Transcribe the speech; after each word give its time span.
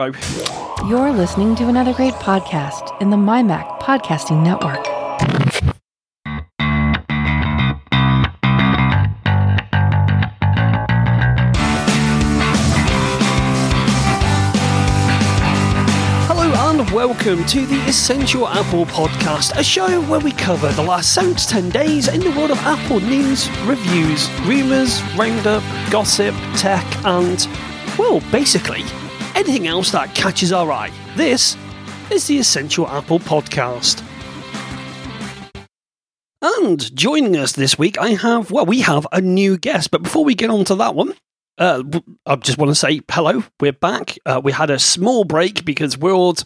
You're 0.00 1.10
listening 1.10 1.56
to 1.56 1.66
another 1.66 1.92
great 1.92 2.14
podcast 2.14 3.02
in 3.02 3.10
the 3.10 3.16
MyMac 3.16 3.80
Podcasting 3.80 4.44
Network. 4.44 4.86
Hello 16.28 16.52
and 16.70 16.88
welcome 16.92 17.44
to 17.46 17.66
the 17.66 17.80
Essential 17.88 18.46
Apple 18.46 18.86
Podcast, 18.86 19.58
a 19.58 19.64
show 19.64 20.00
where 20.02 20.20
we 20.20 20.30
cover 20.30 20.70
the 20.70 20.82
last 20.84 21.12
7 21.12 21.34
to 21.34 21.48
10 21.48 21.70
days 21.70 22.06
in 22.06 22.20
the 22.20 22.30
world 22.38 22.52
of 22.52 22.58
Apple 22.58 23.00
news, 23.00 23.50
reviews, 23.62 24.30
rumours, 24.42 25.02
roundup, 25.16 25.64
gossip, 25.90 26.36
tech, 26.54 26.86
and, 27.04 27.48
well, 27.98 28.20
basically, 28.30 28.84
anything 29.38 29.68
else 29.68 29.92
that 29.92 30.12
catches 30.16 30.52
our 30.52 30.72
eye. 30.72 30.90
This 31.14 31.56
is 32.10 32.26
the 32.26 32.40
Essential 32.40 32.88
Apple 32.88 33.20
Podcast. 33.20 34.02
And 36.42 36.94
joining 36.96 37.36
us 37.36 37.52
this 37.52 37.78
week, 37.78 37.98
I 37.98 38.10
have, 38.10 38.50
well, 38.50 38.66
we 38.66 38.80
have 38.80 39.06
a 39.12 39.20
new 39.20 39.56
guest. 39.56 39.92
But 39.92 40.02
before 40.02 40.24
we 40.24 40.34
get 40.34 40.50
on 40.50 40.64
to 40.64 40.74
that 40.74 40.96
one, 40.96 41.14
uh, 41.58 41.82
I 42.26 42.36
just 42.36 42.58
want 42.58 42.70
to 42.70 42.74
say 42.74 43.00
hello. 43.10 43.44
We're 43.60 43.72
back. 43.72 44.18
Uh, 44.26 44.40
we 44.42 44.52
had 44.52 44.70
a 44.70 44.78
small 44.78 45.24
break 45.24 45.64
because 45.64 45.96
World 45.96 46.42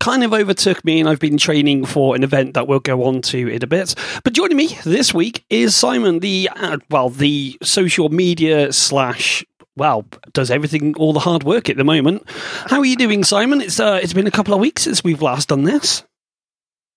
kind 0.00 0.24
of 0.24 0.32
overtook 0.32 0.84
me, 0.84 1.00
and 1.00 1.08
I've 1.08 1.20
been 1.20 1.38
training 1.38 1.84
for 1.84 2.14
an 2.16 2.22
event 2.22 2.54
that 2.54 2.66
we'll 2.66 2.80
go 2.80 3.04
on 3.04 3.22
to 3.22 3.48
in 3.48 3.62
a 3.62 3.66
bit. 3.66 3.94
But 4.24 4.32
joining 4.32 4.56
me 4.56 4.78
this 4.84 5.12
week 5.12 5.44
is 5.50 5.74
Simon, 5.74 6.20
the 6.20 6.48
uh, 6.54 6.78
well, 6.90 7.08
the 7.08 7.56
social 7.62 8.08
media 8.08 8.72
slash 8.72 9.44
well, 9.76 10.06
does 10.32 10.50
everything 10.50 10.94
all 10.96 11.12
the 11.12 11.20
hard 11.20 11.44
work 11.44 11.70
at 11.70 11.76
the 11.76 11.84
moment. 11.84 12.22
How 12.28 12.78
are 12.78 12.84
you 12.84 12.96
doing, 12.96 13.24
Simon? 13.24 13.60
It's 13.60 13.80
uh, 13.80 14.00
it's 14.02 14.12
been 14.12 14.26
a 14.26 14.32
couple 14.32 14.54
of 14.54 14.60
weeks 14.60 14.82
since 14.82 15.02
we've 15.02 15.22
last 15.22 15.48
done 15.48 15.64
this. 15.64 16.04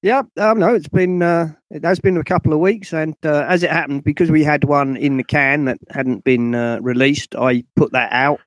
Yeah, 0.02 0.23
um, 0.38 0.59
no, 0.59 0.76
it's 0.76 0.88
been 0.88 1.22
uh, 1.22 1.54
it 1.72 1.84
has 1.84 2.00
been 2.00 2.17
a 2.17 2.23
couple 2.23 2.54
of 2.54 2.59
weeks, 2.59 2.94
and 2.94 3.16
uh, 3.23 3.45
as 3.48 3.64
it 3.64 3.72
happened, 3.72 4.04
because 4.04 4.30
we 4.30 4.44
had 4.44 4.64
one 4.64 4.98
in 4.98 5.17
the 5.17 5.23
can 5.23 5.66
that 5.66 5.80
hadn't 5.90 6.23
been 6.23 6.54
uh, 6.54 6.80
released, 6.82 7.34
I 7.36 7.64
put 7.76 7.92
that 7.94 8.12
out 8.12 8.40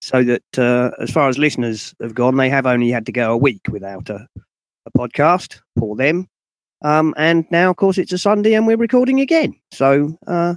so 0.00 0.24
that 0.24 0.58
uh, 0.58 0.90
as 1.00 1.10
far 1.10 1.28
as 1.28 1.38
listeners 1.38 1.94
have 2.00 2.14
gone, 2.14 2.36
they 2.36 2.48
have 2.48 2.66
only 2.66 2.90
had 2.90 3.06
to 3.06 3.12
go 3.12 3.32
a 3.32 3.36
week 3.36 3.68
without 3.68 4.08
a, 4.10 4.26
a 4.86 4.90
podcast 4.98 5.60
for 5.78 5.94
them. 5.96 6.28
Um, 6.82 7.14
and 7.16 7.44
now, 7.50 7.70
of 7.70 7.76
course, 7.76 7.98
it's 7.98 8.12
a 8.12 8.18
Sunday, 8.18 8.54
and 8.54 8.66
we're 8.66 8.76
recording 8.76 9.20
again. 9.20 9.54
So 9.70 10.16
uh, 10.26 10.54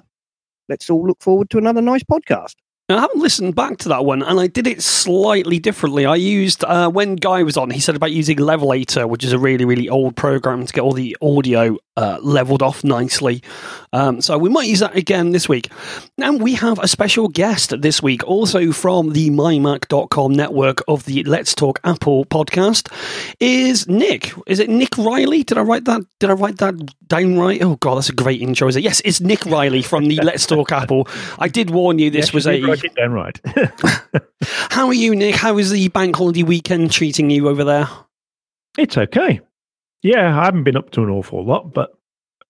let's 0.69 0.89
all 0.89 1.05
look 1.05 1.21
forward 1.21 1.49
to 1.49 1.57
another 1.57 1.81
nice 1.81 2.03
podcast. 2.03 2.55
Now, 2.87 2.97
I 2.97 3.01
haven't 3.01 3.21
listened 3.21 3.55
back 3.55 3.77
to 3.79 3.89
that 3.89 4.05
one, 4.05 4.21
and 4.21 4.39
I 4.39 4.45
did 4.45 4.67
it 4.67 4.83
slightly 4.83 5.57
differently. 5.57 6.05
I 6.05 6.17
used 6.17 6.63
uh, 6.63 6.87
when 6.87 7.15
Guy 7.15 7.41
was 7.41 7.57
on. 7.57 7.71
He 7.71 7.79
said 7.79 7.95
about 7.95 8.11
using 8.11 8.37
Levelator, 8.37 9.09
which 9.09 9.23
is 9.23 9.33
a 9.33 9.39
really, 9.39 9.65
really 9.65 9.89
old 9.89 10.15
program 10.15 10.67
to 10.67 10.71
get 10.71 10.81
all 10.81 10.91
the 10.91 11.17
audio 11.19 11.79
uh, 11.97 12.19
leveled 12.21 12.61
off 12.61 12.83
nicely. 12.83 13.41
Um, 13.91 14.21
so 14.21 14.37
we 14.37 14.49
might 14.49 14.67
use 14.67 14.81
that 14.81 14.95
again 14.95 15.31
this 15.31 15.49
week. 15.49 15.71
Now 16.19 16.33
we 16.33 16.53
have 16.53 16.77
a 16.77 16.87
special 16.87 17.27
guest 17.27 17.73
this 17.81 18.03
week, 18.03 18.23
also 18.27 18.71
from 18.71 19.13
the 19.13 19.31
mymac.com 19.31 20.33
network 20.33 20.83
of 20.87 21.05
the 21.05 21.23
Let's 21.23 21.55
Talk 21.55 21.79
Apple 21.83 22.25
podcast. 22.25 22.91
Is 23.39 23.87
Nick? 23.87 24.31
Is 24.45 24.59
it 24.59 24.69
Nick 24.69 24.95
Riley? 24.95 25.43
Did 25.43 25.57
I 25.57 25.61
write 25.61 25.85
that? 25.85 26.01
Did 26.19 26.29
I 26.29 26.33
write 26.33 26.57
that 26.57 26.75
down 27.07 27.37
right? 27.37 27.61
Oh 27.61 27.75
god, 27.77 27.95
that's 27.95 28.09
a 28.09 28.13
great 28.13 28.41
intro. 28.41 28.67
Is 28.67 28.75
it? 28.75 28.83
Yes, 28.83 29.01
it's 29.05 29.21
Nick 29.21 29.45
Riley 29.45 29.81
from 29.81 30.05
the 30.05 30.17
Let's 30.17 30.45
Talk 30.45 30.71
Apple. 30.71 31.07
I 31.39 31.47
did 31.47 31.69
warn 31.69 31.99
you 31.99 32.09
this 32.09 32.27
Yes, 32.27 32.33
was 32.33 32.47
a. 32.47 32.61
it 32.61 32.95
down 32.95 33.11
right. 33.13 33.39
How 34.43 34.87
are 34.87 34.93
you, 34.93 35.15
Nick? 35.15 35.35
How 35.35 35.57
is 35.57 35.71
the 35.71 35.87
bank 35.89 36.15
holiday 36.15 36.43
weekend 36.43 36.91
treating 36.91 37.29
you 37.29 37.49
over 37.49 37.63
there? 37.63 37.87
it's 38.77 38.97
okay. 38.97 39.39
Yeah, 40.03 40.39
I 40.39 40.45
haven't 40.45 40.65
been 40.65 40.75
up 40.75 40.91
to 40.91 41.03
an 41.03 41.09
awful 41.09 41.43
lot, 41.45 41.73
but 41.73 41.97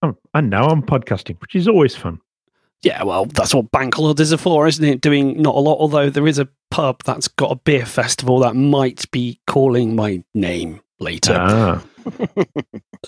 I'm, 0.02 0.18
and 0.34 0.50
now 0.50 0.66
I'm 0.68 0.82
podcasting, 0.82 1.40
which 1.40 1.56
is 1.56 1.68
always 1.68 1.96
fun. 1.96 2.20
Yeah, 2.82 3.04
well, 3.04 3.26
that's 3.26 3.54
what 3.54 3.72
bank 3.72 3.96
holidays 3.96 4.34
are 4.34 4.38
for, 4.38 4.68
isn't 4.68 4.84
it? 4.84 5.02
Doing 5.02 5.42
not 5.42 5.56
a 5.56 5.60
lot, 5.60 5.78
although 5.80 6.10
there 6.10 6.28
is 6.28 6.40
a 6.40 6.48
pub 6.72 7.04
that's 7.04 7.28
got 7.28 7.52
a 7.52 7.56
beer 7.56 7.86
festival 7.86 8.40
that 8.40 8.56
might 8.56 9.10
be 9.12 9.40
calling 9.48 9.96
my 9.96 10.24
name 10.34 10.82
later. 11.00 11.36
Ah. 11.38 11.84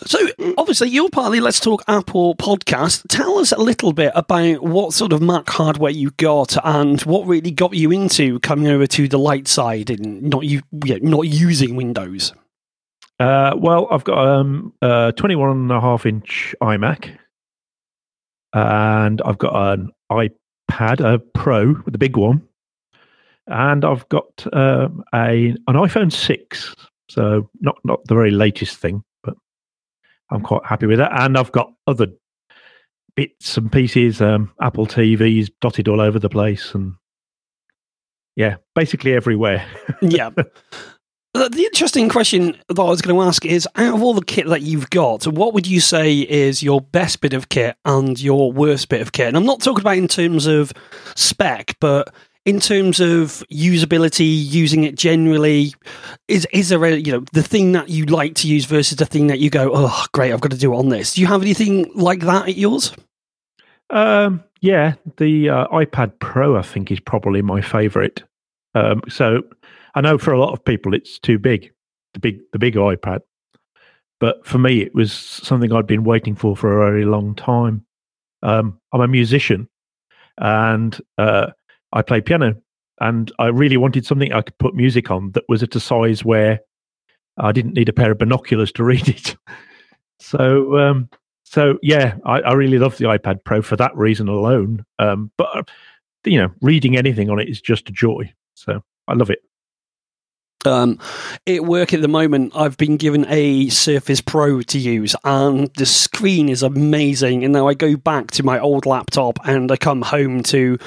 So, 0.06 0.20
obviously, 0.58 0.90
you're 0.90 1.10
part 1.10 1.28
of 1.28 1.34
the 1.34 1.40
Let's 1.40 1.60
Talk 1.60 1.84
Apple 1.88 2.36
podcast. 2.36 3.04
Tell 3.10 3.40
us 3.40 3.52
a 3.52 3.58
little 3.58 3.94
bit 3.94 4.12
about 4.14 4.62
what 4.62 4.94
sort 4.94 5.12
of 5.12 5.22
Mac 5.24 5.50
hardware 5.50 5.92
you 5.92 6.12
got 6.12 6.56
and 6.64 7.02
what 7.02 7.26
really 7.26 7.50
got 7.50 7.74
you 7.74 7.92
into 7.92 8.40
coming 8.42 8.68
over 8.68 8.86
to 8.86 9.08
the 9.08 9.18
light 9.18 9.48
side 9.48 9.90
and 9.90 10.22
not 10.22 10.46
you, 10.46 10.62
yeah, 10.86 10.98
not 11.02 11.24
using 11.24 11.76
Windows. 11.76 12.32
Uh, 13.20 13.56
well, 13.58 13.88
I've 13.90 14.04
got 14.04 14.20
um, 14.20 14.74
a 14.82 15.12
21 15.18 15.50
and 15.50 15.72
a 15.72 15.82
half 15.82 16.06
inch 16.06 16.56
iMac, 16.62 17.18
and 18.54 19.22
I've 19.24 19.40
got 19.40 19.74
an 19.74 19.92
iPad, 20.12 21.00
a 21.00 21.18
Pro, 21.18 21.74
the 21.74 21.98
big 21.98 22.18
one, 22.18 22.48
and 23.48 23.84
I've 23.84 24.08
got 24.10 24.46
um, 24.54 25.04
a 25.14 25.56
an 25.68 25.76
iPhone 25.76 26.14
6. 26.14 26.76
So 27.10 27.50
not 27.60 27.78
not 27.84 28.06
the 28.06 28.16
very 28.16 28.32
latest 28.32 28.78
thing, 28.78 29.04
but 29.24 29.36
I'm 30.30 30.42
quite 30.42 30.66
happy 30.66 30.86
with 30.86 31.00
that. 31.00 31.12
And 31.14 31.38
I've 31.38 31.52
got 31.52 31.74
other 31.86 32.08
bits 33.16 33.58
and 33.58 33.72
pieces, 33.72 34.22
um, 34.22 34.54
Apple 34.62 34.86
TVs 34.86 35.50
dotted 35.60 35.88
all 35.88 36.02
over 36.02 36.20
the 36.20 36.30
place, 36.30 36.74
and 36.74 36.94
yeah, 38.36 38.58
basically 38.76 39.14
everywhere. 39.14 39.66
yeah. 40.02 40.30
The 40.30 41.50
the 41.50 41.66
interesting 41.66 42.10
question 42.10 42.58
that 42.68 42.80
I 42.80 42.84
was 42.84 43.02
going 43.02 43.16
to 43.16 43.22
ask 43.22 43.46
is 43.46 43.68
out 43.76 43.96
of 43.96 44.02
all 44.02 44.14
the 44.14 44.24
kit 44.24 44.48
that 44.48 44.62
you've 44.62 44.90
got, 44.90 45.28
what 45.28 45.54
would 45.54 45.68
you 45.68 45.82
say 45.82 46.20
is 46.20 46.64
your 46.64 46.82
best 46.82 47.22
bit 47.22 47.34
of 47.34 47.50
kit 47.50 47.76
and 47.86 48.20
your 48.20 48.52
worst 48.52 48.90
bit 48.90 49.02
of 49.02 49.12
kit? 49.12 49.28
And 49.28 49.38
I'm 49.38 49.46
not 49.46 49.62
talking 49.62 49.82
about 49.82 49.98
in 49.98 50.08
terms 50.08 50.48
of 50.48 50.72
spec, 51.16 51.76
but 51.80 52.14
in 52.48 52.62
terms 52.62 53.02
of 53.02 53.44
usability, 53.52 54.26
using 54.26 54.86
it 54.86 54.96
generally, 54.96 55.76
is 56.30 56.48
is 56.54 56.70
there 56.70 56.84
a 56.86 56.96
you 56.96 57.12
know 57.12 57.26
the 57.34 57.44
thing 57.44 57.74
that 57.74 57.90
you 57.90 58.06
like 58.06 58.36
to 58.36 58.48
use 58.48 58.64
versus 58.64 58.96
the 58.98 59.06
thing 59.06 59.28
that 59.28 59.40
you 59.40 59.50
go, 59.50 59.70
oh 59.74 60.06
great, 60.14 60.32
I've 60.32 60.40
got 60.40 60.52
to 60.52 60.58
do 60.58 60.74
it 60.74 60.78
on 60.78 60.88
this. 60.88 61.14
Do 61.14 61.22
you 61.22 61.28
have 61.28 61.42
anything 61.42 61.92
like 61.94 62.22
that 62.22 62.48
at 62.48 62.56
yours? 62.56 62.94
Um, 63.90 64.46
yeah, 64.62 64.94
the 65.18 65.50
uh, 65.50 65.68
iPad 65.68 66.20
Pro, 66.20 66.56
I 66.56 66.62
think, 66.62 66.90
is 66.90 67.02
probably 67.02 67.42
my 67.42 67.60
favorite. 67.60 68.24
Um, 68.76 69.02
so 69.10 69.44
I 69.94 70.00
know 70.00 70.18
for 70.18 70.32
a 70.32 70.40
lot 70.40 70.54
of 70.54 70.64
people 70.64 70.94
it's 70.94 71.20
too 71.20 71.38
big, 71.38 71.74
the 72.14 72.22
big 72.22 72.40
the 72.54 72.60
big 72.60 72.76
iPad. 72.76 73.20
But 74.22 74.48
for 74.48 74.58
me, 74.58 74.82
it 74.82 74.96
was 74.96 75.12
something 75.12 75.74
I'd 75.74 75.86
been 75.86 76.06
waiting 76.06 76.34
for 76.34 76.56
for 76.56 76.82
a 76.82 76.90
very 76.90 77.04
long 77.04 77.36
time. 77.36 77.86
Um, 78.42 78.80
I'm 78.94 79.02
a 79.02 79.08
musician, 79.08 79.68
and 80.38 80.98
uh, 81.18 81.48
I 81.94 82.02
play 82.02 82.22
piano, 82.22 82.56
and 83.00 83.32
I 83.40 83.48
really 83.48 83.78
wanted 83.78 84.06
something 84.06 84.34
I 84.34 84.42
could 84.42 84.58
put 84.58 84.76
music 84.76 85.12
on 85.12 85.32
that 85.32 85.44
was 85.48 85.64
at 85.64 85.76
a 85.76 85.80
size 85.80 86.24
where 86.26 86.60
I 87.38 87.52
didn't 87.52 87.74
need 87.74 87.90
a 87.90 87.94
pair 87.94 88.12
of 88.12 88.18
binoculars 88.18 88.72
to 88.74 88.84
read 88.84 89.08
it. 89.08 89.36
So, 90.20 90.78
um, 90.78 91.10
so 91.44 91.78
yeah, 91.82 92.16
I, 92.26 92.40
I 92.42 92.54
really 92.54 92.80
love 92.80 92.98
the 92.98 93.06
iPad 93.06 93.44
Pro 93.44 93.62
for 93.62 93.76
that 93.78 93.96
reason 93.96 94.28
alone. 94.28 94.86
Um, 95.00 95.32
but 95.38 95.56
uh, 95.56 95.64
you 96.26 96.38
know, 96.38 96.52
reading 96.62 96.98
anything 96.98 97.30
on 97.30 97.40
it 97.40 97.50
is 97.50 97.62
just 97.62 97.90
a 97.90 97.94
joy. 97.94 98.34
So 98.56 98.84
I 99.08 99.14
love 99.14 99.30
it. 99.30 99.40
Um, 100.66 101.00
at 101.46 101.64
work 101.64 101.94
at 101.94 102.02
the 102.02 102.08
moment, 102.08 102.54
I've 102.56 102.78
been 102.78 102.98
given 102.98 103.26
a 103.30 103.70
Surface 103.70 104.20
Pro 104.20 104.62
to 104.64 104.80
use, 104.80 105.16
and 105.24 105.72
the 105.76 105.86
screen 105.86 106.50
is 106.50 106.64
amazing. 106.64 107.44
And 107.44 107.54
now 107.54 107.68
I 107.68 107.74
go 107.74 107.96
back 107.96 108.32
to 108.32 108.44
my 108.44 108.60
old 108.60 108.86
laptop, 108.86 109.40
and 109.46 109.72
I 109.72 109.78
come 109.78 110.02
home 110.02 110.44
to. 110.44 110.78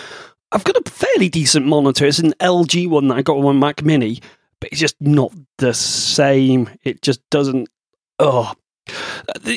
I've 0.52 0.64
got 0.64 0.76
a 0.76 0.90
fairly 0.90 1.28
decent 1.28 1.66
monitor. 1.66 2.06
It's 2.06 2.18
an 2.18 2.32
LG 2.40 2.88
one 2.88 3.08
that 3.08 3.18
I 3.18 3.22
got 3.22 3.36
on 3.36 3.44
my 3.44 3.52
Mac 3.68 3.84
Mini, 3.84 4.20
but 4.60 4.70
it's 4.70 4.80
just 4.80 4.96
not 5.00 5.32
the 5.58 5.72
same. 5.72 6.68
It 6.82 7.02
just 7.02 7.20
doesn't. 7.30 7.68
Oh. 8.18 8.52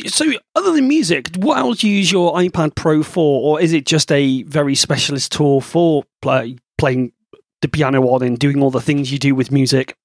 So, 0.08 0.26
other 0.56 0.74
than 0.74 0.88
music, 0.88 1.30
what 1.38 1.58
else 1.58 1.80
do 1.80 1.90
you 1.90 1.98
use 1.98 2.12
your 2.12 2.34
iPad 2.34 2.76
Pro 2.76 3.02
for, 3.02 3.42
or 3.42 3.62
is 3.62 3.74
it 3.74 3.86
just 3.86 4.12
a 4.12 4.44
very 4.44 4.76
specialist 4.76 5.32
tool 5.32 5.62
for 5.62 6.04
play, 6.22 6.58
playing 6.78 7.14
the 7.62 7.68
piano 7.68 8.08
on 8.10 8.22
and 8.22 8.38
doing 8.38 8.62
all 8.62 8.70
the 8.70 8.82
things 8.82 9.12
you 9.12 9.18
do 9.18 9.34
with 9.34 9.52
music? 9.52 9.98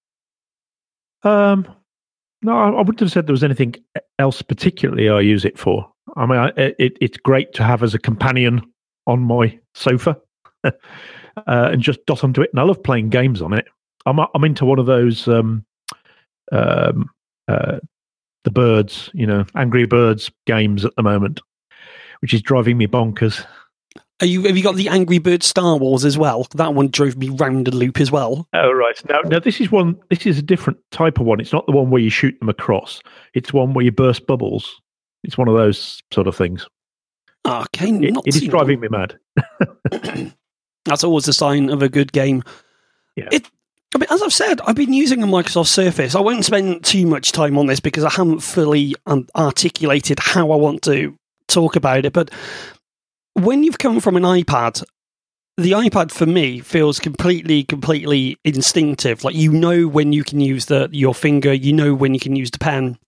Um, 1.23 1.69
no, 2.41 2.57
I 2.57 2.71
I 2.71 2.79
wouldn't 2.79 3.01
have 3.01 3.13
said 3.13 3.27
there 3.27 3.33
was 3.33 3.45
anything 3.45 3.75
else 4.19 4.41
particularly 4.41 5.11
I 5.11 5.21
use 5.21 5.45
it 5.45 5.59
for. 5.59 5.91
I 6.17 6.25
mean, 6.25 6.39
I, 6.39 6.49
it, 6.57 6.97
it's 7.01 7.19
great 7.19 7.53
to 7.55 7.65
have 7.65 7.83
as 7.83 7.93
a 7.93 7.99
companion 7.99 8.63
on 9.07 9.21
my 9.21 9.59
sofa 9.75 10.19
uh, 10.65 10.73
and 11.47 11.83
just 11.83 12.05
dot 12.07 12.25
onto 12.25 12.43
it. 12.43 12.51
And 12.53 12.61
I 12.61 12.65
love 12.65 12.83
playing 12.83 13.11
games 13.11 13.43
on 13.43 13.53
it. 13.53 13.67
I'm 14.07 14.19
I'm 14.19 14.45
into 14.45 14.65
one 14.65 14.79
of 14.79 14.87
those 14.87 15.29
um, 15.29 15.65
um, 16.53 17.11
uh, 17.49 17.79
the 18.45 18.51
birds, 18.51 19.11
you 19.13 19.27
know, 19.27 19.45
Angry 19.55 19.87
Birds 19.87 20.31
games 20.47 20.85
at 20.85 20.95
the 20.97 21.03
moment, 21.03 21.41
which 22.21 22.33
is 22.33 22.43
driving 22.43 22.79
me 22.79 22.87
bonkers. 22.87 23.45
Are 24.21 24.27
you, 24.27 24.43
have 24.45 24.57
you 24.57 24.65
got 24.65 24.75
the 24.75 24.89
Angry 24.89 25.19
Bird 25.19 25.45
Star 25.45 25.77
Wars 25.77 26.05
as 26.05 26.19
well? 26.19 26.47
That 26.57 26.75
one 26.75 26.89
drove 26.89 27.17
me 27.17 27.29
round 27.29 27.67
the 27.67 27.77
loop 27.77 28.01
as 28.01 28.11
well. 28.11 28.49
Oh 28.53 28.73
right. 28.73 29.01
Now, 29.09 29.21
now 29.21 29.39
this 29.39 29.61
is 29.61 29.71
one. 29.71 29.97
This 30.11 30.27
is 30.27 30.39
a 30.39 30.43
different 30.43 30.79
type 30.91 31.21
of 31.21 31.27
one. 31.27 31.41
It's 31.41 31.53
not 31.53 31.67
the 31.67 31.73
one 31.73 31.91
where 31.91 32.03
you 32.03 32.11
shoot 32.11 32.37
them 32.41 32.49
across. 32.49 33.01
It's 33.35 33.53
one 33.53 33.75
where 33.75 33.85
you 33.85 33.93
burst 33.93 34.27
bubbles. 34.27 34.81
It's 35.23 35.39
one 35.39 35.49
of 35.49 35.55
those 35.55 36.03
sort 36.13 36.27
of 36.27 36.35
things. 36.35 36.67
Okay, 37.47 37.91
It, 37.91 38.13
not 38.13 38.27
it 38.27 38.35
is 38.35 38.49
driving 38.49 38.81
me 38.81 38.89
mad. 38.89 39.19
That's 40.89 41.05
always 41.05 41.29
a 41.29 41.33
sign 41.33 41.71
of 41.71 41.83
a 41.83 41.89
good 41.89 42.13
game. 42.13 42.43
Yeah. 43.17 43.29
It, 43.33 43.49
I 43.95 43.99
mean, 43.99 44.09
as 44.11 44.23
I've 44.23 44.33
said, 44.33 44.61
I've 44.63 44.77
been 44.77 44.93
using 44.93 45.23
a 45.23 45.27
Microsoft 45.27 45.69
Surface. 45.69 46.15
I 46.15 46.21
won't 46.21 46.45
spend 46.45 46.85
too 46.85 47.07
much 47.07 47.33
time 47.33 47.57
on 47.57 47.67
this 47.67 47.81
because 47.81 48.05
I 48.05 48.11
haven't 48.11 48.41
fully 48.41 48.95
um, 49.07 49.27
articulated 49.35 50.19
how 50.19 50.51
I 50.51 50.57
want 50.57 50.83
to 50.83 51.17
talk 51.47 51.77
about 51.77 52.05
it. 52.05 52.13
But 52.13 52.31
when 53.35 53.65
you've 53.65 53.79
come 53.79 54.01
from 54.01 54.17
an 54.17 54.25
iPad, 54.25 54.85
the 55.57 55.73
iPad 55.73 56.13
for 56.13 56.27
me 56.27 56.61
feels 56.61 57.01
completely, 57.01 57.65
completely 57.65 58.39
instinctive. 58.45 59.25
Like 59.25 59.35
you 59.35 59.53
know 59.53 59.89
when 59.89 60.13
you 60.13 60.23
can 60.23 60.41
use 60.41 60.67
the 60.67 60.89
your 60.93 61.15
finger, 61.15 61.53
you 61.53 61.73
know 61.73 61.95
when 61.95 62.15
you 62.15 62.21
can 62.21 62.37
use 62.37 62.51
the 62.51 62.59
pen. 62.59 62.99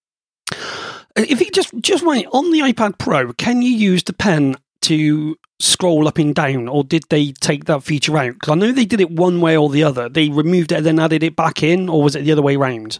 If 1.14 1.40
you 1.40 1.50
just 1.50 1.72
just 1.80 2.04
wait 2.04 2.26
on 2.32 2.50
the 2.50 2.60
iPad 2.60 2.98
Pro, 2.98 3.32
can 3.34 3.62
you 3.62 3.70
use 3.70 4.02
the 4.02 4.12
pen 4.12 4.56
to 4.82 5.36
scroll 5.60 6.08
up 6.08 6.18
and 6.18 6.34
down, 6.34 6.68
or 6.68 6.82
did 6.82 7.04
they 7.08 7.32
take 7.32 7.66
that 7.66 7.82
feature 7.84 8.16
out? 8.18 8.34
Because 8.34 8.50
I 8.50 8.54
know 8.56 8.72
they 8.72 8.84
did 8.84 9.00
it 9.00 9.10
one 9.10 9.40
way 9.40 9.56
or 9.56 9.68
the 9.70 9.84
other. 9.84 10.08
They 10.08 10.28
removed 10.28 10.72
it 10.72 10.76
and 10.76 10.86
then 10.86 10.98
added 10.98 11.22
it 11.22 11.36
back 11.36 11.62
in, 11.62 11.88
or 11.88 12.02
was 12.02 12.16
it 12.16 12.24
the 12.24 12.32
other 12.32 12.42
way 12.42 12.56
round? 12.56 12.98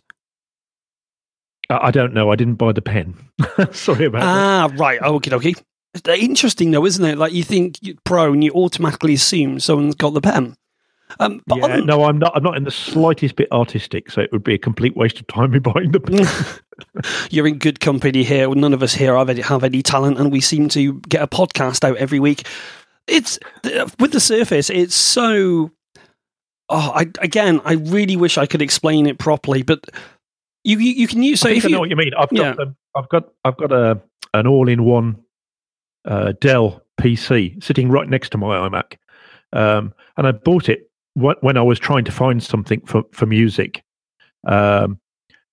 I, 1.68 1.90
don't 1.90 2.12
know. 2.12 2.30
I 2.32 2.36
didn't 2.36 2.56
buy 2.56 2.72
the 2.72 2.82
pen. 2.82 3.14
Sorry 3.72 4.06
about 4.06 4.20
that. 4.20 4.26
Ah, 4.26 4.68
right. 4.76 5.00
Okay, 5.00 5.34
okay. 5.34 5.54
Interesting 6.06 6.70
though, 6.70 6.86
isn't 6.86 7.04
it? 7.04 7.18
Like 7.18 7.32
you 7.32 7.42
think 7.42 7.78
you're 7.80 7.96
Pro, 8.04 8.32
and 8.32 8.44
you 8.44 8.52
automatically 8.52 9.14
assume 9.14 9.60
someone's 9.60 9.94
got 9.94 10.14
the 10.14 10.20
pen. 10.20 10.56
Um, 11.18 11.42
but 11.46 11.58
Yeah, 11.58 11.64
on- 11.78 11.86
no, 11.86 12.04
I'm 12.04 12.18
not. 12.18 12.32
I'm 12.36 12.42
not 12.42 12.56
in 12.56 12.64
the 12.64 12.70
slightest 12.70 13.36
bit 13.36 13.50
artistic, 13.52 14.10
so 14.10 14.20
it 14.20 14.30
would 14.32 14.44
be 14.44 14.54
a 14.54 14.58
complete 14.58 14.96
waste 14.96 15.18
of 15.20 15.26
time 15.26 15.50
me 15.50 15.58
buying 15.58 15.90
the 15.92 16.60
you're 17.30 17.46
in 17.46 17.58
good 17.58 17.80
company 17.80 18.22
here. 18.22 18.48
None 18.54 18.72
of 18.72 18.82
us 18.82 18.94
here 18.94 19.16
have 19.16 19.28
any, 19.28 19.40
have 19.42 19.64
any 19.64 19.82
talent, 19.82 20.18
and 20.18 20.30
we 20.32 20.40
seem 20.40 20.68
to 20.70 21.00
get 21.08 21.22
a 21.22 21.26
podcast 21.26 21.84
out 21.84 21.96
every 21.96 22.20
week. 22.20 22.46
It's 23.06 23.38
with 23.98 24.12
the 24.12 24.20
Surface. 24.20 24.70
It's 24.70 24.94
so. 24.94 25.70
Oh, 26.68 26.92
I, 26.94 27.02
again, 27.20 27.60
I 27.64 27.72
really 27.74 28.16
wish 28.16 28.38
I 28.38 28.46
could 28.46 28.62
explain 28.62 29.06
it 29.06 29.18
properly, 29.18 29.62
but 29.62 29.84
you 30.62 30.78
you, 30.78 30.92
you 30.92 31.08
can 31.08 31.22
use. 31.22 31.40
So 31.40 31.48
I 31.48 31.52
if 31.52 31.64
I 31.64 31.68
you, 31.68 31.74
know 31.74 31.80
what 31.80 31.90
you 31.90 31.96
mean. 31.96 32.12
I've 32.16 32.30
got, 32.30 32.36
Yeah. 32.36 32.52
the, 32.52 32.74
I've 32.94 33.08
got, 33.08 33.24
I've 33.44 33.56
got 33.56 33.72
a 33.72 34.00
an 34.32 34.46
all-in-one 34.46 35.16
uh, 36.04 36.32
Dell 36.40 36.82
PC 37.00 37.62
sitting 37.62 37.88
right 37.90 38.08
next 38.08 38.30
to 38.30 38.38
my 38.38 38.68
iMac, 38.68 38.96
um, 39.52 39.92
and 40.16 40.26
I 40.28 40.32
bought 40.32 40.68
it 40.68 40.89
wh- 41.20 41.43
when 41.43 41.56
I 41.56 41.62
was 41.62 41.78
trying 41.78 42.05
to 42.05 42.12
find 42.12 42.43
something 42.43 42.81
for 42.87 43.02
for 43.12 43.26
music, 43.26 43.82
um, 44.46 44.99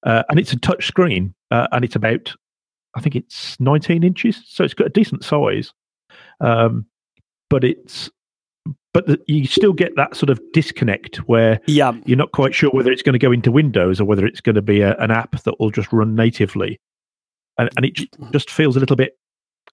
uh, 0.03 0.23
and 0.29 0.39
it's 0.39 0.53
a 0.53 0.59
touch 0.59 0.87
screen, 0.87 1.33
uh, 1.51 1.67
and 1.71 1.83
it's 1.83 1.95
about, 1.95 2.33
I 2.95 3.01
think 3.01 3.15
it's 3.15 3.59
19 3.59 4.03
inches, 4.03 4.41
so 4.45 4.63
it's 4.63 4.73
got 4.73 4.87
a 4.87 4.91
decent 4.91 5.23
size, 5.23 5.73
um, 6.41 6.85
but 7.49 7.63
it's. 7.63 8.09
But 8.93 9.05
the, 9.05 9.21
you 9.27 9.45
still 9.45 9.73
get 9.73 9.95
that 9.95 10.15
sort 10.15 10.31
of 10.31 10.41
disconnect 10.53 11.17
where 11.27 11.59
yeah, 11.67 11.91
you're 12.05 12.17
not 12.17 12.31
quite 12.31 12.55
sure 12.55 12.71
whether 12.71 12.91
it's 12.91 13.03
going 13.03 13.13
to 13.13 13.19
go 13.19 13.31
into 13.31 13.51
Windows 13.51 14.01
or 14.01 14.05
whether 14.05 14.25
it's 14.25 14.41
going 14.41 14.55
to 14.55 14.61
be 14.61 14.81
a, 14.81 14.95
an 14.95 15.11
app 15.11 15.43
that 15.43 15.59
will 15.59 15.69
just 15.69 15.93
run 15.93 16.15
natively, 16.15 16.79
and, 17.59 17.69
and 17.77 17.85
it 17.85 17.93
j- 17.93 18.09
just 18.31 18.49
feels 18.49 18.75
a 18.75 18.79
little 18.79 18.95
bit 18.95 19.15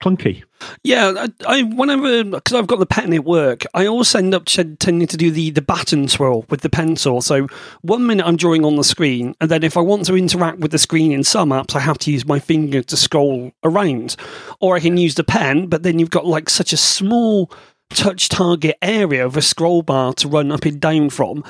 clunky. 0.05 0.43
Yeah, 0.83 1.13
I, 1.17 1.29
I 1.47 1.63
whenever 1.63 2.23
because 2.23 2.53
I've 2.53 2.67
got 2.67 2.79
the 2.79 2.85
pen 2.85 3.13
at 3.13 3.25
work, 3.25 3.63
I 3.73 3.85
always 3.85 4.13
end 4.15 4.33
up 4.33 4.45
ch- 4.45 4.59
tending 4.79 5.07
to 5.07 5.17
do 5.17 5.31
the 5.31 5.49
the 5.49 5.61
baton 5.61 6.07
swirl 6.07 6.45
with 6.49 6.61
the 6.61 6.69
pencil. 6.69 7.21
So 7.21 7.47
one 7.81 8.05
minute 8.05 8.25
I'm 8.25 8.37
drawing 8.37 8.65
on 8.65 8.75
the 8.75 8.83
screen, 8.83 9.35
and 9.41 9.49
then 9.49 9.63
if 9.63 9.77
I 9.77 9.81
want 9.81 10.05
to 10.05 10.17
interact 10.17 10.59
with 10.59 10.71
the 10.71 10.77
screen 10.77 11.11
in 11.11 11.23
some 11.23 11.49
apps, 11.49 11.75
I 11.75 11.79
have 11.79 11.97
to 11.99 12.11
use 12.11 12.25
my 12.25 12.39
finger 12.39 12.81
to 12.83 12.97
scroll 12.97 13.51
around, 13.63 14.15
or 14.59 14.75
I 14.75 14.79
can 14.79 14.97
use 14.97 15.15
the 15.15 15.23
pen. 15.23 15.67
But 15.67 15.83
then 15.83 15.99
you've 15.99 16.09
got 16.09 16.25
like 16.25 16.49
such 16.49 16.73
a 16.73 16.77
small 16.77 17.51
touch 17.91 18.29
target 18.29 18.77
area 18.81 19.25
of 19.25 19.37
a 19.37 19.41
scroll 19.41 19.81
bar 19.81 20.13
to 20.13 20.27
run 20.27 20.51
up 20.51 20.65
and 20.65 20.81
down 20.81 21.09
from. 21.09 21.43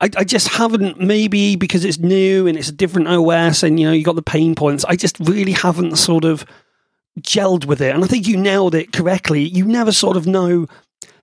I, 0.00 0.10
I 0.16 0.24
just 0.24 0.48
haven't 0.48 1.00
maybe 1.00 1.56
because 1.56 1.84
it's 1.84 1.98
new 1.98 2.46
and 2.46 2.58
it's 2.58 2.68
a 2.68 2.72
different 2.72 3.08
OS, 3.08 3.62
and 3.62 3.78
you 3.78 3.86
know 3.86 3.92
you 3.92 4.04
got 4.04 4.16
the 4.16 4.22
pain 4.22 4.54
points. 4.54 4.84
I 4.84 4.96
just 4.96 5.18
really 5.20 5.52
haven't 5.52 5.96
sort 5.96 6.24
of 6.24 6.44
gelled 7.22 7.66
with 7.66 7.80
it. 7.80 7.94
And 7.94 8.04
I 8.04 8.06
think 8.06 8.26
you 8.26 8.36
nailed 8.36 8.74
it 8.74 8.92
correctly. 8.92 9.42
You 9.42 9.64
never 9.64 9.92
sort 9.92 10.16
of 10.16 10.26
know 10.26 10.66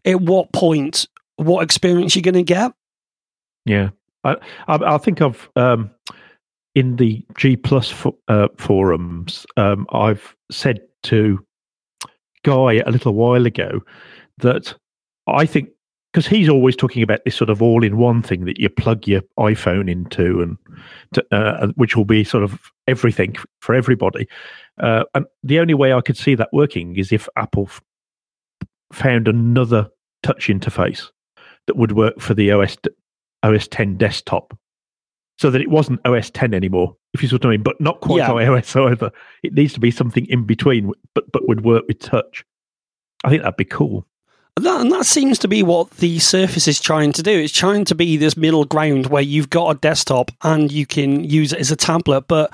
at 0.03 0.21
what 0.21 0.51
point 0.51 1.07
what 1.37 1.63
experience 1.63 2.15
you're 2.15 2.23
going 2.23 2.35
to 2.35 2.43
get. 2.43 2.71
Yeah, 3.65 3.89
I 4.23 4.35
I, 4.67 4.95
I 4.95 4.97
think 4.97 5.21
I've 5.21 5.49
um, 5.55 5.91
in 6.75 6.97
the 6.97 7.25
G 7.37 7.55
Plus 7.55 7.89
fo- 7.89 8.17
uh, 8.27 8.47
forums, 8.57 9.45
um, 9.57 9.87
I've 9.91 10.35
said 10.51 10.81
to 11.03 11.43
Guy 12.43 12.81
a 12.85 12.91
little 12.91 13.13
while 13.13 13.45
ago 13.45 13.81
that 14.37 14.75
I 15.27 15.45
think 15.45 15.69
because 16.15 16.27
he's 16.27 16.47
always 16.47 16.77
talking 16.77 17.03
about 17.03 17.19
this 17.25 17.35
sort 17.35 17.49
of 17.49 17.61
all-in-one 17.61 18.21
thing 18.21 18.45
that 18.45 18.57
you 18.57 18.69
plug 18.69 19.05
your 19.05 19.19
iPhone 19.37 19.91
into, 19.91 20.41
and 20.41 20.57
to, 21.13 21.25
uh, 21.35 21.67
which 21.75 21.97
will 21.97 22.05
be 22.05 22.23
sort 22.23 22.41
of 22.41 22.71
everything 22.87 23.35
for 23.59 23.75
everybody. 23.75 24.25
Uh, 24.81 25.03
and 25.13 25.25
the 25.43 25.59
only 25.59 25.73
way 25.73 25.91
I 25.91 25.99
could 25.99 26.15
see 26.15 26.33
that 26.35 26.47
working 26.53 26.95
is 26.95 27.11
if 27.11 27.27
Apple 27.35 27.63
f- 27.67 27.81
found 28.93 29.27
another 29.27 29.89
touch 30.23 30.47
interface 30.47 31.09
that 31.67 31.75
would 31.75 31.91
work 31.91 32.21
for 32.21 32.33
the 32.33 32.49
OS 32.49 32.77
d- 32.77 32.91
OS 33.43 33.67
10 33.67 33.97
desktop, 33.97 34.57
so 35.37 35.51
that 35.51 35.59
it 35.59 35.69
wasn't 35.69 35.99
OS 36.07 36.29
10 36.29 36.53
anymore. 36.53 36.95
If 37.13 37.23
you 37.23 37.27
see 37.27 37.35
what 37.35 37.45
I 37.45 37.49
mean, 37.49 37.61
but 37.63 37.81
not 37.81 37.99
quite 37.99 38.19
Yeah. 38.19 38.29
iOS 38.29 38.89
either. 38.89 39.11
It 39.43 39.53
needs 39.53 39.73
to 39.73 39.81
be 39.81 39.91
something 39.91 40.25
in 40.27 40.45
between, 40.45 40.93
but 41.13 41.29
but 41.33 41.45
would 41.49 41.65
work 41.65 41.83
with 41.89 41.99
touch. 41.99 42.45
I 43.25 43.29
think 43.29 43.41
that'd 43.41 43.57
be 43.57 43.65
cool. 43.65 44.07
That, 44.57 44.81
and 44.81 44.91
that 44.91 45.05
seems 45.05 45.37
to 45.39 45.49
be 45.49 45.63
what 45.63 45.91
the 45.91 46.19
Surface 46.19 46.67
is 46.67 46.79
trying 46.79 47.11
to 47.13 47.23
do. 47.23 47.31
It's 47.31 47.51
trying 47.51 47.83
to 47.85 47.95
be 47.95 48.15
this 48.15 48.37
middle 48.37 48.63
ground 48.63 49.07
where 49.07 49.21
you've 49.21 49.49
got 49.49 49.75
a 49.75 49.79
desktop 49.79 50.31
and 50.43 50.71
you 50.71 50.85
can 50.85 51.25
use 51.25 51.51
it 51.51 51.59
as 51.59 51.71
a 51.71 51.75
tablet. 51.75 52.21
But 52.29 52.53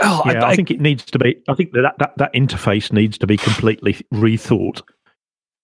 oh, 0.00 0.22
Yeah, 0.24 0.46
I, 0.46 0.56
think 0.56 0.70
it 0.70 0.80
needs 0.80 1.04
to 1.04 1.18
be. 1.18 1.36
I 1.46 1.54
think 1.54 1.72
that 1.72 1.94
that, 1.98 2.16
that 2.16 2.32
interface 2.32 2.90
needs 2.90 3.18
to 3.18 3.26
be 3.26 3.36
completely 3.36 3.94
rethought. 4.14 4.80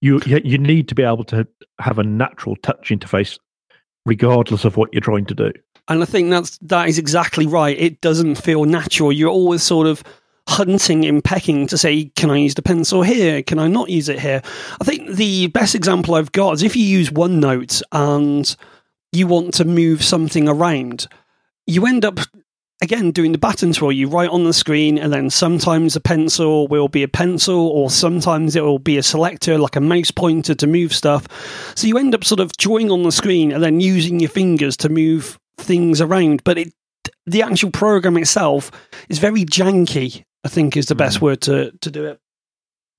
You 0.01 0.21
you 0.27 0.41
you 0.45 0.59
need 0.59 0.89
to 0.89 0.95
be 0.95 1.03
able 1.03 1.25
to 1.25 1.49
have 1.81 1.99
a 1.99 2.05
natural 2.05 2.57
touch 2.57 2.91
interface, 2.91 3.39
regardless 4.05 4.65
of 4.65 4.77
what 4.77 4.93
you're 4.93 5.01
trying 5.01 5.27
to 5.27 5.35
do. 5.35 5.53
And 5.89 6.03
I 6.03 6.07
think 6.07 6.29
that's 6.31 6.59
that 6.59 6.89
is 6.89 6.99
exactly 6.99 7.47
right. 7.47 7.77
It 7.79 8.03
doesn't 8.03 8.37
feel 8.37 8.65
natural. 8.67 9.11
You're 9.11 9.31
always 9.31 9.63
sort 9.63 9.87
of 9.87 10.05
hunting 10.49 11.05
and 11.05 11.23
pecking 11.23 11.67
to 11.67 11.77
say, 11.77 12.07
can 12.17 12.31
I 12.31 12.39
use 12.39 12.55
the 12.55 12.63
pencil 12.63 13.03
here? 13.03 13.43
Can 13.43 13.59
I 13.59 13.69
not 13.69 13.91
use 13.91 14.09
it 14.09 14.19
here? 14.19 14.43
I 14.81 14.85
think 14.85 15.11
the 15.11 15.49
best 15.49 15.75
example 15.75 16.15
I've 16.15 16.33
got 16.33 16.55
is 16.55 16.63
if 16.63 16.75
you 16.75 16.85
use 16.85 17.11
OneNote 17.11 17.83
and 17.93 18.57
you 19.13 19.27
want 19.27 19.55
to 19.55 19.65
move 19.67 20.03
something 20.03 20.49
around, 20.49 21.07
you 21.67 21.87
end 21.87 22.05
up 22.05 22.19
again 22.81 23.11
doing 23.11 23.33
the 23.33 23.39
button 23.39 23.75
swirl. 23.75 23.93
You 23.93 24.09
write 24.09 24.31
on 24.31 24.45
the 24.45 24.53
screen, 24.55 24.99
and 24.99 25.13
then 25.13 25.29
sometimes 25.29 25.97
a 25.97 26.01
pencil 26.01 26.67
will 26.67 26.89
be 26.89 27.03
a 27.03 27.09
pencil, 27.09 27.69
or 27.69 27.91
sometimes 27.91 28.57
it 28.57 28.63
will 28.63 28.79
be 28.79 28.97
a 28.97 29.03
selector 29.03 29.59
like 29.59 29.77
a 29.77 29.81
mouse 29.81 30.11
pointer 30.11 30.55
to 30.55 30.67
move 30.67 30.95
stuff. 30.95 31.27
So 31.75 31.87
you 31.87 31.99
end 31.99 32.15
up 32.15 32.25
sort 32.25 32.41
of 32.41 32.53
drawing 32.53 32.91
on 32.91 33.03
the 33.03 33.13
screen 33.13 33.53
and 33.53 33.63
then 33.63 33.81
using 33.81 34.21
your 34.21 34.31
fingers 34.31 34.77
to 34.79 34.89
move 34.89 35.39
things 35.59 36.01
around. 36.01 36.43
But 36.45 36.59
it, 36.59 36.73
the 37.27 37.43
actual 37.43 37.71
program 37.71 38.17
itself 38.17 38.71
is 39.11 39.19
very 39.19 39.45
janky. 39.45 40.25
I 40.45 40.49
think 40.49 40.77
is 40.77 40.87
the 40.87 40.95
best 40.95 41.19
mm. 41.19 41.23
word 41.23 41.41
to 41.43 41.73
to 41.73 41.91
do 41.91 42.05
it. 42.07 42.21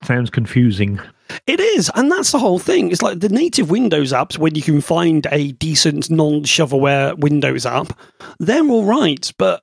Sounds 0.02 0.30
confusing. 0.30 0.98
It 1.46 1.60
is, 1.60 1.90
and 1.94 2.10
that's 2.10 2.32
the 2.32 2.38
whole 2.38 2.58
thing. 2.58 2.90
It's 2.90 3.02
like 3.02 3.20
the 3.20 3.28
native 3.28 3.70
Windows 3.70 4.12
apps 4.12 4.38
when 4.38 4.54
you 4.54 4.62
can 4.62 4.80
find 4.80 5.26
a 5.30 5.52
decent 5.52 6.10
non-shovelware 6.10 7.18
Windows 7.18 7.66
app, 7.66 7.96
they're 8.38 8.66
all 8.66 8.84
right, 8.84 9.30
but 9.38 9.62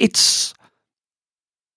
it's 0.00 0.54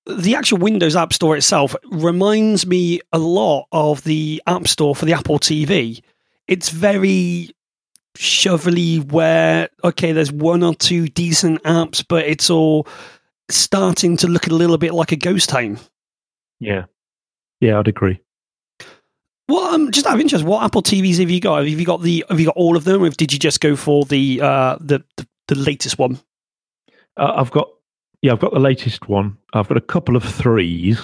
the 0.05 0.35
actual 0.35 0.57
Windows 0.57 0.95
App 0.95 1.13
Store 1.13 1.35
itself 1.35 1.75
reminds 1.91 2.65
me 2.65 3.01
a 3.11 3.19
lot 3.19 3.67
of 3.71 4.03
the 4.03 4.41
App 4.47 4.67
Store 4.67 4.95
for 4.95 5.05
the 5.05 5.13
Apple 5.13 5.37
TV. 5.39 6.01
It's 6.47 6.69
very 6.69 7.51
shovelware 8.17 9.69
okay, 9.83 10.11
there's 10.11 10.31
one 10.31 10.63
or 10.63 10.75
two 10.75 11.07
decent 11.07 11.63
apps, 11.63 12.03
but 12.07 12.25
it's 12.25 12.49
all 12.49 12.87
starting 13.55 14.17
to 14.17 14.27
look 14.27 14.47
a 14.47 14.53
little 14.53 14.77
bit 14.77 14.93
like 14.93 15.11
a 15.11 15.15
ghost 15.15 15.49
town. 15.49 15.79
Yeah, 16.59 16.85
yeah, 17.59 17.79
I'd 17.79 17.87
agree. 17.87 18.19
Well, 19.47 19.73
um, 19.73 19.91
just 19.91 20.05
out 20.05 20.15
of 20.15 20.21
interest, 20.21 20.45
what 20.45 20.63
Apple 20.63 20.81
TVs 20.81 21.19
have 21.19 21.29
you 21.29 21.41
got? 21.41 21.57
Have 21.57 21.67
you 21.67 21.85
got 21.85 22.01
the? 22.01 22.25
Have 22.29 22.39
you 22.39 22.45
got 22.45 22.55
all 22.55 22.77
of 22.77 22.83
them, 22.83 23.03
or 23.03 23.09
did 23.09 23.33
you 23.33 23.39
just 23.39 23.59
go 23.59 23.75
for 23.75 24.05
the 24.05 24.39
uh, 24.41 24.77
the, 24.79 25.03
the 25.17 25.27
the 25.47 25.55
latest 25.55 25.97
one? 25.97 26.19
Uh, 27.17 27.33
I've 27.35 27.51
got 27.51 27.67
yeah, 28.21 28.33
I've 28.33 28.39
got 28.39 28.53
the 28.53 28.59
latest 28.59 29.09
one. 29.09 29.37
I've 29.53 29.67
got 29.67 29.77
a 29.77 29.81
couple 29.81 30.15
of 30.15 30.23
threes. 30.23 30.99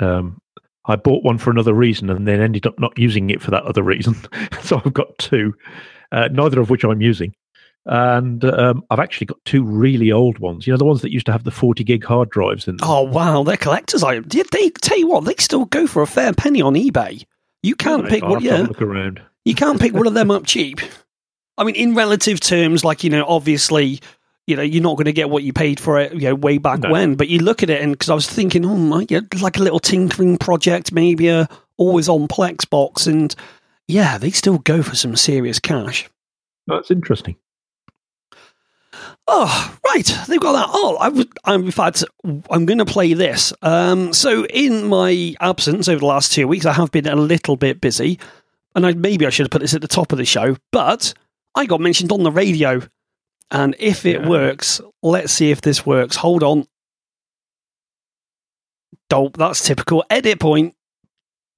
Um, 0.00 0.40
I 0.86 0.96
bought 0.96 1.22
one 1.22 1.38
for 1.38 1.50
another 1.50 1.74
reason 1.74 2.10
and 2.10 2.26
then 2.26 2.40
ended 2.40 2.66
up 2.66 2.78
not 2.78 2.98
using 2.98 3.30
it 3.30 3.42
for 3.42 3.50
that 3.50 3.64
other 3.64 3.82
reason. 3.82 4.16
so 4.62 4.80
I've 4.84 4.94
got 4.94 5.16
two, 5.18 5.54
uh, 6.12 6.28
neither 6.32 6.60
of 6.60 6.70
which 6.70 6.84
I'm 6.84 7.00
using. 7.00 7.34
And 7.86 8.44
um, 8.44 8.84
I've 8.90 8.98
actually 8.98 9.26
got 9.26 9.38
two 9.46 9.62
really 9.62 10.12
old 10.12 10.38
ones. 10.38 10.66
You 10.66 10.72
know, 10.72 10.76
the 10.76 10.84
ones 10.84 11.00
that 11.02 11.10
used 11.12 11.26
to 11.26 11.32
have 11.32 11.44
the 11.44 11.50
40 11.50 11.84
gig 11.84 12.04
hard 12.04 12.28
drives 12.30 12.68
in 12.68 12.76
them. 12.76 12.88
Oh 12.88 13.02
wow, 13.02 13.42
they're 13.44 13.56
collectors' 13.56 14.02
items. 14.02 14.26
Did 14.28 14.46
they 14.52 14.70
tell 14.70 14.98
you 14.98 15.06
what? 15.08 15.24
They 15.24 15.34
still 15.38 15.64
go 15.64 15.86
for 15.86 16.02
a 16.02 16.06
fair 16.06 16.32
penny 16.34 16.60
on 16.60 16.74
eBay. 16.74 17.24
You 17.62 17.74
can't 17.74 18.02
Right, 18.02 18.12
pick 18.12 18.22
one. 18.24 18.42
Yeah, 18.42 18.58
look 18.58 18.82
around. 18.82 19.20
you 19.44 19.54
can't 19.54 19.80
pick 19.80 19.94
one 19.94 20.06
of 20.06 20.14
them 20.14 20.30
up 20.30 20.44
cheap. 20.46 20.80
I 21.56 21.64
mean, 21.64 21.74
in 21.76 21.94
relative 21.94 22.40
terms, 22.40 22.84
like 22.84 23.02
you 23.04 23.10
know, 23.10 23.24
obviously, 23.26 24.00
you 24.46 24.54
know, 24.56 24.62
you're 24.62 24.82
not 24.82 24.96
going 24.96 25.06
to 25.06 25.12
get 25.12 25.30
what 25.30 25.42
you 25.42 25.52
paid 25.52 25.80
for 25.80 25.98
it, 25.98 26.12
you 26.12 26.20
know, 26.28 26.34
way 26.34 26.58
back 26.58 26.80
No. 26.80 26.90
when. 26.92 27.14
But 27.16 27.28
you 27.28 27.38
look 27.40 27.62
at 27.62 27.70
it, 27.70 27.80
and 27.82 27.92
because 27.92 28.10
I 28.10 28.14
was 28.14 28.28
thinking, 28.28 28.64
oh 28.66 28.76
my, 28.76 29.06
yeah, 29.08 29.20
like 29.40 29.56
a 29.56 29.62
little 29.62 29.80
tinkering 29.80 30.36
project, 30.36 30.92
maybe 30.92 31.28
a 31.28 31.48
always 31.78 32.08
on 32.08 32.28
Plex 32.28 32.68
box, 32.68 33.06
and 33.06 33.34
yeah, 33.88 34.18
they 34.18 34.30
still 34.30 34.58
go 34.58 34.82
for 34.82 34.94
some 34.94 35.16
serious 35.16 35.58
cash. 35.58 36.08
That's 36.66 36.90
interesting. 36.90 37.36
Oh, 39.30 39.76
right. 39.84 40.10
They've 40.26 40.40
got 40.40 40.52
that. 40.52 40.66
Oh, 40.70 40.96
I 40.98 41.08
would, 41.10 41.28
I'm, 41.44 41.66
in 41.66 41.70
fact, 41.70 42.02
I'm 42.50 42.64
going 42.64 42.78
to 42.78 42.86
play 42.86 43.12
this. 43.12 43.52
Um, 43.60 44.14
so, 44.14 44.46
in 44.46 44.88
my 44.88 45.34
absence 45.40 45.86
over 45.86 46.00
the 46.00 46.06
last 46.06 46.32
two 46.32 46.48
weeks, 46.48 46.64
I 46.64 46.72
have 46.72 46.90
been 46.90 47.06
a 47.06 47.14
little 47.14 47.56
bit 47.56 47.78
busy. 47.80 48.18
And 48.74 48.86
I, 48.86 48.94
maybe 48.94 49.26
I 49.26 49.30
should 49.30 49.44
have 49.44 49.50
put 49.50 49.60
this 49.60 49.74
at 49.74 49.82
the 49.82 49.88
top 49.88 50.12
of 50.12 50.18
the 50.18 50.24
show, 50.24 50.56
but 50.72 51.12
I 51.54 51.66
got 51.66 51.80
mentioned 51.80 52.10
on 52.10 52.22
the 52.22 52.32
radio. 52.32 52.80
And 53.50 53.76
if 53.78 54.06
it 54.06 54.20
Yeah. 54.22 54.28
works, 54.28 54.80
let's 55.02 55.32
see 55.32 55.50
if 55.50 55.60
this 55.60 55.84
works. 55.84 56.16
Hold 56.16 56.42
on. 56.42 56.66
Dope. 59.10 59.36
That's 59.36 59.62
typical. 59.64 60.04
Edit 60.10 60.38
point. 60.40 60.74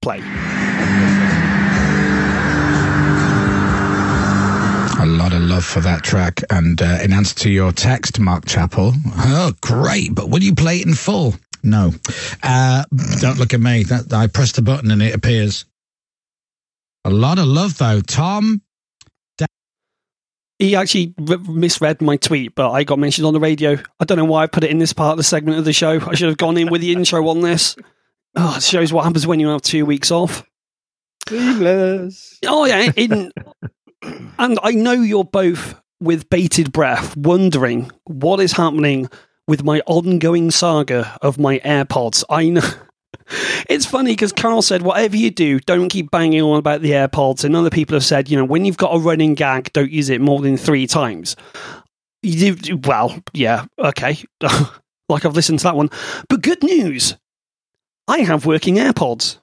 Play. 0.01 0.21
A 5.01 5.05
lot 5.05 5.33
of 5.33 5.41
love 5.41 5.65
for 5.65 5.79
that 5.79 6.03
track. 6.03 6.41
And 6.51 6.79
uh, 6.79 6.99
in 7.01 7.11
answer 7.11 7.33
to 7.39 7.49
your 7.49 7.71
text, 7.71 8.19
Mark 8.19 8.45
Chappell, 8.45 8.93
oh, 9.17 9.51
great, 9.59 10.13
but 10.13 10.29
will 10.29 10.43
you 10.43 10.53
play 10.53 10.77
it 10.77 10.85
in 10.85 10.93
full? 10.93 11.33
No. 11.63 11.91
Uh, 12.43 12.83
don't 13.19 13.39
look 13.39 13.55
at 13.55 13.59
me. 13.59 13.81
That, 13.81 14.13
I 14.13 14.27
press 14.27 14.51
the 14.51 14.61
button 14.61 14.91
and 14.91 15.01
it 15.01 15.15
appears. 15.15 15.65
A 17.03 17.09
lot 17.09 17.39
of 17.39 17.45
love, 17.47 17.79
though. 17.79 18.01
Tom, 18.01 18.61
He 20.59 20.75
actually 20.75 21.15
r- 21.27 21.39
misread 21.39 21.99
my 22.03 22.17
tweet, 22.17 22.53
but 22.53 22.69
I 22.69 22.83
got 22.83 22.99
mentioned 22.99 23.25
on 23.25 23.33
the 23.33 23.39
radio. 23.39 23.79
I 23.99 24.05
don't 24.05 24.19
know 24.19 24.25
why 24.25 24.43
I 24.43 24.47
put 24.47 24.63
it 24.63 24.69
in 24.69 24.77
this 24.77 24.93
part 24.93 25.13
of 25.13 25.17
the 25.17 25.23
segment 25.23 25.57
of 25.57 25.65
the 25.65 25.73
show. 25.73 25.99
I 25.99 26.13
should 26.13 26.29
have 26.29 26.37
gone 26.37 26.57
in 26.57 26.69
with 26.69 26.81
the 26.81 26.91
intro 26.91 27.27
on 27.27 27.41
this. 27.41 27.75
Oh, 28.35 28.57
it 28.57 28.61
shows 28.61 28.93
what 28.93 29.03
happens 29.03 29.25
when 29.25 29.39
you 29.39 29.47
have 29.47 29.63
two 29.63 29.87
weeks 29.87 30.11
off. 30.11 30.43
Seamless. 31.27 32.37
Oh 32.45 32.65
yeah, 32.65 32.91
in, 32.95 33.31
and 34.39 34.59
I 34.63 34.71
know 34.71 34.93
you're 34.93 35.23
both 35.23 35.75
with 35.99 36.29
bated 36.29 36.71
breath, 36.71 37.15
wondering 37.15 37.91
what 38.05 38.39
is 38.39 38.53
happening 38.53 39.09
with 39.47 39.63
my 39.63 39.81
ongoing 39.85 40.51
saga 40.51 41.17
of 41.21 41.37
my 41.37 41.59
AirPods. 41.59 42.23
I 42.29 42.49
know. 42.49 42.61
It's 43.69 43.85
funny 43.85 44.11
because 44.11 44.33
Carl 44.33 44.61
said, 44.61 44.81
whatever 44.81 45.15
you 45.15 45.31
do, 45.31 45.59
don't 45.61 45.87
keep 45.87 46.11
banging 46.11 46.41
on 46.41 46.57
about 46.57 46.81
the 46.81 46.91
AirPods. 46.91 47.45
And 47.45 47.55
other 47.55 47.69
people 47.69 47.95
have 47.95 48.03
said, 48.03 48.29
you 48.29 48.35
know, 48.35 48.43
when 48.43 48.65
you've 48.65 48.77
got 48.77 48.93
a 48.93 48.99
running 48.99 49.35
gag, 49.35 49.71
don't 49.71 49.91
use 49.91 50.09
it 50.09 50.19
more 50.19 50.41
than 50.41 50.57
three 50.57 50.85
times. 50.85 51.37
You 52.21 52.55
do, 52.55 52.77
well, 52.83 53.17
yeah, 53.31 53.65
okay. 53.79 54.17
like 55.09 55.25
I've 55.25 55.35
listened 55.35 55.59
to 55.59 55.63
that 55.63 55.77
one. 55.77 55.89
But 56.27 56.41
good 56.41 56.61
news 56.61 57.15
I 58.07 58.19
have 58.19 58.45
working 58.45 58.75
AirPods. 58.75 59.37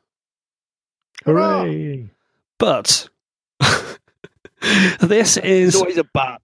Hooray! 1.24 2.10
But 2.58 3.08
this 5.00 5.36
is 5.36 5.76
always 5.76 5.98
a 5.98 6.04
but. 6.04 6.40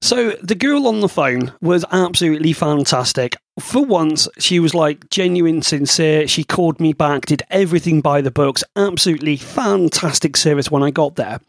so 0.00 0.30
the 0.42 0.54
girl 0.54 0.86
on 0.86 1.00
the 1.00 1.08
phone 1.08 1.52
was 1.60 1.84
absolutely 1.90 2.52
fantastic. 2.52 3.36
For 3.60 3.84
once, 3.84 4.28
she 4.38 4.60
was 4.60 4.74
like 4.74 5.10
genuine, 5.10 5.62
sincere. 5.62 6.26
She 6.26 6.44
called 6.44 6.80
me 6.80 6.92
back, 6.92 7.26
did 7.26 7.42
everything 7.50 8.00
by 8.00 8.20
the 8.20 8.30
books. 8.30 8.64
Absolutely 8.76 9.36
fantastic 9.36 10.36
service 10.36 10.70
when 10.70 10.82
I 10.82 10.90
got 10.90 11.16
there. 11.16 11.40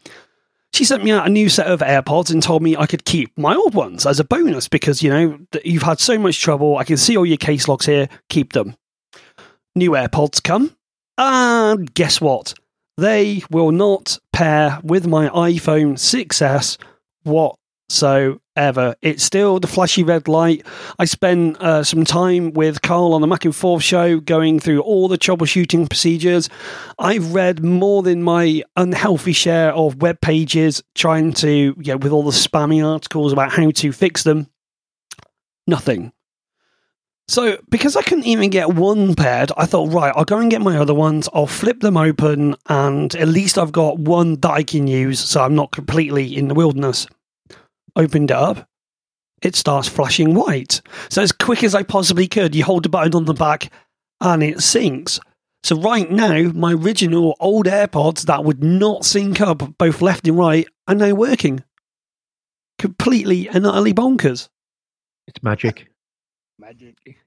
She 0.74 0.84
sent 0.84 1.04
me 1.04 1.12
out 1.12 1.26
a 1.26 1.30
new 1.30 1.48
set 1.48 1.68
of 1.68 1.80
AirPods 1.80 2.32
and 2.32 2.42
told 2.42 2.60
me 2.60 2.76
I 2.76 2.86
could 2.86 3.04
keep 3.04 3.30
my 3.38 3.54
old 3.54 3.74
ones 3.74 4.04
as 4.06 4.18
a 4.18 4.24
bonus 4.24 4.66
because, 4.66 5.04
you 5.04 5.10
know, 5.10 5.38
you've 5.64 5.84
had 5.84 6.00
so 6.00 6.18
much 6.18 6.40
trouble. 6.40 6.78
I 6.78 6.84
can 6.84 6.96
see 6.96 7.16
all 7.16 7.24
your 7.24 7.36
case 7.36 7.68
logs 7.68 7.86
here. 7.86 8.08
Keep 8.28 8.54
them. 8.54 8.74
New 9.76 9.92
AirPods 9.92 10.42
come. 10.42 10.76
And 11.16 11.94
guess 11.94 12.20
what? 12.20 12.54
They 12.96 13.42
will 13.50 13.72
not 13.72 14.18
pair 14.32 14.78
with 14.84 15.06
my 15.06 15.28
iPhone 15.28 15.94
6S 15.94 16.78
whatsoever. 17.24 18.94
It's 19.02 19.24
still 19.24 19.58
the 19.58 19.66
flashy 19.66 20.04
red 20.04 20.28
light. 20.28 20.64
I 20.98 21.04
spent 21.06 21.60
uh, 21.60 21.82
some 21.82 22.04
time 22.04 22.52
with 22.52 22.82
Carl 22.82 23.14
on 23.14 23.20
the 23.20 23.26
Mac 23.26 23.44
and 23.44 23.54
Forth 23.54 23.82
show 23.82 24.20
going 24.20 24.60
through 24.60 24.80
all 24.80 25.08
the 25.08 25.18
troubleshooting 25.18 25.88
procedures. 25.88 26.48
I've 26.98 27.34
read 27.34 27.64
more 27.64 28.04
than 28.04 28.22
my 28.22 28.62
unhealthy 28.76 29.32
share 29.32 29.72
of 29.72 30.00
web 30.00 30.20
pages 30.20 30.80
trying 30.94 31.32
to, 31.34 31.74
yeah, 31.80 31.94
with 31.94 32.12
all 32.12 32.22
the 32.22 32.30
spammy 32.30 32.84
articles 32.86 33.32
about 33.32 33.50
how 33.50 33.72
to 33.72 33.90
fix 33.90 34.22
them. 34.22 34.46
Nothing. 35.66 36.12
So, 37.26 37.56
because 37.70 37.96
I 37.96 38.02
couldn't 38.02 38.26
even 38.26 38.50
get 38.50 38.74
one 38.74 39.14
paired, 39.14 39.50
I 39.56 39.64
thought, 39.64 39.90
right, 39.92 40.12
I'll 40.14 40.26
go 40.26 40.38
and 40.38 40.50
get 40.50 40.60
my 40.60 40.76
other 40.76 40.92
ones. 40.92 41.28
I'll 41.32 41.46
flip 41.46 41.80
them 41.80 41.96
open, 41.96 42.54
and 42.68 43.14
at 43.14 43.28
least 43.28 43.56
I've 43.56 43.72
got 43.72 43.98
one 43.98 44.34
that 44.40 44.50
I 44.50 44.62
can 44.62 44.86
use, 44.86 45.20
so 45.20 45.42
I'm 45.42 45.54
not 45.54 45.72
completely 45.72 46.36
in 46.36 46.48
the 46.48 46.54
wilderness. 46.54 47.06
Opened 47.96 48.30
it 48.30 48.36
up. 48.36 48.68
It 49.40 49.56
starts 49.56 49.88
flashing 49.88 50.34
white. 50.34 50.82
So, 51.08 51.22
as 51.22 51.32
quick 51.32 51.64
as 51.64 51.74
I 51.74 51.82
possibly 51.82 52.28
could, 52.28 52.54
you 52.54 52.62
hold 52.62 52.82
the 52.82 52.90
button 52.90 53.14
on 53.14 53.24
the 53.24 53.32
back, 53.32 53.72
and 54.20 54.42
it 54.42 54.58
syncs. 54.58 55.18
So, 55.62 55.80
right 55.80 56.10
now, 56.10 56.50
my 56.54 56.74
original 56.74 57.36
old 57.40 57.64
AirPods 57.64 58.26
that 58.26 58.44
would 58.44 58.62
not 58.62 59.06
sync 59.06 59.40
up 59.40 59.78
both 59.78 60.02
left 60.02 60.28
and 60.28 60.36
right 60.36 60.68
are 60.86 60.94
now 60.94 61.14
working. 61.14 61.64
Completely 62.78 63.48
and 63.48 63.64
utterly 63.64 63.94
bonkers. 63.94 64.50
It's 65.26 65.42
magic. 65.42 65.88
Magic. 66.64 67.18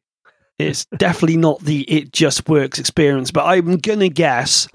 It's 0.57 0.85
definitely 0.97 1.37
not 1.37 1.59
the 1.59 1.81
it 1.83 2.11
just 2.11 2.49
works 2.49 2.79
experience, 2.79 3.29
but 3.29 3.45
I'm 3.45 3.77
gonna 3.77 4.09
guess. 4.09 4.67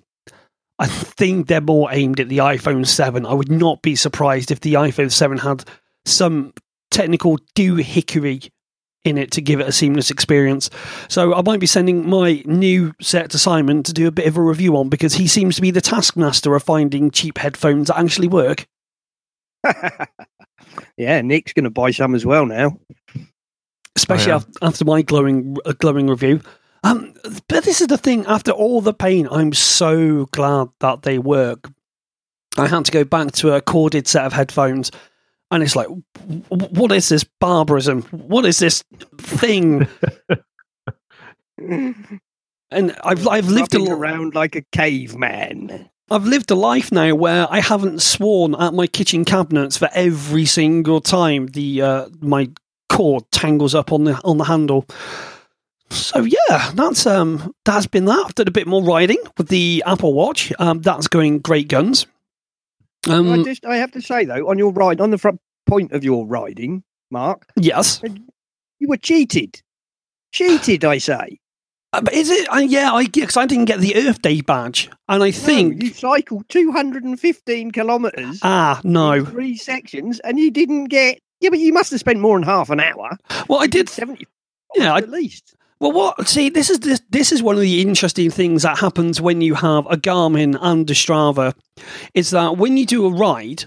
I 0.79 0.87
think 0.87 1.49
they're 1.49 1.61
more 1.61 1.89
aimed 1.91 2.21
at 2.21 2.29
the 2.29 2.39
iPhone 2.39 2.87
7. 2.87 3.27
I 3.27 3.35
would 3.35 3.51
not 3.51 3.83
be 3.83 3.97
surprised 3.97 4.53
if 4.53 4.61
the 4.61 4.75
iPhone 4.75 5.11
7 5.11 5.39
had 5.39 5.65
some 6.05 6.53
technical 6.93 7.39
doohickery 7.57 8.51
in 9.05 9.19
it 9.19 9.33
to 9.33 9.41
give 9.41 9.59
it 9.59 9.67
a 9.67 9.73
seamless 9.73 10.13
experience. 10.13 10.71
So 11.09 11.35
I 11.35 11.43
might 11.43 11.59
be 11.59 11.67
sending 11.67 12.09
my 12.09 12.45
new 12.47 12.95
set 13.01 13.31
to 13.31 13.39
Simon 13.39 13.83
to 13.83 13.93
do 13.93 14.07
a 14.07 14.13
bit 14.13 14.29
of 14.29 14.37
a 14.37 14.43
review 14.43 14.77
on 14.77 14.89
because 14.89 15.15
he 15.15 15.27
seems 15.27 15.57
to 15.57 15.63
be 15.63 15.73
the 15.73 15.81
taskmaster 15.81 16.55
of 16.55 16.63
finding 16.63 17.11
cheap 17.11 17.39
headphones 17.39 17.89
that 17.89 17.99
actually 17.99 18.29
work. 18.29 18.69
yeah, 20.97 21.21
Nick's 21.21 21.53
going 21.53 21.65
to 21.65 21.71
buy 21.71 21.91
some 21.91 22.15
as 22.15 22.25
well 22.25 22.47
now. 22.47 22.79
Especially 23.97 24.33
Oh, 24.33 24.37
yeah. 24.39 24.69
after 24.69 24.85
my 24.85 25.03
glowing 25.03 25.57
uh, 25.65 25.73
glowing 25.79 26.09
review. 26.09 26.41
Um, 26.85 27.15
but 27.49 27.65
this 27.65 27.81
is 27.81 27.87
the 27.87 27.99
thing. 27.99 28.27
After 28.27 28.51
all 28.51 28.81
the 28.81 28.93
pain, 28.95 29.29
I'm 29.31 29.53
so 29.53 30.27
glad 30.33 30.69
that 30.81 31.03
they 31.03 31.19
work. 31.19 31.71
I 32.59 32.67
had 32.67 32.85
to 32.87 32.93
go 32.93 33.05
back 33.05 33.33
to 33.33 33.53
a 33.55 33.61
corded 33.61 34.07
set 34.09 34.25
of 34.27 34.33
headphones, 34.33 34.91
and 35.51 35.63
it's 35.63 35.77
like, 35.77 35.87
w- 35.87 36.43
w- 36.51 36.75
what 36.81 36.93
is 36.93 37.09
this 37.09 37.25
barbarism? 37.25 38.03
What 38.11 38.45
is 38.45 38.59
this 38.59 38.83
thing? 39.19 39.87
And 42.71 42.97
I've 43.05 43.29
I've 43.29 43.49
lived 43.49 43.75
a 43.75 43.85
around 43.93 44.35
like 44.35 44.57
a 44.57 44.63
caveman. 44.73 45.91
I've 46.11 46.25
lived 46.25 46.51
a 46.51 46.55
life 46.55 46.91
now 46.91 47.15
where 47.15 47.47
I 47.51 47.61
haven't 47.61 48.01
sworn 48.01 48.55
at 48.55 48.73
my 48.75 48.87
kitchen 48.87 49.25
cabinets 49.27 49.77
for 49.77 49.89
every 49.93 50.47
single 50.47 51.01
time 51.03 51.49
the 51.49 51.83
uh, 51.83 52.09
my 52.21 52.51
cord 52.97 53.25
tangles 53.31 53.75
up 53.75 53.93
on 53.93 54.05
the 54.05 54.15
on 54.25 54.39
the 54.39 54.45
handle. 54.45 54.87
So 55.91 56.21
yeah, 56.25 56.71
that's 56.75 57.07
um 57.07 57.55
that's 57.65 57.87
been 57.87 58.07
that. 58.07 58.25
I've 58.27 58.35
done 58.35 58.49
a 58.49 58.53
bit 58.53 58.67
more 58.67 58.83
riding 58.83 59.19
with 59.37 59.49
the 59.49 59.83
Apple 59.87 60.15
Watch. 60.15 60.53
Um, 60.59 60.81
that's 60.81 61.07
going 61.09 61.41
great 61.41 61.69
guns. 61.69 62.07
I 63.09 63.15
Um, 63.15 63.45
just, 63.45 63.65
I 63.67 63.77
have 63.77 63.91
to 63.93 64.01
say 64.01 64.25
though, 64.25 64.49
on 64.49 64.59
your 64.59 64.73
ride, 64.73 65.01
on 65.01 65.11
the 65.11 65.19
front 65.19 65.41
point 65.67 65.93
of 65.93 66.05
your 66.05 66.27
riding, 66.27 66.83
Mark, 67.11 67.47
yes, 67.57 68.01
you 68.79 68.89
were 68.89 68.97
cheated. 68.97 69.61
Cheated, 70.33 70.85
I 70.85 70.99
say. 70.99 71.39
Uh, 71.93 72.01
but 72.01 72.15
is 72.15 72.31
it? 72.31 72.49
Uh, 72.51 72.57
yeah, 72.59 72.93
I 72.93 73.07
because 73.07 73.37
I 73.37 73.45
didn't 73.45 73.67
get 73.67 73.81
the 73.81 73.97
Earth 73.97 74.23
Day 74.23 74.41
badge, 74.41 74.89
and 75.09 75.23
I 75.23 75.27
No, 75.27 75.33
think 75.33 75.83
you 75.83 75.91
cycled 75.93 76.49
215 76.49 77.71
kilometres 77.71 78.39
ah 78.43 78.81
in 78.83 78.93
no. 78.93 79.25
three 79.27 79.57
sections, 79.57 80.21
and 80.21 80.39
you 80.39 80.51
didn't 80.51 80.87
get. 80.87 81.19
Yeah, 81.43 81.51
but 81.51 81.59
you 81.59 81.73
must 81.73 81.91
have 81.91 82.01
spent 82.01 82.21
more 82.21 82.39
than 82.39 82.45
half 82.49 82.71
an 82.71 82.81
hour. 82.81 83.19
Well, 83.49 83.61
I 83.61 83.67
did. 83.67 83.89
seventy. 83.89 84.27
Yeah, 84.75 84.95
I- 84.95 84.99
at 84.99 85.11
least. 85.11 85.55
Well, 85.81 85.91
what? 85.93 86.29
See, 86.29 86.49
this 86.49 86.71
is 86.71 86.79
this, 86.81 87.03
this 87.11 87.33
is 87.33 87.43
one 87.43 87.57
of 87.57 87.61
the 87.61 87.83
interesting 87.83 88.31
things 88.31 88.63
that 88.63 88.79
happens 88.79 89.21
when 89.21 89.41
you 89.41 89.55
have 89.55 89.85
a 89.87 89.97
Garmin 89.97 90.57
and 90.61 90.89
a 90.89 90.95
Strava, 90.95 91.55
is 92.15 92.31
that 92.31 92.57
when 92.57 92.77
you 92.77 92.87
do 92.87 93.05
a 93.05 93.11
ride, 93.11 93.65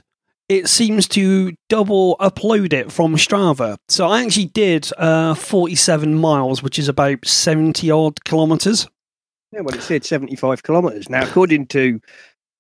it 0.48 0.70
seems 0.70 1.10
to 1.10 1.52
double 1.68 2.16
upload 2.22 2.72
it 2.72 2.90
from 2.90 3.18
Strava. 3.18 3.76
So 3.90 4.08
I 4.08 4.24
actually 4.24 4.46
did 4.46 4.90
uh, 4.98 5.36
47 5.36 6.16
miles, 6.16 6.64
which 6.64 6.80
is 6.80 6.88
about 6.88 7.26
70 7.28 7.92
odd 7.92 8.24
kilometers. 8.24 8.88
Yeah, 9.52 9.62
well, 9.62 9.76
it 9.76 9.82
said 9.82 10.06
75 10.06 10.64
kilometres. 10.64 11.10
Now, 11.10 11.24
according 11.24 11.68
to 11.68 12.00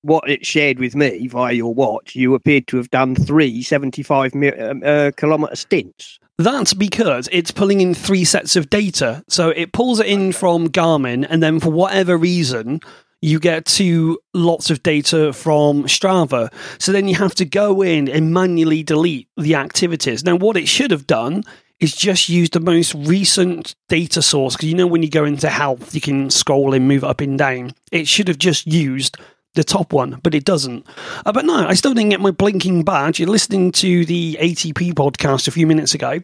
what 0.06 0.30
it 0.30 0.46
shared 0.46 0.80
with 0.80 0.96
me 0.96 1.28
via 1.28 1.54
your 1.54 1.74
watch, 1.74 2.16
you 2.16 2.36
appeared 2.36 2.68
to 2.68 2.78
have 2.78 2.90
done 2.92 3.16
three 3.16 3.64
75 3.64 4.36
mi- 4.36 4.52
um, 4.52 4.82
uh, 4.86 5.12
kilometre 5.18 5.56
stints. 5.56 6.20
That's 6.38 6.74
because 6.74 7.28
it's 7.32 7.52
pulling 7.52 7.82
in 7.82 7.94
three 7.94 8.26
sets 8.26 8.56
of 8.56 8.70
data. 8.70 9.24
So 9.28 9.50
it 9.50 9.72
pulls 9.72 10.00
it 10.00 10.08
in 10.08 10.32
from 10.32 10.68
Garmin, 10.68 11.26
and 11.30 11.42
then 11.42 11.60
for 11.60 11.70
whatever 11.70 12.18
reason, 12.18 12.82
you 13.22 13.40
get 13.40 13.66
two 13.66 14.20
lots 14.34 14.70
of 14.70 14.84
data 14.84 15.34
from 15.34 15.86
Strava. 15.86 16.54
So 16.78 16.92
then 16.92 17.08
you 17.08 17.16
have 17.16 17.34
to 17.36 17.46
go 17.46 17.82
in 17.82 18.08
and 18.08 18.34
manually 18.34 18.84
delete 18.84 19.30
the 19.38 19.56
activities. 19.56 20.24
Now, 20.24 20.36
what 20.36 20.58
it 20.58 20.68
should 20.68 20.92
have 20.92 21.08
done 21.08 21.44
is 21.80 21.96
just 21.96 22.30
use 22.30 22.50
the 22.52 22.60
most 22.60 22.94
recent 22.96 23.76
data 23.90 24.22
source 24.22 24.56
because 24.56 24.70
you 24.70 24.76
know 24.76 24.88
when 24.88 25.04
you 25.04 25.10
go 25.10 25.26
into 25.26 25.50
health, 25.50 25.96
you 25.96 26.02
can 26.02 26.30
scroll 26.30 26.74
and 26.74 26.88
move 26.88 27.04
up 27.04 27.22
and 27.22 27.38
down. 27.38 27.74
It 27.92 28.08
should 28.08 28.28
have 28.28 28.38
just 28.38 28.68
used 28.68 29.18
the 29.56 29.64
top 29.64 29.94
one, 29.94 30.20
but 30.24 30.36
it 30.36 30.46
doesn't. 30.46 30.86
Uh, 31.26 31.32
but 31.32 31.46
no, 31.46 31.68
I 31.68 31.74
still 31.74 31.94
didn't 31.94 32.12
get 32.12 32.22
my 32.22 32.32
blinking 32.32 32.84
badge. 32.84 33.20
You're 33.20 33.30
listening 33.30 33.72
to 33.74 34.06
the 34.06 34.38
ATP 34.40 34.94
podcast 34.94 35.48
a 35.48 35.52
few 35.52 35.68
minutes 35.68 35.94
ago. 35.94 36.22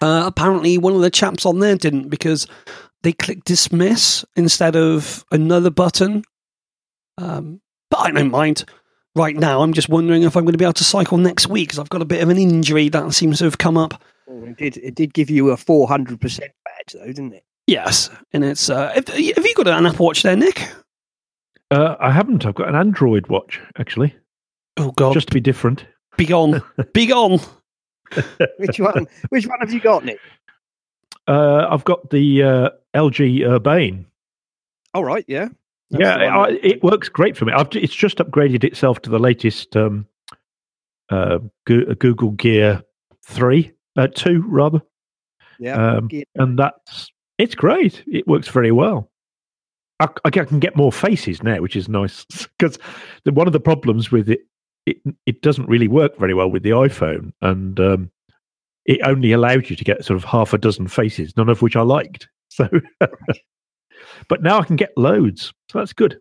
Uh, 0.00 0.24
apparently, 0.26 0.78
one 0.78 0.94
of 0.94 1.00
the 1.00 1.10
chaps 1.10 1.46
on 1.46 1.60
there 1.60 1.76
didn't 1.76 2.08
because 2.08 2.46
they 3.02 3.12
clicked 3.12 3.46
dismiss 3.46 4.24
instead 4.36 4.76
of 4.76 5.24
another 5.30 5.70
button. 5.70 6.24
Um, 7.18 7.60
but 7.90 8.00
I 8.00 8.10
don't 8.10 8.30
mind. 8.30 8.64
Right 9.16 9.36
now, 9.36 9.62
I'm 9.62 9.72
just 9.72 9.88
wondering 9.88 10.24
if 10.24 10.36
I'm 10.36 10.44
going 10.44 10.54
to 10.54 10.58
be 10.58 10.64
able 10.64 10.72
to 10.72 10.84
cycle 10.84 11.18
next 11.18 11.46
week 11.46 11.68
because 11.68 11.78
I've 11.78 11.88
got 11.88 12.02
a 12.02 12.06
bit 12.06 12.20
of 12.22 12.30
an 12.30 12.38
injury 12.38 12.88
that 12.88 13.12
seems 13.12 13.38
to 13.38 13.44
have 13.44 13.58
come 13.58 13.76
up. 13.76 14.02
Well, 14.26 14.50
it 14.50 14.56
did. 14.56 14.76
It 14.78 14.96
did 14.96 15.14
give 15.14 15.30
you 15.30 15.50
a 15.50 15.56
400% 15.56 16.18
badge, 16.40 16.50
though, 16.94 17.06
didn't 17.06 17.34
it? 17.34 17.44
Yes, 17.66 18.10
and 18.32 18.44
it's. 18.44 18.68
Uh, 18.68 18.92
have, 18.92 19.06
have 19.06 19.18
you 19.46 19.54
got 19.54 19.68
an 19.68 19.86
Apple 19.86 20.06
Watch 20.06 20.22
there, 20.22 20.36
Nick? 20.36 20.68
Uh, 21.74 21.96
I 21.98 22.12
haven't. 22.12 22.46
I've 22.46 22.54
got 22.54 22.68
an 22.68 22.76
Android 22.76 23.26
watch 23.26 23.60
actually, 23.78 24.14
Oh 24.76 24.92
God, 24.92 25.12
just 25.12 25.26
to 25.28 25.34
be 25.34 25.40
different. 25.40 25.84
be 26.16 26.24
gone, 26.24 26.62
be 26.92 27.06
gone. 27.06 27.40
Which 28.58 28.78
one? 28.78 29.08
Which 29.30 29.48
one 29.48 29.58
have 29.58 29.72
you 29.72 29.80
got, 29.80 30.04
Nick? 30.04 30.20
Uh, 31.26 31.66
I've 31.68 31.84
got 31.84 32.10
the 32.10 32.42
uh, 32.44 32.70
LG 32.94 33.44
Urbane. 33.44 34.06
All 34.92 35.02
right, 35.02 35.24
yeah. 35.26 35.48
That's 35.90 36.02
yeah, 36.02 36.18
the 36.18 36.24
I, 36.26 36.48
it 36.62 36.82
works 36.84 37.08
great 37.08 37.36
for 37.36 37.44
me. 37.44 37.52
I've, 37.52 37.68
it's 37.72 37.94
just 37.94 38.18
upgraded 38.18 38.62
itself 38.62 39.02
to 39.02 39.10
the 39.10 39.18
latest 39.18 39.76
um, 39.76 40.06
uh, 41.10 41.38
Go- 41.66 41.92
Google 41.94 42.30
Gear 42.32 42.82
three, 43.26 43.72
uh, 43.96 44.06
two 44.14 44.44
rather, 44.46 44.80
yeah. 45.58 45.96
um, 45.96 46.08
and 46.36 46.56
that's 46.56 47.10
it's 47.38 47.56
great. 47.56 48.04
It 48.06 48.28
works 48.28 48.46
very 48.46 48.70
well. 48.70 49.10
I, 50.04 50.28
I 50.28 50.30
can 50.30 50.60
get 50.60 50.76
more 50.76 50.92
faces 50.92 51.42
now, 51.42 51.60
which 51.60 51.76
is 51.76 51.88
nice 51.88 52.24
because 52.58 52.78
one 53.24 53.46
of 53.46 53.52
the 53.52 53.60
problems 53.60 54.10
with 54.10 54.28
it, 54.28 54.40
it 54.86 54.98
it 55.26 55.42
doesn't 55.42 55.68
really 55.68 55.88
work 55.88 56.18
very 56.18 56.34
well 56.34 56.50
with 56.50 56.62
the 56.62 56.70
iPhone, 56.70 57.32
and 57.40 57.78
um, 57.80 58.10
it 58.84 59.00
only 59.04 59.32
allowed 59.32 59.70
you 59.70 59.76
to 59.76 59.84
get 59.84 60.04
sort 60.04 60.16
of 60.16 60.24
half 60.24 60.52
a 60.52 60.58
dozen 60.58 60.88
faces, 60.88 61.36
none 61.36 61.48
of 61.48 61.62
which 61.62 61.76
I 61.76 61.82
liked. 61.82 62.28
So, 62.50 62.68
but 64.28 64.44
now 64.44 64.60
I 64.60 64.64
can 64.64 64.76
get 64.76 64.96
loads, 64.96 65.52
so 65.72 65.78
that's 65.80 65.92
good. 65.92 66.20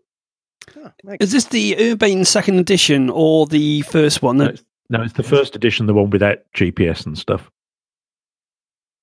Excellent. 0.68 1.22
Is 1.22 1.32
this 1.32 1.46
the 1.46 1.76
Urbane 1.80 2.26
second 2.26 2.58
edition 2.58 3.12
or 3.12 3.46
the 3.46 3.82
first 3.82 4.24
one? 4.24 4.38
No, 4.38 4.46
it's, 4.46 4.64
no, 4.90 5.02
it's 5.04 5.14
the 5.14 5.22
first 5.22 5.56
edition, 5.56 5.86
the 5.86 5.94
one 5.94 6.10
without 6.10 6.40
GPS 6.56 7.06
and 7.06 7.18
stuff. 7.18 7.52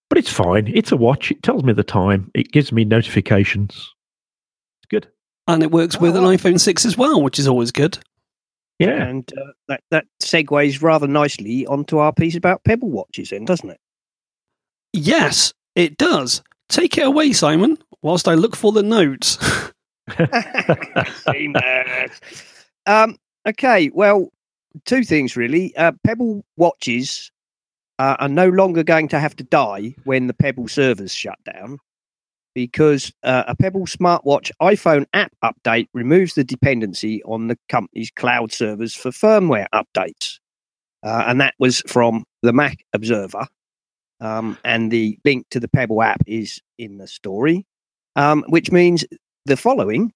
But 0.08 0.18
it's 0.18 0.32
fine. 0.32 0.72
It's 0.74 0.90
a 0.90 0.96
watch. 0.96 1.30
It 1.30 1.44
tells 1.44 1.62
me 1.62 1.72
the 1.72 1.84
time. 1.84 2.32
It 2.34 2.50
gives 2.50 2.72
me 2.72 2.84
notifications. 2.84 3.94
It's 5.48 5.52
good. 5.52 5.54
and 5.54 5.62
it 5.62 5.70
works 5.72 5.98
with 6.00 6.14
Oh, 6.16 6.18
an 6.18 6.24
wow. 6.24 6.30
iPhone 6.30 6.60
6 6.60 6.84
as 6.86 6.96
well, 6.96 7.22
which 7.22 7.38
is 7.38 7.48
always 7.48 7.70
good. 7.72 7.98
Yeah. 8.78 9.02
And 9.06 9.30
uh, 9.36 9.52
that, 9.68 9.82
that 9.90 10.06
segues 10.22 10.82
rather 10.82 11.06
nicely 11.06 11.66
onto 11.66 11.98
our 11.98 12.12
piece 12.12 12.34
about 12.36 12.64
Pebble 12.64 12.90
watches, 12.90 13.30
then, 13.30 13.44
doesn't 13.44 13.70
it? 13.70 13.80
Yes, 14.92 15.52
it 15.76 15.96
does. 15.98 16.42
Take 16.68 16.96
it 16.98 17.06
away, 17.06 17.32
Simon, 17.32 17.78
whilst 18.02 18.26
I 18.28 18.34
look 18.34 18.56
for 18.56 18.72
the 18.72 18.82
notes. 18.82 19.38
Seamless. 21.30 22.20
um, 22.86 23.16
okay, 23.46 23.90
well, 23.92 24.30
two 24.86 25.04
things 25.04 25.36
really. 25.36 25.76
Uh, 25.76 25.92
Pebble 26.04 26.44
watches 26.56 27.30
uh, 27.98 28.16
are 28.18 28.28
no 28.28 28.48
longer 28.48 28.82
going 28.82 29.08
to 29.08 29.20
have 29.20 29.36
to 29.36 29.44
die 29.44 29.94
when 30.04 30.26
the 30.26 30.34
Pebble 30.34 30.68
servers 30.68 31.12
shut 31.14 31.38
down 31.44 31.78
because 32.54 33.12
uh, 33.22 33.44
a 33.46 33.54
Pebble 33.54 33.86
smartwatch 33.86 34.50
iPhone 34.60 35.06
app 35.12 35.32
update 35.44 35.88
removes 35.94 36.34
the 36.34 36.44
dependency 36.44 37.22
on 37.24 37.48
the 37.48 37.58
company's 37.68 38.10
cloud 38.10 38.52
servers 38.52 38.94
for 38.94 39.10
firmware 39.10 39.66
updates. 39.74 40.38
Uh, 41.02 41.24
and 41.26 41.40
that 41.40 41.54
was 41.58 41.82
from 41.86 42.24
the 42.42 42.52
Mac 42.52 42.78
Observer. 42.92 43.46
Um, 44.20 44.58
and 44.64 44.90
the 44.90 45.18
link 45.24 45.46
to 45.50 45.60
the 45.60 45.68
Pebble 45.68 46.02
app 46.02 46.22
is 46.26 46.60
in 46.78 46.98
the 46.98 47.06
story, 47.06 47.64
um, 48.16 48.44
which 48.48 48.70
means 48.70 49.04
the 49.46 49.56
following 49.56 50.12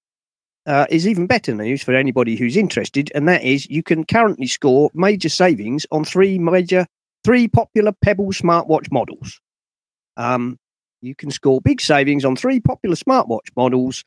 uh, 0.67 0.85
is 0.89 1.07
even 1.07 1.27
better 1.27 1.53
news 1.53 1.83
for 1.83 1.93
anybody 1.95 2.35
who's 2.35 2.57
interested, 2.57 3.11
and 3.15 3.27
that 3.27 3.43
is 3.43 3.67
you 3.69 3.81
can 3.83 4.03
currently 4.03 4.47
score 4.47 4.91
major 4.93 5.29
savings 5.29 5.85
on 5.91 6.03
three 6.03 6.37
major, 6.37 6.85
three 7.23 7.47
popular 7.47 7.91
Pebble 8.03 8.31
smartwatch 8.31 8.91
models. 8.91 9.39
Um, 10.17 10.57
you 11.05 11.15
can 11.15 11.31
score 11.31 11.61
big 11.61 11.81
savings 11.81 12.25
on 12.25 12.35
three 12.35 12.59
popular 12.59 12.95
smartwatch 12.95 13.49
models: 13.55 14.03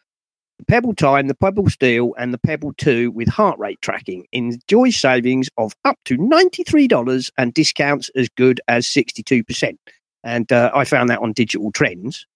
the 0.59 0.65
Pebble 0.65 0.95
Time, 0.95 1.29
the 1.29 1.35
Pebble 1.35 1.69
Steel, 1.69 2.15
and 2.19 2.33
the 2.33 2.39
Pebble 2.39 2.73
Two 2.77 3.11
with 3.11 3.29
heart 3.29 3.59
rate 3.59 3.81
tracking. 3.81 4.27
Enjoy 4.33 4.91
savings 4.91 5.49
of 5.57 5.75
up 5.85 5.99
to 6.07 6.17
ninety-three 6.17 6.89
dollars 6.89 7.31
and 7.39 7.55
discounts 7.55 8.11
as 8.17 8.29
good 8.29 8.61
as 8.69 8.87
sixty-two 8.87 9.45
percent. 9.45 9.79
And 10.25 10.51
uh, 10.53 10.71
I 10.75 10.85
found 10.85 11.11
that 11.11 11.21
on 11.21 11.33
Digital 11.33 11.71
Trends. 11.73 12.27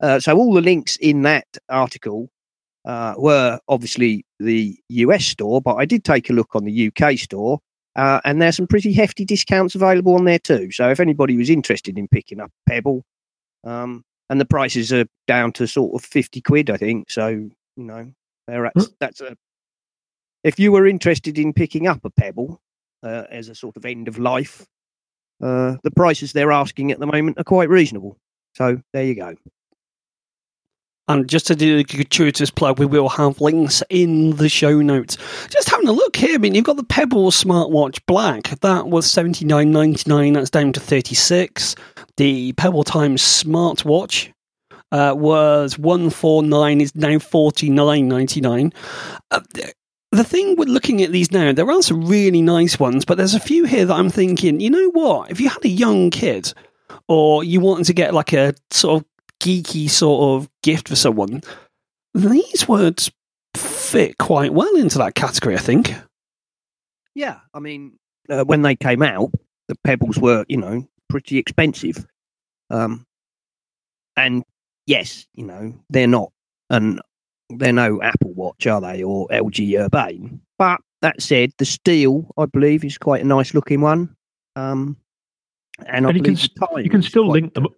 Uh, 0.00 0.18
so 0.18 0.36
all 0.36 0.52
the 0.52 0.60
links 0.60 0.96
in 0.96 1.22
that 1.22 1.46
article 1.68 2.28
uh, 2.84 3.14
were 3.16 3.60
obviously 3.68 4.24
the 4.40 4.76
US 4.88 5.24
store, 5.24 5.60
but 5.60 5.76
I 5.76 5.84
did 5.84 6.04
take 6.04 6.28
a 6.28 6.32
look 6.32 6.54
on 6.54 6.64
the 6.64 6.92
UK 6.92 7.18
store, 7.18 7.60
uh, 7.96 8.20
and 8.24 8.42
there's 8.42 8.56
some 8.56 8.66
pretty 8.66 8.92
hefty 8.92 9.24
discounts 9.24 9.74
available 9.74 10.14
on 10.14 10.24
there 10.24 10.38
too. 10.38 10.70
So 10.72 10.90
if 10.90 10.98
anybody 10.98 11.36
was 11.36 11.50
interested 11.50 11.98
in 11.98 12.08
picking 12.08 12.40
up 12.40 12.50
Pebble, 12.68 13.04
um, 13.64 14.04
and 14.32 14.40
the 14.40 14.46
prices 14.46 14.90
are 14.94 15.04
down 15.26 15.52
to 15.52 15.66
sort 15.66 15.94
of 15.94 16.02
fifty 16.02 16.40
quid, 16.40 16.70
I 16.70 16.78
think. 16.78 17.10
So 17.10 17.28
you 17.28 17.52
know, 17.76 18.10
they're 18.46 18.64
at, 18.64 18.72
that's 18.98 19.20
a. 19.20 19.36
If 20.42 20.58
you 20.58 20.72
were 20.72 20.86
interested 20.86 21.38
in 21.38 21.52
picking 21.52 21.86
up 21.86 22.02
a 22.02 22.10
Pebble 22.10 22.58
uh, 23.02 23.24
as 23.30 23.50
a 23.50 23.54
sort 23.54 23.76
of 23.76 23.84
end 23.84 24.08
of 24.08 24.18
life, 24.18 24.66
uh, 25.42 25.76
the 25.84 25.90
prices 25.90 26.32
they're 26.32 26.50
asking 26.50 26.92
at 26.92 26.98
the 26.98 27.06
moment 27.06 27.38
are 27.38 27.44
quite 27.44 27.68
reasonable. 27.68 28.16
So 28.54 28.80
there 28.94 29.04
you 29.04 29.14
go. 29.14 29.34
And 31.08 31.28
just 31.28 31.48
to 31.48 31.56
do 31.56 31.78
a 31.78 31.82
gratuitous 31.82 32.50
plug, 32.50 32.78
we 32.78 32.86
will 32.86 33.08
have 33.08 33.40
links 33.40 33.82
in 33.90 34.36
the 34.36 34.48
show 34.48 34.80
notes. 34.80 35.16
Just 35.48 35.68
having 35.68 35.88
a 35.88 35.92
look 35.92 36.14
here, 36.14 36.36
I 36.36 36.38
mean, 36.38 36.54
you've 36.54 36.64
got 36.64 36.76
the 36.76 36.84
Pebble 36.84 37.32
Smartwatch 37.32 37.98
Black. 38.06 38.60
That 38.60 38.86
was 38.86 39.10
seventy 39.10 39.44
nine 39.44 39.72
ninety 39.72 40.08
nine. 40.08 40.34
That's 40.34 40.50
down 40.50 40.72
to 40.74 40.80
thirty 40.80 41.16
six. 41.16 41.74
The 42.18 42.52
Pebble 42.52 42.84
Time 42.84 43.16
Smartwatch 43.16 44.32
uh, 44.92 45.14
was 45.16 45.76
one 45.76 46.08
four 46.08 46.42
nine. 46.42 46.80
Is 46.80 46.94
now 46.94 47.18
forty 47.18 47.68
nine 47.68 48.06
ninety 48.08 48.40
nine. 48.40 48.72
Uh, 49.32 49.40
the 50.12 50.24
thing 50.24 50.56
with 50.56 50.68
looking 50.68 51.02
at 51.02 51.10
these 51.10 51.32
now, 51.32 51.52
there 51.52 51.70
are 51.70 51.82
some 51.82 52.06
really 52.06 52.42
nice 52.42 52.78
ones, 52.78 53.04
but 53.04 53.16
there's 53.16 53.34
a 53.34 53.40
few 53.40 53.64
here 53.64 53.86
that 53.86 53.94
I'm 53.94 54.10
thinking, 54.10 54.60
you 54.60 54.70
know 54.70 54.90
what? 54.90 55.30
If 55.30 55.40
you 55.40 55.48
had 55.48 55.64
a 55.64 55.68
young 55.68 56.10
kid, 56.10 56.52
or 57.08 57.42
you 57.42 57.60
wanted 57.60 57.86
to 57.86 57.94
get 57.94 58.14
like 58.14 58.32
a 58.32 58.54
sort 58.70 59.00
of 59.00 59.08
geeky 59.42 59.90
sort 59.90 60.22
of 60.42 60.48
gift 60.62 60.88
for 60.88 60.96
someone, 60.96 61.42
these 62.14 62.68
words 62.68 63.10
fit 63.54 64.16
quite 64.18 64.52
well 64.52 64.74
into 64.76 64.98
that 64.98 65.14
category, 65.14 65.54
I 65.56 65.60
think. 65.60 65.94
Yeah, 67.14 67.40
I 67.52 67.58
mean, 67.60 67.98
uh, 68.30 68.44
when 68.44 68.62
they 68.62 68.76
came 68.76 69.02
out, 69.02 69.30
the 69.68 69.74
pebbles 69.84 70.18
were, 70.18 70.44
you 70.48 70.56
know, 70.56 70.86
pretty 71.08 71.38
expensive. 71.38 72.06
Um, 72.70 73.04
and 74.16 74.44
yes, 74.86 75.26
you 75.34 75.44
know, 75.44 75.74
they're 75.90 76.06
not, 76.06 76.32
and 76.70 77.00
they're 77.50 77.72
no 77.72 78.00
Apple 78.02 78.32
Watch, 78.32 78.66
are 78.66 78.80
they, 78.80 79.02
or 79.02 79.28
LG 79.28 79.78
Urbane? 79.78 80.40
But 80.58 80.80
that 81.02 81.20
said, 81.20 81.52
the 81.58 81.64
steel, 81.64 82.32
I 82.38 82.46
believe, 82.46 82.84
is 82.84 82.96
quite 82.96 83.22
a 83.22 83.26
nice 83.26 83.52
looking 83.54 83.80
one. 83.80 84.14
Um, 84.56 84.96
and 85.86 86.06
I 86.06 86.10
And 86.10 86.16
you 86.18 86.22
can 86.22 86.34
believe 86.34 86.38
st- 86.38 86.54
the 86.54 86.66
time 86.66 86.84
You 86.84 86.90
can 86.90 87.02
still 87.02 87.28
link 87.28 87.54
them. 87.54 87.66
up- 87.66 87.72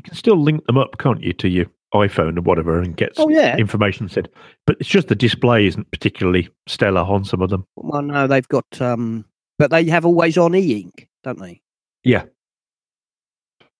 You 0.00 0.02
can 0.02 0.14
still 0.14 0.42
link 0.42 0.64
them 0.64 0.78
up, 0.78 0.96
can't 0.96 1.22
you, 1.22 1.34
to 1.34 1.46
your 1.46 1.66
iPhone 1.92 2.38
or 2.38 2.40
whatever 2.40 2.80
and 2.80 2.96
get 2.96 3.12
Oh 3.18 3.28
yeah. 3.28 3.54
information 3.58 4.08
said. 4.08 4.30
But 4.66 4.78
it's 4.80 4.88
just 4.88 5.08
the 5.08 5.14
display 5.14 5.66
isn't 5.66 5.90
particularly 5.90 6.48
stellar 6.66 7.02
on 7.02 7.22
some 7.22 7.42
of 7.42 7.50
them. 7.50 7.66
Well, 7.76 8.00
no, 8.00 8.26
they've 8.26 8.48
got, 8.48 8.80
um, 8.80 9.26
but 9.58 9.70
they 9.70 9.84
have 9.90 10.06
always 10.06 10.38
on 10.38 10.54
e-ink, 10.54 11.06
don't 11.22 11.38
they? 11.38 11.60
Yeah. 12.02 12.22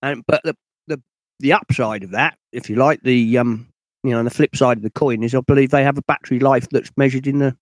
And 0.02 0.22
but 0.26 0.42
the 0.44 0.54
the 0.88 1.00
the 1.38 1.54
upside 1.54 2.04
of 2.04 2.10
that, 2.10 2.36
if 2.52 2.68
you 2.68 2.76
like, 2.76 3.00
the 3.02 3.38
um, 3.38 3.66
you 4.04 4.10
know, 4.10 4.22
the 4.22 4.28
flip 4.28 4.54
side 4.54 4.76
of 4.76 4.82
the 4.82 4.90
coin 4.90 5.22
is, 5.22 5.34
I 5.34 5.40
believe 5.40 5.70
they 5.70 5.84
have 5.84 5.96
a 5.96 6.02
battery 6.02 6.38
life 6.38 6.68
that's 6.70 6.90
measured 6.98 7.26
in 7.26 7.38
the, 7.38 7.56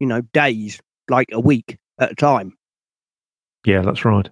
you 0.00 0.08
know, 0.08 0.22
days, 0.32 0.80
like 1.08 1.28
a 1.30 1.38
week 1.38 1.78
at 2.00 2.10
a 2.10 2.14
time. 2.16 2.56
Yeah, 3.64 3.82
that's 3.82 4.04
right. 4.04 4.28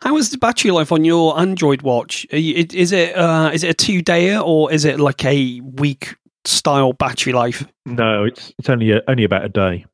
How 0.00 0.16
is 0.16 0.30
the 0.30 0.38
battery 0.38 0.70
life 0.70 0.92
on 0.92 1.04
your 1.04 1.38
Android 1.38 1.82
watch? 1.82 2.26
Is 2.30 2.92
it 2.92 3.16
uh, 3.16 3.50
is 3.52 3.64
it 3.64 3.70
a 3.70 3.74
two 3.74 4.02
day 4.02 4.36
or 4.36 4.72
is 4.72 4.84
it 4.84 5.00
like 5.00 5.24
a 5.24 5.60
week 5.60 6.16
style 6.44 6.92
battery 6.92 7.32
life? 7.32 7.66
No, 7.84 8.24
it's 8.24 8.52
it's 8.58 8.68
only 8.68 8.92
a, 8.92 9.02
only 9.08 9.24
about 9.24 9.44
a 9.44 9.48
day. 9.48 9.84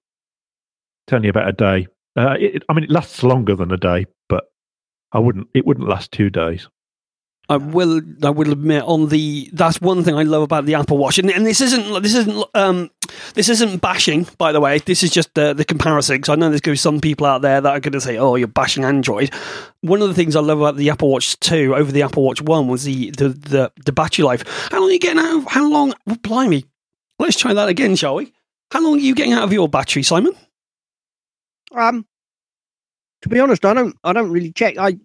It's 1.07 1.13
only 1.13 1.29
about 1.29 1.49
a 1.49 1.53
day. 1.53 1.89
Uh, 2.17 2.37
it, 2.39 2.63
I 2.69 2.75
mean, 2.75 2.85
it 2.85 2.91
lasts 2.91 3.23
longer 3.23 3.57
than 3.57 3.73
a 3.73 3.77
day, 3.77 4.07
but 4.29 4.45
I 5.13 5.19
wouldn't. 5.19 5.49
It 5.55 5.67
wouldn't 5.67 5.89
last 5.89 6.13
two 6.13 6.31
days. 6.31 6.69
I 7.49 7.57
will. 7.57 8.01
I 8.23 8.31
will 8.31 8.53
admit 8.53 8.85
on 8.85 9.09
the. 9.09 9.51
That's 9.53 9.81
one 9.81 10.05
thing 10.05 10.15
I 10.15 10.23
love 10.23 10.43
about 10.43 10.65
the 10.65 10.77
Apple 10.77 10.97
Watch, 10.97 11.19
and, 11.19 11.31
and 11.31 11.45
this 11.45 11.61
isn't. 11.61 12.03
This 12.03 12.15
isn't. 12.15 12.45
Um, 12.55 12.91
this 13.35 13.49
isn't 13.49 13.83
bashing, 13.83 14.27
by 14.39 14.53
the 14.53 14.61
way. 14.61 14.79
This 14.79 15.03
is 15.03 15.11
just 15.11 15.35
the 15.35 15.53
the 15.53 15.65
comparison. 15.65 16.17
Because 16.17 16.29
I 16.29 16.37
know 16.37 16.49
there's 16.49 16.61
going 16.61 16.77
to 16.77 16.79
be 16.81 16.83
some 16.83 17.01
people 17.01 17.27
out 17.27 17.43
there 17.43 17.61
that 17.61 17.69
are 17.69 17.81
going 17.81 17.93
to 17.93 18.01
say, 18.01 18.17
"Oh, 18.17 18.37
you're 18.37 18.47
bashing 18.47 18.85
Android." 18.85 19.35
One 19.81 20.01
of 20.01 20.09
the 20.09 20.15
things 20.15 20.37
I 20.37 20.41
love 20.41 20.61
about 20.61 20.77
the 20.77 20.91
Apple 20.91 21.11
Watch 21.11 21.39
Two 21.41 21.75
over 21.75 21.91
the 21.91 22.03
Apple 22.03 22.23
Watch 22.23 22.41
One 22.41 22.69
was 22.69 22.85
the 22.85 23.11
the 23.11 23.31
the, 23.31 23.73
the 23.85 23.93
battery 23.93 24.25
life. 24.25 24.45
How 24.71 24.81
long 24.81 24.91
are 24.91 24.93
you 24.93 25.01
getting 25.01 25.19
out? 25.19 25.39
Of, 25.39 25.47
how 25.47 25.69
long? 25.69 25.95
Oh, 26.09 26.17
blimey! 26.23 26.65
Let's 27.19 27.39
try 27.39 27.53
that 27.55 27.69
again, 27.69 27.97
shall 27.97 28.15
we? 28.15 28.33
How 28.71 28.83
long 28.83 28.95
are 28.95 29.03
you 29.03 29.15
getting 29.17 29.33
out 29.33 29.45
of 29.45 29.53
your 29.53 29.69
battery, 29.69 30.05
Simon? 30.05 30.33
Um, 31.73 32.07
to 33.23 33.29
be 33.29 33.41
honest, 33.41 33.65
I 33.65 33.75
don't. 33.75 33.97
I 34.05 34.13
don't 34.13 34.31
really 34.31 34.53
check. 34.53 34.79
I 34.79 34.99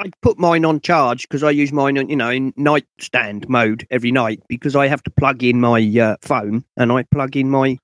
I 0.00 0.10
put 0.22 0.38
mine 0.38 0.64
on 0.64 0.80
charge 0.80 1.28
because 1.28 1.42
I 1.42 1.50
use 1.50 1.72
mine, 1.72 1.96
you 2.08 2.16
know, 2.16 2.30
in 2.30 2.54
nightstand 2.56 3.46
mode 3.50 3.86
every 3.90 4.10
night 4.10 4.42
because 4.48 4.74
I 4.74 4.86
have 4.86 5.02
to 5.02 5.10
plug 5.10 5.42
in 5.42 5.60
my 5.60 5.80
uh, 6.00 6.16
phone 6.22 6.64
and 6.78 6.90
I 6.90 7.02
plug 7.12 7.36
in 7.36 7.50
my 7.50 7.78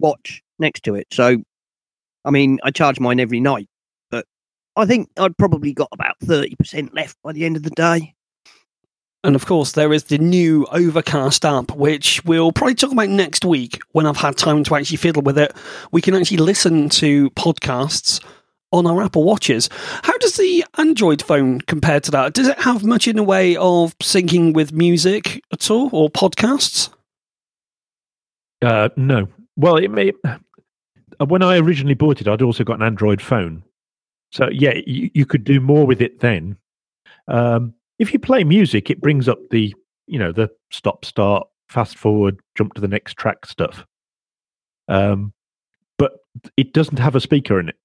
watch 0.00 0.42
next 0.58 0.82
to 0.84 0.96
it. 0.96 1.06
So, 1.12 1.36
I 2.24 2.30
mean, 2.30 2.58
I 2.64 2.72
charge 2.72 2.98
mine 2.98 3.20
every 3.20 3.38
night, 3.38 3.68
but 4.10 4.26
I 4.74 4.84
think 4.84 5.10
I'd 5.16 5.38
probably 5.38 5.72
got 5.72 5.88
about 5.92 6.16
thirty 6.20 6.56
percent 6.56 6.92
left 6.92 7.16
by 7.22 7.32
the 7.32 7.44
end 7.44 7.56
of 7.56 7.62
the 7.62 7.70
day. 7.70 8.14
And 9.22 9.36
of 9.36 9.46
course, 9.46 9.72
there 9.72 9.92
is 9.92 10.04
the 10.04 10.18
new 10.18 10.66
Overcast 10.72 11.44
app, 11.44 11.76
which 11.76 12.24
we'll 12.24 12.50
probably 12.50 12.74
talk 12.74 12.90
about 12.90 13.10
next 13.10 13.44
week 13.44 13.78
when 13.92 14.06
I've 14.06 14.16
had 14.16 14.36
time 14.36 14.64
to 14.64 14.74
actually 14.74 14.96
fiddle 14.96 15.22
with 15.22 15.38
it. 15.38 15.52
We 15.92 16.00
can 16.00 16.16
actually 16.16 16.38
listen 16.38 16.88
to 16.88 17.30
podcasts 17.30 18.24
on 18.72 18.86
our 18.86 19.02
Apple 19.02 19.24
Watches. 19.24 19.68
How 20.02 20.16
does 20.18 20.36
the 20.36 20.64
Android 20.78 21.22
phone 21.22 21.60
compare 21.62 22.00
to 22.00 22.10
that? 22.12 22.34
Does 22.34 22.48
it 22.48 22.58
have 22.60 22.84
much 22.84 23.08
in 23.08 23.16
the 23.16 23.22
way 23.22 23.56
of 23.56 23.96
syncing 23.98 24.54
with 24.54 24.72
music 24.72 25.42
at 25.52 25.70
all 25.70 25.90
or 25.92 26.10
podcasts? 26.10 26.90
Uh, 28.62 28.88
no. 28.96 29.26
Well, 29.56 29.76
it 29.76 29.90
may. 29.90 30.12
uh, 30.24 30.36
When 31.26 31.42
I 31.42 31.58
originally 31.58 31.94
bought 31.94 32.20
it, 32.20 32.28
I'd 32.28 32.42
also 32.42 32.64
got 32.64 32.76
an 32.76 32.82
Android 32.86 33.20
phone, 33.20 33.62
so 34.32 34.48
yeah, 34.50 34.74
you, 34.86 35.10
you 35.14 35.26
could 35.26 35.44
do 35.44 35.60
more 35.60 35.86
with 35.86 36.00
it 36.00 36.20
then. 36.20 36.56
Um, 37.28 37.74
if 37.98 38.12
you 38.12 38.18
play 38.18 38.44
music, 38.44 38.90
it 38.90 39.00
brings 39.00 39.28
up 39.28 39.38
the 39.50 39.74
you 40.06 40.18
know 40.18 40.32
the 40.32 40.50
stop, 40.70 41.04
start, 41.04 41.46
fast 41.68 41.96
forward, 41.98 42.38
jump 42.56 42.74
to 42.74 42.80
the 42.80 42.88
next 42.88 43.16
track 43.16 43.46
stuff. 43.46 43.86
Um, 44.88 45.32
but 45.98 46.12
it 46.56 46.72
doesn't 46.72 46.98
have 46.98 47.14
a 47.14 47.20
speaker 47.20 47.60
in 47.60 47.68
it, 47.68 47.76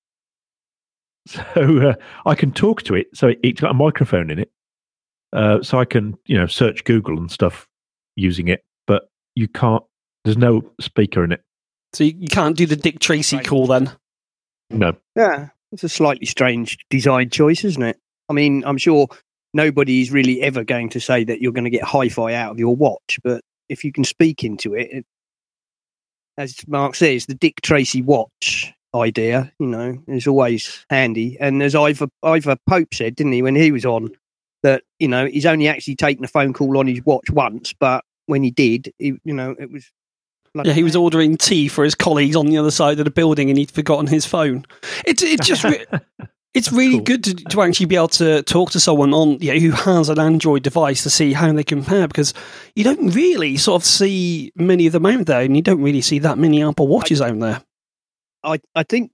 so 1.28 1.42
uh, 1.90 1.94
I 2.26 2.36
can 2.36 2.52
talk 2.52 2.84
to 2.84 2.96
it. 2.96 3.08
So 3.14 3.30
it, 3.30 3.40
it's 3.44 3.62
got 3.62 3.72
a 3.72 3.76
microphone 3.76 4.30
in 4.30 4.40
it, 4.40 4.52
uh, 5.34 5.62
so 5.62 5.80
I 5.80 5.86
can 5.86 6.18
you 6.26 6.38
know 6.38 6.48
search 6.48 6.84
Google 6.84 7.18
and 7.18 7.32
stuff 7.32 7.68
using 8.16 8.48
it. 8.48 8.64
But 8.88 9.10
you 9.36 9.48
can't. 9.48 9.84
There's 10.24 10.38
no 10.38 10.64
speaker 10.80 11.24
in 11.24 11.32
it. 11.32 11.42
So 11.94 12.04
you, 12.04 12.14
you 12.18 12.28
can't 12.28 12.58
do 12.58 12.66
the 12.66 12.76
Dick 12.76 13.00
Tracy 13.00 13.40
call 13.40 13.68
then. 13.68 13.92
No. 14.70 14.96
Yeah, 15.16 15.50
it's 15.72 15.84
a 15.84 15.90
slightly 15.90 16.26
strange 16.26 16.78
design 16.90 17.30
choice, 17.30 17.64
isn't 17.64 17.84
it? 17.84 18.00
I 18.30 18.34
mean, 18.34 18.64
I'm 18.66 18.78
sure 18.78 19.08
nobody's 19.54 20.12
really 20.12 20.42
ever 20.42 20.64
going 20.64 20.90
to 20.90 21.00
say 21.00 21.24
that 21.24 21.42
you're 21.42 21.54
going 21.54 21.64
to 21.64 21.70
get 21.70 21.84
hi-fi 21.84 22.34
out 22.34 22.52
of 22.52 22.60
your 22.60 22.76
watch, 22.76 23.20
but 23.24 23.42
if 23.70 23.84
you 23.84 23.92
can 23.92 24.04
speak 24.04 24.44
into 24.44 24.74
it, 24.74 24.90
it 24.92 25.06
as 26.38 26.68
Mark 26.68 26.96
says, 26.96 27.26
the 27.26 27.34
Dick 27.34 27.62
Tracy 27.62 28.02
watch 28.02 28.74
idea, 28.96 29.52
you 29.60 29.68
know, 29.68 30.02
is 30.08 30.28
always 30.28 30.86
handy. 30.90 31.38
And 31.40 31.62
as 31.62 31.76
Ivor, 31.76 32.08
Ivor 32.24 32.58
Pope 32.68 32.94
said, 32.94 33.16
didn't 33.16 33.34
he, 33.34 33.42
when 33.42 33.56
he 33.56 33.72
was 33.72 33.86
on, 33.86 34.12
that 34.64 34.84
you 35.00 35.08
know 35.08 35.28
he's 35.28 35.46
only 35.46 35.68
actually 35.68 35.96
taken 35.96 36.26
a 36.26 36.28
phone 36.28 36.52
call 36.52 36.78
on 36.78 36.88
his 36.88 37.06
watch 37.06 37.30
once, 37.30 37.72
but 37.74 38.04
when 38.26 38.44
he 38.44 38.52
did, 38.52 38.92
he, 38.98 39.14
you 39.24 39.34
know, 39.34 39.56
it 39.58 39.72
was. 39.72 39.92
Yeah, 40.64 40.72
he 40.72 40.84
was 40.84 40.96
ordering 40.96 41.36
tea 41.36 41.68
for 41.68 41.84
his 41.84 41.96
colleagues 41.96 42.38
on 42.38 42.46
the 42.46 42.58
other 42.58 42.72
side 42.72 42.98
of 43.00 43.04
the 43.04 43.12
building, 43.12 43.50
and 43.50 43.60
he'd 43.60 43.72
forgotten 43.72 44.08
his 44.08 44.26
phone. 44.26 44.66
It 45.06 45.22
it 45.22 45.42
just 45.42 45.66
re- 45.66 45.86
it's 46.54 46.72
really 46.72 46.96
cool. 46.96 47.04
good 47.04 47.24
to, 47.26 47.36
to 47.36 47.62
actually 47.62 47.88
be 47.88 47.98
able 47.98 48.08
to 48.08 48.42
talk 48.44 48.72
to 48.72 48.80
someone 48.80 49.14
on 49.14 49.38
yeah, 49.42 49.56
who 49.56 49.72
has 49.72 50.08
an 50.08 50.18
Android 50.18 50.64
device 50.64 51.04
to 51.04 51.10
see 51.10 51.34
how 51.34 51.52
they 51.52 51.66
compare 51.66 52.08
because 52.08 52.34
you 52.74 52.86
don't 52.86 53.14
really 53.14 53.58
sort 53.58 53.82
of 53.82 53.86
see 53.86 54.54
many 54.56 54.88
of 54.88 54.94
them 54.94 55.06
out 55.06 55.26
there, 55.26 55.42
and 55.42 55.58
you 55.58 55.62
don't 55.62 55.82
really 55.82 56.02
see 56.02 56.20
that 56.20 56.38
many 56.38 56.64
Apple 56.64 56.88
Watches 56.88 57.22
out 57.22 57.38
there. 57.38 57.62
I, 58.46 58.60
I 58.76 58.84
think 58.84 59.12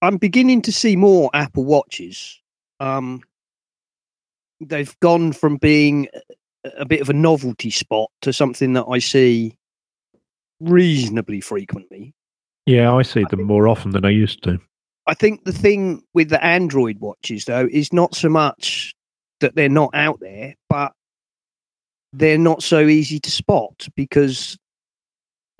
I'm 0.00 0.16
beginning 0.16 0.62
to 0.62 0.72
see 0.72 0.96
more 0.96 1.30
Apple 1.32 1.64
Watches. 1.64 2.40
Um, 2.80 3.22
they've 4.60 4.94
gone 5.00 5.32
from 5.32 5.56
being 5.56 6.08
a- 6.64 6.68
a 6.78 6.84
bit 6.84 7.00
of 7.00 7.10
a 7.10 7.12
novelty 7.14 7.70
spot 7.70 8.10
to 8.22 8.32
something 8.32 8.74
that 8.74 8.84
I 8.88 8.98
see 8.98 9.56
reasonably 10.60 11.40
frequently. 11.40 12.14
Yeah, 12.66 12.94
I 12.94 13.02
see 13.02 13.24
them 13.28 13.42
more 13.42 13.66
often 13.66 13.90
than 13.90 14.04
I 14.04 14.10
used 14.10 14.42
to. 14.44 14.60
I 15.06 15.14
think 15.14 15.44
the 15.44 15.52
thing 15.52 16.02
with 16.14 16.28
the 16.28 16.42
Android 16.44 17.00
watches, 17.00 17.44
though, 17.46 17.68
is 17.68 17.92
not 17.92 18.14
so 18.14 18.28
much 18.28 18.94
that 19.40 19.56
they're 19.56 19.68
not 19.68 19.90
out 19.94 20.20
there, 20.20 20.54
but 20.70 20.92
they're 22.12 22.38
not 22.38 22.62
so 22.62 22.86
easy 22.86 23.18
to 23.18 23.30
spot 23.30 23.88
because, 23.96 24.56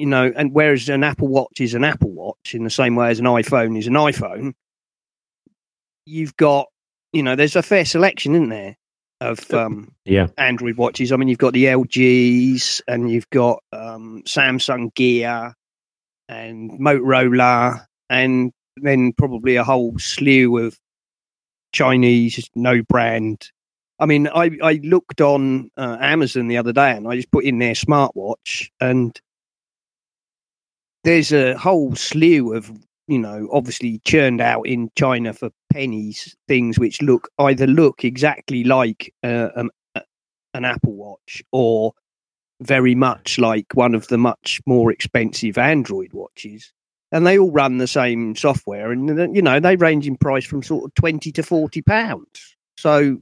you 0.02 0.08
know, 0.08 0.32
and 0.34 0.52
whereas 0.52 0.88
an 0.88 1.04
Apple 1.04 1.28
Watch 1.28 1.60
is 1.60 1.74
an 1.74 1.84
Apple 1.84 2.10
Watch 2.10 2.56
in 2.56 2.64
the 2.64 2.70
same 2.70 2.96
way 2.96 3.10
as 3.10 3.20
an 3.20 3.24
iPhone 3.24 3.78
is 3.78 3.86
an 3.86 3.94
iPhone, 3.94 4.52
you've 6.06 6.36
got, 6.36 6.66
you 7.12 7.22
know, 7.22 7.36
there's 7.36 7.54
a 7.54 7.62
fair 7.62 7.84
selection, 7.84 8.34
isn't 8.34 8.48
there, 8.48 8.76
of 9.20 9.54
um, 9.54 9.94
Yeah. 10.04 10.26
Android 10.36 10.76
watches. 10.76 11.12
I 11.12 11.16
mean, 11.16 11.28
you've 11.28 11.38
got 11.38 11.52
the 11.52 11.66
LGs 11.66 12.80
and 12.88 13.12
you've 13.12 13.30
got 13.30 13.62
um, 13.72 14.24
Samsung 14.26 14.92
Gear 14.96 15.54
and 16.28 16.72
Motorola, 16.80 17.86
and 18.10 18.50
then 18.78 19.12
probably 19.16 19.54
a 19.54 19.62
whole 19.62 19.96
slew 20.00 20.66
of 20.66 20.76
Chinese 21.72 22.50
no 22.56 22.82
brand. 22.82 23.52
I 24.00 24.06
mean, 24.06 24.26
I, 24.26 24.50
I 24.60 24.80
looked 24.82 25.20
on 25.20 25.70
uh, 25.76 25.96
Amazon 26.00 26.48
the 26.48 26.56
other 26.56 26.72
day 26.72 26.90
and 26.90 27.06
I 27.06 27.14
just 27.14 27.30
put 27.30 27.44
in 27.44 27.60
their 27.60 27.74
smartwatch, 27.74 28.68
and 28.80 29.16
there's 31.04 31.32
a 31.32 31.56
whole 31.56 31.94
slew 31.94 32.54
of, 32.54 32.70
you 33.08 33.18
know, 33.18 33.48
obviously 33.52 34.00
churned 34.04 34.40
out 34.40 34.62
in 34.62 34.90
China 34.96 35.32
for 35.32 35.50
pennies 35.72 36.36
things 36.48 36.78
which 36.78 37.02
look 37.02 37.28
either 37.38 37.66
look 37.66 38.04
exactly 38.04 38.64
like 38.64 39.12
uh, 39.22 39.48
um, 39.56 39.70
an 40.54 40.64
Apple 40.64 40.94
Watch 40.94 41.42
or 41.52 41.92
very 42.60 42.94
much 42.94 43.38
like 43.38 43.66
one 43.74 43.94
of 43.94 44.08
the 44.08 44.18
much 44.18 44.60
more 44.66 44.92
expensive 44.92 45.58
Android 45.58 46.12
watches. 46.12 46.72
And 47.10 47.26
they 47.26 47.38
all 47.38 47.50
run 47.50 47.76
the 47.76 47.86
same 47.86 48.34
software, 48.34 48.90
and 48.90 49.20
uh, 49.20 49.28
you 49.30 49.42
know 49.42 49.60
they 49.60 49.76
range 49.76 50.06
in 50.06 50.16
price 50.16 50.46
from 50.46 50.62
sort 50.62 50.84
of 50.84 50.94
twenty 50.94 51.30
to 51.32 51.42
forty 51.42 51.82
pounds. 51.82 52.56
So 52.78 53.18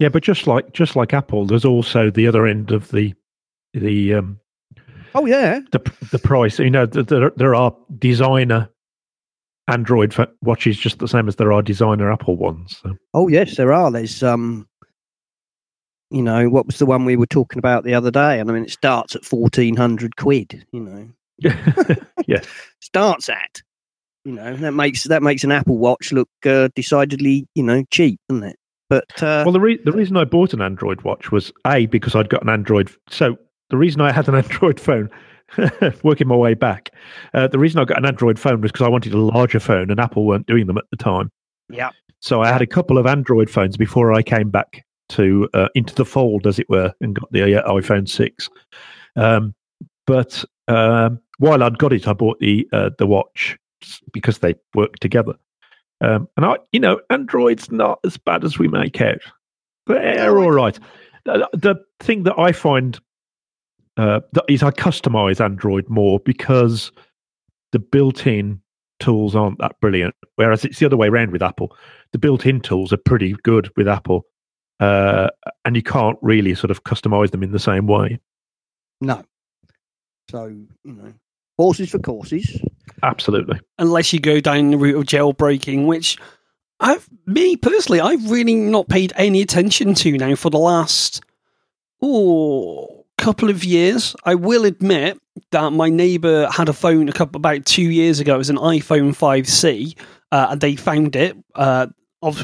Yeah, 0.00 0.08
but 0.08 0.24
just 0.24 0.48
like 0.48 0.72
just 0.72 0.96
like 0.96 1.14
Apple, 1.14 1.46
there's 1.46 1.64
also 1.64 2.10
the 2.10 2.26
other 2.26 2.44
end 2.44 2.72
of 2.72 2.90
the 2.90 3.14
the 3.72 4.14
um 4.14 4.40
Oh 5.14 5.26
yeah, 5.26 5.60
the 5.72 5.78
the 6.10 6.18
price. 6.18 6.58
You 6.58 6.70
know, 6.70 6.86
th- 6.86 7.06
there 7.06 7.30
there 7.36 7.54
are 7.54 7.74
designer 7.98 8.68
Android 9.68 10.14
watches 10.42 10.76
just 10.76 10.98
the 10.98 11.08
same 11.08 11.28
as 11.28 11.36
there 11.36 11.52
are 11.52 11.62
designer 11.62 12.12
Apple 12.12 12.36
ones. 12.36 12.80
So. 12.82 12.96
oh 13.14 13.28
yes, 13.28 13.56
there 13.56 13.72
are. 13.72 13.90
There's 13.90 14.22
um, 14.22 14.68
you 16.10 16.22
know, 16.22 16.48
what 16.48 16.66
was 16.66 16.78
the 16.78 16.86
one 16.86 17.04
we 17.04 17.16
were 17.16 17.26
talking 17.26 17.58
about 17.58 17.84
the 17.84 17.94
other 17.94 18.10
day? 18.10 18.38
And 18.40 18.50
I 18.50 18.54
mean, 18.54 18.64
it 18.64 18.70
starts 18.70 19.16
at 19.16 19.24
fourteen 19.24 19.76
hundred 19.76 20.16
quid. 20.16 20.66
You 20.72 20.80
know, 20.80 21.08
yeah, 22.26 22.40
starts 22.80 23.28
at. 23.28 23.62
You 24.24 24.32
know, 24.32 24.56
that 24.56 24.72
makes 24.72 25.04
that 25.04 25.22
makes 25.22 25.44
an 25.44 25.52
Apple 25.52 25.78
Watch 25.78 26.12
look 26.12 26.30
uh, 26.46 26.68
decidedly, 26.74 27.46
you 27.54 27.62
know, 27.62 27.84
cheap, 27.90 28.18
doesn't 28.28 28.44
it? 28.44 28.56
But 28.90 29.22
uh, 29.22 29.42
Well, 29.44 29.52
the 29.52 29.60
re- 29.60 29.80
the 29.84 29.92
reason 29.92 30.16
I 30.16 30.24
bought 30.24 30.52
an 30.52 30.60
Android 30.60 31.02
watch 31.02 31.32
was 31.32 31.52
a 31.66 31.86
because 31.86 32.14
I'd 32.14 32.28
got 32.28 32.42
an 32.42 32.48
Android. 32.48 32.90
So 33.08 33.36
the 33.70 33.76
reason 33.76 34.00
I 34.00 34.12
had 34.12 34.28
an 34.28 34.34
Android 34.34 34.80
phone, 34.80 35.10
working 36.02 36.28
my 36.28 36.36
way 36.36 36.54
back, 36.54 36.90
uh, 37.32 37.48
the 37.48 37.58
reason 37.58 37.80
I 37.80 37.84
got 37.84 37.98
an 37.98 38.06
Android 38.06 38.38
phone 38.38 38.60
was 38.60 38.72
because 38.72 38.86
I 38.86 38.90
wanted 38.90 39.12
a 39.14 39.18
larger 39.18 39.60
phone, 39.60 39.90
and 39.90 40.00
Apple 40.00 40.26
weren't 40.26 40.46
doing 40.46 40.66
them 40.66 40.78
at 40.78 40.84
the 40.90 40.96
time. 40.96 41.30
yeah, 41.68 41.90
So 42.20 42.42
I 42.42 42.52
had 42.52 42.62
a 42.62 42.66
couple 42.66 42.98
of 42.98 43.06
Android 43.06 43.50
phones 43.50 43.76
before 43.76 44.12
I 44.12 44.22
came 44.22 44.50
back 44.50 44.84
to 45.10 45.48
uh, 45.54 45.68
into 45.74 45.94
the 45.94 46.04
fold, 46.04 46.46
as 46.46 46.58
it 46.58 46.68
were, 46.68 46.92
and 47.00 47.14
got 47.14 47.30
the 47.32 47.62
uh, 47.62 47.70
iPhone 47.70 48.08
six. 48.08 48.48
Um, 49.16 49.54
but 50.06 50.44
um, 50.68 51.20
while 51.38 51.62
I'd 51.62 51.78
got 51.78 51.92
it, 51.92 52.08
I 52.08 52.12
bought 52.12 52.38
the 52.40 52.68
uh, 52.72 52.90
the 52.98 53.06
watch 53.06 53.56
because 54.12 54.38
they 54.38 54.54
work 54.74 54.98
together. 54.98 55.34
Um, 56.00 56.28
and 56.36 56.44
I, 56.44 56.56
you 56.72 56.80
know, 56.80 57.00
Android's 57.10 57.70
not 57.70 58.00
as 58.04 58.16
bad 58.16 58.44
as 58.44 58.58
we 58.58 58.68
make 58.68 59.00
out. 59.00 59.20
They're 59.86 60.38
all 60.38 60.50
right. 60.50 60.78
The, 61.24 61.48
the 61.52 61.76
thing 62.00 62.24
that 62.24 62.38
I 62.38 62.52
find 62.52 62.98
uh, 63.96 64.20
that 64.32 64.44
is 64.48 64.62
I 64.62 64.70
customize 64.70 65.40
Android 65.40 65.88
more 65.88 66.20
because 66.20 66.90
the 67.72 67.78
built-in 67.78 68.60
tools 69.00 69.34
aren't 69.36 69.58
that 69.58 69.78
brilliant. 69.80 70.14
Whereas 70.36 70.64
it's 70.64 70.78
the 70.78 70.86
other 70.86 70.96
way 70.96 71.08
around 71.08 71.30
with 71.30 71.42
Apple. 71.42 71.76
The 72.12 72.18
built-in 72.18 72.60
tools 72.60 72.92
are 72.92 72.98
pretty 72.98 73.34
good 73.42 73.70
with 73.76 73.88
Apple, 73.88 74.26
uh, 74.80 75.28
and 75.64 75.76
you 75.76 75.82
can't 75.82 76.18
really 76.22 76.54
sort 76.54 76.70
of 76.70 76.84
customize 76.84 77.30
them 77.30 77.42
in 77.42 77.52
the 77.52 77.58
same 77.58 77.86
way. 77.86 78.18
no. 79.00 79.22
So 80.30 80.46
you 80.46 80.68
know, 80.84 81.12
horses 81.58 81.90
for 81.90 81.98
courses. 81.98 82.60
Absolutely. 83.02 83.60
unless 83.78 84.12
you 84.12 84.20
go 84.20 84.40
down 84.40 84.70
the 84.70 84.78
route 84.78 84.96
of 84.96 85.04
jailbreaking, 85.04 85.86
which 85.86 86.16
I've 86.80 87.08
me 87.26 87.56
personally, 87.56 88.00
I've 88.00 88.30
really 88.30 88.54
not 88.54 88.88
paid 88.88 89.12
any 89.16 89.42
attention 89.42 89.94
to 89.94 90.16
now 90.16 90.34
for 90.34 90.48
the 90.48 90.58
last 90.58 91.22
oh 92.00 93.03
couple 93.18 93.50
of 93.50 93.64
years. 93.64 94.14
I 94.24 94.34
will 94.34 94.64
admit 94.64 95.18
that 95.50 95.72
my 95.72 95.88
neighbour 95.88 96.48
had 96.50 96.68
a 96.68 96.72
phone 96.72 97.08
a 97.08 97.12
couple 97.12 97.38
about 97.38 97.64
two 97.64 97.82
years 97.82 98.20
ago. 98.20 98.34
It 98.34 98.38
was 98.38 98.50
an 98.50 98.56
iPhone 98.56 99.14
5C, 99.14 99.96
uh, 100.32 100.48
and 100.50 100.60
they 100.60 100.76
found 100.76 101.16
it. 101.16 101.36
Uh, 101.54 101.86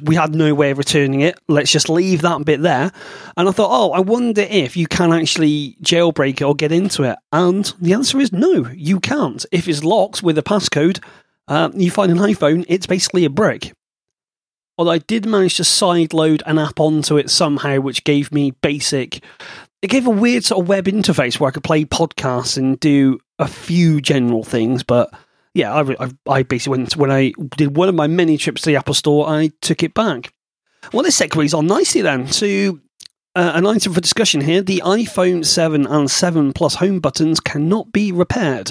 we 0.02 0.14
had 0.14 0.34
no 0.34 0.54
way 0.54 0.70
of 0.70 0.78
returning 0.78 1.20
it. 1.20 1.38
Let's 1.48 1.72
just 1.72 1.88
leave 1.88 2.22
that 2.22 2.44
bit 2.44 2.60
there. 2.60 2.92
And 3.36 3.48
I 3.48 3.52
thought, 3.52 3.70
oh, 3.70 3.92
I 3.92 4.00
wonder 4.00 4.42
if 4.42 4.76
you 4.76 4.86
can 4.86 5.12
actually 5.12 5.76
jailbreak 5.82 6.40
it 6.40 6.42
or 6.42 6.54
get 6.54 6.72
into 6.72 7.04
it. 7.04 7.18
And 7.32 7.72
the 7.80 7.94
answer 7.94 8.20
is 8.20 8.32
no, 8.32 8.68
you 8.74 9.00
can't. 9.00 9.44
If 9.52 9.68
it's 9.68 9.82
locked 9.82 10.22
with 10.22 10.36
a 10.36 10.42
passcode, 10.42 11.02
uh, 11.48 11.70
you 11.74 11.90
find 11.90 12.12
an 12.12 12.18
iPhone, 12.18 12.64
it's 12.68 12.86
basically 12.86 13.24
a 13.24 13.30
brick. 13.30 13.72
Although 14.76 14.92
I 14.92 14.98
did 14.98 15.26
manage 15.26 15.56
to 15.56 15.62
sideload 15.62 16.42
an 16.46 16.58
app 16.58 16.80
onto 16.80 17.16
it 17.16 17.30
somehow, 17.30 17.80
which 17.80 18.04
gave 18.04 18.32
me 18.32 18.50
basic. 18.50 19.22
It 19.82 19.88
gave 19.88 20.06
a 20.06 20.10
weird 20.10 20.44
sort 20.44 20.62
of 20.62 20.68
web 20.68 20.86
interface 20.86 21.40
where 21.40 21.48
I 21.48 21.52
could 21.52 21.64
play 21.64 21.84
podcasts 21.84 22.58
and 22.58 22.78
do 22.80 23.18
a 23.38 23.48
few 23.48 24.00
general 24.00 24.44
things. 24.44 24.82
But 24.82 25.12
yeah, 25.54 25.72
I, 25.74 26.04
I, 26.04 26.10
I 26.28 26.42
basically 26.42 26.78
went 26.78 26.96
when 26.96 27.10
I 27.10 27.32
did 27.56 27.76
one 27.76 27.88
of 27.88 27.94
my 27.94 28.06
many 28.06 28.36
trips 28.36 28.62
to 28.62 28.70
the 28.70 28.76
Apple 28.76 28.94
Store, 28.94 29.28
I 29.28 29.50
took 29.62 29.82
it 29.82 29.94
back. 29.94 30.32
Well, 30.92 31.02
this 31.02 31.18
segues 31.18 31.56
on 31.56 31.66
nicely 31.66 32.02
then 32.02 32.26
to 32.26 32.80
uh, 33.34 33.52
an 33.54 33.66
item 33.66 33.92
for 33.92 34.00
discussion 34.00 34.40
here. 34.40 34.62
The 34.62 34.82
iPhone 34.84 35.44
7 35.44 35.86
and 35.86 36.10
7 36.10 36.52
Plus 36.52 36.74
home 36.74 37.00
buttons 37.00 37.40
cannot 37.40 37.92
be 37.92 38.12
repaired. 38.12 38.70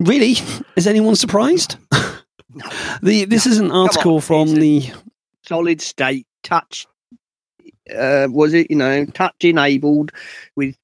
Really? 0.00 0.36
Is 0.76 0.86
anyone 0.86 1.16
surprised? 1.16 1.76
the 3.02 3.24
This 3.24 3.46
is 3.46 3.58
an 3.58 3.70
article 3.70 4.16
on, 4.16 4.20
from 4.20 4.54
the. 4.54 4.90
Solid 5.42 5.80
state 5.80 6.26
touch. 6.42 6.86
Uh, 7.96 8.28
was 8.30 8.54
it 8.54 8.70
you 8.70 8.76
know 8.76 9.04
touch 9.06 9.44
enabled 9.44 10.12
with 10.56 10.76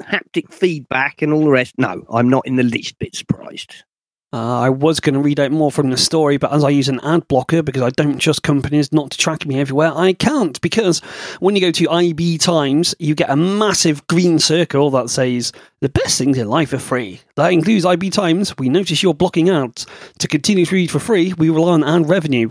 haptic 0.00 0.52
feedback 0.52 1.22
and 1.22 1.32
all 1.32 1.44
the 1.44 1.50
rest? 1.50 1.74
No, 1.78 2.04
I'm 2.10 2.28
not 2.28 2.46
in 2.46 2.56
the 2.56 2.62
least 2.62 2.98
bit 2.98 3.14
surprised. 3.14 3.84
Uh, 4.32 4.60
I 4.60 4.70
was 4.70 4.98
going 4.98 5.14
to 5.14 5.20
read 5.20 5.38
out 5.38 5.52
more 5.52 5.70
from 5.70 5.90
the 5.90 5.96
story, 5.96 6.36
but 6.36 6.52
as 6.52 6.64
I 6.64 6.68
use 6.68 6.88
an 6.88 7.00
ad 7.00 7.26
blocker 7.28 7.62
because 7.62 7.82
I 7.82 7.90
don't 7.90 8.18
trust 8.18 8.42
companies 8.42 8.92
not 8.92 9.10
to 9.12 9.18
track 9.18 9.46
me 9.46 9.60
everywhere, 9.60 9.92
I 9.94 10.12
can't. 10.12 10.60
Because 10.60 10.98
when 11.38 11.54
you 11.54 11.62
go 11.62 11.70
to 11.70 11.88
IB 11.88 12.36
Times, 12.38 12.94
you 12.98 13.14
get 13.14 13.30
a 13.30 13.36
massive 13.36 14.06
green 14.08 14.38
circle 14.38 14.90
that 14.90 15.10
says, 15.10 15.52
The 15.80 15.88
best 15.88 16.18
things 16.18 16.36
in 16.36 16.48
life 16.48 16.72
are 16.72 16.78
free. 16.78 17.20
That 17.36 17.52
includes 17.52 17.86
IB 17.86 18.10
Times. 18.10 18.56
We 18.58 18.68
notice 18.68 19.02
you're 19.02 19.14
blocking 19.14 19.48
out. 19.48 19.86
To 20.18 20.28
continue 20.28 20.66
to 20.66 20.74
read 20.74 20.90
for 20.90 20.98
free, 20.98 21.32
we 21.34 21.48
rely 21.48 21.72
on 21.72 21.84
ad 21.84 22.08
revenue. 22.08 22.48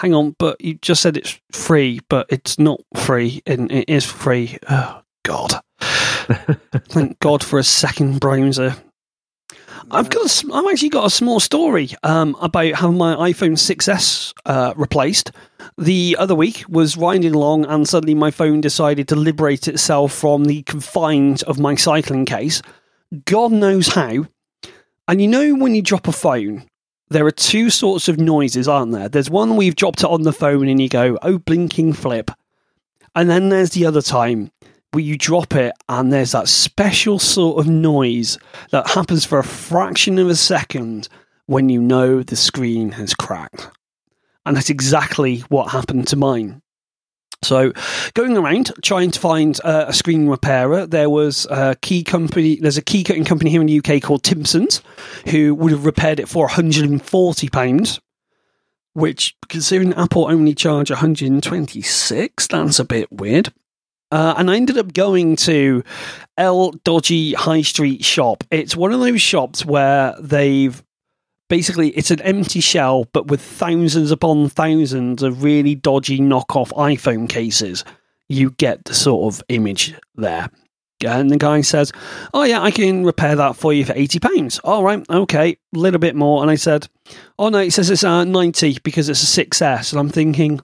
Hang 0.00 0.14
on, 0.14 0.34
but 0.38 0.58
you 0.62 0.74
just 0.74 1.02
said 1.02 1.18
it's 1.18 1.38
free, 1.52 2.00
but 2.08 2.26
it's 2.30 2.58
not 2.58 2.80
free, 2.96 3.42
and 3.44 3.70
it 3.70 3.86
is 3.86 4.02
free. 4.02 4.56
Oh, 4.70 5.02
God. 5.24 5.60
Thank 6.88 7.18
God 7.20 7.44
for 7.44 7.58
a 7.58 7.62
second 7.62 8.18
browser. 8.18 8.76
I've 9.90 10.08
got 10.08 10.24
a, 10.24 10.54
I've 10.54 10.66
actually 10.72 10.88
got 10.88 11.04
a 11.04 11.10
small 11.10 11.38
story 11.38 11.90
um, 12.02 12.34
about 12.40 12.76
having 12.76 12.96
my 12.96 13.14
iPhone 13.30 13.58
6s 13.58 14.32
uh, 14.46 14.72
replaced. 14.74 15.32
The 15.76 16.16
other 16.18 16.34
week 16.34 16.64
was 16.66 16.96
riding 16.96 17.34
along, 17.34 17.66
and 17.66 17.86
suddenly 17.86 18.14
my 18.14 18.30
phone 18.30 18.62
decided 18.62 19.06
to 19.08 19.16
liberate 19.16 19.68
itself 19.68 20.14
from 20.14 20.46
the 20.46 20.62
confines 20.62 21.42
of 21.42 21.58
my 21.58 21.74
cycling 21.74 22.24
case. 22.24 22.62
God 23.26 23.52
knows 23.52 23.88
how. 23.88 24.26
And 25.06 25.20
you 25.20 25.28
know 25.28 25.56
when 25.56 25.74
you 25.74 25.82
drop 25.82 26.08
a 26.08 26.12
phone, 26.12 26.69
there 27.10 27.26
are 27.26 27.32
two 27.32 27.70
sorts 27.70 28.08
of 28.08 28.18
noises, 28.18 28.68
aren't 28.68 28.92
there? 28.92 29.08
There's 29.08 29.28
one 29.30 29.60
you've 29.60 29.76
dropped 29.76 30.00
it 30.00 30.10
on 30.10 30.22
the 30.22 30.32
phone 30.32 30.68
and 30.68 30.80
you 30.80 30.88
go, 30.88 31.18
"Oh, 31.22 31.38
blinking 31.38 31.92
flip," 31.94 32.30
and 33.14 33.28
then 33.28 33.48
there's 33.48 33.70
the 33.70 33.86
other 33.86 34.02
time 34.02 34.52
where 34.92 35.04
you 35.04 35.16
drop 35.16 35.54
it 35.54 35.72
and 35.88 36.12
there's 36.12 36.32
that 36.32 36.48
special 36.48 37.18
sort 37.18 37.58
of 37.58 37.70
noise 37.70 38.38
that 38.70 38.88
happens 38.88 39.24
for 39.24 39.38
a 39.38 39.44
fraction 39.44 40.18
of 40.18 40.28
a 40.28 40.34
second 40.34 41.08
when 41.46 41.68
you 41.68 41.80
know 41.80 42.22
the 42.22 42.36
screen 42.36 42.92
has 42.92 43.14
cracked. 43.14 43.70
And 44.46 44.56
that's 44.56 44.70
exactly 44.70 45.40
what 45.48 45.70
happened 45.70 46.08
to 46.08 46.16
mine. 46.16 46.62
So, 47.42 47.72
going 48.14 48.36
around 48.36 48.72
trying 48.82 49.10
to 49.12 49.18
find 49.20 49.58
uh, 49.64 49.86
a 49.88 49.92
screen 49.94 50.28
repairer, 50.28 50.86
there 50.86 51.08
was 51.08 51.46
a 51.50 51.74
key 51.80 52.04
company. 52.04 52.56
There's 52.56 52.76
a 52.76 52.82
key 52.82 53.02
cutting 53.02 53.24
company 53.24 53.50
here 53.50 53.62
in 53.62 53.66
the 53.66 53.78
UK 53.78 54.02
called 54.02 54.22
Timpsons, 54.22 54.82
who 55.28 55.54
would 55.54 55.72
have 55.72 55.86
repaired 55.86 56.20
it 56.20 56.28
for 56.28 56.44
140 56.44 57.48
pounds. 57.48 58.00
Which, 58.92 59.36
considering 59.48 59.94
Apple 59.94 60.26
only 60.26 60.54
charge 60.54 60.90
126, 60.90 62.46
that's 62.48 62.78
a 62.78 62.84
bit 62.84 63.10
weird. 63.10 63.52
Uh, 64.10 64.34
and 64.36 64.50
I 64.50 64.56
ended 64.56 64.76
up 64.76 64.92
going 64.92 65.36
to 65.36 65.84
El 66.36 66.72
Dodgy 66.72 67.32
High 67.34 67.62
Street 67.62 68.04
shop. 68.04 68.42
It's 68.50 68.76
one 68.76 68.92
of 68.92 69.00
those 69.00 69.22
shops 69.22 69.64
where 69.64 70.14
they've 70.20 70.82
basically 71.50 71.90
it's 71.90 72.10
an 72.10 72.22
empty 72.22 72.60
shell, 72.60 73.04
but 73.12 73.26
with 73.26 73.42
thousands 73.42 74.10
upon 74.10 74.48
thousands 74.48 75.22
of 75.22 75.42
really 75.42 75.74
dodgy 75.74 76.18
knockoff 76.18 76.68
iPhone 76.72 77.28
cases. 77.28 77.84
You 78.28 78.52
get 78.52 78.84
the 78.84 78.94
sort 78.94 79.34
of 79.34 79.42
image 79.48 79.92
there. 80.14 80.48
And 81.04 81.30
the 81.30 81.36
guy 81.38 81.62
says, 81.62 81.90
"Oh 82.32 82.44
yeah, 82.44 82.60
I 82.62 82.70
can 82.70 83.04
repair 83.04 83.34
that 83.34 83.56
for 83.56 83.72
you 83.72 83.84
for 83.84 83.92
eighty 83.96 84.18
pounds." 84.20 84.58
All 84.60 84.84
right, 84.84 85.04
okay, 85.10 85.56
a 85.74 85.78
little 85.78 85.98
bit 85.98 86.14
more. 86.14 86.42
And 86.42 86.50
I 86.50 86.54
said, 86.56 86.86
"Oh 87.38 87.48
no," 87.48 87.60
he 87.62 87.70
says 87.70 87.90
it's 87.90 88.04
uh, 88.04 88.24
ninety 88.24 88.78
because 88.84 89.08
it's 89.08 89.22
a 89.22 89.44
6S. 89.44 89.92
And 89.92 89.98
I'm 89.98 90.10
thinking, 90.10 90.60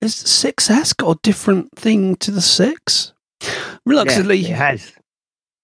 is 0.00 0.22
the 0.22 0.28
6S 0.52 0.96
got 0.96 1.16
a 1.16 1.20
different 1.22 1.70
thing 1.76 2.16
to 2.16 2.30
the 2.30 2.40
6? 2.40 3.12
Reluctantly, 3.84 4.36
Yeah, 4.38 4.48
it 4.50 4.56
has 4.56 4.92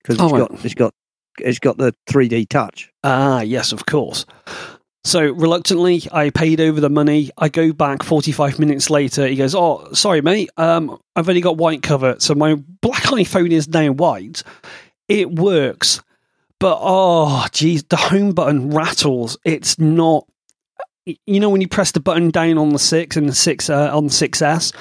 because 0.02 0.20
Oh, 0.20 0.24
it's 0.26 0.32
right. 0.34 0.48
got 0.50 0.64
it's 0.64 0.74
got 0.74 0.94
it's 1.40 1.59
got 1.59 1.77
the 1.79 1.94
3D 2.09 2.49
touch. 2.49 2.90
Ah, 3.03 3.40
yes, 3.40 3.73
of 3.73 3.87
course. 3.87 4.27
So 5.05 5.20
reluctantly, 5.33 6.03
I 6.12 6.31
paid 6.31 6.61
over 6.61 6.81
the 6.81 6.88
money. 6.88 7.31
I 7.37 7.51
go 7.51 7.73
back 7.73 8.03
45 8.03 8.59
minutes 8.59 8.88
later. 8.88 9.27
He 9.27 9.37
goes, 9.37 9.55
"Oh, 9.55 9.92
sorry, 9.92 10.23
mate. 10.23 10.49
Um, 10.57 10.99
I've 11.14 11.29
only 11.29 11.42
got 11.42 11.59
white 11.59 11.83
cover, 11.83 12.16
so 12.18 12.35
my 12.35 12.55
black 12.55 13.03
iPhone 13.05 13.51
is 13.51 13.68
now 13.68 13.92
white. 13.92 14.42
It 15.09 15.31
works, 15.31 16.01
but 16.59 16.79
oh, 16.81 17.47
geez, 17.53 17.85
the 17.85 17.97
home 17.97 18.33
button 18.33 18.70
rattles. 18.70 19.37
It's 19.44 19.79
not. 19.79 20.27
You 21.27 21.38
know 21.38 21.51
when 21.51 21.61
you 21.61 21.68
press 21.68 21.92
the 21.92 22.01
button 22.01 22.31
down 22.31 22.57
on 22.57 22.70
the 22.70 22.79
six 22.79 23.18
and 23.18 23.29
the 23.29 23.35
six 23.35 23.68
uh, 23.68 23.94
on 23.94 24.05
the 24.05 24.11
6S, 24.11 24.75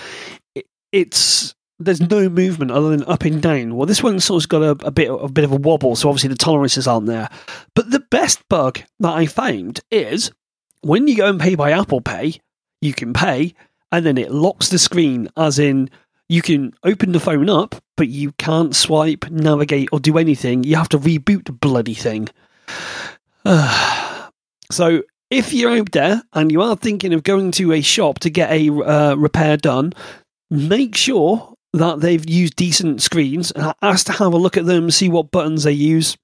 it, 0.56 0.66
it's 0.94 1.54
there's 1.80 2.02
no 2.02 2.30
movement 2.30 2.72
other 2.72 2.90
than 2.90 3.04
up 3.06 3.24
and 3.24 3.42
down. 3.42 3.76
Well, 3.76 3.86
this 3.86 4.04
one's 4.04 4.26
sort 4.26 4.44
of 4.44 4.50
got 4.50 4.62
a, 4.62 4.88
a 4.88 4.92
bit 4.92 5.10
a 5.10 5.28
bit 5.28 5.44
of 5.44 5.52
a 5.52 5.58
wobble, 5.58 5.96
so 5.96 6.10
obviously 6.10 6.30
the 6.30 6.36
tolerances 6.36 6.88
aren't 6.88 7.08
there. 7.08 7.30
But 7.76 7.92
the 7.92 8.00
best 8.00 8.48
bug 8.50 8.80
that 9.00 9.14
I 9.14 9.26
found 9.26 9.82
is 9.92 10.32
when 10.82 11.08
you 11.08 11.16
go 11.16 11.30
and 11.30 11.40
pay 11.40 11.56
by 11.56 11.72
Apple 11.72 12.02
Pay, 12.02 12.40
you 12.82 12.94
can 12.94 13.14
pay 13.14 13.54
and 13.92 14.06
then 14.06 14.18
it 14.18 14.32
locks 14.32 14.70
the 14.70 14.80
screen, 14.80 15.30
as 15.38 15.60
in 15.60 15.90
you 16.28 16.42
can 16.42 16.74
open 16.84 17.12
the 17.12 17.20
phone 17.20 17.48
up, 17.50 17.76
but 17.96 18.08
you 18.08 18.32
can't 18.34 18.76
swipe, 18.76 19.30
navigate, 19.30 19.90
or 19.92 20.00
do 20.00 20.18
anything. 20.18 20.64
You 20.64 20.78
have 20.78 20.90
to 20.90 21.00
reboot 21.00 21.46
the 21.46 21.52
bloody 21.52 21.94
thing. 21.94 22.28
so 24.72 25.04
if 25.30 25.54
you're 25.54 25.78
out 25.78 25.92
there 25.92 26.24
and 26.34 26.52
you 26.52 26.62
are 26.64 26.76
thinking 26.76 27.14
of 27.14 27.22
going 27.24 27.52
to 27.52 27.72
a 27.72 27.82
shop 27.82 28.20
to 28.20 28.32
get 28.32 28.52
a 28.52 28.70
uh, 28.72 29.16
repair 29.16 29.58
done, 29.58 29.94
make 30.50 30.96
sure 30.96 31.53
that 31.74 32.00
they've 32.02 32.28
used 32.30 32.56
decent 32.56 33.02
screens 33.02 33.52
and 33.52 33.74
ask 33.82 34.06
to 34.06 34.12
have 34.14 34.34
a 34.34 34.38
look 34.38 34.58
at 34.58 34.66
them, 34.66 34.92
see 34.92 35.10
what 35.10 35.32
buttons 35.32 35.64
they 35.64 35.72
use, 35.72 36.16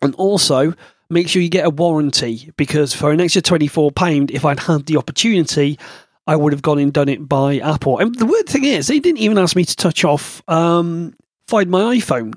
and 0.00 0.14
also 0.14 0.74
make 1.10 1.28
sure 1.28 1.42
you 1.42 1.48
get 1.48 1.66
a 1.66 1.70
warranty 1.70 2.50
because 2.56 2.94
for 2.94 3.10
an 3.12 3.20
extra 3.20 3.42
£24, 3.42 4.30
if 4.30 4.44
I'd 4.44 4.60
had 4.60 4.86
the 4.86 4.96
opportunity, 4.96 5.78
I 6.26 6.36
would 6.36 6.52
have 6.52 6.62
gone 6.62 6.78
and 6.78 6.92
done 6.92 7.08
it 7.08 7.28
by 7.28 7.58
Apple. 7.58 7.98
And 7.98 8.14
the 8.14 8.26
weird 8.26 8.48
thing 8.48 8.64
is, 8.64 8.86
they 8.86 9.00
didn't 9.00 9.18
even 9.18 9.38
ask 9.38 9.56
me 9.56 9.64
to 9.64 9.76
touch 9.76 10.04
off 10.04 10.42
um, 10.48 11.14
Find 11.48 11.70
My 11.70 11.96
iPhone. 11.96 12.34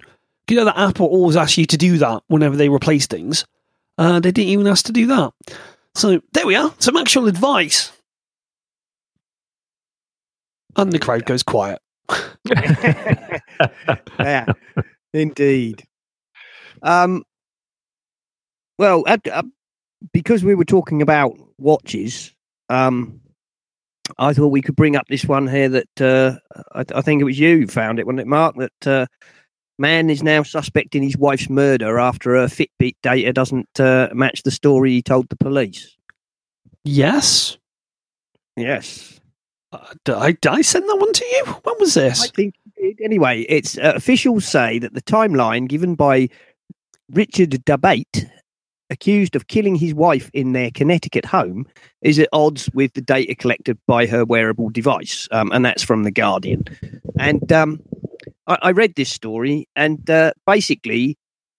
You 0.49 0.57
know 0.57 0.65
that 0.65 0.77
Apple 0.77 1.07
always 1.07 1.35
asks 1.35 1.57
you 1.57 1.65
to 1.67 1.77
do 1.77 1.97
that 1.99 2.23
whenever 2.27 2.55
they 2.55 2.69
replace 2.69 3.07
things. 3.07 3.45
Uh, 3.97 4.19
they 4.19 4.31
didn't 4.31 4.49
even 4.49 4.67
ask 4.67 4.85
to 4.85 4.91
do 4.91 5.07
that. 5.07 5.31
So 5.95 6.21
there 6.33 6.45
we 6.45 6.55
are, 6.55 6.73
some 6.79 6.97
actual 6.97 7.27
advice. 7.27 7.91
And 10.75 10.91
the 10.91 10.99
crowd 10.99 11.25
goes 11.25 11.41
quiet. 11.41 11.79
yeah, 14.19 14.45
indeed. 15.13 15.83
Um, 16.81 17.23
well, 18.77 19.03
uh, 19.07 19.17
uh, 19.31 19.43
because 20.11 20.43
we 20.43 20.55
were 20.55 20.65
talking 20.65 21.01
about 21.01 21.37
watches, 21.57 22.33
um, 22.69 23.21
I 24.17 24.33
thought 24.33 24.47
we 24.47 24.61
could 24.61 24.75
bring 24.75 24.95
up 24.95 25.07
this 25.07 25.25
one 25.25 25.47
here 25.47 25.69
that 25.69 26.01
uh, 26.01 26.35
I, 26.73 26.85
I, 26.95 27.01
think 27.01 27.21
it 27.21 27.25
was 27.25 27.39
you 27.39 27.59
who 27.59 27.67
found 27.67 27.99
it, 27.99 28.05
wasn't 28.05 28.21
it, 28.21 28.27
Mark? 28.27 28.55
That 28.57 28.87
uh, 28.87 29.05
man 29.79 30.09
is 30.09 30.21
now 30.21 30.43
suspecting 30.43 31.03
his 31.03 31.17
wife's 31.17 31.49
murder 31.49 31.99
after 31.99 32.35
her 32.35 32.47
Fitbit 32.47 32.95
data 33.01 33.33
doesn't 33.33 33.79
uh, 33.79 34.09
match 34.13 34.43
the 34.43 34.51
story 34.51 34.91
he 34.91 35.01
told 35.01 35.29
the 35.29 35.37
police. 35.37 35.95
Yes. 36.83 37.57
Yes. 38.55 39.19
Did, 40.03 40.15
I, 40.15 40.31
did 40.31 40.47
I 40.47 40.61
send 40.61 40.87
that 40.89 40.97
one 40.97 41.13
to 41.13 41.25
you? 41.25 41.45
When 41.63 41.75
was 41.79 41.93
this? 41.93 42.23
I 42.23 42.27
think. 42.27 42.55
Anyway, 43.01 43.41
it's 43.49 43.77
uh, 43.77 43.93
officials 43.95 44.45
say 44.45 44.79
that 44.79 44.93
the 44.93 45.01
timeline 45.01 45.67
given 45.67 45.95
by 45.95 46.29
Richard 47.09 47.51
Dabate 47.51 48.29
accused 48.89 49.35
of 49.35 49.47
killing 49.47 49.75
his 49.75 49.93
wife 49.93 50.29
in 50.33 50.53
their 50.53 50.69
Connecticut 50.71 51.25
home 51.25 51.65
is 52.01 52.19
at 52.19 52.29
odds 52.31 52.69
with 52.73 52.93
the 52.93 53.01
data 53.01 53.35
collected 53.35 53.77
by 53.87 54.05
her 54.05 54.25
wearable 54.25 54.69
device. 54.69 55.27
Um, 55.31 55.51
and 55.51 55.65
that's 55.65 55.83
from 55.83 56.03
The 56.03 56.11
Guardian. 56.11 56.65
And 57.17 57.51
um, 57.51 57.81
I, 58.47 58.57
I, 58.61 58.71
read 58.71 58.95
this 58.95 59.11
story, 59.11 59.67
and 59.75 60.07
uh, 60.09 60.33
basically, 60.45 61.17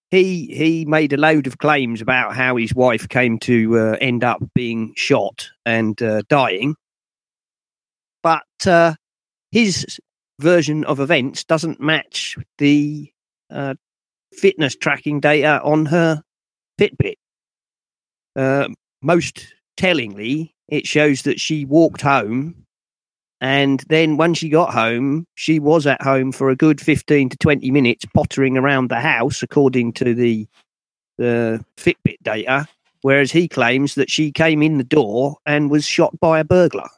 he 0.09 0.45
he 0.55 0.85
made 0.85 1.11
a 1.11 1.17
load 1.17 1.47
of 1.47 1.57
claims 1.57 2.01
about 2.01 2.35
how 2.35 2.55
his 2.55 2.73
wife 2.73 3.09
came 3.09 3.39
to 3.39 3.77
uh, 3.77 3.97
end 3.99 4.23
up 4.23 4.41
being 4.53 4.93
shot 4.95 5.49
and 5.65 6.01
uh, 6.01 6.21
dying. 6.29 6.75
But 8.23 8.43
uh, 8.65 8.95
his 9.51 9.99
version 10.39 10.83
of 10.85 10.99
events 10.99 11.43
doesn't 11.43 11.79
match 11.79 12.35
the 12.57 13.11
uh, 13.49 13.75
fitness 14.33 14.75
tracking 14.75 15.19
data 15.19 15.61
on 15.63 15.85
her 15.87 16.21
Fitbit. 16.79 17.15
Uh, 18.35 18.67
most 19.01 19.53
tellingly, 19.77 20.53
it 20.67 20.85
shows 20.85 21.23
that 21.23 21.39
she 21.39 21.65
walked 21.65 22.01
home, 22.01 22.65
and 23.39 23.83
then 23.89 24.17
when 24.17 24.33
she 24.33 24.49
got 24.49 24.73
home, 24.73 25.25
she 25.35 25.59
was 25.59 25.87
at 25.87 26.01
home 26.01 26.31
for 26.31 26.49
a 26.49 26.55
good 26.55 26.81
fifteen 26.81 27.29
to 27.29 27.37
twenty 27.37 27.71
minutes, 27.71 28.05
pottering 28.13 28.57
around 28.57 28.89
the 28.89 28.99
house, 28.99 29.41
according 29.41 29.93
to 29.93 30.13
the 30.13 30.47
the 31.17 31.63
Fitbit 31.77 32.17
data. 32.23 32.67
Whereas 33.01 33.31
he 33.31 33.47
claims 33.47 33.95
that 33.95 34.11
she 34.11 34.31
came 34.31 34.61
in 34.61 34.77
the 34.77 34.83
door 34.83 35.37
and 35.45 35.69
was 35.69 35.85
shot 35.85 36.19
by 36.19 36.39
a 36.39 36.43
burglar. 36.43 36.89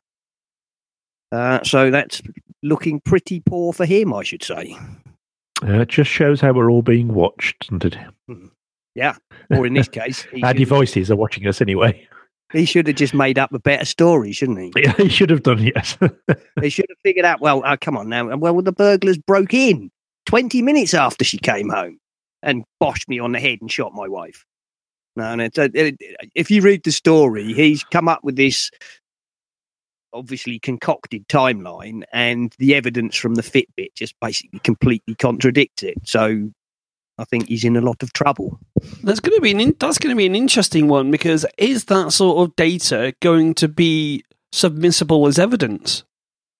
Uh, 1.31 1.63
so 1.63 1.91
that's 1.91 2.21
looking 2.63 2.99
pretty 3.01 3.41
poor 3.41 3.73
for 3.73 3.85
him, 3.85 4.13
I 4.13 4.23
should 4.23 4.43
say. 4.43 4.75
Uh, 5.63 5.81
it 5.81 5.89
just 5.89 6.09
shows 6.09 6.41
how 6.41 6.53
we're 6.53 6.71
all 6.71 6.81
being 6.81 7.13
watched, 7.13 7.69
doesn't 7.69 7.85
it? 7.85 7.97
Hmm. 8.27 8.47
Yeah. 8.95 9.15
Or 9.51 9.65
in 9.65 9.73
this 9.73 9.87
case, 9.89 10.25
our 10.43 10.53
devices 10.53 11.11
are 11.11 11.15
watching 11.15 11.47
us 11.47 11.61
anyway. 11.61 12.07
He 12.51 12.65
should 12.65 12.87
have 12.87 12.95
just 12.95 13.13
made 13.13 13.37
up 13.37 13.53
a 13.53 13.59
better 13.59 13.85
story, 13.85 14.31
shouldn't 14.31 14.59
he? 14.59 14.81
Yeah, 14.83 14.93
he 14.97 15.09
should 15.09 15.29
have 15.29 15.43
done, 15.43 15.59
yes. 15.59 15.97
he 16.61 16.69
should 16.69 16.87
have 16.89 16.97
figured 17.03 17.25
out, 17.25 17.41
well, 17.41 17.61
uh, 17.63 17.77
come 17.79 17.95
on 17.95 18.09
now. 18.09 18.35
Well, 18.35 18.61
the 18.61 18.71
burglars 18.71 19.19
broke 19.19 19.53
in 19.53 19.91
20 20.25 20.61
minutes 20.63 20.93
after 20.93 21.23
she 21.23 21.37
came 21.37 21.69
home 21.69 21.99
and 22.41 22.63
boshed 22.81 23.07
me 23.07 23.19
on 23.19 23.33
the 23.33 23.39
head 23.39 23.59
and 23.61 23.71
shot 23.71 23.93
my 23.93 24.07
wife. 24.07 24.45
No, 25.15 25.35
no. 25.35 25.43
It, 25.43 25.75
it, 25.75 25.97
if 26.33 26.49
you 26.49 26.61
read 26.61 26.83
the 26.83 26.91
story, 26.91 27.53
he's 27.53 27.83
come 27.83 28.07
up 28.07 28.23
with 28.23 28.35
this 28.35 28.71
obviously 30.13 30.59
concocted 30.59 31.27
timeline, 31.27 32.03
and 32.11 32.55
the 32.59 32.75
evidence 32.75 33.15
from 33.15 33.35
the 33.35 33.41
Fitbit 33.41 33.93
just 33.95 34.15
basically 34.19 34.59
completely 34.59 35.15
contradicts 35.15 35.83
it. 35.83 35.97
So 36.03 36.51
I 37.17 37.25
think 37.25 37.49
he's 37.49 37.65
in 37.65 37.75
a 37.75 37.81
lot 37.81 38.01
of 38.01 38.13
trouble. 38.13 38.59
That's 39.03 39.19
going 39.19 39.35
to 39.35 39.41
be 39.41 39.51
an 39.51 39.59
in, 39.59 39.75
that's 39.79 39.97
going 39.97 40.15
to 40.15 40.17
be 40.17 40.25
an 40.25 40.35
interesting 40.35 40.87
one 40.87 41.11
because 41.11 41.45
is 41.57 41.85
that 41.85 42.13
sort 42.13 42.47
of 42.47 42.55
data 42.55 43.13
going 43.19 43.53
to 43.55 43.67
be 43.67 44.23
submissible 44.53 45.27
as 45.27 45.37
evidence? 45.37 46.03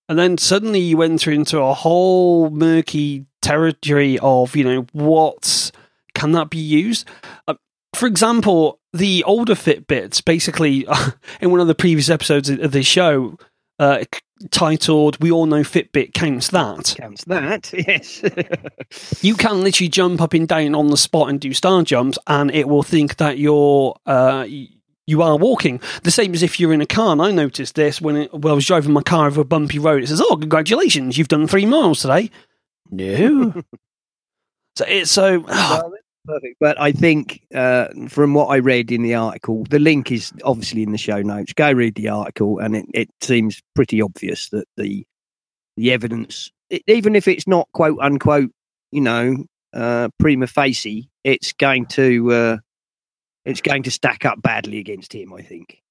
And 0.10 0.20
then 0.20 0.38
suddenly 0.38 0.80
you 0.80 1.02
enter 1.02 1.32
into 1.32 1.60
a 1.60 1.74
whole 1.74 2.50
murky 2.50 3.26
territory 3.42 4.20
of 4.20 4.56
you 4.56 4.64
know 4.64 4.86
what 4.92 5.72
can 6.14 6.34
that 6.34 6.50
be 6.50 6.58
used? 6.58 7.08
Uh, 7.48 7.54
for 7.96 8.08
example, 8.08 8.79
the 8.94 9.24
older 9.24 9.56
Fitbits, 9.56 10.24
basically, 10.24 10.88
in 11.42 11.52
one 11.52 11.60
of 11.60 11.68
the 11.68 11.76
previous 11.76 12.10
episodes 12.10 12.50
of 12.50 12.72
the 12.72 12.84
show, 12.84 13.38
uh, 13.78 14.04
titled 14.52 15.22
"We 15.22 15.32
All 15.32 15.46
Know 15.46 15.62
Fitbit 15.62 16.14
Counts 16.14 16.50
That." 16.50 16.96
Counts 16.98 17.24
that, 17.26 17.72
yes. 17.88 18.24
you 19.24 19.36
can 19.36 19.62
literally 19.62 19.90
jump 19.90 20.22
up 20.22 20.34
and 20.34 20.48
down 20.48 20.76
on 20.76 20.88
the 20.88 20.98
spot 20.98 21.30
and 21.30 21.40
do 21.40 21.54
star 21.54 21.84
jumps, 21.84 22.18
and 22.28 22.52
it 22.52 22.68
will 22.68 22.84
think 22.84 23.18
that 23.18 23.38
you're. 23.38 23.96
Uh, 24.06 24.46
you 25.10 25.24
are 25.24 25.38
walking. 25.38 25.82
The 26.04 26.12
same 26.12 26.36
as 26.36 26.44
if 26.44 26.60
you're 26.60 26.72
in 26.72 26.82
a 26.82 26.86
car. 26.86 27.14
And 27.14 27.22
I 27.22 27.32
noticed 27.32 27.74
this 27.74 28.00
when, 28.00 28.16
it, 28.16 28.32
when 28.32 28.52
I 28.52 28.54
was 28.54 28.68
driving 28.68 28.94
my 28.94 29.02
car 29.02 29.26
over 29.26 29.42
a 29.42 29.44
bumpy 29.44 29.80
road. 29.80 30.04
It 30.04 30.08
says, 30.08 30.22
"Oh, 30.22 30.38
congratulations, 30.38 31.18
you've 31.18 31.28
done 31.28 31.48
three 31.48 31.66
miles 31.66 32.02
today." 32.02 32.30
No. 32.92 33.64
so 34.76 34.86
it's 34.88 35.12
so. 35.12 35.44
Oh, 35.48 35.96
Perfect. 36.30 36.58
But 36.60 36.80
I 36.80 36.92
think 36.92 37.42
uh, 37.56 37.88
from 38.08 38.36
what 38.36 38.48
I 38.48 38.60
read 38.60 38.92
in 38.92 39.02
the 39.02 39.16
article, 39.16 39.64
the 39.70 39.80
link 39.80 40.12
is 40.12 40.32
obviously 40.44 40.84
in 40.84 40.92
the 40.92 40.98
show 40.98 41.22
notes. 41.22 41.54
Go 41.54 41.72
read 41.72 41.96
the 41.96 42.10
article, 42.10 42.60
and 42.60 42.76
it, 42.76 42.86
it 42.94 43.10
seems 43.22 43.62
pretty 43.76 44.02
obvious 44.02 44.50
that 44.50 44.68
the 44.78 45.06
the 45.76 45.92
evidence, 45.92 46.52
it, 46.70 46.84
even 46.88 47.16
if 47.16 47.28
it's 47.28 47.48
not 47.48 47.68
quote 47.74 47.98
unquote, 48.00 48.52
you 48.92 49.02
know, 49.02 49.44
uh, 49.74 50.10
prima 50.20 50.46
facie, 50.46 51.10
it's 51.24 51.52
going 51.54 51.88
to 51.88 52.32
uh, 52.32 52.58
it's 53.46 53.62
going 53.62 53.82
to 53.84 53.92
stack 53.92 54.24
up 54.24 54.40
badly 54.42 54.78
against 54.78 55.14
him. 55.14 55.34
I 55.34 55.42
think. 55.42 55.82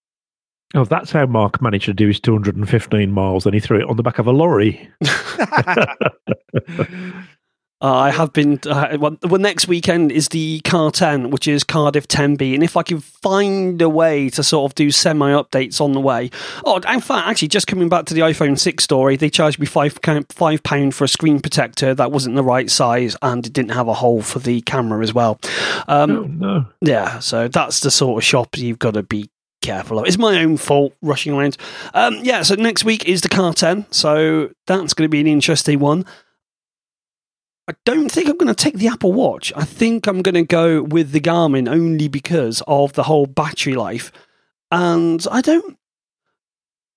Oh, 0.75 0.85
that's 0.85 1.11
how 1.11 1.27
Mark 1.27 1.63
managed 1.63 1.87
to 1.87 1.95
do 1.95 2.09
his 2.09 2.21
215 2.21 3.11
miles, 3.11 3.47
and 3.47 3.55
he 3.55 3.61
threw 3.61 3.81
it 3.81 3.89
on 3.89 3.97
the 3.97 4.03
back 4.03 4.19
of 4.19 4.27
a 4.27 4.33
lorry. 4.33 4.89
Uh, 7.81 7.95
I 7.95 8.11
have 8.11 8.33
been. 8.33 8.59
Uh, 8.67 8.97
well, 8.99 9.17
well, 9.23 9.41
next 9.41 9.69
weekend 9.69 10.11
is 10.11 10.29
the 10.29 10.61
Car 10.61 10.91
10, 10.91 11.31
which 11.31 11.47
is 11.47 11.63
Cardiff 11.63 12.09
10B. 12.09 12.55
And 12.55 12.65
if 12.65 12.77
I 12.77 12.83
can 12.83 13.01
find 13.01 13.81
a 13.81 13.89
way 13.89 14.29
to 14.31 14.43
sort 14.43 14.71
of 14.71 14.75
do 14.75 14.91
semi 14.91 15.31
updates 15.31 15.81
on 15.81 15.93
the 15.93 16.01
way. 16.01 16.31
Oh, 16.65 16.77
in 16.77 17.01
fact, 17.01 17.29
actually, 17.29 17.49
just 17.49 17.69
coming 17.69 17.89
back 17.89 18.07
to 18.07 18.15
the 18.15 18.23
iPhone 18.23 18.59
6 18.59 18.83
story, 18.83 19.17
they 19.17 19.31
charged 19.31 19.61
me 19.61 19.67
five, 19.67 19.99
five 20.31 20.63
pound 20.65 20.95
for 20.95 21.05
a 21.05 21.09
screen 21.09 21.39
protector 21.39 21.95
that 21.95 22.11
wasn't 22.11 22.35
the 22.35 22.43
right 22.43 22.69
size 22.69 23.17
and 23.23 23.47
it 23.47 23.53
didn't 23.53 23.73
have 23.73 23.87
a 23.87 23.95
hole 23.95 24.23
for 24.23 24.41
the 24.41 24.61
camera 24.63 25.01
as 25.03 25.15
well. 25.15 25.39
Um, 25.87 26.11
oh, 26.11 26.23
no. 26.25 26.67
Yeah, 26.81 27.21
so 27.21 27.47
that's 27.47 27.81
the 27.81 27.93
sort 27.93 28.21
of 28.21 28.25
shop 28.25 28.59
you've 28.59 28.81
got 28.81 28.95
to 28.95 29.05
be 29.05 29.31
careful 29.63 30.01
of. 30.01 30.07
It's 30.07 30.19
my 30.19 30.41
own 30.41 30.57
fault 30.57 30.95
rushing 31.01 31.33
around. 31.33 31.57
Um, 31.95 32.19
yeah, 32.23 32.43
so 32.43 32.57
next 32.57 32.85
week 32.85 33.09
is 33.09 33.21
the 33.21 33.29
Car 33.29 33.53
10. 33.53 33.87
So 33.91 34.51
that's 34.67 34.95
going 34.95 35.07
to 35.07 35.09
be 35.09 35.21
an 35.21 35.27
interesting 35.29 35.79
one. 35.79 36.05
I 37.69 37.75
don't 37.85 38.11
think 38.11 38.29
I'm 38.29 38.39
going 38.39 38.49
to 38.49 38.55
take 38.55 38.77
the 38.77 38.89
Apple 38.89 39.13
Watch. 39.13 39.53
I 39.55 39.65
think 39.65 40.07
I'm 40.07 40.23
going 40.23 40.35
to 40.35 40.43
go 40.43 40.83
with 40.83 41.13
the 41.13 41.21
Garmin 41.21 41.69
only 41.69 42.09
because 42.09 42.63
of 42.67 42.95
the 42.95 43.03
whole 43.03 43.27
battery 43.27 43.75
life. 43.75 44.11
And 44.71 45.25
I 45.31 45.43
don't. 45.43 45.77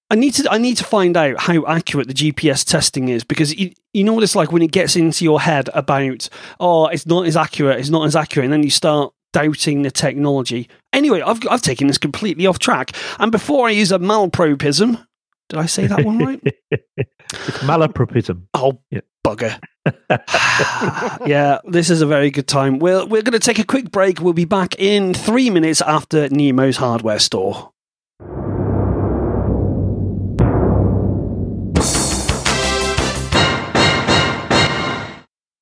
I 0.10 0.16
need 0.16 0.34
to. 0.36 0.50
I 0.50 0.58
need 0.58 0.78
to 0.78 0.86
find 0.86 1.18
out 1.18 1.40
how 1.42 1.66
accurate 1.66 2.08
the 2.08 2.14
GPS 2.14 2.66
testing 2.66 3.10
is 3.10 3.26
because 3.26 3.54
you, 3.54 3.74
you 3.94 4.06
know 4.06 4.14
what 4.14 4.24
it's 4.24 4.36
like 4.36 4.54
when 4.54 4.62
it 4.62 4.72
gets 4.72 4.96
into 4.96 5.26
your 5.26 5.42
head 5.42 5.70
about 5.74 6.28
oh 6.60 6.88
it's 6.88 7.06
not 7.06 7.28
as 7.28 7.38
accurate, 7.38 7.80
it's 7.80 7.90
not 7.90 8.06
as 8.06 8.16
accurate, 8.16 8.46
and 8.46 8.54
then 8.54 8.64
you 8.64 8.70
start 8.70 9.14
doubting 9.34 9.82
the 9.82 9.92
technology. 9.92 10.70
Anyway, 10.94 11.22
I've 11.22 11.40
I've 11.50 11.62
taken 11.62 11.88
this 11.88 11.98
completely 11.98 12.46
off 12.46 12.60
track. 12.60 12.92
And 13.20 13.32
before 13.32 13.68
I 13.68 13.72
use 13.72 13.92
a 13.92 14.00
malapropism, 14.00 15.06
did 15.50 15.60
I 15.60 15.66
say 15.66 15.88
that 15.88 16.06
one 16.06 16.20
right? 16.20 16.42
it's 16.72 17.58
malapropism. 17.60 18.48
Oh, 18.54 18.82
yeah. 18.90 19.02
bugger. 19.26 19.60
yeah, 21.26 21.60
this 21.66 21.90
is 21.90 22.02
a 22.02 22.06
very 22.06 22.30
good 22.30 22.48
time. 22.48 22.80
We're, 22.80 23.06
we're 23.06 23.24
going 23.24 23.34
to 23.34 23.40
take 23.40 23.60
a 23.60 23.66
quick 23.66 23.92
break. 23.92 24.22
We'll 24.22 24.34
be 24.34 24.46
back 24.46 24.80
in 24.80 25.14
three 25.14 25.50
minutes 25.50 25.82
after 25.82 26.30
Nemo's 26.30 26.78
hardware 26.78 27.20
store. 27.20 27.72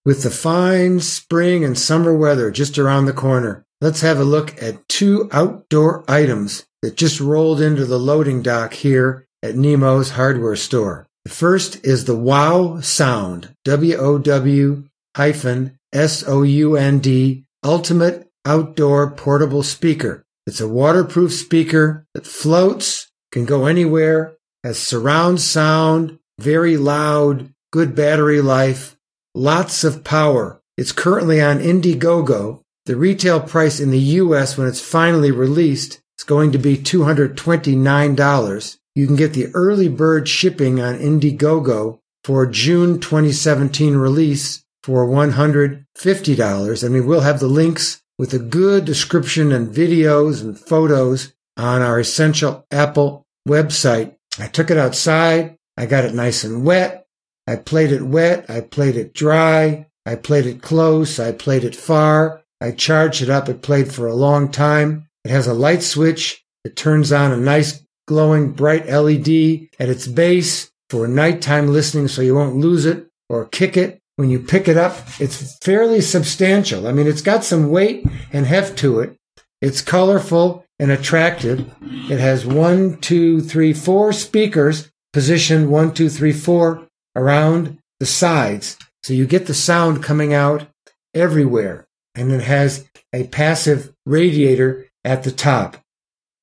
With 0.06 0.24
the 0.24 0.32
fine 0.32 1.02
spring 1.02 1.64
and 1.64 1.78
summer 1.78 2.18
weather 2.18 2.50
just 2.52 2.80
around 2.80 3.06
the 3.06 3.14
corner, 3.14 3.66
let's 3.80 4.02
have 4.02 4.20
a 4.20 4.24
look 4.24 4.62
at 4.62 4.88
two 4.90 5.30
outdoor 5.32 6.04
items 6.08 6.66
that 6.82 6.96
just 6.96 7.20
rolled 7.20 7.62
into 7.62 7.86
the 7.86 8.00
loading 8.00 8.42
dock 8.42 8.74
here 8.74 9.28
at 9.44 9.56
Nemo's 9.56 10.12
hardware 10.12 10.56
store. 10.56 11.09
The 11.30 11.36
first 11.36 11.86
is 11.86 12.06
the 12.06 12.16
WOW 12.16 12.80
Sound, 12.80 13.54
W-O-W 13.64 14.86
hyphen 15.16 15.78
S-O-U-N-D, 15.94 17.46
Ultimate 17.64 18.28
Outdoor 18.46 19.12
Portable 19.12 19.62
Speaker. 19.62 20.26
It's 20.48 20.60
a 20.60 20.68
waterproof 20.68 21.32
speaker 21.32 22.08
that 22.16 22.26
floats, 22.26 23.12
can 23.32 23.46
go 23.46 23.68
anywhere, 23.68 24.38
has 24.64 24.80
surround 24.80 25.40
sound, 25.40 26.18
very 26.40 26.78
loud, 26.78 27.54
good 27.72 27.94
battery 27.94 28.42
life, 28.42 28.98
lots 29.36 29.84
of 29.84 30.04
power. 30.04 30.64
It's 30.78 30.92
currently 30.92 31.40
on 31.40 31.60
Indiegogo. 31.60 32.62
The 32.88 32.96
retail 32.96 33.40
price 33.40 33.80
in 33.80 33.92
the 33.92 34.00
US 34.00 34.58
when 34.58 34.68
it's 34.68 34.82
finally 34.82 35.30
released 35.30 36.02
is 36.18 36.24
going 36.26 36.54
to 36.54 36.58
be 36.58 36.76
$229. 36.76 38.79
You 38.96 39.08
can 39.08 39.16
get 39.16 39.34
the 39.34 39.48
early 39.54 39.88
bird 39.88 40.28
shipping 40.28 40.82
on 40.82 41.00
Indiegogo 41.00 42.00
for 42.24 42.46
June 42.46 43.00
2017 43.00 43.96
release 43.96 44.64
for 44.84 45.08
$150. 45.08 46.84
I 46.84 46.88
mean, 46.88 47.06
we'll 47.06 47.22
have 47.22 47.40
the 47.40 47.48
links 47.48 48.02
with 48.18 48.34
a 48.34 48.40
good 48.40 48.86
description 48.86 49.52
and 49.52 49.74
videos 49.74 50.42
and 50.42 50.60
photos 50.60 51.34
on 51.58 51.82
our 51.82 52.00
Essential 52.00 52.66
Apple 52.72 53.26
website. 53.48 54.16
I 54.40 54.48
took 54.48 54.70
it 54.72 54.78
outside. 54.78 55.58
I 55.78 55.86
got 55.86 56.06
it 56.06 56.14
nice 56.14 56.44
and 56.44 56.66
wet. 56.66 57.06
I 57.48 57.56
played 57.56 57.92
it 57.92 58.04
wet. 58.04 58.50
I 58.50 58.62
played 58.62 58.96
it 58.96 59.14
dry. 59.14 59.88
I 60.06 60.16
played 60.16 60.46
it 60.46 60.62
close. 60.62 61.20
I 61.20 61.32
played 61.32 61.64
it 61.64 61.76
far. 61.76 62.44
I 62.62 62.72
charged 62.72 63.22
it 63.22 63.30
up. 63.30 63.48
It 63.48 63.62
played 63.62 63.92
for 63.94 64.08
a 64.08 64.16
long 64.16 64.52
time. 64.52 65.08
It 65.24 65.32
has 65.32 65.48
a 65.48 65.54
light 65.54 65.84
switch. 65.84 66.44
It 66.66 66.76
turns 66.76 67.12
on 67.12 67.32
a 67.32 67.38
nice 67.38 67.86
glowing 68.10 68.52
bright 68.52 68.88
LED 68.88 69.70
at 69.80 69.88
its 69.88 70.08
base 70.08 70.72
for 70.90 71.08
nighttime 71.08 71.68
listening 71.68 72.08
so 72.08 72.24
you 72.24 72.34
won't 72.34 72.56
lose 72.56 72.84
it 72.84 73.06
or 73.30 73.46
kick 73.46 73.78
it. 73.78 74.02
When 74.16 74.32
you 74.32 74.40
pick 74.40 74.68
it 74.68 74.78
up, 74.78 74.98
it's 75.20 75.60
fairly 75.60 76.02
substantial. 76.02 76.88
I 76.88 76.92
mean, 76.92 77.06
it's 77.06 77.22
got 77.22 77.44
some 77.44 77.70
weight 77.70 78.04
and 78.34 78.48
heft 78.48 78.80
to 78.80 79.00
it. 79.00 79.16
It's 79.62 79.82
colorful 79.82 80.66
and 80.80 80.90
attractive. 80.90 81.72
It 82.10 82.20
has 82.20 82.48
one, 82.48 82.98
two, 82.98 83.42
three, 83.42 83.74
four 83.74 84.12
speakers 84.12 84.90
positioned 85.14 85.70
one, 85.70 85.94
two, 85.94 86.10
three, 86.10 86.34
four 86.34 86.88
around 87.16 87.78
the 88.00 88.08
sides. 88.08 88.76
So 89.04 89.14
you 89.14 89.28
get 89.28 89.46
the 89.46 89.54
sound 89.54 90.04
coming 90.04 90.34
out 90.34 90.66
everywhere. 91.14 91.86
And 92.16 92.32
it 92.32 92.42
has 92.42 92.90
a 93.14 93.28
passive 93.28 93.94
radiator 94.08 94.88
at 95.06 95.22
the 95.22 95.32
top. 95.32 95.78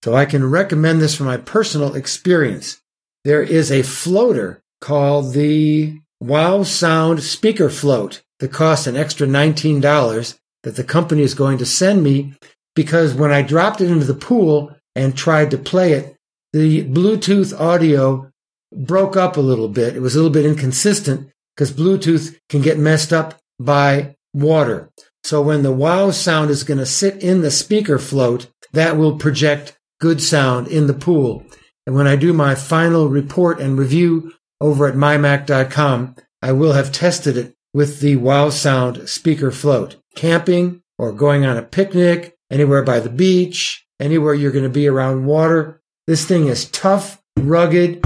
So 0.03 0.15
I 0.15 0.25
can 0.25 0.49
recommend 0.49 1.01
this 1.01 1.15
from 1.15 1.27
my 1.27 1.37
personal 1.37 1.95
experience. 1.95 2.81
There 3.25 3.43
is 3.43 3.73
a 3.73 3.83
floater 3.83 4.63
called 4.81 5.33
the 5.33 5.99
Wow 6.21 6.63
Sound 6.63 7.23
Speaker 7.23 7.69
Float 7.69 8.23
that 8.39 8.53
costs 8.53 8.87
an 8.87 8.97
extra 8.97 9.27
$19 9.27 10.39
that 10.63 10.77
the 10.77 10.85
company 10.85 11.23
is 11.23 11.35
going 11.35 11.59
to 11.59 11.67
send 11.67 12.03
me 12.03 12.35
because 12.75 13.15
when 13.15 13.33
I 13.33 13.43
dropped 13.43 13.81
it 13.81 13.91
into 13.91 14.05
the 14.05 14.15
pool 14.15 14.75
and 14.95 15.17
tried 15.17 15.51
to 15.51 15.59
play 15.59 15.93
it, 15.93 16.17
the 16.53 16.85
Bluetooth 16.85 17.59
audio 17.59 18.31
broke 18.73 19.17
up 19.17 19.37
a 19.37 19.41
little 19.41 19.69
bit. 19.69 19.97
It 19.97 20.01
was 20.01 20.15
a 20.15 20.19
little 20.19 20.33
bit 20.33 20.47
inconsistent 20.47 21.31
because 21.55 21.73
Bluetooth 21.73 22.37
can 22.49 22.63
get 22.63 22.79
messed 22.79 23.13
up 23.13 23.39
by 23.59 24.17
water. 24.33 24.91
So 25.25 25.43
when 25.43 25.63
the 25.63 25.73
wow 25.73 26.11
sound 26.11 26.51
is 26.51 26.65
going 26.65 26.79
to 26.79 26.87
sit 26.87 27.23
in 27.23 27.41
the 27.41 27.51
speaker 27.51 27.99
float, 27.99 28.49
that 28.73 28.97
will 28.97 29.19
project 29.19 29.76
good 30.01 30.23
sound 30.23 30.69
in 30.69 30.87
the 30.87 30.95
pool. 30.95 31.45
And 31.87 31.95
when 31.95 32.07
I 32.07 32.17
do 32.17 32.33
my 32.33 32.55
final 32.55 33.09
report 33.09 33.61
and 33.61 33.79
review 33.79 34.33
over 34.61 34.87
at 34.87 34.95
mymac.com, 34.95 36.17
I 36.43 36.53
will 36.53 36.73
have 36.73 36.93
tested 36.93 37.37
it 37.37 37.55
with 37.73 38.01
the 38.01 38.17
wow 38.17 38.51
sound 38.51 39.09
speaker 39.09 39.51
float. 39.51 39.97
Camping 40.15 40.83
or 40.99 41.13
going 41.13 41.45
on 41.45 41.57
a 41.57 41.63
picnic 41.63 42.37
anywhere 42.51 42.83
by 42.83 43.01
the 43.01 43.11
beach, 43.11 43.87
anywhere 44.01 44.35
you're 44.35 44.53
going 44.53 44.65
to 44.65 44.71
be 44.71 44.87
around 44.87 45.27
water. 45.27 45.81
This 46.07 46.25
thing 46.25 46.47
is 46.47 46.71
tough, 46.71 47.23
rugged, 47.39 48.05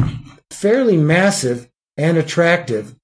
fairly 0.51 0.97
massive, 0.97 1.69
and 1.97 2.17
attractive, 2.17 2.97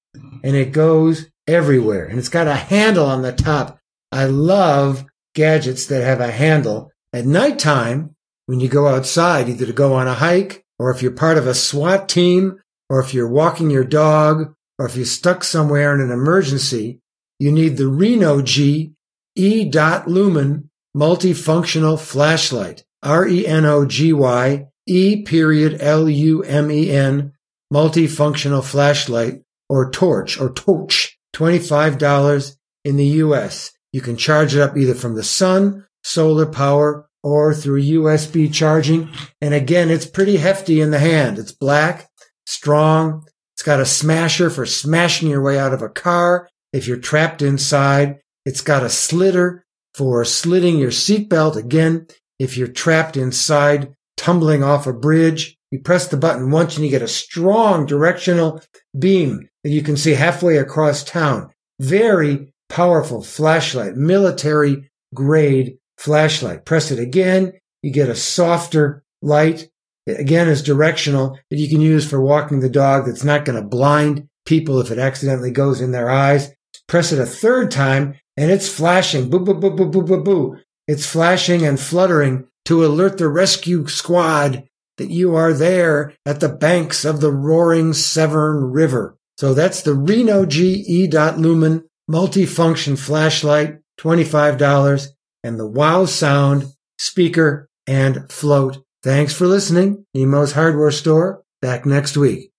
and 0.43 0.55
it 0.55 0.71
goes 0.71 1.27
everywhere. 1.47 2.05
And 2.05 2.17
it's 2.17 2.29
got 2.29 2.47
a 2.47 2.55
handle 2.55 3.05
on 3.05 3.21
the 3.21 3.31
top. 3.31 3.79
I 4.11 4.25
love 4.25 5.05
gadgets 5.35 5.85
that 5.87 6.03
have 6.03 6.19
a 6.19 6.31
handle. 6.31 6.91
At 7.13 7.25
nighttime, 7.25 8.15
when 8.47 8.59
you 8.59 8.67
go 8.67 8.87
outside, 8.87 9.47
either 9.47 9.65
to 9.65 9.73
go 9.73 9.93
on 9.93 10.07
a 10.07 10.15
hike, 10.15 10.65
or 10.79 10.89
if 10.89 11.01
you're 11.01 11.11
part 11.11 11.37
of 11.37 11.45
a 11.45 11.53
SWAT 11.53 12.09
team, 12.09 12.59
or 12.89 12.99
if 12.99 13.13
you're 13.13 13.29
walking 13.29 13.69
your 13.69 13.83
dog, 13.83 14.53
or 14.79 14.85
if 14.85 14.95
you're 14.95 15.05
stuck 15.05 15.43
somewhere 15.43 15.93
in 15.93 16.01
an 16.01 16.11
emergency, 16.11 16.99
you 17.39 17.51
need 17.51 17.77
the 17.77 17.83
Renogy 17.83 18.93
E. 19.35 19.71
Lumen 20.07 20.69
multifunctional 20.95 21.99
flashlight. 21.99 22.83
R-E-N-O-G-Y 23.03 24.67
E 24.87 25.23
period 25.23 25.77
L-U-M-E-N 25.81 27.33
multifunctional 27.71 28.63
flashlight 28.63 29.41
or 29.69 29.91
torch 29.91 30.39
or 30.39 30.51
torch. 30.51 31.19
$25 31.35 32.57
in 32.85 32.97
the 32.97 33.05
US. 33.05 33.71
You 33.91 34.01
can 34.01 34.17
charge 34.17 34.55
it 34.55 34.61
up 34.61 34.75
either 34.77 34.95
from 34.95 35.15
the 35.15 35.23
sun, 35.23 35.85
solar 36.03 36.45
power, 36.45 37.06
or 37.27 37.53
through 37.53 37.81
USB 37.81 38.51
charging. 38.53 39.09
And 39.41 39.53
again, 39.53 39.89
it's 39.89 40.05
pretty 40.05 40.37
hefty 40.37 40.79
in 40.79 40.91
the 40.91 40.99
hand. 40.99 41.37
It's 41.37 41.51
black, 41.51 42.09
strong. 42.45 43.25
It's 43.53 43.63
got 43.63 43.81
a 43.81 43.85
smasher 43.85 44.49
for 44.49 44.65
smashing 44.65 45.29
your 45.29 45.41
way 45.41 45.59
out 45.59 45.73
of 45.73 45.81
a 45.81 45.89
car. 45.89 46.47
If 46.71 46.87
you're 46.87 46.95
trapped 46.95 47.41
inside, 47.41 48.19
it's 48.45 48.61
got 48.61 48.83
a 48.83 48.89
slitter 48.89 49.65
for 49.93 50.23
slitting 50.23 50.77
your 50.77 50.91
seatbelt. 50.91 51.57
Again, 51.57 52.07
if 52.39 52.55
you're 52.55 52.69
trapped 52.69 53.17
inside, 53.17 53.93
tumbling 54.15 54.63
off 54.63 54.87
a 54.87 54.93
bridge, 54.93 55.57
you 55.69 55.79
press 55.79 56.07
the 56.07 56.15
button 56.15 56.49
once 56.49 56.77
and 56.77 56.85
you 56.85 56.91
get 56.91 57.01
a 57.01 57.09
strong 57.09 57.85
directional 57.85 58.61
beam 58.97 59.49
that 59.65 59.71
you 59.71 59.81
can 59.81 59.97
see 59.97 60.13
halfway 60.13 60.55
across 60.55 61.03
town. 61.03 61.51
Very 61.81 62.53
powerful 62.69 63.21
flashlight, 63.21 63.97
military 63.97 64.89
grade 65.13 65.77
flashlight. 65.97 66.65
Press 66.65 66.91
it 66.91 66.99
again. 66.99 67.53
You 67.81 67.91
get 67.91 68.09
a 68.09 68.15
softer 68.15 69.03
light. 69.21 69.69
It 70.05 70.19
again 70.19 70.47
is 70.47 70.63
directional 70.63 71.37
that 71.49 71.57
you 71.57 71.67
can 71.67 71.81
use 71.81 72.09
for 72.09 72.21
walking 72.21 72.59
the 72.59 72.69
dog 72.69 73.05
that's 73.05 73.23
not 73.23 73.45
going 73.45 73.61
to 73.61 73.67
blind 73.67 74.27
people 74.45 74.79
if 74.79 74.91
it 74.91 74.99
accidentally 74.99 75.51
goes 75.51 75.81
in 75.81 75.91
their 75.91 76.09
eyes. 76.09 76.53
Press 76.87 77.11
it 77.11 77.19
a 77.19 77.25
third 77.25 77.71
time 77.71 78.15
and 78.37 78.49
it's 78.49 78.69
flashing. 78.69 79.29
Boo, 79.29 79.39
boo, 79.39 79.53
boo, 79.53 79.71
boo, 79.71 79.89
boo, 79.89 80.03
boo, 80.03 80.23
boo. 80.23 80.57
It's 80.87 81.05
flashing 81.05 81.65
and 81.65 81.79
fluttering 81.79 82.47
to 82.65 82.85
alert 82.85 83.17
the 83.17 83.27
rescue 83.27 83.87
squad 83.87 84.63
that 84.97 85.09
you 85.09 85.35
are 85.35 85.53
there 85.53 86.13
at 86.25 86.39
the 86.39 86.49
banks 86.49 87.05
of 87.05 87.21
the 87.21 87.31
roaring 87.31 87.93
Severn 87.93 88.71
River. 88.71 89.17
So 89.37 89.53
that's 89.53 89.81
the 89.81 89.93
Reno 89.93 90.45
GE 90.45 91.13
Lumen 91.37 91.87
multifunction 92.09 92.97
flashlight, 92.97 93.79
$25, 93.99 95.09
and 95.43 95.59
the 95.59 95.67
Wow 95.67 96.05
Sound 96.05 96.65
speaker 96.97 97.69
and 97.87 98.31
float. 98.31 98.83
Thanks 99.03 99.33
for 99.33 99.47
listening. 99.47 100.05
Nemo's 100.13 100.53
Hardware 100.53 100.91
Store, 100.91 101.43
back 101.61 101.85
next 101.85 102.17
week. 102.17 102.51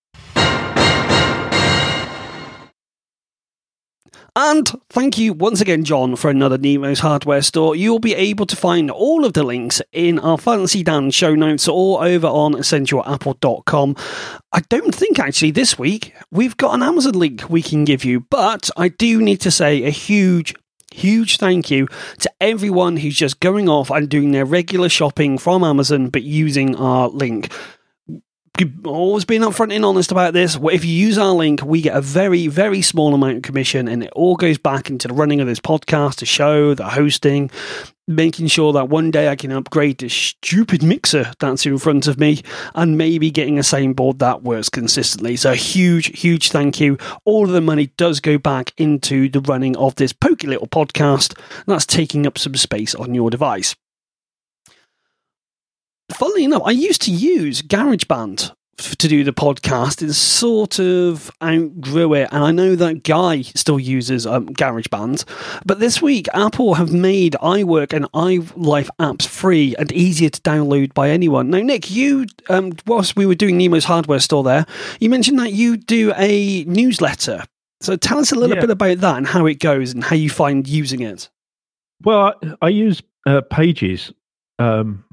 And 4.41 4.69
thank 4.89 5.17
you 5.17 5.33
once 5.33 5.59
again, 5.59 5.83
John, 5.83 6.15
for 6.15 6.29
another 6.29 6.57
Nemo's 6.57 6.99
hardware 6.99 7.41
store. 7.41 7.75
You'll 7.75 7.99
be 7.99 8.15
able 8.15 8.45
to 8.45 8.55
find 8.55 8.89
all 8.89 9.25
of 9.25 9.33
the 9.33 9.43
links 9.43 9.81
in 9.91 10.17
our 10.19 10.37
Fancy 10.37 10.81
Dan 10.81 11.11
show 11.11 11.35
notes 11.35 11.67
or 11.67 12.05
over 12.05 12.27
on 12.27 12.53
essentialapple.com. 12.53 13.95
I 14.53 14.61
don't 14.69 14.95
think 14.95 15.19
actually 15.19 15.51
this 15.51 15.77
week 15.77 16.13
we've 16.31 16.55
got 16.55 16.73
an 16.73 16.83
Amazon 16.83 17.13
link 17.13 17.49
we 17.49 17.61
can 17.61 17.83
give 17.83 18.05
you, 18.05 18.21
but 18.21 18.69
I 18.77 18.87
do 18.87 19.21
need 19.21 19.41
to 19.41 19.51
say 19.51 19.83
a 19.83 19.89
huge 19.89 20.53
huge 20.93 21.37
thank 21.37 21.69
you 21.69 21.87
to 22.17 22.31
everyone 22.41 22.97
who's 22.97 23.15
just 23.15 23.39
going 23.39 23.69
off 23.69 23.89
and 23.89 24.09
doing 24.09 24.31
their 24.31 24.45
regular 24.45 24.89
shopping 24.89 25.37
from 25.37 25.63
Amazon 25.63 26.09
but 26.09 26.23
using 26.23 26.75
our 26.75 27.09
link 27.09 27.51
always 28.85 29.25
being 29.25 29.41
upfront 29.41 29.73
and 29.73 29.85
honest 29.85 30.11
about 30.11 30.33
this. 30.33 30.57
If 30.61 30.85
you 30.85 30.91
use 30.91 31.17
our 31.17 31.33
link, 31.33 31.61
we 31.63 31.81
get 31.81 31.95
a 31.95 32.01
very, 32.01 32.47
very 32.47 32.81
small 32.81 33.13
amount 33.13 33.37
of 33.37 33.43
commission, 33.43 33.87
and 33.87 34.03
it 34.03 34.11
all 34.15 34.35
goes 34.35 34.57
back 34.57 34.89
into 34.89 35.07
the 35.07 35.13
running 35.13 35.41
of 35.41 35.47
this 35.47 35.59
podcast, 35.59 36.17
the 36.17 36.25
show, 36.25 36.73
the 36.73 36.89
hosting, 36.89 37.51
making 38.07 38.47
sure 38.47 38.73
that 38.73 38.89
one 38.89 39.11
day 39.11 39.29
I 39.29 39.35
can 39.35 39.51
upgrade 39.51 39.99
this 39.99 40.13
stupid 40.13 40.83
mixer 40.83 41.31
that's 41.39 41.65
in 41.65 41.77
front 41.77 42.07
of 42.07 42.19
me, 42.19 42.41
and 42.75 42.97
maybe 42.97 43.31
getting 43.31 43.57
a 43.57 43.61
soundboard 43.61 44.19
that 44.19 44.43
works 44.43 44.69
consistently. 44.69 45.35
So, 45.35 45.51
a 45.51 45.55
huge, 45.55 46.19
huge 46.19 46.51
thank 46.51 46.79
you. 46.79 46.97
All 47.25 47.45
of 47.45 47.51
the 47.51 47.61
money 47.61 47.87
does 47.97 48.19
go 48.19 48.37
back 48.37 48.73
into 48.77 49.29
the 49.29 49.41
running 49.41 49.77
of 49.77 49.95
this 49.95 50.13
pokey 50.13 50.47
little 50.47 50.67
podcast 50.67 51.39
that's 51.65 51.85
taking 51.85 52.25
up 52.25 52.37
some 52.37 52.55
space 52.55 52.95
on 52.95 53.13
your 53.13 53.29
device 53.29 53.75
funnily 56.11 56.43
enough, 56.43 56.63
I 56.65 56.71
used 56.71 57.01
to 57.03 57.11
use 57.11 57.61
GarageBand 57.61 58.51
to 58.77 59.07
do 59.09 59.25
the 59.25 59.33
podcast 59.33 60.01
and 60.01 60.15
sort 60.15 60.79
of 60.79 61.29
outgrew 61.43 62.13
it. 62.13 62.29
And 62.31 62.43
I 62.45 62.51
know 62.51 62.75
that 62.77 63.03
Guy 63.03 63.41
still 63.41 63.77
uses 63.79 64.25
um, 64.25 64.47
GarageBand. 64.47 65.25
But 65.65 65.81
this 65.81 66.01
week, 66.01 66.27
Apple 66.33 66.75
have 66.75 66.93
made 66.93 67.35
iWork 67.41 67.91
and 67.91 68.09
iLife 68.13 68.89
apps 68.97 69.27
free 69.27 69.75
and 69.77 69.91
easier 69.91 70.29
to 70.29 70.41
download 70.41 70.93
by 70.93 71.09
anyone. 71.09 71.49
Now, 71.49 71.59
Nick, 71.59 71.91
you, 71.91 72.25
um, 72.47 72.71
whilst 72.85 73.17
we 73.17 73.25
were 73.25 73.35
doing 73.35 73.57
Nemo's 73.57 73.83
hardware 73.83 74.19
store 74.19 74.43
there, 74.43 74.65
you 75.01 75.09
mentioned 75.09 75.39
that 75.39 75.51
you 75.51 75.75
do 75.75 76.13
a 76.15 76.63
newsletter. 76.63 77.43
So 77.81 77.97
tell 77.97 78.19
us 78.19 78.31
a 78.31 78.35
little 78.35 78.55
Yeah. 78.55 78.61
bit 78.61 78.69
about 78.71 78.99
that 78.99 79.17
and 79.17 79.27
how 79.27 79.45
it 79.45 79.59
goes 79.59 79.91
and 79.93 80.03
how 80.05 80.15
you 80.15 80.29
find 80.29 80.65
using 80.67 81.01
it. 81.01 81.29
Well, 82.01 82.33
I, 82.41 82.55
I 82.61 82.69
use 82.69 83.01
uh, 83.25 83.41
Pages 83.41 84.13
um, 84.57 85.03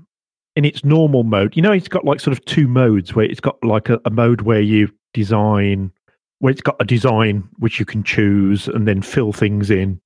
in 0.56 0.64
its 0.64 0.84
normal 0.84 1.22
mode. 1.22 1.54
You 1.54 1.62
know, 1.62 1.72
it's 1.72 1.88
got 1.88 2.04
like 2.04 2.18
sort 2.20 2.36
of 2.36 2.44
two 2.46 2.66
modes 2.66 3.14
where 3.14 3.24
it's 3.26 3.40
got 3.40 3.62
like 3.62 3.88
a, 3.88 4.00
a 4.04 4.10
mode 4.10 4.40
where 4.42 4.60
you 4.60 4.90
design, 5.14 5.92
where 6.40 6.50
it's 6.50 6.62
got 6.62 6.76
a 6.80 6.84
design 6.84 7.48
which 7.58 7.78
you 7.78 7.84
can 7.86 8.02
choose 8.02 8.66
and 8.68 8.88
then 8.88 9.02
fill 9.02 9.32
things 9.32 9.70
in. 9.70 10.00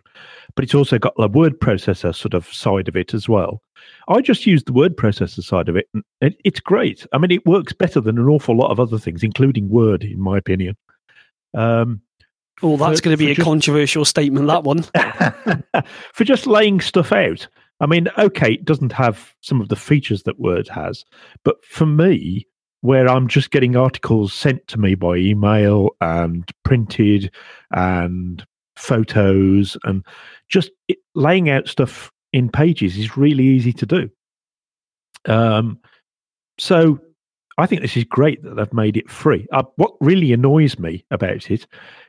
But 0.57 0.65
it's 0.65 0.75
also 0.75 0.99
got 0.99 1.15
the 1.17 1.29
word 1.29 1.61
processor 1.61 2.15
sort 2.15 2.35
of 2.35 2.53
side 2.53 2.89
of 2.89 2.97
it 2.97 3.15
as 3.15 3.29
well. 3.29 3.63
I 4.09 4.21
just 4.21 4.47
use 4.47 4.65
the 4.65 4.73
word 4.73 4.97
processor 4.97 5.43
side 5.45 5.69
of 5.69 5.77
it, 5.77 5.87
and 5.95 6.03
it, 6.21 6.37
it's 6.45 6.59
great. 6.61 7.07
I 7.13 7.19
mean, 7.19 7.31
it 7.31 7.47
works 7.47 7.73
better 7.73 8.01
than 8.01 8.19
an 8.19 8.27
awful 8.29 8.57
lot 8.57 8.71
of 8.73 8.81
other 8.81 8.99
things, 8.99 9.23
including 9.23 9.69
Word, 9.69 10.03
in 10.03 10.21
my 10.21 10.37
opinion. 10.37 10.77
Um, 11.55 12.03
Oh, 12.63 12.77
that's 12.77 13.01
For- 13.01 13.05
going 13.05 13.17
to 13.17 13.25
be 13.25 13.31
a 13.31 13.35
just- 13.35 13.47
controversial 13.47 14.05
statement, 14.05 14.47
that 14.49 14.65
one. 14.65 14.83
for 16.13 16.25
just 16.25 16.47
laying 16.47 16.81
stuff 16.81 17.11
out. 17.13 17.49
I 17.81 17.87
mean, 17.87 18.09
okay, 18.19 18.53
it 18.53 18.65
doesn't 18.65 18.93
have 18.93 19.35
some 19.41 19.61
of 19.61 19.69
the 19.69 19.77
features 19.77 20.25
that 20.25 20.39
Word 20.39 20.69
has, 20.69 21.05
but 21.45 21.65
for 21.65 21.87
me, 21.87 22.47
where 22.83 23.09
I'm 23.09 23.29
just 23.29 23.51
getting 23.51 23.77
articles 23.77 24.33
sent 24.33 24.67
to 24.69 24.79
me 24.79 24.95
by 24.95 25.17
email 25.17 25.91
and 26.01 26.51
printed 26.65 27.31
and 27.73 28.45
photos 28.77 29.77
and 29.85 30.05
just 30.49 30.71
laying 31.15 31.51
out 31.51 31.69
stuff 31.69 32.11
in 32.33 32.49
pages 32.49 32.97
is 32.97 33.17
really 33.17 33.45
easy 33.45 33.73
to 33.73 33.87
do. 33.87 34.11
Um, 35.27 35.79
so 36.59 36.99
I 37.59 37.67
think 37.67 37.83
this 37.83 37.97
is 37.97 38.05
great 38.05 38.43
that 38.43 38.57
they've 38.57 38.73
made 38.73 38.97
it 38.97 39.11
free. 39.11 39.47
Uh, 39.53 39.65
what 39.77 39.93
really 40.01 40.33
annoys 40.33 40.79
me 40.79 41.05
about 41.11 41.51
it 41.51 41.67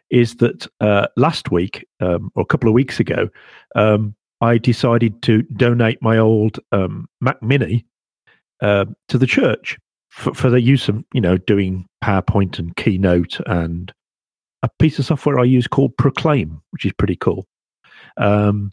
is 0.10 0.36
that 0.38 0.68
uh, 0.80 1.08
last 1.18 1.52
week 1.52 1.86
um, 2.00 2.32
or 2.36 2.44
a 2.44 2.46
couple 2.46 2.70
of 2.70 2.74
weeks 2.74 3.00
ago, 3.00 3.30
um, 3.76 4.16
I 4.42 4.58
decided 4.58 5.22
to 5.24 5.44
donate 5.44 6.02
my 6.02 6.18
old 6.18 6.60
um, 6.72 7.08
Mac 7.22 7.42
Mini 7.42 7.86
uh, 8.62 8.86
to 9.08 9.18
the 9.18 9.28
church 9.28 9.78
for, 10.10 10.34
for 10.34 10.50
the 10.50 10.62
use 10.62 10.90
of 10.90 11.04
you 11.14 11.22
know 11.22 11.38
doing 11.38 11.86
PowerPoint 12.04 12.60
and 12.60 12.76
Keynote 12.76 13.40
and 13.46 13.94
a 14.64 14.70
piece 14.80 15.00
of 15.00 15.06
software 15.06 15.40
I 15.40 15.44
use 15.44 15.68
called 15.68 15.96
Proclaim, 15.98 16.62
which 16.72 16.86
is 16.86 16.94
pretty 16.94 17.16
cool. 17.16 17.48
Um, 18.18 18.72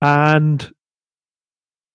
and 0.00 0.72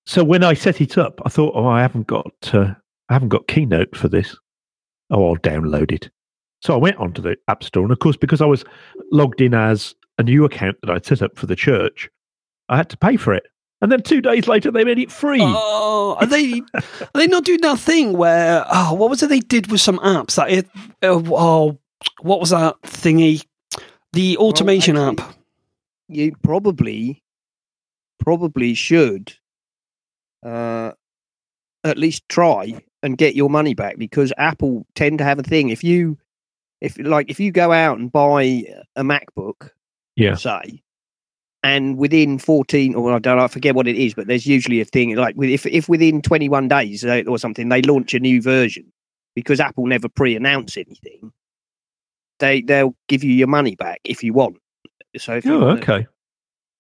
so 0.05 0.23
when 0.23 0.43
I 0.43 0.53
set 0.53 0.79
it 0.79 0.97
up, 0.97 1.21
I 1.25 1.29
thought, 1.29 1.53
oh, 1.55 1.67
I 1.67 1.81
haven't 1.81 2.07
got 2.07 2.33
uh, 2.53 2.73
I 3.09 3.13
haven't 3.13 3.29
got 3.29 3.47
Keynote 3.47 3.95
for 3.95 4.07
this. 4.07 4.37
Oh, 5.09 5.29
I'll 5.29 5.37
download 5.37 5.91
it. 5.91 6.09
So 6.61 6.73
I 6.73 6.77
went 6.77 6.97
onto 6.97 7.21
the 7.21 7.37
App 7.47 7.63
Store, 7.63 7.83
and 7.83 7.91
of 7.91 7.99
course, 7.99 8.17
because 8.17 8.41
I 8.41 8.45
was 8.45 8.65
logged 9.11 9.41
in 9.41 9.53
as 9.53 9.95
a 10.17 10.23
new 10.23 10.43
account 10.43 10.77
that 10.81 10.91
I'd 10.91 11.05
set 11.05 11.21
up 11.21 11.37
for 11.37 11.45
the 11.45 11.55
church, 11.55 12.09
I 12.69 12.77
had 12.77 12.89
to 12.89 12.97
pay 12.97 13.17
for 13.17 13.33
it. 13.33 13.45
And 13.81 13.91
then 13.91 14.01
two 14.01 14.21
days 14.21 14.47
later, 14.47 14.71
they 14.71 14.83
made 14.83 14.97
it 14.99 15.11
free. 15.11 15.39
Oh, 15.41 16.17
are 16.19 16.25
they 16.25 16.61
are 16.73 17.07
they 17.13 17.27
not 17.27 17.45
doing 17.45 17.61
that 17.61 17.77
thing 17.79 18.13
where 18.17 18.65
oh, 18.71 18.93
what 18.95 19.09
was 19.09 19.21
it 19.21 19.29
they 19.29 19.39
did 19.39 19.71
with 19.71 19.81
some 19.81 19.99
apps 19.99 20.35
that 20.35 20.49
it 20.49 20.67
uh, 21.03 21.21
oh 21.31 21.77
what 22.21 22.39
was 22.39 22.49
that 22.49 22.75
thingy 22.83 23.45
the 24.13 24.37
automation 24.37 24.97
actually- 24.97 25.23
app 25.23 25.35
you 26.09 26.33
probably 26.41 27.21
probably 28.19 28.73
should 28.73 29.33
uh, 30.43 30.91
at 31.83 31.97
least 31.97 32.27
try 32.29 32.81
and 33.03 33.17
get 33.17 33.35
your 33.35 33.49
money 33.49 33.73
back 33.73 33.97
because 33.97 34.33
Apple 34.37 34.85
tend 34.95 35.17
to 35.19 35.23
have 35.23 35.37
a 35.39 35.43
thing. 35.43 35.69
If 35.69 35.83
you 35.83 36.17
if 36.81 36.97
like 36.97 37.29
if 37.29 37.39
you 37.39 37.51
go 37.51 37.71
out 37.71 37.99
and 37.99 38.11
buy 38.11 38.63
a 38.95 39.03
MacBook, 39.03 39.69
Yeah. 40.15 40.35
say, 40.35 40.81
and 41.63 41.97
within 41.97 42.39
fourteen 42.39 42.95
or 42.95 43.13
I 43.13 43.19
don't 43.19 43.37
know, 43.37 43.43
I 43.43 43.47
forget 43.47 43.75
what 43.75 43.87
it 43.87 43.95
is, 43.95 44.13
but 44.13 44.27
there's 44.27 44.45
usually 44.45 44.81
a 44.81 44.85
thing 44.85 45.15
like 45.15 45.35
if 45.39 45.65
if 45.65 45.89
within 45.89 46.21
twenty 46.21 46.49
one 46.49 46.67
days 46.67 47.03
uh, 47.03 47.23
or 47.27 47.37
something 47.37 47.69
they 47.69 47.81
launch 47.81 48.13
a 48.13 48.19
new 48.19 48.41
version 48.41 48.91
because 49.35 49.59
Apple 49.59 49.85
never 49.85 50.09
pre-announce 50.09 50.77
anything, 50.77 51.31
they 52.39 52.61
they'll 52.61 52.95
give 53.07 53.23
you 53.23 53.33
your 53.33 53.47
money 53.47 53.75
back 53.75 54.01
if 54.03 54.23
you 54.23 54.33
want. 54.33 54.57
So 55.17 55.35
if 55.35 55.45
you 55.45 55.53
Oh, 55.53 55.69
okay. 55.69 56.07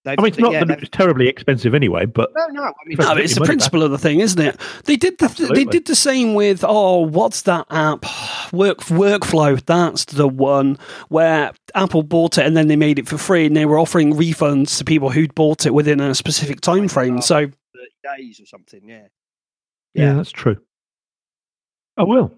They've- 0.07 0.19
I 0.19 0.21
mean, 0.21 0.29
it's 0.29 0.39
not 0.39 0.51
yeah, 0.51 0.59
that 0.59 0.67
they've- 0.67 0.77
it's 0.83 0.89
terribly 0.95 1.27
expensive 1.27 1.73
anyway, 1.75 2.05
but 2.05 2.31
no, 2.35 2.47
no. 2.47 2.63
I 2.63 2.71
mean, 2.85 2.97
no, 2.99 3.15
it's 3.17 3.33
the 3.35 3.41
money 3.41 3.47
principle 3.47 3.83
of 3.83 3.91
the 3.91 3.97
thing, 3.97 4.19
isn't 4.19 4.39
it? 4.39 4.59
They 4.85 4.95
did 4.95 5.17
the 5.19 5.27
they 5.53 5.65
did 5.65 5.85
the 5.85 5.95
same 5.95 6.33
with 6.33 6.63
oh, 6.67 7.01
what's 7.01 7.41
that 7.43 7.65
app? 7.69 8.05
Work 8.53 8.79
workflow. 8.85 9.63
That's 9.65 10.05
the 10.05 10.27
one 10.27 10.77
where 11.09 11.51
Apple 11.75 12.03
bought 12.03 12.37
it 12.37 12.45
and 12.45 12.55
then 12.55 12.67
they 12.67 12.75
made 12.75 12.97
it 12.99 13.07
for 13.07 13.17
free, 13.17 13.45
and 13.45 13.55
they 13.55 13.65
were 13.65 13.77
offering 13.79 14.13
refunds 14.13 14.77
to 14.77 14.85
people 14.85 15.09
who'd 15.09 15.35
bought 15.35 15.65
it 15.65 15.73
within 15.73 15.99
a 15.99 16.15
specific 16.15 16.61
time 16.61 16.87
frame. 16.87 17.21
So 17.21 17.45
thirty 17.47 18.17
days 18.17 18.39
or 18.39 18.45
something. 18.45 18.81
Yeah. 18.87 19.07
yeah, 19.93 20.03
Yeah. 20.05 20.13
that's 20.13 20.31
true. 20.31 20.57
I 21.97 22.03
will. 22.03 22.33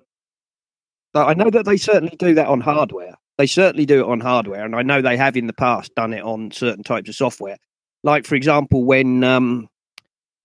I 1.13 1.33
know 1.33 1.49
that 1.49 1.65
they 1.65 1.77
certainly 1.77 2.15
do 2.17 2.35
that 2.35 2.47
on 2.47 2.61
hardware. 2.61 3.15
They 3.39 3.47
certainly 3.47 3.85
do 3.85 4.01
it 4.01 4.05
on 4.05 4.19
hardware, 4.19 4.65
and 4.65 4.75
I 4.75 4.83
know 4.83 5.01
they 5.01 5.15
have 5.15 5.37
in 5.37 5.47
the 5.47 5.53
past 5.53 5.95
done 5.95 6.13
it 6.13 6.21
on 6.21 6.51
certain 6.51 6.83
types 6.83 7.07
of 7.07 7.15
software. 7.15 7.55
Like, 8.03 8.25
for 8.25 8.35
example, 8.35 8.83
when 8.83 9.23
um, 9.23 9.69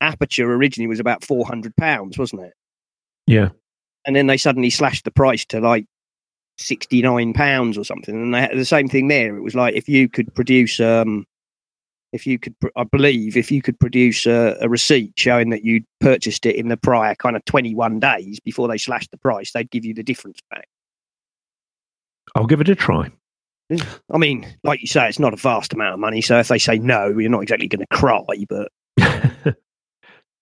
Aperture 0.00 0.50
originally 0.54 0.86
was 0.86 1.00
about 1.00 1.24
four 1.24 1.44
hundred 1.44 1.74
pounds, 1.74 2.16
wasn't 2.16 2.42
it? 2.42 2.52
Yeah. 3.26 3.48
And 4.06 4.14
then 4.14 4.28
they 4.28 4.36
suddenly 4.36 4.70
slashed 4.70 5.04
the 5.04 5.10
price 5.10 5.44
to 5.46 5.58
like 5.58 5.86
sixty 6.56 7.02
nine 7.02 7.32
pounds 7.32 7.76
or 7.76 7.84
something. 7.84 8.14
And 8.14 8.32
they 8.32 8.42
had 8.42 8.56
the 8.56 8.64
same 8.64 8.88
thing 8.88 9.08
there. 9.08 9.36
It 9.36 9.42
was 9.42 9.56
like 9.56 9.74
if 9.74 9.88
you 9.88 10.08
could 10.08 10.32
produce, 10.32 10.78
um, 10.78 11.26
if 12.12 12.28
you 12.28 12.38
could, 12.38 12.56
pr- 12.60 12.68
I 12.76 12.84
believe, 12.84 13.36
if 13.36 13.50
you 13.50 13.60
could 13.60 13.80
produce 13.80 14.24
a, 14.24 14.56
a 14.60 14.68
receipt 14.68 15.14
showing 15.16 15.50
that 15.50 15.64
you'd 15.64 15.84
purchased 15.98 16.46
it 16.46 16.54
in 16.54 16.68
the 16.68 16.76
prior 16.76 17.16
kind 17.16 17.34
of 17.34 17.44
twenty 17.44 17.74
one 17.74 17.98
days 17.98 18.38
before 18.38 18.68
they 18.68 18.78
slashed 18.78 19.10
the 19.10 19.18
price, 19.18 19.50
they'd 19.50 19.70
give 19.70 19.84
you 19.84 19.94
the 19.94 20.04
difference 20.04 20.38
back. 20.48 20.68
I'll 22.34 22.46
give 22.46 22.60
it 22.60 22.68
a 22.68 22.74
try. 22.74 23.10
I 24.12 24.18
mean, 24.18 24.46
like 24.62 24.80
you 24.80 24.86
say, 24.86 25.08
it's 25.08 25.18
not 25.18 25.32
a 25.32 25.36
vast 25.36 25.72
amount 25.72 25.94
of 25.94 26.00
money. 26.00 26.20
So 26.20 26.38
if 26.38 26.48
they 26.48 26.58
say 26.58 26.78
no, 26.78 27.06
you're 27.18 27.30
not 27.30 27.42
exactly 27.42 27.68
going 27.68 27.80
to 27.80 27.96
cry. 27.96 28.20
But 28.48 28.70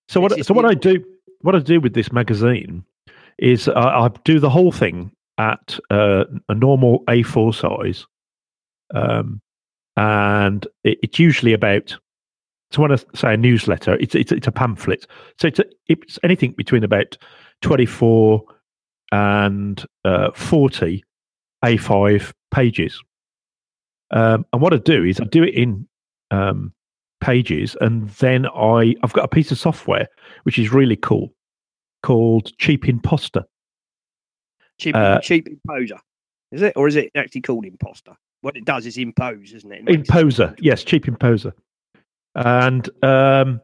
so 0.09 0.21
what? 0.21 0.33
It's 0.33 0.49
So 0.49 0.55
what 0.55 0.65
I 0.65 0.75
do, 0.75 1.05
what 1.41 1.55
I 1.55 1.61
do 1.61 1.81
with 1.81 1.95
this 1.95 2.13
magazine 2.13 2.85
is 3.39 3.69
I, 3.69 4.07
I 4.07 4.11
do 4.25 4.41
the 4.41 4.51
whole 4.51 4.73
thing 4.73 5.13
at 5.39 5.79
uh, 5.91 6.25
a 6.49 6.55
normal 6.55 7.05
A4 7.07 7.55
size, 7.55 8.07
um, 8.95 9.41
and 9.97 10.67
it, 10.85 10.99
it's 11.03 11.19
usually 11.19 11.53
about. 11.53 11.97
So 12.73 12.81
when 12.81 12.91
I 12.91 12.97
say 13.15 13.35
a 13.35 13.37
newsletter, 13.37 13.95
it's 14.01 14.15
it's, 14.15 14.33
it's 14.33 14.47
a 14.47 14.53
pamphlet. 14.53 15.07
So 15.39 15.47
it's 15.47 15.59
a, 15.61 15.65
it's 15.89 16.19
anything 16.25 16.53
between 16.53 16.83
about 16.83 17.17
twenty 17.61 17.87
four 17.87 18.43
and 19.13 19.85
uh, 20.05 20.31
forty 20.35 21.05
A5 21.65 22.33
pages. 22.51 23.03
Um, 24.11 24.45
and 24.53 24.61
what 24.61 24.75
I 24.75 24.79
do 24.79 25.05
is 25.05 25.21
I 25.21 25.25
do 25.25 25.43
it 25.43 25.55
in 25.55 25.89
um, 26.31 26.73
pages, 27.21 27.77
and 27.81 28.09
then 28.11 28.47
I 28.47 28.95
I've 29.03 29.13
got 29.13 29.25
a 29.25 29.29
piece 29.29 29.51
of 29.53 29.59
software 29.59 30.09
which 30.43 30.59
is 30.59 30.73
really 30.73 30.97
cool 30.97 31.33
called 32.03 32.57
Cheap 32.59 32.89
Imposter. 32.89 33.45
cheap, 34.79 34.97
Uh, 34.97 35.21
cheap 35.21 35.49
imposer, 35.49 35.99
is 36.51 36.63
it, 36.63 36.73
or 36.77 36.89
is 36.89 36.97
it 36.97 37.11
actually 37.15 37.41
called 37.41 37.65
imposter? 37.65 38.13
What 38.43 38.57
it 38.57 38.65
does 38.65 38.87
is 38.87 38.99
impose, 38.99 39.53
isn't 39.53 39.73
it? 39.73 39.85
It 39.87 39.95
Imposer, 39.95 40.55
yes, 40.59 40.83
Cheap 40.83 41.07
Imposer. 41.07 41.55
And 42.35 42.89
um, 43.05 43.61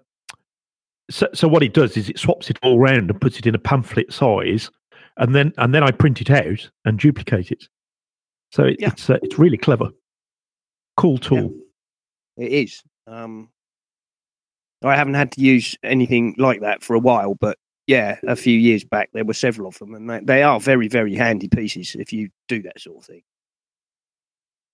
so, 1.11 1.29
so 1.35 1.49
what 1.49 1.65
it 1.65 1.75
does 1.75 1.97
is 1.97 2.09
it 2.09 2.19
swaps 2.19 2.49
it 2.49 2.59
all 2.63 2.79
around 2.79 3.11
and 3.11 3.21
puts 3.21 3.39
it 3.39 3.47
in 3.47 3.55
a 3.55 3.59
pamphlet 3.59 4.13
size, 4.13 4.71
and 5.17 5.35
then 5.35 5.53
and 5.59 5.75
then 5.75 5.83
I 5.83 5.91
print 5.91 6.21
it 6.21 6.31
out 6.31 6.71
and 6.85 6.99
duplicate 6.99 7.51
it. 7.51 7.69
So 8.51 8.65
it, 8.65 8.77
Yeah. 8.81 8.89
it's 8.89 9.11
uh, 9.11 9.19
it's 9.23 9.39
really 9.39 9.59
clever, 9.59 9.91
cool 10.97 11.19
tool. 11.19 11.55
It 12.37 12.53
is. 12.53 12.83
Um, 13.07 13.51
I 14.83 14.95
haven't 14.97 15.15
had 15.15 15.33
to 15.33 15.41
use 15.41 15.77
anything 15.83 16.35
like 16.39 16.61
that 16.61 16.83
for 16.83 16.95
a 16.95 17.01
while, 17.01 17.35
but 17.35 17.59
yeah, 17.87 18.19
a 18.27 18.37
few 18.37 18.57
years 18.57 18.85
back 18.85 19.11
there 19.13 19.25
were 19.25 19.35
several 19.35 19.69
of 19.69 19.79
them, 19.79 19.95
and 19.95 20.09
they, 20.09 20.21
they 20.21 20.43
are 20.43 20.61
very, 20.61 20.89
very 20.89 21.15
handy 21.15 21.49
pieces 21.49 21.97
if 21.99 22.13
you 22.13 22.29
do 22.47 22.63
that 22.63 22.81
sort 22.81 22.99
of 22.99 23.05
thing. 23.05 23.23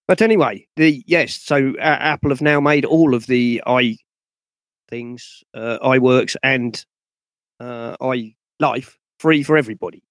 But 0.07 0.21
anyway, 0.21 0.67
the 0.77 1.03
yes, 1.07 1.35
so 1.35 1.71
uh, 1.79 1.81
Apple 1.81 2.31
have 2.31 2.43
now 2.43 2.61
made 2.61 2.85
all 2.85 3.15
of 3.15 3.27
the 3.27 3.63
i 3.67 3.97
things, 4.91 5.43
uh, 5.55 5.79
iWorks 5.83 6.37
and 6.43 6.85
uh, 7.59 7.97
life 8.61 8.99
free 9.19 9.43
for 9.43 9.57
everybody. 9.57 10.03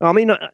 I 0.00 0.12
mean, 0.12 0.30
uh, 0.30 0.48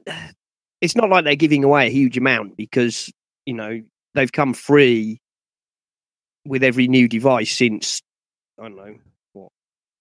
it's 0.80 0.96
not 0.96 1.10
like 1.10 1.24
they're 1.24 1.36
giving 1.36 1.64
away 1.64 1.86
a 1.86 1.90
huge 1.90 2.16
amount 2.16 2.56
because 2.56 3.12
you 3.44 3.54
know 3.54 3.82
they've 4.14 4.32
come 4.32 4.54
free 4.54 5.20
with 6.46 6.62
every 6.62 6.88
new 6.88 7.08
device 7.08 7.52
since 7.52 8.02
I 8.58 8.62
don't 8.64 8.76
know 8.76 8.94
what. 9.32 9.52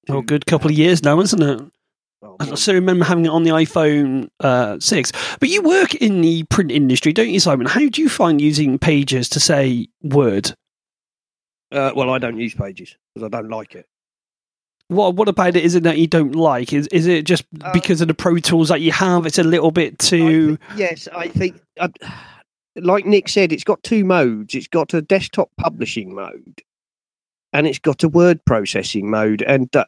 Oh, 0.09 0.21
good 0.21 0.45
couple 0.45 0.69
of 0.69 0.77
years 0.77 1.03
now, 1.03 1.19
isn't 1.19 1.41
it? 1.41 1.61
well, 2.21 2.37
I 2.39 2.55
still 2.55 2.75
remember 2.75 3.05
having 3.05 3.25
it 3.25 3.29
on 3.29 3.43
the 3.43 3.51
iPhone 3.51 4.29
uh, 4.39 4.79
6. 4.79 5.11
But 5.39 5.49
you 5.49 5.61
work 5.61 5.95
in 5.95 6.21
the 6.21 6.43
print 6.43 6.71
industry, 6.71 7.13
don't 7.13 7.29
you, 7.29 7.39
Simon? 7.39 7.67
How 7.67 7.87
do 7.87 8.01
you 8.01 8.09
find 8.09 8.41
using 8.41 8.79
pages 8.79 9.29
to 9.29 9.39
say 9.39 9.87
Word? 10.01 10.53
uh, 11.71 11.91
well, 11.95 12.09
I 12.09 12.19
don't 12.19 12.37
use 12.37 12.53
Pages 12.53 12.95
because 13.13 13.25
I 13.25 13.29
don't 13.29 13.49
like 13.49 13.75
it. 13.75 13.87
What 14.87 15.15
What 15.15 15.27
about 15.27 15.55
it 15.55 15.63
is 15.65 15.75
it 15.75 15.83
that 15.83 15.97
you 15.97 16.07
don't 16.07 16.35
like? 16.35 16.71
Is 16.73 16.87
is 16.87 17.07
it 17.07 17.25
just 17.25 17.43
Uh, 17.61 17.71
because 17.73 18.01
of 18.01 18.07
the 18.07 18.13
Pro 18.13 18.37
Tools 18.37 18.69
that 18.69 18.81
you 18.81 18.91
have? 18.91 19.25
It's 19.25 19.39
a 19.39 19.43
little 19.43 19.71
bit 19.71 19.93
I 19.93 20.05
too. 20.05 20.57
yes, 20.75 21.07
I 21.15 21.27
think, 21.27 21.59
uh, 21.79 21.87
like 22.75 23.05
Nick 23.05 23.27
said, 23.29 23.51
it's 23.51 23.63
got 23.63 23.81
two 23.83 24.05
modes. 24.05 24.53
It's 24.53 24.67
got 24.67 24.93
a 24.93 25.01
desktop 25.01 25.49
publishing 25.57 26.13
mode, 26.13 26.61
and 27.51 27.65
it's 27.65 27.79
got 27.79 28.03
a 28.03 28.09
word 28.09 28.43
processing 28.45 29.09
mode. 29.09 29.41
And 29.41 29.75
uh, 29.75 29.85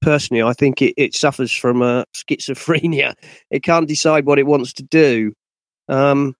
personally, 0.00 0.42
I 0.42 0.54
think 0.54 0.80
it, 0.80 0.94
it 0.96 1.14
suffers 1.14 1.52
from 1.52 1.82
uh, 1.82 2.04
schizophrenia. 2.14 3.14
It 3.50 3.62
can't 3.62 3.88
decide 3.88 4.24
what 4.24 4.38
it 4.38 4.46
wants 4.46 4.72
to 4.74 4.82
do. 4.82 5.34
Um, 5.88 6.34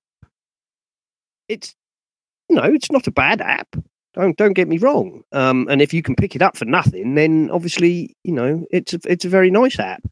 it's 1.48 1.74
you 2.48 2.56
know, 2.56 2.62
it's 2.64 2.90
not 2.90 3.06
a 3.06 3.12
bad 3.12 3.40
app. 3.42 3.76
Don't 4.14 4.36
don't 4.36 4.54
get 4.54 4.68
me 4.68 4.78
wrong. 4.78 5.22
Um, 5.32 5.68
and 5.70 5.80
if 5.80 5.94
you 5.94 6.02
can 6.02 6.16
pick 6.16 6.34
it 6.34 6.42
up 6.42 6.56
for 6.56 6.64
nothing, 6.64 7.14
then 7.14 7.48
obviously 7.52 8.16
you 8.24 8.32
know 8.32 8.66
it's 8.70 8.94
a, 8.94 9.00
it's 9.04 9.24
a 9.24 9.28
very 9.28 9.50
nice 9.50 9.78
app. 9.78 10.02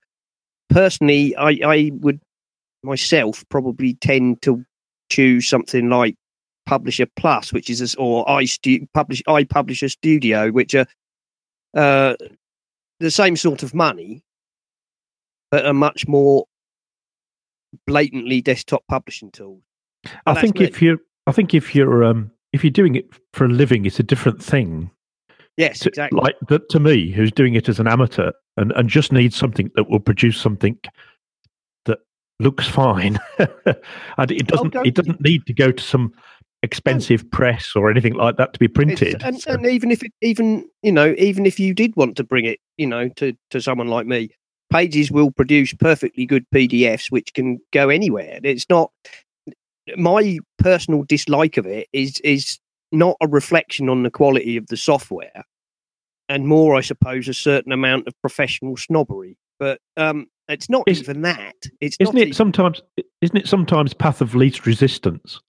Personally, 0.70 1.34
I 1.36 1.58
I 1.64 1.90
would 1.94 2.20
myself 2.82 3.44
probably 3.48 3.94
tend 3.94 4.42
to 4.42 4.64
choose 5.10 5.48
something 5.48 5.88
like 5.88 6.16
Publisher 6.66 7.06
Plus, 7.16 7.52
which 7.52 7.70
is 7.70 7.80
a 7.80 7.98
or 7.98 8.28
I 8.30 8.44
stu- 8.44 8.86
publish 8.94 9.22
I 9.26 9.44
Publisher 9.44 9.88
Studio, 9.88 10.50
which 10.50 10.74
are 10.74 10.86
uh, 11.74 12.14
the 13.00 13.10
same 13.10 13.36
sort 13.36 13.62
of 13.62 13.74
money, 13.74 14.22
but 15.50 15.66
a 15.66 15.72
much 15.72 16.06
more 16.06 16.44
blatantly 17.86 18.40
desktop 18.40 18.84
publishing 18.88 19.30
tool. 19.30 19.60
I 20.26 20.34
think 20.40 20.60
if 20.60 20.80
you're, 20.80 20.98
I 21.26 21.32
think 21.32 21.54
if 21.54 21.74
you're, 21.74 22.04
um, 22.04 22.30
if 22.52 22.64
you're 22.64 22.70
doing 22.70 22.94
it 22.94 23.06
for 23.32 23.44
a 23.44 23.48
living, 23.48 23.84
it's 23.84 24.00
a 24.00 24.04
different 24.04 24.42
thing. 24.42 24.90
Yes, 25.56 25.80
To, 25.80 25.88
exactly. 25.88 26.20
Like 26.20 26.36
that 26.48 26.68
to 26.70 26.80
me, 26.80 27.10
who's 27.10 27.32
doing 27.32 27.54
it 27.54 27.68
as 27.68 27.80
an 27.80 27.88
amateur 27.88 28.30
and 28.56 28.72
and 28.72 28.88
just 28.88 29.12
needs 29.12 29.36
something 29.36 29.70
that 29.74 29.90
will 29.90 30.00
produce 30.00 30.40
something 30.40 30.78
that 31.86 31.98
looks 32.38 32.66
fine, 32.68 33.18
and 33.38 34.30
it 34.30 34.42
oh, 34.42 34.56
doesn't, 34.56 34.70
don't 34.72 34.86
it 34.86 34.94
doesn't 34.94 35.20
need 35.20 35.46
to 35.46 35.52
go 35.52 35.72
to 35.72 35.82
some 35.82 36.12
expensive 36.62 37.28
press 37.30 37.72
or 37.76 37.90
anything 37.90 38.14
like 38.14 38.36
that 38.36 38.52
to 38.52 38.58
be 38.58 38.68
printed. 38.68 39.22
and, 39.22 39.40
So- 39.40 39.52
and 39.52 39.66
even 39.66 39.90
if 39.90 40.02
it, 40.02 40.12
even 40.22 40.68
you 40.82 40.92
know 40.92 41.14
even 41.18 41.46
if 41.46 41.60
you 41.60 41.74
did 41.74 41.94
want 41.96 42.16
to 42.16 42.24
bring 42.24 42.44
it 42.44 42.58
you 42.76 42.86
know 42.86 43.08
to 43.10 43.36
to 43.50 43.60
someone 43.60 43.88
like 43.88 44.06
me 44.06 44.30
pages 44.70 45.10
will 45.10 45.30
produce 45.30 45.72
perfectly 45.74 46.26
good 46.26 46.44
pdfs 46.54 47.10
which 47.10 47.32
can 47.32 47.58
go 47.72 47.88
anywhere 47.88 48.38
it's 48.42 48.68
not 48.68 48.90
my 49.96 50.38
personal 50.58 51.02
dislike 51.04 51.56
of 51.56 51.66
it 51.66 51.88
is 51.92 52.20
is 52.20 52.58
not 52.92 53.16
a 53.20 53.28
reflection 53.28 53.88
on 53.88 54.02
the 54.02 54.10
quality 54.10 54.56
of 54.56 54.66
the 54.68 54.76
software 54.76 55.44
and 56.28 56.46
more 56.46 56.74
i 56.76 56.80
suppose 56.80 57.28
a 57.28 57.34
certain 57.34 57.72
amount 57.72 58.06
of 58.06 58.14
professional 58.20 58.76
snobbery. 58.76 59.36
But 59.58 59.80
um 59.96 60.26
it's 60.48 60.70
not 60.70 60.84
Is- 60.86 61.00
even 61.00 61.22
that. 61.22 61.54
It's 61.80 61.96
isn't 62.00 62.16
it 62.16 62.34
sometimes 62.34 62.80
isn't 63.20 63.36
it 63.36 63.48
sometimes 63.48 63.92
path 63.94 64.20
of 64.20 64.34
least 64.34 64.66
resistance 64.66 65.40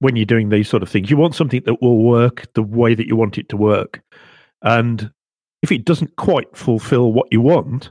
when 0.00 0.16
you're 0.16 0.26
doing 0.26 0.50
these 0.50 0.68
sort 0.68 0.82
of 0.82 0.88
things? 0.88 1.10
You 1.10 1.16
want 1.16 1.34
something 1.34 1.62
that 1.64 1.82
will 1.82 2.02
work 2.02 2.52
the 2.54 2.62
way 2.62 2.94
that 2.94 3.06
you 3.06 3.16
want 3.16 3.38
it 3.38 3.48
to 3.48 3.56
work 3.56 4.02
and 4.62 5.10
if 5.62 5.72
it 5.72 5.84
doesn't 5.84 6.16
quite 6.16 6.54
fulfill 6.56 7.12
what 7.12 7.28
you 7.30 7.40
want 7.40 7.90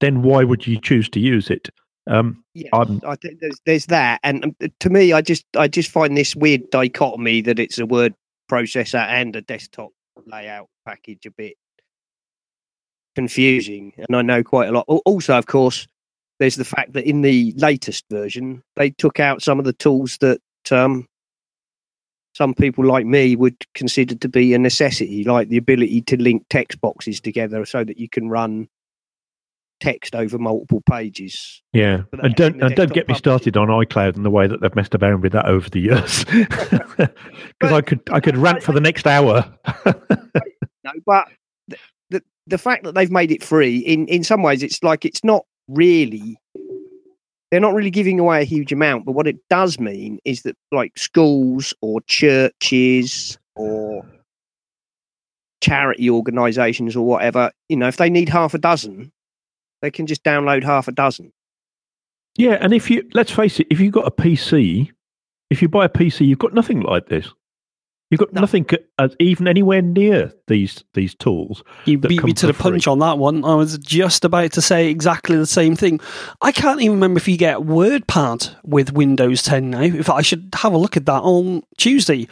then 0.00 0.22
why 0.22 0.42
would 0.44 0.66
you 0.66 0.80
choose 0.80 1.08
to 1.08 1.20
use 1.20 1.48
it 1.48 1.70
um 2.06 2.42
Yes, 2.54 2.68
I'm- 2.72 3.00
I 3.06 3.16
think 3.16 3.40
there's 3.40 3.60
there's 3.64 3.86
that, 3.86 4.20
and 4.22 4.44
um, 4.44 4.56
to 4.80 4.90
me, 4.90 5.12
I 5.12 5.20
just 5.22 5.44
I 5.56 5.68
just 5.68 5.90
find 5.90 6.16
this 6.16 6.34
weird 6.36 6.68
dichotomy 6.70 7.40
that 7.42 7.58
it's 7.58 7.78
a 7.78 7.86
word 7.86 8.14
processor 8.50 9.06
and 9.06 9.34
a 9.36 9.42
desktop 9.42 9.90
layout 10.26 10.68
package 10.84 11.26
a 11.26 11.30
bit 11.30 11.54
confusing, 13.14 13.92
and 13.96 14.16
I 14.16 14.22
know 14.22 14.42
quite 14.42 14.68
a 14.68 14.72
lot. 14.72 14.84
Also, 14.88 15.36
of 15.36 15.46
course, 15.46 15.86
there's 16.38 16.56
the 16.56 16.64
fact 16.64 16.92
that 16.94 17.08
in 17.08 17.22
the 17.22 17.52
latest 17.56 18.04
version 18.10 18.62
they 18.76 18.90
took 18.90 19.20
out 19.20 19.42
some 19.42 19.58
of 19.58 19.64
the 19.64 19.72
tools 19.72 20.18
that 20.20 20.40
um, 20.70 21.06
some 22.34 22.54
people 22.54 22.84
like 22.84 23.06
me 23.06 23.36
would 23.36 23.56
consider 23.74 24.14
to 24.14 24.28
be 24.28 24.54
a 24.54 24.58
necessity, 24.58 25.24
like 25.24 25.48
the 25.48 25.56
ability 25.58 26.00
to 26.02 26.16
link 26.20 26.44
text 26.50 26.80
boxes 26.80 27.20
together 27.20 27.64
so 27.66 27.84
that 27.84 27.98
you 27.98 28.08
can 28.08 28.28
run 28.28 28.68
text 29.82 30.14
over 30.14 30.38
multiple 30.38 30.80
pages. 30.88 31.60
yeah. 31.72 32.02
And 32.12 32.34
don't 32.36 32.62
and 32.62 32.74
don't 32.76 32.92
get 32.92 33.08
me 33.08 33.14
started 33.14 33.56
on 33.56 33.66
icloud 33.68 34.14
and 34.14 34.24
the 34.24 34.30
way 34.30 34.46
that 34.46 34.60
they've 34.60 34.74
messed 34.76 34.94
around 34.94 35.22
with 35.22 35.32
that 35.32 35.46
over 35.46 35.68
the 35.68 35.80
years. 35.80 36.24
Because 37.58 37.72
i 37.72 37.80
could 37.80 38.00
i 38.10 38.20
could 38.20 38.36
rant 38.36 38.62
for 38.62 38.72
the 38.72 38.80
next 38.80 39.06
hour. 39.06 39.44
No, 40.84 40.90
but 41.06 41.28
the, 41.68 41.76
the 42.10 42.22
the 42.48 42.58
fact 42.58 42.82
that 42.82 42.96
they've 42.96 43.10
made 43.10 43.30
it 43.30 43.40
free 43.44 43.78
in 43.78 44.08
in 44.08 44.24
some 44.24 44.42
ways 44.42 44.64
it's 44.64 44.82
like 44.82 45.04
it's 45.04 45.22
not 45.22 45.44
really 45.68 46.36
they're 47.50 47.60
not 47.60 47.72
really 47.72 47.90
giving 47.90 48.18
away 48.18 48.40
a 48.40 48.44
huge 48.44 48.72
amount 48.72 49.04
but 49.04 49.12
what 49.12 49.28
it 49.28 49.36
does 49.48 49.78
mean 49.78 50.18
is 50.24 50.42
that 50.42 50.56
like 50.72 50.98
schools 50.98 51.72
or 51.82 52.00
churches 52.08 53.38
or 53.54 54.04
charity 55.60 56.10
organizations 56.10 56.96
or 56.96 57.06
whatever 57.06 57.52
you 57.68 57.76
know 57.76 57.86
if 57.86 57.98
they 57.98 58.10
need 58.10 58.28
half 58.28 58.54
a 58.54 58.58
dozen 58.58 59.12
they 59.82 59.90
can 59.90 60.06
just 60.06 60.24
download 60.24 60.62
half 60.64 60.88
a 60.88 60.92
dozen 60.92 61.32
Yeah, 62.36 62.56
and 62.60 62.72
if 62.72 62.90
you 62.90 63.06
let's 63.12 63.30
face 63.30 63.60
it, 63.60 63.66
if 63.70 63.78
you've 63.80 63.92
got 63.92 64.06
a 64.06 64.10
PC, 64.10 64.90
if 65.50 65.60
you 65.60 65.68
buy 65.68 65.84
a 65.84 65.88
PC, 65.90 66.26
you've 66.26 66.38
got 66.38 66.54
nothing 66.54 66.80
like 66.80 67.08
this. 67.08 67.28
You've 68.10 68.18
got 68.20 68.32
No. 68.34 68.42
nothing 68.42 68.66
c- 68.70 68.76
as 68.98 69.14
even 69.20 69.48
anywhere 69.48 69.80
near 69.82 70.32
these 70.46 70.84
these 70.94 71.14
tools. 71.14 71.62
You 71.86 71.96
beat 71.98 72.22
me 72.22 72.32
to 72.34 72.46
the 72.46 72.52
for 72.52 72.62
free. 72.64 72.70
punch 72.72 72.86
on 72.86 72.98
that 73.00 73.18
one. 73.18 73.42
I 73.44 73.54
was 73.54 73.76
just 73.78 74.24
about 74.24 74.52
to 74.52 74.60
say 74.62 74.88
exactly 74.88 75.36
the 75.36 75.46
same 75.46 75.76
thing. 75.76 75.98
I 76.42 76.52
can't 76.52 76.80
even 76.82 76.96
remember 76.96 77.18
if 77.18 77.26
you 77.28 77.36
get 77.38 77.58
WordPad 77.58 78.54
with 78.64 78.92
Windows 78.92 79.42
10 79.42 79.70
now. 79.70 79.80
If 79.82 80.08
I 80.10 80.20
should 80.22 80.50
have 80.56 80.72
a 80.74 80.78
look 80.78 80.96
at 80.96 81.06
that 81.06 81.22
on 81.22 81.62
Tuesday. 81.78 82.28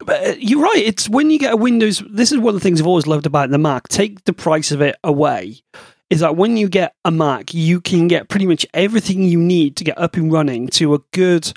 But 0.00 0.26
uh, 0.26 0.34
you're 0.38 0.60
right. 0.62 0.76
It's 0.84 1.08
when 1.08 1.30
you 1.30 1.38
get 1.38 1.52
a 1.54 1.56
Windows. 1.56 2.02
This 2.10 2.30
is 2.32 2.38
one 2.38 2.54
of 2.54 2.60
the 2.60 2.64
things 2.64 2.80
I've 2.80 2.86
always 2.86 3.06
loved 3.06 3.26
about 3.26 3.50
the 3.50 3.58
Mac. 3.58 3.88
Take 3.88 4.24
the 4.24 4.32
price 4.32 4.70
of 4.72 4.80
it 4.82 4.96
away. 5.04 5.58
Is 6.08 6.20
that 6.20 6.36
when 6.36 6.56
you 6.56 6.68
get 6.68 6.94
a 7.04 7.10
Mac, 7.10 7.52
you 7.52 7.80
can 7.80 8.06
get 8.06 8.28
pretty 8.28 8.46
much 8.46 8.64
everything 8.72 9.22
you 9.22 9.40
need 9.40 9.76
to 9.76 9.84
get 9.84 9.98
up 9.98 10.16
and 10.16 10.32
running 10.32 10.68
to 10.68 10.94
a 10.94 11.00
good 11.12 11.52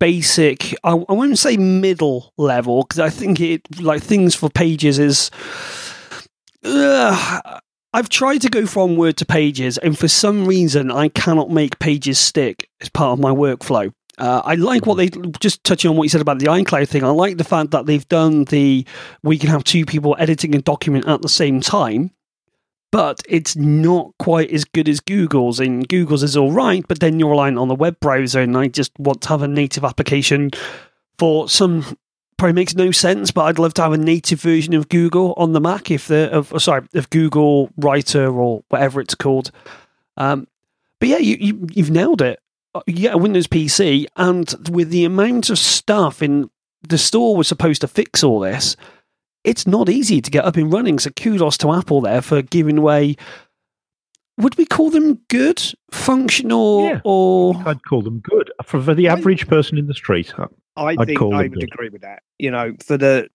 basic 0.00 0.74
I, 0.82 0.92
I 0.92 1.12
wouldn't 1.12 1.38
say 1.38 1.58
middle 1.58 2.32
level 2.38 2.82
because 2.82 2.98
I 2.98 3.10
think 3.10 3.38
it 3.38 3.80
like 3.80 4.02
things 4.02 4.34
for 4.34 4.48
pages 4.48 4.98
is. 4.98 5.30
I've 7.92 8.08
tried 8.08 8.42
to 8.42 8.48
go 8.48 8.66
from 8.66 8.96
Word 8.96 9.16
to 9.16 9.26
Pages, 9.26 9.76
and 9.78 9.98
for 9.98 10.06
some 10.06 10.46
reason, 10.46 10.92
I 10.92 11.08
cannot 11.08 11.50
make 11.50 11.80
Pages 11.80 12.20
stick 12.20 12.68
as 12.80 12.88
part 12.88 13.14
of 13.14 13.18
my 13.18 13.32
workflow. 13.32 13.92
Uh, 14.16 14.42
I 14.44 14.54
like 14.54 14.86
what 14.86 14.94
they 14.94 15.08
just 15.40 15.64
touching 15.64 15.90
on 15.90 15.96
what 15.96 16.04
you 16.04 16.08
said 16.08 16.20
about 16.20 16.38
the 16.38 16.46
iCloud 16.46 16.88
thing. 16.88 17.02
I 17.02 17.08
like 17.08 17.36
the 17.36 17.44
fact 17.44 17.72
that 17.72 17.86
they've 17.86 18.06
done 18.08 18.44
the 18.44 18.86
we 19.22 19.38
can 19.38 19.48
have 19.48 19.64
two 19.64 19.84
people 19.84 20.14
editing 20.20 20.54
a 20.54 20.60
document 20.60 21.08
at 21.08 21.22
the 21.22 21.28
same 21.28 21.60
time, 21.60 22.12
but 22.92 23.22
it's 23.28 23.56
not 23.56 24.12
quite 24.18 24.50
as 24.50 24.64
good 24.64 24.88
as 24.88 25.00
Google's. 25.00 25.60
And 25.60 25.88
Google's 25.88 26.22
is 26.22 26.36
all 26.36 26.52
right, 26.52 26.84
but 26.88 27.00
then 27.00 27.18
you're 27.18 27.30
relying 27.30 27.58
on 27.58 27.68
the 27.68 27.74
web 27.74 27.98
browser, 28.00 28.40
and 28.40 28.56
I 28.56 28.68
just 28.68 28.92
want 28.98 29.22
to 29.22 29.28
have 29.28 29.42
a 29.42 29.48
native 29.48 29.84
application 29.84 30.50
for 31.18 31.48
some 31.48 31.96
probably 32.40 32.54
makes 32.54 32.74
no 32.74 32.90
sense, 32.90 33.30
but 33.30 33.42
I'd 33.42 33.58
love 33.58 33.74
to 33.74 33.82
have 33.82 33.92
a 33.92 33.98
native 33.98 34.40
version 34.40 34.72
of 34.72 34.88
Google 34.88 35.34
on 35.36 35.52
the 35.52 35.60
Mac 35.60 35.90
if 35.90 36.08
the 36.08 36.30
of 36.32 36.54
sorry 36.62 36.88
of 36.94 37.10
Google 37.10 37.70
Writer 37.76 38.28
or 38.28 38.64
whatever 38.70 39.00
it's 39.00 39.14
called. 39.14 39.50
Um, 40.16 40.48
But 41.00 41.10
yeah, 41.10 41.18
you, 41.18 41.36
you 41.38 41.66
you've 41.70 41.90
nailed 41.90 42.22
it. 42.22 42.40
Uh, 42.74 42.80
get 42.86 43.14
a 43.14 43.18
Windows 43.18 43.46
PC, 43.46 44.06
and 44.16 44.54
with 44.70 44.88
the 44.88 45.04
amount 45.04 45.50
of 45.50 45.58
stuff 45.58 46.22
in 46.22 46.48
the 46.88 46.96
store 46.96 47.36
was 47.36 47.46
supposed 47.46 47.82
to 47.82 47.88
fix 47.88 48.24
all 48.24 48.40
this, 48.40 48.74
it's 49.44 49.66
not 49.66 49.88
easy 49.88 50.20
to 50.20 50.30
get 50.30 50.44
up 50.44 50.56
and 50.56 50.72
running. 50.72 50.98
So 50.98 51.10
kudos 51.10 51.56
to 51.58 51.72
Apple 51.72 52.00
there 52.00 52.22
for 52.22 52.42
giving 52.42 52.78
away. 52.78 53.16
Would 54.38 54.56
we 54.56 54.64
call 54.64 54.90
them 54.90 55.20
good, 55.28 55.62
functional, 55.92 56.84
Yeah. 56.84 57.00
or 57.04 57.54
I'd 57.66 57.84
call 57.84 58.00
them 58.02 58.20
good 58.20 58.50
for, 58.64 58.80
for 58.82 58.94
the 58.94 59.08
average 59.08 59.46
person 59.46 59.76
in 59.76 59.86
the 59.86 59.94
street. 59.94 60.32
I 60.76 60.82
I'd 60.98 61.06
think 61.06 61.18
call 61.18 61.34
I 61.34 61.42
them 61.42 61.50
would 61.50 61.60
good. 61.60 61.72
agree 61.72 61.88
with 61.90 62.02
that. 62.02 62.22
You 62.38 62.50
know, 62.50 62.72
for 62.84 62.96
the 62.96 63.28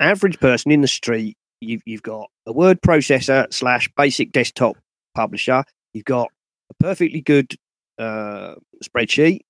average 0.00 0.40
person 0.40 0.70
in 0.72 0.80
the 0.80 0.88
street, 0.88 1.36
you've 1.60 1.82
you've 1.84 2.02
got 2.02 2.30
a 2.46 2.52
word 2.52 2.80
processor 2.80 3.52
slash 3.52 3.90
basic 3.96 4.32
desktop 4.32 4.76
publisher. 5.14 5.64
You've 5.92 6.04
got 6.06 6.30
a 6.70 6.74
perfectly 6.82 7.20
good 7.20 7.54
uh, 7.98 8.54
spreadsheet. 8.82 9.40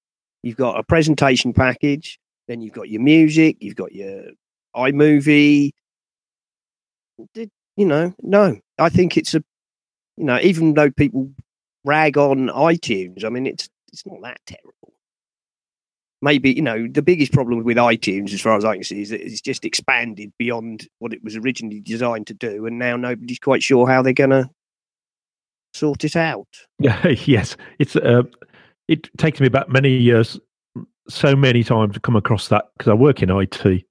You've 0.42 0.56
got 0.56 0.78
a 0.78 0.82
presentation 0.82 1.52
package. 1.52 2.18
Then 2.48 2.60
you've 2.62 2.74
got 2.74 2.88
your 2.90 3.00
music. 3.00 3.58
You've 3.60 3.76
got 3.76 3.92
your 3.92 4.24
iMovie. 4.76 5.70
Did- 7.32 7.50
You 7.76 7.86
know, 7.86 8.14
no, 8.22 8.58
I 8.78 8.88
think 8.88 9.16
it's 9.16 9.34
a. 9.34 9.42
You 10.16 10.24
know, 10.24 10.38
even 10.40 10.74
though 10.74 10.90
people 10.92 11.32
rag 11.84 12.16
on 12.16 12.48
iTunes, 12.48 13.24
I 13.24 13.28
mean, 13.30 13.46
it's 13.46 13.68
it's 13.92 14.06
not 14.06 14.22
that 14.22 14.40
terrible 14.46 14.94
maybe 16.24 16.50
you 16.50 16.62
know 16.62 16.88
the 16.90 17.02
biggest 17.02 17.32
problem 17.32 17.62
with 17.62 17.76
iTunes, 17.76 18.32
as 18.32 18.40
far 18.40 18.56
as 18.56 18.64
I 18.64 18.74
can 18.74 18.82
see, 18.84 19.02
is 19.02 19.10
that 19.10 19.24
it's 19.24 19.40
just 19.40 19.64
expanded 19.64 20.32
beyond 20.38 20.88
what 20.98 21.12
it 21.12 21.22
was 21.22 21.36
originally 21.36 21.80
designed 21.80 22.26
to 22.28 22.34
do, 22.34 22.66
and 22.66 22.78
now 22.78 22.96
nobody's 22.96 23.38
quite 23.38 23.62
sure 23.62 23.86
how 23.86 24.02
they're 24.02 24.12
going 24.12 24.30
to 24.30 24.50
sort 25.74 26.02
it 26.02 26.16
out. 26.16 26.48
yes, 26.78 27.56
it's 27.78 27.94
uh, 27.94 28.22
it 28.88 29.08
takes 29.18 29.38
me 29.38 29.48
back 29.48 29.68
many 29.68 29.90
years, 29.90 30.40
so 31.08 31.36
many 31.36 31.62
times 31.62 31.94
to 31.94 32.00
come 32.00 32.16
across 32.16 32.48
that 32.48 32.64
because 32.78 32.90
I 32.90 32.94
work 32.94 33.22
in 33.22 33.30
IT. 33.30 33.84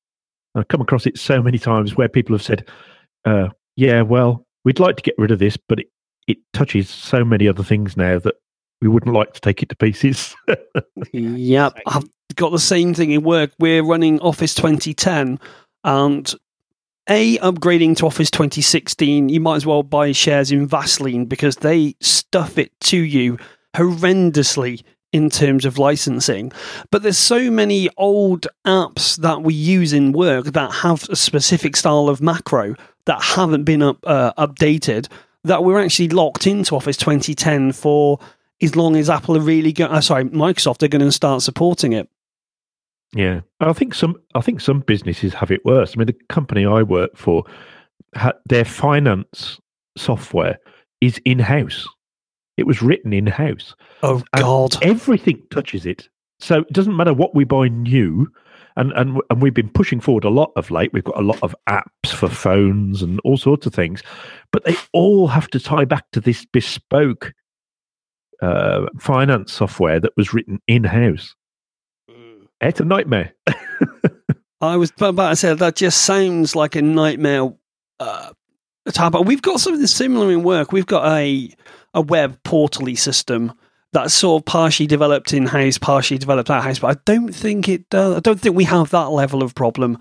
I've 0.55 0.67
come 0.67 0.81
across 0.81 1.05
it 1.05 1.17
so 1.17 1.41
many 1.41 1.57
times 1.57 1.95
where 1.95 2.09
people 2.09 2.35
have 2.35 2.43
said, 2.43 2.67
uh, 3.25 3.49
"Yeah, 3.75 4.01
well, 4.01 4.45
we'd 4.63 4.79
like 4.79 4.97
to 4.97 5.03
get 5.03 5.15
rid 5.17 5.31
of 5.31 5.39
this, 5.39 5.57
but 5.57 5.79
it, 5.79 5.87
it 6.27 6.37
touches 6.53 6.89
so 6.89 7.23
many 7.25 7.47
other 7.47 7.63
things 7.63 7.97
now 7.97 8.19
that 8.19 8.35
we 8.81 8.87
wouldn't 8.87 9.15
like 9.15 9.33
to 9.33 9.41
take 9.41 9.63
it 9.63 9.69
to 9.69 9.75
pieces." 9.75 10.35
Yep, 11.11 11.79
I've 11.85 12.09
got 12.35 12.51
the 12.51 12.59
same 12.59 12.93
thing 12.93 13.11
in 13.11 13.23
work. 13.23 13.51
We're 13.59 13.83
running 13.83 14.19
Office 14.21 14.55
2010, 14.55 15.39
and 15.83 16.35
a 17.09 17.37
upgrading 17.39 17.97
to 17.97 18.05
Office 18.05 18.31
2016. 18.31 19.29
You 19.29 19.39
might 19.39 19.57
as 19.57 19.65
well 19.65 19.83
buy 19.83 20.11
shares 20.11 20.51
in 20.51 20.67
Vaseline 20.67 21.25
because 21.25 21.57
they 21.57 21.95
stuff 21.99 22.57
it 22.57 22.71
to 22.81 22.97
you 22.97 23.37
horrendously 23.75 24.83
in 25.13 25.29
terms 25.29 25.63
of 25.63 25.77
licensing. 25.77 26.51
But 26.91 27.03
there's 27.03 27.17
so 27.17 27.49
many 27.49 27.89
old 27.97 28.47
apps 28.65 29.15
that 29.17 29.43
we 29.43 29.53
use 29.53 29.93
in 29.93 30.11
work 30.11 30.47
that 30.47 30.71
have 30.71 31.07
a 31.09 31.15
specific 31.15 31.77
style 31.77 32.09
of 32.09 32.19
macro 32.21 32.75
that 33.05 33.21
haven't 33.21 33.63
been 33.63 33.83
up, 33.83 33.97
uh, 34.05 34.33
updated. 34.37 35.07
That 35.45 35.63
we're 35.63 35.81
actually 35.81 36.09
locked 36.09 36.47
into 36.47 36.75
Office 36.75 36.97
2010 36.97 37.73
for 37.73 38.19
as 38.61 38.75
long 38.75 38.95
as 38.95 39.09
Apple 39.09 39.37
are 39.37 39.41
really 39.41 39.71
going. 39.71 39.91
Uh, 39.91 40.01
sorry, 40.01 40.25
Microsoft 40.25 40.81
are 40.83 40.87
going 40.87 41.05
to 41.05 41.11
start 41.11 41.41
supporting 41.41 41.93
it. 41.93 42.09
Yeah, 43.13 43.41
I 43.59 43.73
think 43.73 43.93
some. 43.93 44.15
I 44.33 44.41
think 44.41 44.61
some 44.61 44.79
businesses 44.79 45.33
have 45.33 45.51
it 45.51 45.63
worse. 45.65 45.93
I 45.93 45.97
mean, 45.97 46.07
the 46.07 46.15
company 46.29 46.65
I 46.65 46.81
work 46.81 47.15
for, 47.15 47.43
ha- 48.15 48.33
their 48.45 48.65
finance 48.65 49.59
software 49.97 50.59
is 51.01 51.19
in 51.25 51.39
house. 51.39 51.87
It 52.57 52.67
was 52.67 52.81
written 52.81 53.13
in 53.13 53.27
house. 53.27 53.75
Oh 54.03 54.23
And 54.33 54.43
God! 54.43 54.83
Everything 54.83 55.41
touches 55.49 55.85
it. 55.85 56.07
So 56.39 56.59
it 56.59 56.73
doesn't 56.73 56.95
matter 56.95 57.13
what 57.13 57.33
we 57.35 57.43
buy 57.45 57.67
new, 57.67 58.27
and 58.75 58.91
and 58.93 59.21
and 59.29 59.41
we've 59.41 59.53
been 59.53 59.69
pushing 59.69 59.99
forward 59.99 60.23
a 60.23 60.29
lot 60.29 60.51
of 60.55 60.71
late. 60.71 60.91
We've 60.93 61.03
got 61.03 61.19
a 61.19 61.23
lot 61.23 61.39
of 61.41 61.55
apps 61.67 62.09
for 62.09 62.29
phones 62.29 63.01
and 63.01 63.19
all 63.23 63.37
sorts 63.37 63.65
of 63.65 63.73
things, 63.73 64.03
but 64.51 64.63
they 64.65 64.75
all 64.91 65.27
have 65.27 65.47
to 65.49 65.59
tie 65.59 65.85
back 65.85 66.05
to 66.11 66.19
this 66.19 66.45
bespoke 66.45 67.33
uh, 68.41 68.85
finance 68.99 69.53
software 69.53 69.99
that 69.99 70.13
was 70.17 70.33
written 70.33 70.59
in 70.67 70.83
house. 70.83 71.35
It's 72.61 72.79
a 72.79 72.85
nightmare. 72.85 73.33
I 74.61 74.77
was 74.77 74.93
about 74.97 75.29
to 75.29 75.35
say 75.35 75.53
that 75.53 75.75
just 75.75 76.03
sounds 76.03 76.55
like 76.55 76.75
a 76.75 76.81
nightmare. 76.81 77.53
Uh, 77.99 78.31
type. 78.91 79.11
But 79.11 79.25
we've 79.25 79.41
got 79.41 79.59
something 79.59 79.85
similar 79.87 80.31
in 80.31 80.43
work. 80.43 80.71
We've 80.71 80.85
got 80.85 81.05
a 81.07 81.49
a 81.93 82.01
web 82.01 82.37
portally 82.43 82.95
system 82.95 83.53
that's 83.93 84.13
sort 84.13 84.41
of 84.41 84.45
partially 84.45 84.87
developed 84.87 85.33
in 85.33 85.45
house, 85.45 85.77
partially 85.77 86.17
developed 86.17 86.49
out 86.49 86.63
house. 86.63 86.79
But 86.79 86.97
I 86.97 87.01
don't 87.05 87.33
think 87.33 87.69
it. 87.69 87.89
does. 87.89 88.17
I 88.17 88.19
don't 88.19 88.39
think 88.39 88.55
we 88.55 88.63
have 88.65 88.89
that 88.89 89.11
level 89.11 89.43
of 89.43 89.55
problem. 89.55 89.99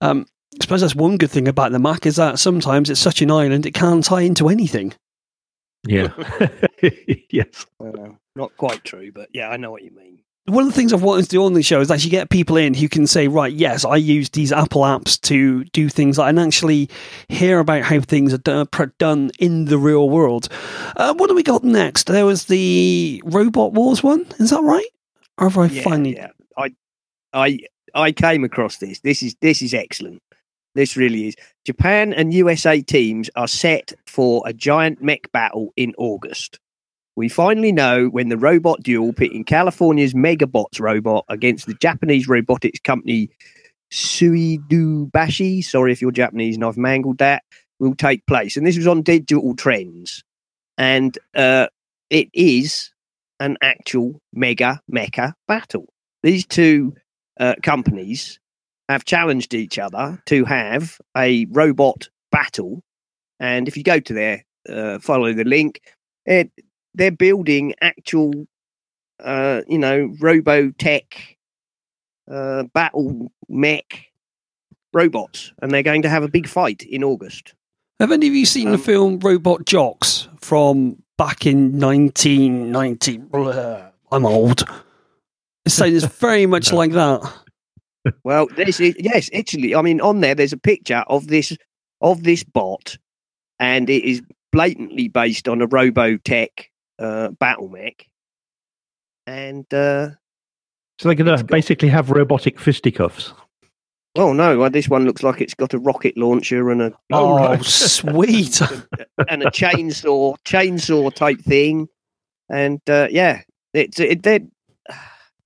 Um, 0.00 0.26
I 0.54 0.64
suppose 0.64 0.80
that's 0.80 0.94
one 0.94 1.18
good 1.18 1.30
thing 1.30 1.48
about 1.48 1.72
the 1.72 1.78
Mac 1.78 2.06
is 2.06 2.16
that 2.16 2.38
sometimes 2.38 2.88
it's 2.88 3.00
such 3.00 3.20
an 3.20 3.30
island 3.30 3.66
it 3.66 3.74
can't 3.74 4.02
tie 4.02 4.22
into 4.22 4.48
anything. 4.48 4.94
Yeah. 5.86 6.08
yes. 7.30 7.66
Uh, 7.78 8.12
not 8.34 8.56
quite 8.56 8.82
true, 8.84 9.12
but 9.12 9.28
yeah, 9.32 9.50
I 9.50 9.56
know 9.58 9.70
what 9.70 9.84
you 9.84 9.90
mean. 9.90 10.20
One 10.46 10.64
of 10.64 10.70
the 10.70 10.76
things 10.76 10.92
I've 10.92 11.02
wanted 11.02 11.24
to 11.24 11.28
do 11.28 11.44
on 11.44 11.54
this 11.54 11.66
show 11.66 11.80
is 11.80 11.90
actually 11.90 12.10
get 12.10 12.30
people 12.30 12.56
in 12.56 12.72
who 12.74 12.88
can 12.88 13.06
say, 13.06 13.28
right, 13.28 13.52
yes, 13.52 13.84
I 13.84 13.96
use 13.96 14.30
these 14.30 14.52
Apple 14.52 14.82
apps 14.82 15.20
to 15.22 15.64
do 15.64 15.88
things 15.88 16.18
like, 16.18 16.28
and 16.28 16.38
actually 16.38 16.88
hear 17.28 17.58
about 17.58 17.82
how 17.82 18.00
things 18.00 18.32
are 18.32 18.38
done, 18.38 18.68
done 18.98 19.30
in 19.38 19.64
the 19.66 19.78
real 19.78 20.08
world. 20.08 20.48
Uh, 20.96 21.14
what 21.14 21.28
do 21.28 21.34
we 21.34 21.42
got 21.42 21.64
next? 21.64 22.06
There 22.06 22.26
was 22.26 22.44
the 22.44 23.22
Robot 23.24 23.72
Wars 23.72 24.02
one. 24.02 24.24
Is 24.38 24.50
that 24.50 24.62
right? 24.62 24.86
Or 25.38 25.48
have 25.48 25.58
I 25.58 25.66
yeah, 25.66 25.82
finally? 25.82 26.14
yeah. 26.14 26.30
I, 26.56 26.74
I, 27.32 27.58
I 27.94 28.12
came 28.12 28.44
across 28.44 28.78
this. 28.78 29.00
This 29.00 29.22
is 29.22 29.34
this 29.40 29.62
is 29.62 29.74
excellent. 29.74 30.22
This 30.74 30.96
really 30.96 31.28
is. 31.28 31.36
Japan 31.64 32.12
and 32.12 32.34
USA 32.34 32.82
teams 32.82 33.30
are 33.34 33.48
set 33.48 33.94
for 34.06 34.42
a 34.46 34.52
giant 34.52 35.02
mech 35.02 35.32
battle 35.32 35.72
in 35.76 35.94
August. 35.98 36.60
We 37.16 37.30
finally 37.30 37.72
know 37.72 38.08
when 38.08 38.28
the 38.28 38.36
robot 38.36 38.82
duel 38.82 39.14
pitting 39.14 39.44
California's 39.44 40.12
Megabots 40.12 40.78
robot 40.78 41.24
against 41.30 41.66
the 41.66 41.74
Japanese 41.74 42.28
robotics 42.28 42.78
company 42.78 43.30
Suidobashi. 43.90 45.64
Sorry 45.64 45.92
if 45.92 46.02
you're 46.02 46.10
Japanese 46.10 46.56
and 46.56 46.64
I've 46.64 46.76
mangled 46.76 47.18
that. 47.18 47.42
Will 47.78 47.94
take 47.94 48.24
place, 48.26 48.56
and 48.56 48.66
this 48.66 48.78
was 48.78 48.86
on 48.86 49.02
Digital 49.02 49.54
Trends, 49.54 50.24
and 50.78 51.18
uh, 51.34 51.66
it 52.08 52.30
is 52.32 52.90
an 53.38 53.58
actual 53.60 54.18
mega 54.32 54.80
mecha 54.90 55.34
battle. 55.46 55.84
These 56.22 56.46
two 56.46 56.94
uh, 57.38 57.56
companies 57.62 58.40
have 58.88 59.04
challenged 59.04 59.52
each 59.52 59.78
other 59.78 60.22
to 60.24 60.46
have 60.46 60.98
a 61.14 61.44
robot 61.50 62.08
battle, 62.32 62.82
and 63.38 63.68
if 63.68 63.76
you 63.76 63.82
go 63.82 64.00
to 64.00 64.14
their 64.14 64.46
uh, 64.66 64.98
follow 65.00 65.34
the 65.34 65.44
link, 65.44 65.82
it, 66.24 66.50
they're 66.96 67.10
building 67.12 67.74
actual, 67.80 68.46
uh, 69.22 69.60
you 69.68 69.78
know, 69.78 70.08
robotech 70.20 71.04
uh, 72.30 72.64
battle 72.74 73.30
mech 73.48 74.06
robots, 74.92 75.52
and 75.62 75.70
they're 75.70 75.82
going 75.82 76.02
to 76.02 76.08
have 76.08 76.22
a 76.24 76.28
big 76.28 76.48
fight 76.48 76.82
in 76.82 77.04
August. 77.04 77.54
Have 78.00 78.12
any 78.12 78.26
of 78.28 78.34
you 78.34 78.44
seen 78.46 78.66
the 78.68 78.74
Um, 78.74 78.80
film 78.82 79.18
Robot 79.20 79.64
Jox 79.64 80.28
from 80.40 81.02
back 81.16 81.46
in 81.46 81.78
1990? 81.78 83.18
Blah, 83.18 83.88
I'm 84.12 84.26
old. 84.26 84.64
So 85.68 85.84
it's 85.84 86.04
very 86.20 86.46
much 86.46 86.72
No. 86.72 86.78
like 86.78 86.92
that. 86.92 87.20
Well, 88.22 88.46
this 88.56 88.78
is 88.80 88.94
yes, 88.98 89.28
actually, 89.34 89.74
I 89.74 89.82
mean, 89.82 90.00
on 90.00 90.20
there, 90.20 90.34
there's 90.34 90.52
a 90.52 90.58
picture 90.58 91.04
of 91.08 91.26
this 91.28 91.56
of 92.00 92.22
this 92.22 92.44
bot, 92.44 92.98
and 93.58 93.88
it 93.90 94.04
is 94.04 94.22
blatantly 94.52 95.08
based 95.08 95.48
on 95.48 95.60
a 95.62 95.66
Robotech 95.68 96.66
uh, 96.98 97.28
battle 97.30 97.68
mech, 97.68 98.06
and 99.26 99.64
uh, 99.72 100.10
So 100.98 101.08
they're 101.08 101.14
going 101.14 101.28
It's 101.32 101.42
to 101.42 101.46
got- 101.46 101.50
basically 101.50 101.88
have 101.88 102.10
robotic 102.10 102.58
fisticuffs. 102.60 103.32
oh 104.16 104.32
no, 104.32 104.58
well, 104.58 104.70
this 104.70 104.88
one 104.88 105.04
looks 105.04 105.22
like 105.22 105.40
it's 105.40 105.54
got 105.54 105.74
a 105.74 105.78
rocket 105.78 106.16
launcher 106.16 106.70
and 106.70 106.82
a 106.82 106.92
Oh, 107.12 107.36
right. 107.36 107.62
sweet. 107.64 108.60
and 109.28 109.42
a 109.42 109.50
chainsaw 109.50 110.36
chainsaw 110.44 111.12
type 111.14 111.40
thing, 111.40 111.88
and 112.48 112.80
uh, 112.88 113.08
yeah, 113.10 113.42
it's 113.74 114.00
it, 114.00 114.22
they're 114.22 114.40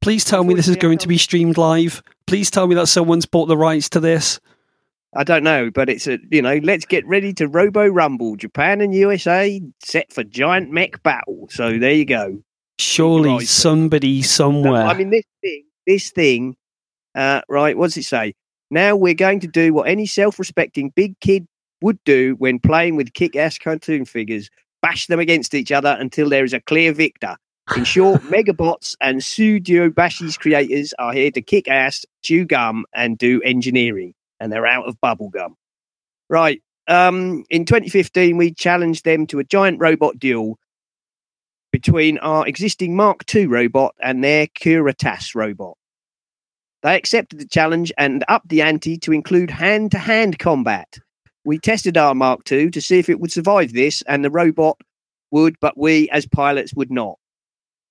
Please 0.03 0.25
tell 0.25 0.45
me 0.45 0.55
this 0.55 0.67
is 0.69 0.77
going 0.77 0.97
to 0.97 1.09
be 1.09 1.19
streamed 1.19 1.59
live. 1.59 2.03
Please 2.27 2.51
tell 2.51 2.67
me 2.67 2.75
that 2.75 2.87
someone's 2.87 3.27
bought 3.27 3.47
the 3.47 3.57
rights 3.57 3.91
to 3.91 4.01
this. 4.01 4.41
I 5.15 5.25
don't 5.25 5.43
know, 5.43 5.71
but 5.71 5.89
it's 5.89 6.07
a 6.07 6.19
you 6.31 6.41
know, 6.43 6.59
let's 6.63 6.85
get 6.85 7.07
ready 7.07 7.33
to 7.35 7.49
Robo 7.49 7.87
Rumble. 7.89 8.37
Japan 8.37 8.81
and 8.81 8.95
USA 8.95 9.61
set 9.83 10.13
for 10.13 10.23
giant 10.23 10.71
mech 10.71 11.03
battle. 11.03 11.49
So 11.51 11.79
there 11.79 11.93
you 11.93 12.05
go. 12.05 12.43
Surely 12.79 13.31
Right. 13.31 13.47
somebody 13.49 14.23
somewhere. 14.23 14.83
I 14.87 14.95
mean, 14.95 15.11
this 15.11 15.25
thing, 15.43 15.65
this 15.87 16.11
thing, 16.11 16.57
uh, 17.15 17.43
right? 17.49 17.77
What 17.77 17.89
does 17.89 17.97
it 17.97 18.05
say? 18.05 18.35
Now 18.71 18.95
we're 18.95 19.15
going 19.15 19.41
to 19.41 19.49
do 19.49 19.75
what 19.75 19.89
any 19.89 20.07
self-respecting 20.07 20.91
big 20.95 21.19
kid 21.21 21.47
would 21.83 21.99
do 22.05 22.37
when 22.39 22.59
playing 22.61 22.95
with 22.97 23.13
kick-ass 23.15 23.59
cartoon 23.59 24.05
figures. 24.05 24.49
bash 24.83 25.09
them 25.09 25.21
against 25.21 25.53
each 25.55 25.71
other 25.73 25.95
until 26.01 26.31
there 26.31 26.45
is 26.45 26.55
a 26.55 26.61
clear 26.61 26.93
victor. 26.95 27.37
In 27.77 27.85
short, 27.85 28.23
Megabots 28.31 28.95
and 29.03 29.21
Suidobashi's 29.21 30.39
creators 30.39 30.95
are 30.99 31.13
here 31.13 31.31
to 31.33 31.43
kick 31.43 31.69
ass, 31.69 32.07
chew 32.23 32.45
gum, 32.47 32.87
and 32.95 33.19
do 33.19 33.43
engineering, 33.43 34.15
and 34.41 34.51
they're 34.53 34.67
out 34.67 34.89
of 34.89 34.97
bubblegum. 35.01 35.55
Right. 36.29 36.63
Um, 36.89 37.45
in 37.51 37.65
2015, 37.65 38.37
we 38.37 38.53
challenged 38.53 39.05
them 39.05 39.27
to 39.29 39.39
a 39.39 39.45
giant 39.45 39.81
robot 39.81 40.19
duel 40.19 40.59
between 41.71 42.19
our 42.19 42.47
existing 42.47 42.97
Mark 42.97 43.33
II 43.33 43.47
robot 43.47 43.95
and 44.03 44.25
their 44.25 44.47
Kuratas 44.49 45.35
robot. 45.35 45.77
They 46.83 46.97
accepted 46.97 47.39
the 47.39 47.47
challenge 47.47 47.93
and 47.99 48.25
upped 48.29 48.49
the 48.49 48.63
ante 48.63 48.97
to 48.99 49.13
include 49.13 49.51
hand 49.51 49.93
to 49.93 49.99
hand 49.99 50.39
combat. 50.39 50.99
We 51.45 51.59
tested 51.59 51.97
our 51.97 52.15
Mark 52.15 52.51
II 52.51 52.71
to 52.71 52.81
see 52.81 52.99
if 52.99 53.09
it 53.09 53.21
would 53.21 53.33
survive 53.33 53.73
this, 53.73 54.03
and 54.03 54.25
the 54.25 54.31
robot 54.31 54.79
would, 55.31 55.57
but 55.61 55.77
we 55.77 56.09
as 56.11 56.27
pilots 56.27 56.75
would 56.75 56.91
not. 56.91 57.19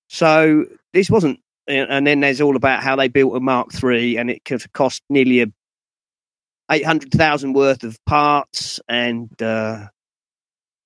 So 0.08 0.66
this 0.92 1.10
wasn't. 1.10 1.40
And 1.66 2.04
then 2.04 2.20
there's 2.20 2.40
all 2.40 2.56
about 2.56 2.82
how 2.82 2.96
they 2.96 3.06
built 3.06 3.36
a 3.36 3.40
Mark 3.40 3.68
III, 3.82 4.18
and 4.18 4.28
it 4.28 4.44
could 4.44 4.72
cost 4.72 5.02
nearly 5.08 5.40
a 5.40 5.46
eight 6.70 6.84
hundred 6.84 7.12
thousand 7.12 7.52
worth 7.52 7.84
of 7.84 8.02
parts, 8.04 8.80
and 8.88 9.30
uh, 9.42 9.86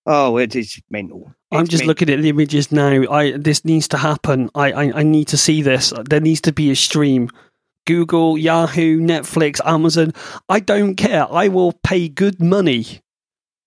oh, 0.07 0.37
it 0.37 0.57
is 0.57 0.81
mental. 0.91 1.33
I'm 1.53 1.67
just 1.67 1.83
mental. 1.83 1.89
looking 1.89 2.11
at 2.11 2.23
the 2.23 2.29
images 2.29 2.73
now. 2.73 3.11
I 3.11 3.33
this 3.37 3.65
needs 3.65 3.89
to 3.89 3.97
happen. 3.97 4.51
I, 4.55 4.73
I 4.73 4.99
I 5.01 5.03
need 5.03 5.29
to 5.29 5.37
see 5.37 5.63
this. 5.63 5.93
There 6.09 6.21
needs 6.21 6.41
to 6.43 6.53
be 6.53 6.71
a 6.71 6.77
stream. 6.77 7.31
Google, 7.87 8.39
Yahoo, 8.39 8.99
Netflix, 8.99 9.61
Amazon. 9.65 10.13
I 10.49 10.61
don't 10.61 10.95
care. 10.95 11.31
I 11.31 11.49
will 11.49 11.73
pay 11.85 12.09
good 12.09 12.41
money 12.41 13.03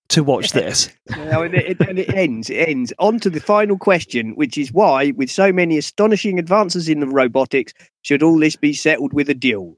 to 0.09 0.23
watch 0.23 0.51
this. 0.51 0.89
Now, 1.09 1.41
and, 1.41 1.55
it, 1.55 1.79
and 1.81 1.99
it 1.99 2.13
ends. 2.13 2.49
It 2.49 2.67
ends. 2.67 2.93
On 2.99 3.19
to 3.19 3.29
the 3.29 3.39
final 3.39 3.77
question, 3.77 4.35
which 4.35 4.57
is 4.57 4.73
why, 4.73 5.11
with 5.11 5.31
so 5.31 5.51
many 5.53 5.77
astonishing 5.77 6.37
advances 6.37 6.89
in 6.89 6.99
the 6.99 7.07
robotics, 7.07 7.73
should 8.01 8.23
all 8.23 8.37
this 8.37 8.55
be 8.55 8.73
settled 8.73 9.13
with 9.13 9.29
a 9.29 9.33
duel? 9.33 9.77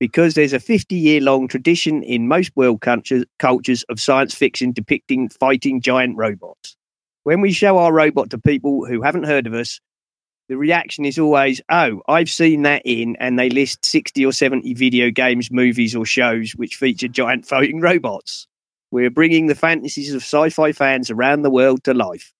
Because 0.00 0.34
there's 0.34 0.52
a 0.52 0.60
50 0.60 0.94
year 0.94 1.20
long 1.20 1.48
tradition 1.48 2.02
in 2.02 2.28
most 2.28 2.52
world 2.54 2.80
cultures, 2.80 3.24
cultures 3.38 3.82
of 3.84 4.00
science 4.00 4.34
fiction 4.34 4.72
depicting 4.72 5.28
fighting 5.28 5.80
giant 5.80 6.16
robots. 6.16 6.76
When 7.24 7.40
we 7.40 7.52
show 7.52 7.78
our 7.78 7.92
robot 7.92 8.30
to 8.30 8.38
people 8.38 8.86
who 8.86 9.02
haven't 9.02 9.24
heard 9.24 9.46
of 9.46 9.54
us, 9.54 9.80
the 10.48 10.56
reaction 10.56 11.04
is 11.04 11.18
always, 11.18 11.60
oh, 11.68 12.00
I've 12.08 12.30
seen 12.30 12.62
that 12.62 12.80
in, 12.86 13.16
and 13.20 13.38
they 13.38 13.50
list 13.50 13.84
60 13.84 14.24
or 14.24 14.32
70 14.32 14.72
video 14.74 15.10
games, 15.10 15.50
movies, 15.50 15.94
or 15.94 16.06
shows 16.06 16.52
which 16.52 16.76
feature 16.76 17.08
giant 17.08 17.44
fighting 17.48 17.80
robots. 17.80 18.46
We're 18.90 19.10
bringing 19.10 19.48
the 19.48 19.54
fantasies 19.54 20.14
of 20.14 20.22
sci 20.22 20.48
fi 20.50 20.72
fans 20.72 21.10
around 21.10 21.42
the 21.42 21.50
world 21.50 21.84
to 21.84 21.92
life. 21.92 22.32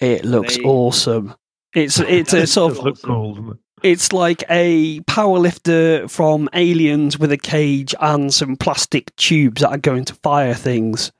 It 0.00 0.24
looks 0.24 0.56
They- 0.56 0.62
awesome. 0.64 1.34
It's 1.74 2.00
it's 2.00 2.32
a 2.32 2.42
It 2.42 2.46
sort 2.48 2.70
does 2.70 2.78
of 2.78 2.84
look 2.84 3.02
cool. 3.02 3.54
It's 3.82 4.12
like 4.12 4.44
a 4.50 5.00
powerlifter 5.00 6.10
from 6.10 6.48
Aliens 6.52 7.18
with 7.18 7.32
a 7.32 7.38
cage 7.38 7.94
and 8.00 8.32
some 8.32 8.56
plastic 8.56 9.14
tubes 9.16 9.62
that 9.62 9.70
are 9.70 9.78
going 9.78 10.04
to 10.06 10.14
fire 10.14 10.54
things. 10.54 11.12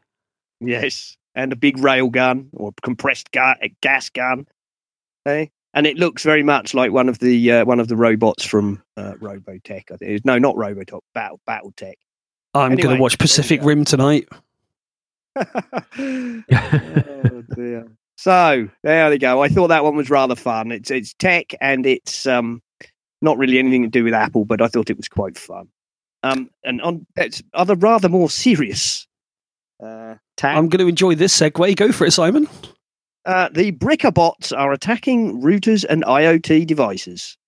Yes. 0.61 1.17
And 1.35 1.53
a 1.53 1.57
big 1.57 1.79
rail 1.79 2.09
gun 2.09 2.51
or 2.53 2.73
compressed 2.83 3.31
ga- 3.31 3.57
a 3.63 3.69
gas 3.81 4.11
gun. 4.11 4.47
Hey? 5.25 5.51
And 5.75 5.87
it 5.87 5.97
looks 5.97 6.23
very 6.23 6.43
much 6.43 6.75
like 6.75 6.93
one 6.93 7.09
of 7.09 7.19
the 7.19 7.53
uh, 7.53 7.65
one 7.65 7.79
of 7.79 7.89
the 7.89 7.97
robots 7.97 8.45
from 8.45 8.83
uh, 8.97 9.13
Robotech. 9.21 9.93
I 9.93 9.97
think. 9.97 10.25
No, 10.25 10.39
not 10.39 10.57
Robotech, 10.57 11.01
Battle 11.15 11.41
BattleTech. 11.47 11.95
I'm 12.55 12.75
going 12.75 12.97
to 12.97 13.03
watch 13.03 13.19
Pacific. 13.19 13.63
Rim 13.63 13.85
tonight. 13.85 14.29
oh 15.37 16.43
dear. 17.55 17.87
So 18.19 18.69
there 18.83 19.11
we 19.11 19.19
go. 19.19 19.45
I 19.45 19.49
thought 19.49 19.69
that 19.69 19.85
one 19.85 19.95
was 19.95 20.11
rather 20.11 20.35
fun. 20.35 20.73
It's 20.73 20.91
it's 20.91 21.15
tech 21.15 21.55
and 21.61 21.87
it's 21.87 22.27
um 22.27 22.61
not 23.23 23.39
really 23.39 23.61
anything 23.61 23.83
to 23.83 23.89
do 23.89 24.03
with 24.03 24.13
Apple, 24.13 24.45
but 24.45 24.61
I 24.61 24.67
thought 24.67 24.91
it 24.91 24.97
was 24.97 25.07
quite 25.07 25.39
fun. 25.39 25.69
Um, 26.25 26.51
and 26.65 26.83
on 26.83 27.07
it's 27.15 27.45
other 27.55 27.77
rather 27.77 28.09
more 28.09 28.29
serious. 28.29 29.07
Uh, 29.81 30.17
tack. 30.37 30.57
I'm 30.57 30.69
going 30.69 30.81
to 30.81 30.89
enjoy 30.89 31.15
this 31.15 31.39
segue. 31.39 31.77
Go 31.77 31.93
for 31.93 32.07
it, 32.07 32.11
Simon. 32.11 32.49
Uh, 33.25 33.51
the 33.53 33.71
Brickerbots 33.71 34.53
are 34.57 34.73
attacking 34.73 35.41
routers 35.41 35.85
and 35.89 36.03
IoT 36.03 36.67
devices. 36.67 37.39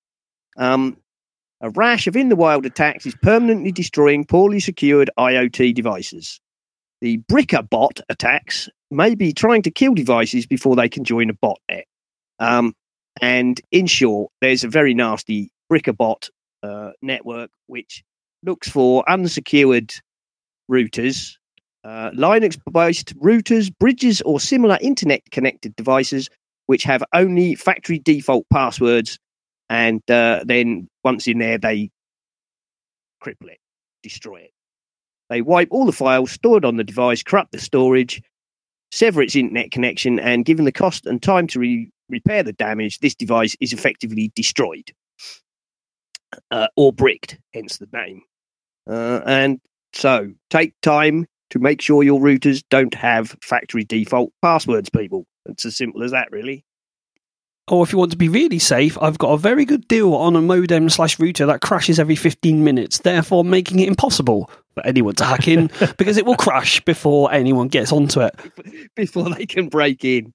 Um, 0.56 0.96
a 1.60 1.70
rash 1.70 2.06
of 2.06 2.14
in 2.14 2.28
the 2.28 2.36
wild 2.36 2.64
attacks 2.64 3.06
is 3.06 3.16
permanently 3.24 3.72
destroying 3.72 4.24
poorly 4.24 4.60
secured 4.60 5.10
IoT 5.18 5.74
devices. 5.74 6.40
The 7.00 7.18
Brickerbot 7.28 8.02
attacks 8.08 8.68
may 8.90 9.14
be 9.14 9.32
trying 9.32 9.62
to 9.62 9.70
kill 9.70 9.94
devices 9.94 10.46
before 10.46 10.76
they 10.76 10.88
can 10.88 11.04
join 11.04 11.30
a 11.30 11.34
botnet. 11.34 11.84
Um, 12.38 12.74
and 13.20 13.60
in 13.70 13.86
short, 13.86 14.32
there's 14.40 14.64
a 14.64 14.68
very 14.68 14.94
nasty 14.94 15.50
Brickerbot 15.70 16.30
uh, 16.62 16.90
network 17.02 17.50
which 17.66 18.02
looks 18.42 18.68
for 18.68 19.08
unsecured 19.08 19.92
routers 20.70 21.36
uh, 21.84 22.10
Linux 22.10 22.58
based 22.70 23.16
routers, 23.18 23.72
bridges, 23.78 24.20
or 24.22 24.40
similar 24.40 24.78
internet 24.80 25.22
connected 25.30 25.74
devices 25.76 26.28
which 26.66 26.84
have 26.84 27.02
only 27.12 27.54
factory 27.54 27.98
default 27.98 28.46
passwords. 28.52 29.18
And 29.68 30.02
uh, 30.10 30.44
then 30.44 30.88
once 31.02 31.26
in 31.26 31.38
there, 31.38 31.58
they 31.58 31.90
cripple 33.22 33.50
it, 33.50 33.58
destroy 34.02 34.36
it. 34.36 34.50
They 35.30 35.42
wipe 35.42 35.68
all 35.70 35.86
the 35.86 35.92
files 35.92 36.30
stored 36.32 36.64
on 36.64 36.76
the 36.76 36.84
device, 36.84 37.22
corrupt 37.22 37.52
the 37.52 37.58
storage, 37.58 38.22
sever 38.90 39.22
its 39.22 39.36
internet 39.36 39.70
connection, 39.70 40.18
and 40.18 40.44
given 40.44 40.64
the 40.64 40.72
cost 40.72 41.06
and 41.06 41.22
time 41.22 41.46
to 41.48 41.58
re- 41.58 41.90
repair 42.08 42.42
the 42.42 42.52
damage, 42.52 42.98
this 42.98 43.14
device 43.14 43.56
is 43.60 43.72
effectively 43.72 44.32
destroyed 44.34 44.92
uh, 46.50 46.68
or 46.76 46.92
bricked, 46.92 47.38
hence 47.54 47.78
the 47.78 47.88
name. 47.92 48.22
Uh, 48.88 49.20
and 49.26 49.60
so 49.92 50.32
take 50.48 50.74
time 50.82 51.26
to 51.50 51.58
make 51.58 51.80
sure 51.80 52.02
your 52.02 52.20
routers 52.20 52.62
don't 52.70 52.94
have 52.94 53.36
factory 53.42 53.84
default 53.84 54.32
passwords, 54.42 54.88
people. 54.88 55.26
It's 55.46 55.64
as 55.64 55.76
simple 55.76 56.02
as 56.02 56.12
that, 56.12 56.30
really. 56.30 56.64
Or 57.68 57.84
if 57.84 57.92
you 57.92 57.98
want 57.98 58.10
to 58.12 58.16
be 58.16 58.28
really 58.28 58.58
safe, 58.58 58.98
I've 59.00 59.18
got 59.18 59.30
a 59.30 59.38
very 59.38 59.64
good 59.64 59.86
deal 59.86 60.14
on 60.14 60.34
a 60.34 60.40
modem 60.40 60.90
slash 60.90 61.18
router 61.20 61.46
that 61.46 61.60
crashes 61.60 62.00
every 62.00 62.16
15 62.16 62.64
minutes, 62.64 62.98
therefore 62.98 63.44
making 63.44 63.78
it 63.78 63.88
impossible 63.88 64.50
to 64.76 65.24
hack 65.24 65.48
in 65.48 65.70
because 65.98 66.16
it 66.16 66.26
will 66.26 66.36
crash 66.36 66.80
before 66.80 67.32
anyone 67.32 67.68
gets 67.68 67.92
onto 67.92 68.20
it. 68.20 68.34
before 68.94 69.28
they 69.30 69.46
can 69.46 69.68
break 69.68 70.04
in. 70.04 70.32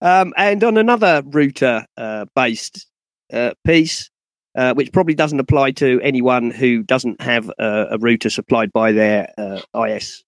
Um, 0.00 0.34
and 0.36 0.62
on 0.64 0.76
another 0.76 1.22
router 1.26 1.86
uh, 1.96 2.26
based 2.34 2.86
uh, 3.32 3.52
piece, 3.64 4.10
uh, 4.56 4.74
which 4.74 4.92
probably 4.92 5.14
doesn't 5.14 5.40
apply 5.40 5.70
to 5.72 6.00
anyone 6.02 6.50
who 6.50 6.82
doesn't 6.82 7.20
have 7.20 7.50
a, 7.58 7.86
a 7.92 7.98
router 7.98 8.30
supplied 8.30 8.72
by 8.72 8.92
their 8.92 9.32
uh, 9.38 9.60
IS, 9.84 10.24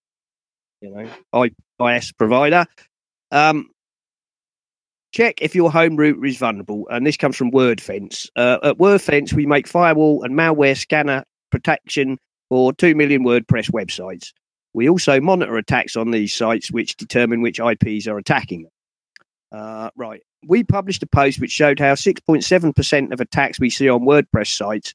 you 0.80 0.90
know, 0.90 1.08
I, 1.32 1.50
IS 1.94 2.12
provider. 2.12 2.66
Um, 3.30 3.70
check 5.12 5.40
if 5.40 5.54
your 5.54 5.70
home 5.70 5.96
router 5.96 6.24
is 6.24 6.36
vulnerable, 6.36 6.86
and 6.90 7.06
this 7.06 7.16
comes 7.16 7.36
from 7.36 7.50
WordFence. 7.50 8.28
Uh, 8.36 8.58
at 8.62 8.78
WordFence, 8.78 9.32
we 9.32 9.46
make 9.46 9.66
firewall 9.66 10.22
and 10.22 10.34
malware 10.34 10.76
scanner 10.76 11.24
protection 11.50 12.18
for 12.48 12.72
two 12.72 12.94
million 12.94 13.24
WordPress 13.24 13.70
websites. 13.70 14.32
We 14.74 14.88
also 14.88 15.20
monitor 15.20 15.56
attacks 15.56 15.96
on 15.96 16.10
these 16.10 16.34
sites, 16.34 16.70
which 16.70 16.96
determine 16.96 17.42
which 17.42 17.60
IPs 17.60 18.06
are 18.06 18.18
attacking 18.18 18.62
them. 18.62 18.72
Uh, 19.50 19.90
right. 19.96 20.22
We 20.46 20.62
published 20.62 21.02
a 21.02 21.06
post 21.06 21.40
which 21.40 21.50
showed 21.50 21.80
how 21.80 21.94
6.7% 21.94 23.12
of 23.12 23.20
attacks 23.20 23.58
we 23.58 23.70
see 23.70 23.88
on 23.88 24.02
WordPress 24.02 24.54
sites 24.54 24.92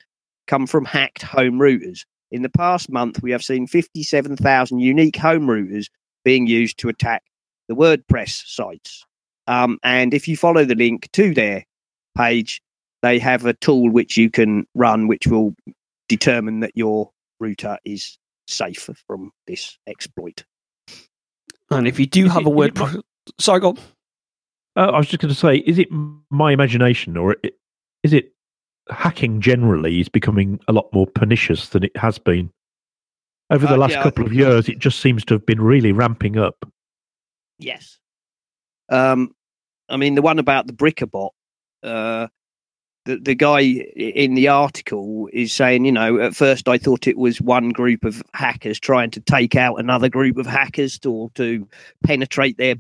come 0.48 0.68
from 0.68 0.86
hacked 0.86 1.22
home 1.22 1.60
routers. 1.60 2.06
In 2.32 2.44
the 2.44 2.50
past 2.50 2.90
month, 2.90 3.22
we 3.22 3.32
have 3.32 3.44
seen 3.44 3.68
57,000 3.68 4.80
unique 4.80 5.18
home 5.18 5.48
routers 5.48 5.88
being 6.24 6.48
used 6.48 6.78
to 6.80 6.90
attack 6.90 7.24
the 7.68 7.76
WordPress 7.76 8.44
sites. 8.48 9.06
Um, 9.48 9.80
and 9.84 10.14
if 10.14 10.28
you 10.28 10.38
follow 10.38 10.66
the 10.66 10.76
link 10.76 11.10
to 11.14 11.34
their 11.34 11.66
page, 12.18 12.62
they 13.02 13.20
have 13.20 13.46
a 13.46 13.54
tool 13.54 13.90
which 13.90 14.18
you 14.18 14.30
can 14.30 14.66
run, 14.74 15.08
which 15.08 15.28
will 15.28 15.54
determine 16.08 16.62
that 16.62 16.72
your 16.76 17.12
router 17.44 17.78
is 17.86 18.18
safe 18.48 18.90
from 19.08 19.32
this 19.48 19.78
exploit. 19.88 20.44
And 21.70 21.88
if 21.88 22.00
you 22.00 22.06
do 22.06 22.26
Is 22.26 22.32
have 22.34 22.42
it- 22.44 22.48
a 22.48 22.50
word. 22.50 22.70
it 22.70 22.80
my- 22.80 22.96
Sorry, 23.40 23.60
go. 23.62 23.78
Uh, 24.76 24.92
I 24.92 24.98
was 24.98 25.08
just 25.08 25.22
going 25.22 25.34
to 25.34 25.40
say, 25.40 25.58
is 25.58 25.78
it 25.80 25.88
my 26.30 26.52
imagination 26.52 27.16
or 27.16 27.36
is 28.04 28.12
it 28.14 28.34
hacking 28.90 29.40
generally 29.40 30.00
is 30.02 30.10
becoming 30.10 30.60
a 30.68 30.74
lot 30.74 30.92
more 30.94 31.08
pernicious 31.08 31.70
than 31.70 31.84
it 31.84 31.96
has 31.96 32.18
been? 32.18 32.52
Over 33.50 33.68
the 33.68 33.76
Uh, 33.76 33.78
last 33.78 33.92
yeah, 33.92 34.04
couple 34.04 34.26
of 34.26 34.34
years, 34.34 34.68
it 34.68 34.80
just 34.80 35.00
seems 35.00 35.24
to 35.26 35.36
have 35.36 35.46
been 35.46 35.62
really 35.62 35.92
ramping 35.92 36.38
up. 36.38 36.66
Yes. 37.60 38.00
Um, 38.90 39.34
I 39.90 39.98
mean, 39.98 40.16
the 40.16 40.22
one 40.22 40.40
about 40.40 40.68
the 40.68 40.74
Brickerbot, 40.74 41.30
uh, 41.84 42.28
the, 43.06 43.18
the 43.18 43.36
guy 43.36 43.60
in 43.60 44.36
the 44.36 44.48
article 44.48 45.30
is 45.34 45.52
saying, 45.52 45.86
you 45.86 45.92
know, 45.92 46.20
at 46.20 46.36
first 46.36 46.68
I 46.68 46.78
thought 46.78 47.08
it 47.08 47.18
was 47.18 47.42
one 47.42 47.70
group 47.70 48.06
of 48.06 48.24
hackers 48.34 48.80
trying 48.80 49.12
to 49.12 49.20
take 49.20 49.56
out 49.56 49.76
another 49.76 50.10
group 50.10 50.38
of 50.38 50.46
hackers 50.46 51.00
to, 51.00 51.12
or 51.12 51.30
to 51.32 51.68
penetrate 52.04 52.58
their 52.58 52.76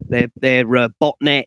their 0.00 0.30
their 0.36 0.76
uh, 0.76 0.88
botnet. 1.00 1.44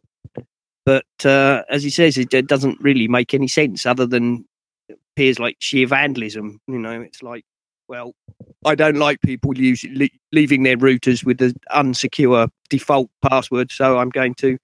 But 0.86 1.06
uh, 1.24 1.64
as 1.70 1.84
he 1.84 1.90
says, 1.90 2.18
it, 2.18 2.34
it 2.34 2.48
doesn't 2.48 2.80
really 2.82 3.08
make 3.08 3.34
any 3.34 3.48
sense 3.48 3.86
other 3.86 4.06
than 4.06 4.46
it 4.90 5.00
appears 5.14 5.40
like 5.40 5.56
sheer 5.60 5.88
vandalism. 5.88 6.60
You 6.68 6.80
know, 6.80 7.02
it's 7.02 7.24
like, 7.24 7.46
well, 7.88 8.14
I 8.66 8.76
don't 8.76 8.98
like 8.98 9.22
people 9.22 9.58
use, 9.58 9.86
le- 9.92 10.10
leaving 10.32 10.64
their 10.64 10.78
routers 10.78 11.24
with 11.24 11.38
the 11.38 11.56
unsecure 11.72 12.50
default 12.70 13.10
password, 13.22 13.72
so 13.72 13.98
I'm 13.98 14.10
going 14.10 14.36
to 14.36 14.58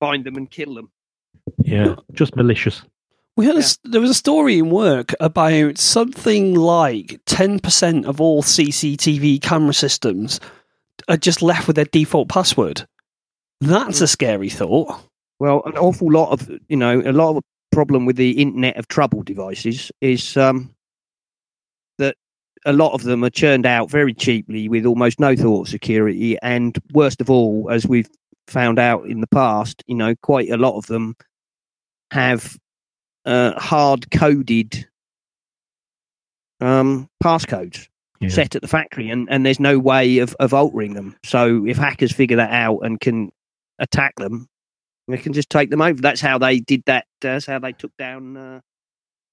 find 0.00 0.24
them 0.24 0.36
and 0.36 0.50
kill 0.50 0.74
them. 0.74 0.90
Yeah, 1.58 1.96
just 2.12 2.36
malicious. 2.36 2.82
We 3.36 3.44
had 3.46 3.56
a 3.56 3.58
Yeah. 3.58 3.64
s 3.64 3.78
there 3.84 4.00
was 4.00 4.10
a 4.10 4.14
story 4.14 4.58
in 4.58 4.70
work 4.70 5.12
about 5.20 5.78
something 5.78 6.54
like 6.54 7.20
ten 7.26 7.58
percent 7.60 8.06
of 8.06 8.20
all 8.20 8.42
CCTV 8.42 9.38
camera 9.42 9.74
systems 9.74 10.40
are 11.08 11.16
just 11.18 11.42
left 11.42 11.66
with 11.66 11.76
their 11.76 11.84
default 11.86 12.28
password. 12.28 12.86
That's 13.60 14.00
a 14.00 14.06
scary 14.08 14.48
thought. 14.50 14.94
Well, 15.38 15.62
an 15.66 15.76
awful 15.76 16.10
lot 16.10 16.30
of 16.30 16.50
you 16.68 16.76
know 16.76 17.00
a 17.00 17.12
lot 17.12 17.36
of 17.36 17.42
problem 17.72 18.06
with 18.06 18.16
the 18.16 18.40
Internet 18.40 18.76
of 18.78 18.88
Trouble 18.88 19.22
devices 19.22 19.92
is 20.00 20.36
um, 20.38 20.74
that 21.98 22.16
a 22.64 22.72
lot 22.72 22.94
of 22.94 23.02
them 23.02 23.22
are 23.22 23.30
churned 23.30 23.66
out 23.66 23.90
very 23.90 24.14
cheaply 24.14 24.66
with 24.68 24.86
almost 24.86 25.20
no 25.20 25.36
thought 25.36 25.62
of 25.62 25.68
security, 25.68 26.38
and 26.42 26.78
worst 26.92 27.20
of 27.20 27.28
all, 27.28 27.68
as 27.70 27.86
we've 27.86 28.08
found 28.46 28.78
out 28.78 29.04
in 29.06 29.20
the 29.20 29.26
past, 29.26 29.82
you 29.86 29.94
know, 29.94 30.14
quite 30.22 30.48
a 30.50 30.56
lot 30.56 30.76
of 30.78 30.86
them 30.86 31.14
have 32.10 32.56
uh, 33.24 33.58
hard 33.58 34.10
coded 34.10 34.86
um, 36.60 37.08
passcodes 37.22 37.88
Yeah. 38.20 38.28
set 38.28 38.54
at 38.56 38.62
the 38.62 38.68
factory, 38.68 39.10
and, 39.10 39.28
and 39.30 39.44
there's 39.44 39.60
no 39.60 39.78
way 39.78 40.18
of, 40.18 40.34
of 40.40 40.54
altering 40.54 40.94
them. 40.94 41.16
So 41.24 41.66
if 41.66 41.76
hackers 41.76 42.12
figure 42.12 42.36
that 42.38 42.50
out 42.52 42.80
and 42.80 43.00
can 43.00 43.30
attack 43.78 44.14
them, 44.16 44.48
they 45.08 45.18
can 45.18 45.32
just 45.32 45.50
take 45.50 45.70
them 45.70 45.82
over. 45.82 46.00
That's 46.00 46.20
how 46.20 46.38
they 46.38 46.60
did 46.60 46.82
that. 46.86 47.06
That's 47.20 47.46
how 47.46 47.58
they 47.58 47.72
took 47.72 47.96
down 47.96 48.36
uh, 48.36 48.60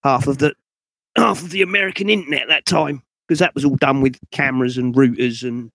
half 0.03 0.27
of 0.27 0.37
the 0.37 0.53
half 1.17 1.41
of 1.41 1.51
the 1.51 1.61
American 1.61 2.09
internet 2.09 2.47
that 2.49 2.65
time 2.65 3.01
because 3.27 3.39
that 3.39 3.55
was 3.55 3.63
all 3.65 3.75
done 3.77 4.01
with 4.01 4.19
cameras 4.31 4.77
and 4.77 4.93
routers 4.93 5.47
and 5.47 5.71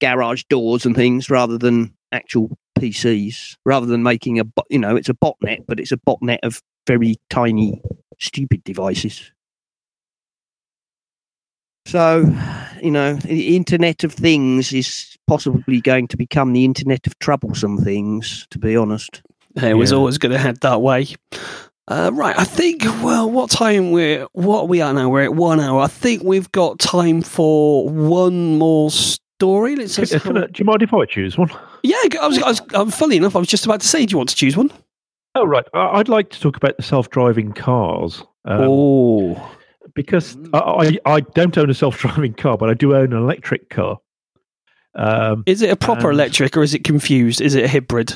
garage 0.00 0.44
doors 0.44 0.86
and 0.86 0.94
things 0.94 1.28
rather 1.30 1.58
than 1.58 1.94
actual 2.14 2.56
PCs. 2.78 3.56
Rather 3.64 3.86
than 3.86 4.02
making 4.02 4.40
a 4.40 4.44
you 4.70 4.78
know 4.78 4.96
it's 4.96 5.08
a 5.08 5.14
botnet, 5.14 5.64
but 5.66 5.78
it's 5.80 5.92
a 5.92 5.96
botnet 5.98 6.38
of 6.42 6.60
very 6.86 7.16
tiny 7.30 7.82
stupid 8.18 8.62
devices. 8.64 9.30
So, 11.86 12.24
you 12.82 12.90
know, 12.90 13.14
the 13.14 13.56
Internet 13.56 14.04
of 14.04 14.12
Things 14.12 14.72
is 14.72 15.16
possibly 15.26 15.80
going 15.80 16.08
to 16.08 16.16
become 16.16 16.52
the 16.52 16.64
Internet 16.64 17.06
of 17.06 17.18
troublesome 17.18 17.76
things, 17.78 18.46
to 18.50 18.58
be 18.58 18.74
honest. 18.76 19.22
It 19.56 19.74
was 19.74 19.90
Yeah. 19.92 19.98
always 19.98 20.18
going 20.18 20.32
to 20.32 20.38
head 20.38 20.60
that 20.62 20.80
way. 20.80 21.08
Uh, 21.86 22.10
right, 22.14 22.38
I 22.38 22.44
think. 22.44 22.82
Well, 23.02 23.30
what 23.30 23.50
time 23.50 23.90
we're 23.90 24.26
what 24.32 24.60
are 24.62 24.66
we 24.66 24.80
are 24.80 24.94
now? 24.94 25.10
We're 25.10 25.24
at 25.24 25.34
one 25.34 25.60
hour. 25.60 25.82
I 25.82 25.86
think 25.88 26.22
we've 26.24 26.50
got 26.50 26.78
time 26.78 27.20
for 27.20 27.86
one 27.90 28.56
more 28.56 28.90
story. 29.38 29.76
Let's 29.76 29.96
Can- 29.96 30.04
just 30.06 30.24
can 30.24 30.36
I- 30.38 30.46
do 30.46 30.52
you 30.58 30.64
mind 30.64 30.82
if 30.82 30.92
I 30.94 31.04
choose 31.06 31.36
one? 31.38 31.50
yeah. 31.82 31.96
I 32.20 32.26
was, 32.26 32.38
I 32.42 32.48
was, 32.48 32.60
I'm 32.72 32.90
funny 32.90 33.16
enough. 33.16 33.36
I 33.36 33.38
was 33.38 33.48
just 33.48 33.64
about 33.66 33.80
to 33.80 33.88
say, 33.88 34.06
do 34.06 34.12
you 34.12 34.16
want 34.18 34.30
to 34.30 34.36
choose 34.36 34.56
one? 34.56 34.70
Oh, 35.34 35.44
right. 35.44 35.64
I'd 35.74 36.08
like 36.08 36.30
to 36.30 36.40
talk 36.40 36.56
about 36.56 36.76
the 36.76 36.82
self-driving 36.84 37.52
cars. 37.54 38.20
Um, 38.44 38.60
oh, 38.62 39.56
because 39.94 40.36
I, 40.52 40.58
I, 41.06 41.14
I 41.16 41.20
don't 41.20 41.56
own 41.58 41.70
a 41.70 41.74
self-driving 41.74 42.34
car, 42.34 42.56
but 42.56 42.70
I 42.70 42.74
do 42.74 42.94
own 42.94 43.12
an 43.12 43.18
electric 43.18 43.68
car. 43.70 43.98
Um, 44.94 45.42
is 45.46 45.60
it 45.60 45.70
a 45.70 45.76
proper 45.76 46.10
and- 46.10 46.14
electric 46.20 46.56
or 46.56 46.62
is 46.62 46.72
it 46.74 46.84
confused? 46.84 47.40
Is 47.40 47.54
it 47.56 47.64
a 47.64 47.68
hybrid? 47.68 48.14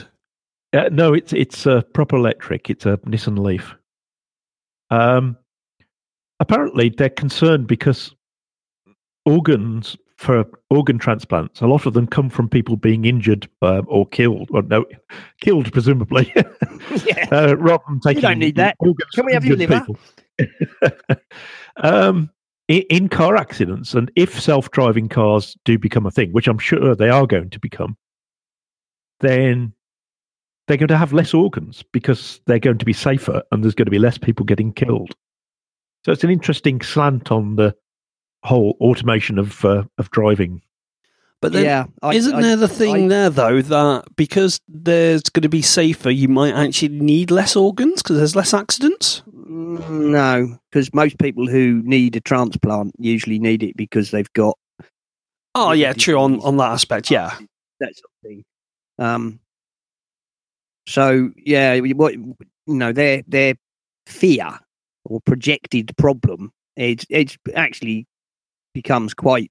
uh, 0.75 0.89
no, 0.93 1.13
it's 1.15 1.33
it's 1.33 1.67
a 1.67 1.83
proper 1.95 2.15
electric. 2.17 2.71
It's 2.71 2.87
a 2.87 2.99
Nissan 2.99 3.39
Leaf. 3.39 3.75
Um, 4.91 5.37
apparently, 6.39 6.91
they're 6.91 7.09
concerned 7.11 7.67
because 7.67 8.15
organs 9.27 9.97
for 10.19 10.45
organ 10.69 10.99
transplants, 10.99 11.61
a 11.61 11.67
lot 11.67 11.87
of 11.87 11.95
them 11.95 12.07
come 12.07 12.29
from 12.29 12.49
people 12.49 12.77
being 12.77 13.05
injured 13.05 13.49
uh, 13.63 13.83
or 13.87 14.05
killed, 14.07 14.49
or 14.53 14.63
no, 14.63 14.85
killed 15.41 15.73
presumably, 15.73 16.33
yeah. 17.07 17.29
uh, 17.31 17.57
rather 17.57 17.85
than 17.89 18.01
taking. 18.01 18.23
don't 18.23 18.39
need 18.41 18.57
that. 18.57 18.77
Can 19.15 19.25
we 19.25 19.33
have 19.33 19.45
your 19.45 19.57
people. 19.57 19.97
um, 21.77 22.29
in, 22.67 22.83
in 22.91 23.09
car 23.09 23.37
accidents, 23.37 23.95
and 23.95 24.11
if 24.17 24.41
self-driving 24.41 25.09
cars 25.09 25.57
do 25.65 25.79
become 25.79 26.05
a 26.05 26.11
thing, 26.11 26.33
which 26.33 26.49
I'm 26.49 26.59
sure 26.59 26.97
they 26.97 27.11
are 27.11 27.27
going 27.27 27.51
to 27.51 27.61
become, 27.61 27.97
then 29.21 29.73
they're 30.67 30.77
going 30.77 30.89
to 30.89 30.99
have 30.99 31.13
less 31.13 31.33
organs 31.33 31.85
because 31.93 32.41
they're 32.47 32.59
going 32.59 32.79
to 32.79 32.85
be 32.85 32.93
safer, 32.93 33.41
and 33.53 33.63
there's 33.63 33.75
going 33.77 33.87
to 33.87 33.93
be 33.93 34.01
less 34.01 34.19
people 34.19 34.45
getting 34.45 34.73
killed. 34.73 35.15
So 36.05 36.11
it's 36.11 36.25
an 36.25 36.31
interesting 36.31 36.81
slant 36.81 37.31
on 37.31 37.55
the 37.55 37.75
whole 38.45 38.77
automation 38.81 39.39
of 39.39 39.65
uh, 39.65 39.85
of 39.99 40.11
driving. 40.11 40.63
But 41.41 41.53
then, 41.53 41.65
yeah. 41.65 41.85
I- 42.03 42.15
isn't 42.15 42.35
I- 42.35 42.43
there 42.43 42.57
the 42.57 42.69
thing 42.69 43.05
I- 43.05 43.09
there 43.09 43.31
though 43.31 43.63
that 43.63 44.05
because 44.17 44.61
there's 44.67 45.23
going 45.23 45.43
to 45.43 45.49
be 45.49 45.63
safer, 45.63 46.11
you 46.11 46.29
might 46.29 46.53
actually 46.55 46.89
need 47.01 47.31
less 47.31 47.55
organs 47.57 48.03
because 48.03 48.17
there's 48.17 48.35
less 48.37 48.53
accidents? 48.53 49.23
Mm, 49.31 50.11
No, 50.11 50.59
because 50.71 50.93
most 50.93 51.19
people 51.19 51.47
who 51.47 51.81
need 51.85 52.17
a 52.17 52.21
transplant 52.21 52.95
usually 52.99 53.39
need 53.39 53.63
it 53.63 53.77
because 53.77 54.11
they've 54.11 54.33
got 54.33 54.57
Oh 55.55 55.73
Yeah, 55.73 55.89
yeah, 55.89 55.93
true 55.95 56.19
on 56.19 56.41
on 56.41 56.57
that 56.59 56.71
aspect. 56.73 57.11
Yeah, 57.11 57.31
that 57.81 57.95
sort 57.97 58.11
of 58.15 58.29
thing. 58.29 58.45
Um, 58.99 59.41
so 60.87 61.31
yeah, 61.37 61.75
you- 61.75 61.95
what 61.97 62.15
you 62.15 62.35
know, 62.67 62.93
their 62.93 63.23
their 63.29 63.55
fear 64.07 64.59
or 65.05 65.21
projected 65.21 65.97
problem 65.97 66.53
it 66.77 67.05
it 67.11 67.37
actually 67.55 68.07
becomes 68.83 69.13
quite 69.13 69.51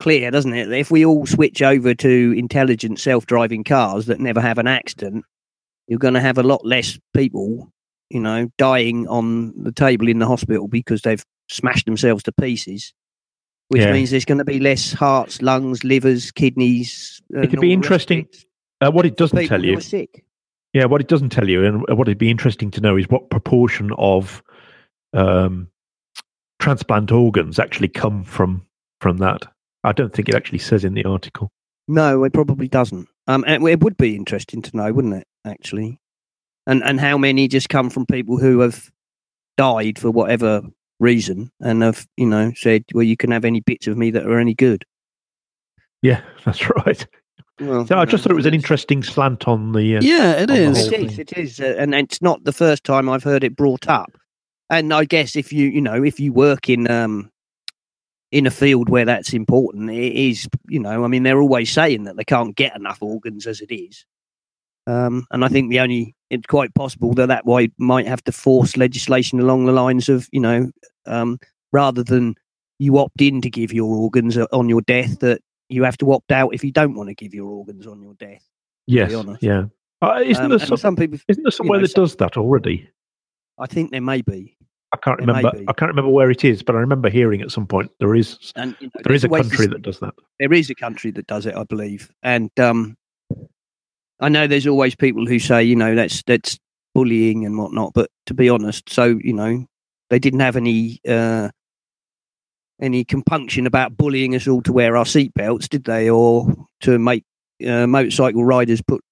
clear, 0.00 0.30
doesn't 0.30 0.52
it? 0.52 0.70
If 0.70 0.90
we 0.90 1.04
all 1.06 1.24
switch 1.24 1.62
over 1.62 1.94
to 1.94 2.34
intelligent 2.36 3.00
self-driving 3.00 3.64
cars 3.64 4.04
that 4.06 4.20
never 4.20 4.40
have 4.40 4.58
an 4.58 4.66
accident, 4.66 5.24
you're 5.86 5.98
going 5.98 6.12
to 6.14 6.20
have 6.20 6.36
a 6.36 6.42
lot 6.42 6.62
less 6.66 6.98
people, 7.14 7.72
you 8.10 8.20
know, 8.20 8.50
dying 8.58 9.08
on 9.08 9.54
the 9.62 9.72
table 9.72 10.08
in 10.08 10.18
the 10.18 10.26
hospital 10.26 10.68
because 10.68 11.00
they've 11.02 11.24
smashed 11.48 11.86
themselves 11.86 12.22
to 12.24 12.32
pieces. 12.32 12.92
Which 13.68 13.82
Yeah. 13.82 13.92
means 13.92 14.10
there's 14.10 14.26
going 14.26 14.38
to 14.38 14.44
be 14.44 14.60
less 14.60 14.92
hearts, 14.92 15.40
lungs, 15.40 15.84
livers, 15.84 16.30
kidneys. 16.30 17.20
It 17.30 17.48
could 17.50 17.60
be 17.60 17.74
the 17.74 17.76
rest 17.76 18.10
of 18.10 18.16
interesting 18.16 18.28
Uh, 18.82 18.90
what 18.90 19.06
it 19.06 19.16
doesn't 19.16 19.38
people 19.38 19.56
tell 19.56 19.64
you, 19.64 19.80
sick. 19.80 20.24
yeah, 20.74 20.84
what 20.84 21.00
it 21.00 21.08
doesn't 21.08 21.30
tell 21.30 21.48
you, 21.48 21.64
and 21.64 21.80
what 21.98 22.06
it'd 22.08 22.18
be 22.18 22.30
interesting 22.30 22.70
to 22.72 22.80
know 22.80 22.96
is 22.96 23.08
what 23.08 23.30
proportion 23.30 23.90
of 23.98 24.42
um, 25.14 25.68
transplant 26.58 27.10
organs 27.12 27.58
actually 27.58 27.88
come 27.88 28.24
from 28.24 28.64
from 29.00 29.18
that. 29.18 29.46
I 29.84 29.92
don't 29.92 30.12
think 30.12 30.28
it 30.28 30.34
actually 30.34 30.58
says 30.58 30.84
in 30.84 30.94
the 30.94 31.04
article. 31.04 31.50
No, 31.86 32.24
it 32.24 32.32
probably 32.32 32.68
doesn't. 32.68 33.08
Um, 33.26 33.44
and 33.46 33.66
it 33.66 33.80
would 33.80 33.96
be 33.96 34.16
interesting 34.16 34.60
to 34.62 34.76
know, 34.76 34.92
wouldn't 34.92 35.14
it? 35.14 35.26
Actually, 35.46 35.98
and 36.66 36.82
and 36.84 37.00
how 37.00 37.16
many 37.18 37.48
just 37.48 37.68
come 37.68 37.90
from 37.90 38.06
people 38.06 38.38
who 38.38 38.60
have 38.60 38.90
died 39.56 39.98
for 39.98 40.10
whatever 40.10 40.62
reason 41.00 41.50
and 41.60 41.82
have 41.82 42.06
you 42.16 42.26
know 42.26 42.52
said, 42.56 42.84
well, 42.92 43.04
you 43.04 43.16
can 43.16 43.30
have 43.30 43.44
any 43.44 43.60
bits 43.60 43.86
of 43.86 43.96
me 43.96 44.10
that 44.10 44.26
are 44.26 44.38
any 44.38 44.54
good. 44.54 44.84
Yeah, 46.02 46.22
that's 46.44 46.68
right. 46.86 47.06
Well, 47.60 47.86
So 47.86 47.98
I 47.98 48.04
just 48.04 48.22
thought 48.22 48.30
it 48.32 48.36
was 48.36 48.46
an 48.46 48.54
interesting 48.54 49.02
slant 49.02 49.48
on 49.48 49.72
the. 49.72 49.96
Uh, 49.96 50.00
yeah, 50.02 50.32
it 50.34 50.50
on 50.50 50.56
the 50.56 50.62
is. 50.62 50.76
whole 50.78 50.86
It 50.94 51.00
is. 51.02 51.10
thing. 51.16 51.20
It 51.20 51.32
is, 51.38 51.60
uh, 51.60 51.74
and 51.78 51.94
it's 51.94 52.22
not 52.22 52.44
the 52.44 52.52
first 52.52 52.84
time 52.84 53.08
I've 53.08 53.24
heard 53.24 53.42
it 53.44 53.56
brought 53.56 53.88
up. 53.88 54.12
And 54.70 54.92
I 54.92 55.04
guess 55.04 55.36
if 55.36 55.52
you 55.52 55.68
you 55.68 55.80
know 55.80 56.02
if 56.04 56.20
you 56.20 56.32
work 56.32 56.68
in 56.68 56.90
um 56.90 57.30
in 58.30 58.46
a 58.46 58.50
field 58.50 58.88
where 58.90 59.06
that's 59.06 59.32
important, 59.32 59.90
it 59.90 60.12
is 60.14 60.46
you 60.68 60.78
know 60.80 61.04
I 61.04 61.08
mean 61.08 61.22
they're 61.22 61.40
always 61.40 61.70
saying 61.72 62.04
that 62.04 62.16
they 62.16 62.24
can't 62.24 62.54
get 62.56 62.76
enough 62.76 62.98
organs 63.02 63.46
as 63.46 63.60
it 63.60 63.72
is. 63.74 64.04
Um, 64.86 65.26
and 65.30 65.44
I 65.44 65.48
think 65.48 65.70
the 65.70 65.80
only 65.80 66.14
it's 66.30 66.46
quite 66.46 66.74
possible 66.74 67.12
that 67.14 67.26
that 67.28 67.44
way 67.46 67.70
might 67.78 68.06
have 68.06 68.24
to 68.24 68.32
force 68.32 68.76
legislation 68.76 69.38
along 69.40 69.66
the 69.66 69.72
lines 69.72 70.08
of 70.08 70.28
you 70.32 70.40
know 70.40 70.70
um, 71.06 71.38
rather 71.72 72.02
than 72.02 72.34
you 72.78 72.96
opt 72.98 73.20
in 73.20 73.40
to 73.42 73.50
give 73.50 73.72
your 73.72 73.94
organs 73.96 74.36
uh, 74.38 74.46
on 74.52 74.68
your 74.68 74.80
death 74.82 75.18
that 75.20 75.40
you 75.68 75.82
have 75.82 75.98
to 75.98 76.12
opt 76.12 76.30
out 76.32 76.54
if 76.54 76.62
you 76.64 76.70
don't 76.72 76.94
want 76.94 77.08
to 77.08 77.14
give 77.14 77.34
your 77.34 77.46
organs 77.48 77.86
on 77.86 78.00
your 78.02 78.14
death. 78.14 78.42
yes, 78.86 79.12
yeah. 79.40 79.64
Uh, 80.00 80.22
isn't 80.24 80.44
Um, 80.44 80.50
there 80.50 80.58
some, 80.60 80.76
some 80.76 80.96
people, 80.96 81.18
isn't 81.28 81.42
there 81.42 81.50
somewhere 81.50 81.78
know, 81.80 81.82
that 81.86 81.90
some- 81.92 82.04
does 82.04 82.16
that 82.16 82.36
already? 82.36 82.88
I 83.58 83.66
think 83.66 83.90
there 83.90 84.00
may 84.00 84.22
be. 84.22 84.56
I 84.92 84.96
can't 84.96 85.18
remember. 85.20 85.52
I 85.68 85.72
can't 85.72 85.90
remember 85.90 86.10
where 86.10 86.30
it 86.30 86.44
is, 86.44 86.62
but 86.62 86.74
I 86.74 86.78
remember 86.78 87.10
hearing 87.10 87.42
at 87.42 87.50
some 87.50 87.66
point 87.66 87.90
there 88.00 88.14
is 88.14 88.52
And 88.56 88.74
you 88.80 88.86
know, 88.86 89.00
there 89.04 89.14
is 89.14 89.24
a 89.24 89.28
country 89.28 89.66
that 89.66 89.82
does 89.82 90.00
that. 90.00 90.14
there 90.38 90.52
is 90.52 90.70
a 90.70 90.74
country 90.74 91.10
that 91.12 91.26
does 91.26 91.46
it, 91.46 91.54
I 91.54 91.64
believe. 91.64 92.10
And 92.22 92.50
um, 92.58 92.96
I 94.20 94.28
know 94.28 94.46
there's 94.46 94.66
always 94.66 94.94
people 94.94 95.26
who 95.26 95.38
say, 95.38 95.62
you 95.62 95.76
know, 95.76 95.94
that's 95.94 96.22
that's 96.22 96.58
bullying 96.94 97.44
and 97.44 97.58
whatnot. 97.58 97.92
But 97.94 98.10
to 98.26 98.34
be 98.34 98.48
honest, 98.48 98.90
so 98.90 99.18
you 99.22 99.34
know, 99.34 99.66
they 100.08 100.18
didn't 100.18 100.40
have 100.40 100.56
any 100.56 101.00
uh, 101.06 101.50
any 102.80 103.04
compunction 103.04 103.66
about 103.66 103.96
bullying 103.96 104.34
us 104.34 104.48
all 104.48 104.62
to 104.62 104.72
wear 104.72 104.96
our 104.96 105.04
seatbelts, 105.04 105.68
did 105.68 105.84
they, 105.84 106.08
or 106.08 106.46
to 106.80 106.98
make 106.98 107.24
uh, 107.66 107.86
motorcycle 107.86 108.44
riders 108.44 108.80
put 108.80 109.02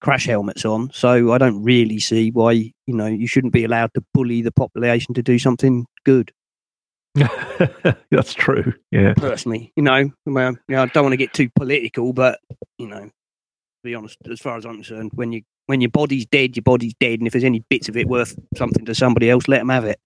crash 0.00 0.26
helmets 0.26 0.64
on. 0.64 0.90
So 0.92 1.32
I 1.32 1.38
don't 1.38 1.62
really 1.62 1.98
see 1.98 2.30
why 2.30 2.52
you 2.52 2.72
know 2.86 3.06
you 3.06 3.26
shouldn't 3.26 3.52
be 3.52 3.64
allowed 3.64 3.92
to 3.94 4.04
bully 4.14 4.42
the 4.42 4.52
population 4.52 5.14
to 5.14 5.22
do 5.22 5.38
something 5.38 5.86
good. 6.04 6.32
That's 8.10 8.34
true. 8.34 8.74
Yeah. 8.90 9.14
Personally, 9.14 9.72
you 9.76 9.82
know, 9.82 10.10
well, 10.26 10.52
you 10.68 10.76
know, 10.76 10.82
I 10.82 10.86
don't 10.86 11.04
want 11.04 11.12
to 11.14 11.18
get 11.18 11.32
too 11.32 11.50
political, 11.56 12.12
but 12.12 12.38
you 12.78 12.86
know, 12.86 13.00
to 13.00 13.10
be 13.82 13.94
honest, 13.94 14.18
as 14.30 14.40
far 14.40 14.56
as 14.56 14.64
I'm 14.64 14.74
concerned, 14.74 15.10
when 15.14 15.32
you 15.32 15.42
when 15.66 15.80
your 15.80 15.90
body's 15.90 16.26
dead, 16.26 16.56
your 16.56 16.62
body's 16.62 16.94
dead, 17.00 17.20
and 17.20 17.26
if 17.26 17.32
there's 17.32 17.44
any 17.44 17.64
bits 17.68 17.88
of 17.88 17.96
it 17.96 18.08
worth 18.08 18.36
something 18.56 18.84
to 18.84 18.94
somebody 18.94 19.30
else, 19.30 19.48
let 19.48 19.58
them 19.58 19.68
have 19.68 19.84
it. 19.84 19.98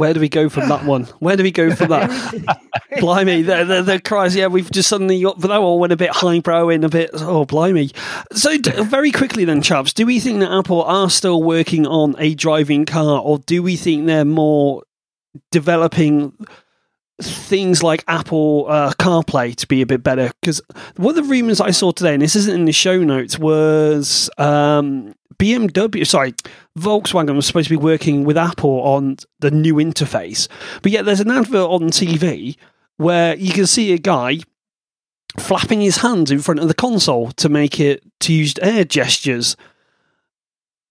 Where 0.00 0.14
do 0.14 0.20
we 0.20 0.30
go 0.30 0.48
from 0.48 0.70
that 0.70 0.84
one? 0.84 1.04
Where 1.18 1.36
do 1.36 1.42
we 1.42 1.50
go 1.50 1.74
from 1.74 1.90
that? 1.90 2.58
blimey, 3.00 3.42
the, 3.42 3.64
the, 3.64 3.82
the 3.82 4.00
cries, 4.00 4.34
yeah, 4.34 4.46
we've 4.46 4.70
just 4.70 4.88
suddenly 4.88 5.20
got, 5.20 5.38
that 5.40 5.50
all 5.50 5.78
went 5.78 5.92
a 5.92 5.96
bit 5.96 6.08
highbrow 6.10 6.70
and 6.70 6.84
a 6.84 6.88
bit, 6.88 7.10
oh, 7.14 7.44
blimey. 7.44 7.92
So, 8.32 8.56
d- 8.56 8.82
very 8.82 9.12
quickly 9.12 9.44
then, 9.44 9.60
chaps, 9.60 9.92
do 9.92 10.06
we 10.06 10.18
think 10.18 10.40
that 10.40 10.50
Apple 10.50 10.82
are 10.84 11.10
still 11.10 11.42
working 11.42 11.86
on 11.86 12.14
a 12.18 12.34
driving 12.34 12.86
car, 12.86 13.20
or 13.20 13.40
do 13.40 13.62
we 13.62 13.76
think 13.76 14.06
they're 14.06 14.24
more 14.24 14.84
developing 15.50 16.32
things 17.20 17.82
like 17.82 18.02
Apple 18.08 18.66
uh, 18.70 18.92
CarPlay 18.98 19.54
to 19.56 19.68
be 19.68 19.82
a 19.82 19.86
bit 19.86 20.02
better? 20.02 20.32
Because 20.40 20.62
one 20.96 21.10
of 21.10 21.22
the 21.22 21.30
rumors 21.30 21.60
I 21.60 21.72
saw 21.72 21.92
today, 21.92 22.14
and 22.14 22.22
this 22.22 22.36
isn't 22.36 22.54
in 22.54 22.64
the 22.64 22.72
show 22.72 23.04
notes, 23.04 23.38
was 23.38 24.30
um, 24.38 25.14
BMW, 25.40 26.06
sorry, 26.06 26.34
Volkswagen 26.78 27.34
was 27.34 27.46
supposed 27.46 27.68
to 27.68 27.76
be 27.78 27.82
working 27.82 28.24
with 28.24 28.36
Apple 28.36 28.82
on 28.82 29.16
the 29.38 29.50
new 29.50 29.76
interface. 29.76 30.48
But 30.82 30.92
yet 30.92 31.06
there's 31.06 31.20
an 31.20 31.30
advert 31.30 31.70
on 31.70 31.88
TV 31.88 32.56
where 32.98 33.34
you 33.36 33.50
can 33.52 33.66
see 33.66 33.94
a 33.94 33.98
guy 33.98 34.40
flapping 35.38 35.80
his 35.80 35.96
hands 35.98 36.30
in 36.30 36.40
front 36.40 36.60
of 36.60 36.68
the 36.68 36.74
console 36.74 37.32
to 37.32 37.48
make 37.48 37.80
it 37.80 38.02
to 38.20 38.34
use 38.34 38.54
air 38.60 38.84
gestures. 38.84 39.56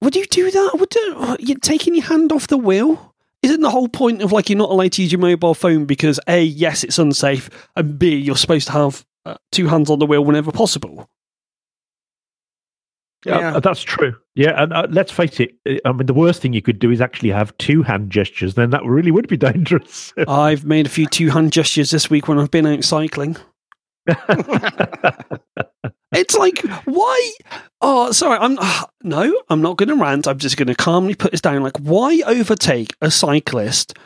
Would 0.02 0.16
you 0.16 0.26
do 0.26 0.50
that? 0.50 0.72
Would 0.80 0.96
you, 0.96 1.38
you 1.40 1.56
taking 1.56 1.94
your 1.94 2.06
hand 2.06 2.32
off 2.32 2.48
the 2.48 2.58
wheel? 2.58 3.14
Isn't 3.44 3.62
the 3.62 3.70
whole 3.70 3.88
point 3.88 4.24
of 4.24 4.32
like 4.32 4.50
you're 4.50 4.58
not 4.58 4.72
allowed 4.72 4.94
to 4.94 5.04
use 5.04 5.12
your 5.12 5.22
mobile 5.22 5.54
phone 5.54 5.86
because 5.86 6.20
a 6.28 6.42
yes 6.42 6.84
it's 6.84 6.98
unsafe 6.98 7.50
and 7.76 8.00
b 8.00 8.16
you're 8.16 8.36
supposed 8.36 8.68
to 8.68 8.74
have 8.74 9.06
uh, 9.26 9.36
two 9.52 9.68
hands 9.68 9.90
on 9.90 10.00
the 10.00 10.08
wheel 10.08 10.26
whenever 10.26 10.52
possible? 10.52 11.08
Yeah, 13.26 13.56
uh, 13.56 13.60
that's 13.60 13.82
true. 13.82 14.16
Yeah, 14.36 14.62
and 14.64 14.72
uh, 14.72 14.88
let's 14.90 15.12
face 15.12 15.40
it. 15.40 15.52
uh, 15.68 15.76
I 15.84 15.92
mean, 15.92 16.06
the 16.06 16.14
worst 16.14 16.42
thing 16.42 16.54
you 16.54 16.62
could 16.62 16.80
do 16.80 16.90
is 16.92 17.02
actually 17.02 17.30
have 17.32 17.58
two 17.58 17.84
hand 17.84 18.10
gestures. 18.10 18.56
Then 18.56 18.70
that 18.70 18.84
really 18.86 19.12
would 19.12 19.28
be 19.28 19.38
dangerous. 19.52 20.14
I've 20.28 20.66
made 20.66 20.86
a 20.86 20.90
few 20.90 21.06
two 21.06 21.30
hand 21.30 21.52
gestures 21.52 21.92
this 21.92 22.10
week 22.10 22.28
when 22.28 22.40
I've 22.40 22.52
been 22.52 22.66
out 22.66 22.84
cycling. 22.84 23.36
It's 26.12 26.36
like, 26.36 26.60
why? 26.86 27.32
Oh, 27.82 28.12
sorry. 28.12 28.40
I'm 28.40 28.58
no, 29.04 29.42
I'm 29.50 29.62
not 29.62 29.78
going 29.78 29.90
to 29.90 29.96
rant. 29.96 30.28
I'm 30.28 30.40
just 30.40 30.58
going 30.58 30.68
to 30.68 30.76
calmly 30.76 31.16
put 31.16 31.32
this 31.32 31.42
down. 31.42 31.62
Like, 31.62 31.78
why 31.78 32.22
overtake 32.26 32.96
a 33.02 33.12
cyclist 33.12 33.98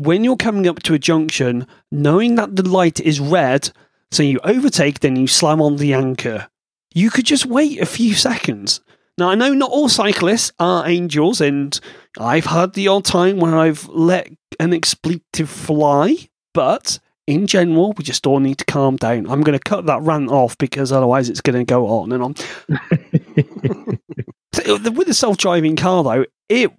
when 0.00 0.24
you're 0.24 0.36
coming 0.36 0.66
up 0.66 0.82
to 0.84 0.94
a 0.94 0.98
junction, 0.98 1.66
knowing 1.90 2.36
that 2.36 2.56
the 2.56 2.66
light 2.68 3.00
is 3.00 3.20
red? 3.20 3.70
So 4.10 4.22
you 4.22 4.40
overtake, 4.44 5.00
then 5.00 5.16
you 5.16 5.26
slam 5.26 5.60
on 5.60 5.76
the 5.76 5.92
anchor. 5.92 6.48
You 6.94 7.10
could 7.10 7.26
just 7.26 7.44
wait 7.44 7.80
a 7.80 7.86
few 7.86 8.14
seconds. 8.14 8.80
Now, 9.18 9.30
I 9.30 9.34
know 9.34 9.52
not 9.52 9.70
all 9.70 9.88
cyclists 9.88 10.52
are 10.58 10.88
angels, 10.88 11.40
and 11.40 11.78
I've 12.18 12.46
had 12.46 12.72
the 12.72 12.88
odd 12.88 13.04
time 13.04 13.38
when 13.38 13.54
I've 13.54 13.86
let 13.88 14.30
an 14.58 14.72
expletive 14.72 15.50
fly, 15.50 16.16
but 16.52 16.98
in 17.26 17.46
general, 17.46 17.92
we 17.96 18.04
just 18.04 18.26
all 18.26 18.40
need 18.40 18.58
to 18.58 18.64
calm 18.64 18.96
down. 18.96 19.28
I'm 19.30 19.42
going 19.42 19.58
to 19.58 19.62
cut 19.62 19.86
that 19.86 20.02
rant 20.02 20.30
off 20.30 20.58
because 20.58 20.92
otherwise 20.92 21.28
it's 21.28 21.40
going 21.40 21.58
to 21.58 21.64
go 21.64 21.86
on 21.86 22.12
and 22.12 22.22
on. 22.22 22.34
Uh, 24.66 24.78
with 24.92 25.08
a 25.08 25.14
self 25.14 25.36
driving 25.36 25.74
car, 25.74 26.04
though, 26.04 26.24
it 26.48 26.70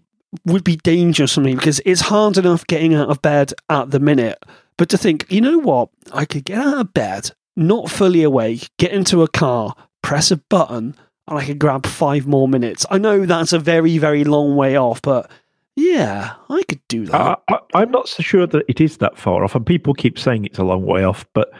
would 0.45 0.63
be 0.63 0.77
dangerous 0.77 1.33
for 1.35 1.41
me 1.41 1.53
because 1.55 1.81
it's 1.85 2.01
hard 2.01 2.37
enough 2.37 2.65
getting 2.67 2.95
out 2.95 3.09
of 3.09 3.21
bed 3.21 3.53
at 3.69 3.91
the 3.91 3.99
minute. 3.99 4.41
But 4.77 4.89
to 4.89 4.97
think, 4.97 5.25
you 5.29 5.41
know 5.41 5.59
what? 5.59 5.89
I 6.13 6.25
could 6.25 6.45
get 6.45 6.57
out 6.57 6.79
of 6.79 6.93
bed, 6.93 7.31
not 7.55 7.91
fully 7.91 8.23
awake, 8.23 8.69
get 8.79 8.91
into 8.91 9.23
a 9.23 9.27
car, 9.27 9.75
press 10.05 10.29
a 10.29 10.37
button, 10.37 10.95
and 11.27 11.39
I 11.39 11.43
could 11.43 11.57
grab 11.57 11.87
five 11.87 12.27
more 12.27 12.47
minutes. 12.47 12.85
I 12.91 12.99
know 12.99 13.25
that's 13.25 13.53
a 13.53 13.59
very, 13.59 13.97
very 13.97 14.23
long 14.23 14.55
way 14.55 14.77
off, 14.77 15.01
but 15.01 15.31
yeah, 15.75 16.35
I 16.47 16.61
could 16.69 16.87
do 16.87 17.07
that. 17.07 17.41
I, 17.49 17.57
I'm 17.73 17.89
not 17.89 18.07
so 18.07 18.21
sure 18.21 18.45
that 18.45 18.63
it 18.67 18.79
is 18.79 18.97
that 18.97 19.17
far 19.17 19.43
off, 19.43 19.55
and 19.55 19.65
people 19.65 19.95
keep 19.95 20.19
saying 20.19 20.45
it's 20.45 20.59
a 20.59 20.63
long 20.63 20.85
way 20.85 21.03
off. 21.03 21.25
But 21.33 21.51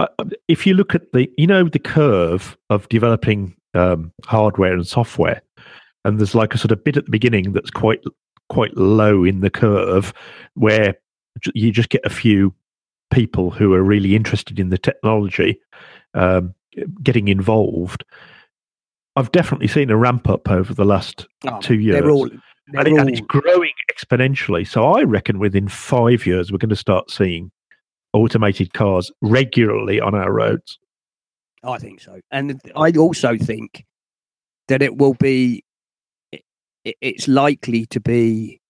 uh, 0.00 0.08
if 0.48 0.66
you 0.66 0.74
look 0.74 0.96
at 0.96 1.12
the, 1.12 1.30
you 1.38 1.46
know, 1.46 1.68
the 1.68 1.78
curve 1.78 2.56
of 2.70 2.88
developing 2.88 3.54
um, 3.74 4.12
hardware 4.24 4.74
and 4.74 4.84
software, 4.84 5.40
and 6.04 6.18
there's 6.18 6.34
like 6.34 6.54
a 6.54 6.58
sort 6.58 6.72
of 6.72 6.82
bit 6.82 6.96
at 6.96 7.04
the 7.04 7.12
beginning 7.12 7.52
that's 7.52 7.70
quite 7.70 8.02
quite 8.48 8.76
low 8.76 9.22
in 9.22 9.42
the 9.42 9.50
curve, 9.50 10.12
where 10.54 10.96
you 11.54 11.70
just 11.70 11.90
get 11.90 12.04
a 12.04 12.10
few 12.10 12.52
people 13.12 13.52
who 13.52 13.74
are 13.74 13.82
really 13.84 14.16
interested 14.16 14.58
in 14.58 14.70
the 14.70 14.78
technology 14.78 15.60
um, 16.14 16.52
getting 17.02 17.28
involved. 17.28 18.04
I've 19.16 19.32
definitely 19.32 19.68
seen 19.68 19.90
a 19.90 19.96
ramp 19.96 20.28
up 20.28 20.50
over 20.50 20.74
the 20.74 20.84
last 20.84 21.26
Oh, 21.46 21.58
two 21.60 21.78
years 21.80 22.00
They're 22.00 22.10
all, 22.10 22.28
they're 22.28 22.80
and, 22.86 22.88
it, 22.88 23.00
and 23.00 23.08
it's 23.10 23.20
growing 23.20 23.72
exponentially. 23.90 24.66
So 24.66 24.84
I 24.84 25.02
reckon 25.04 25.38
within 25.38 25.68
five 25.68 26.26
years 26.26 26.52
we're 26.52 26.58
going 26.58 26.68
to 26.70 26.76
start 26.76 27.10
seeing 27.10 27.50
automated 28.12 28.72
cars 28.74 29.10
regularly 29.22 30.00
on 30.00 30.14
our 30.14 30.32
roads. 30.32 30.78
I 31.62 31.78
think 31.78 32.00
so, 32.00 32.20
and 32.30 32.60
I 32.76 32.92
also 32.92 33.36
think 33.36 33.84
that 34.68 34.82
it 34.82 34.96
will 34.96 35.14
be. 35.14 35.64
It- 36.32 36.96
it's 37.00 37.26
likely 37.26 37.86
to 37.86 37.98
be 37.98 38.60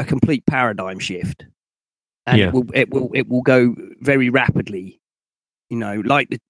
a 0.00 0.04
complete 0.04 0.44
paradigm 0.46 0.98
shift, 0.98 1.44
and 2.26 2.38
Yeah. 2.38 2.48
it 2.48 2.52
will 2.54 2.66
it 2.74 2.90
will 2.92 3.10
it 3.14 3.28
will 3.28 3.42
go 3.42 3.76
very 4.00 4.28
rapidly. 4.30 5.00
You 5.70 5.76
know, 5.78 6.02
like 6.04 6.28
the 6.30 6.40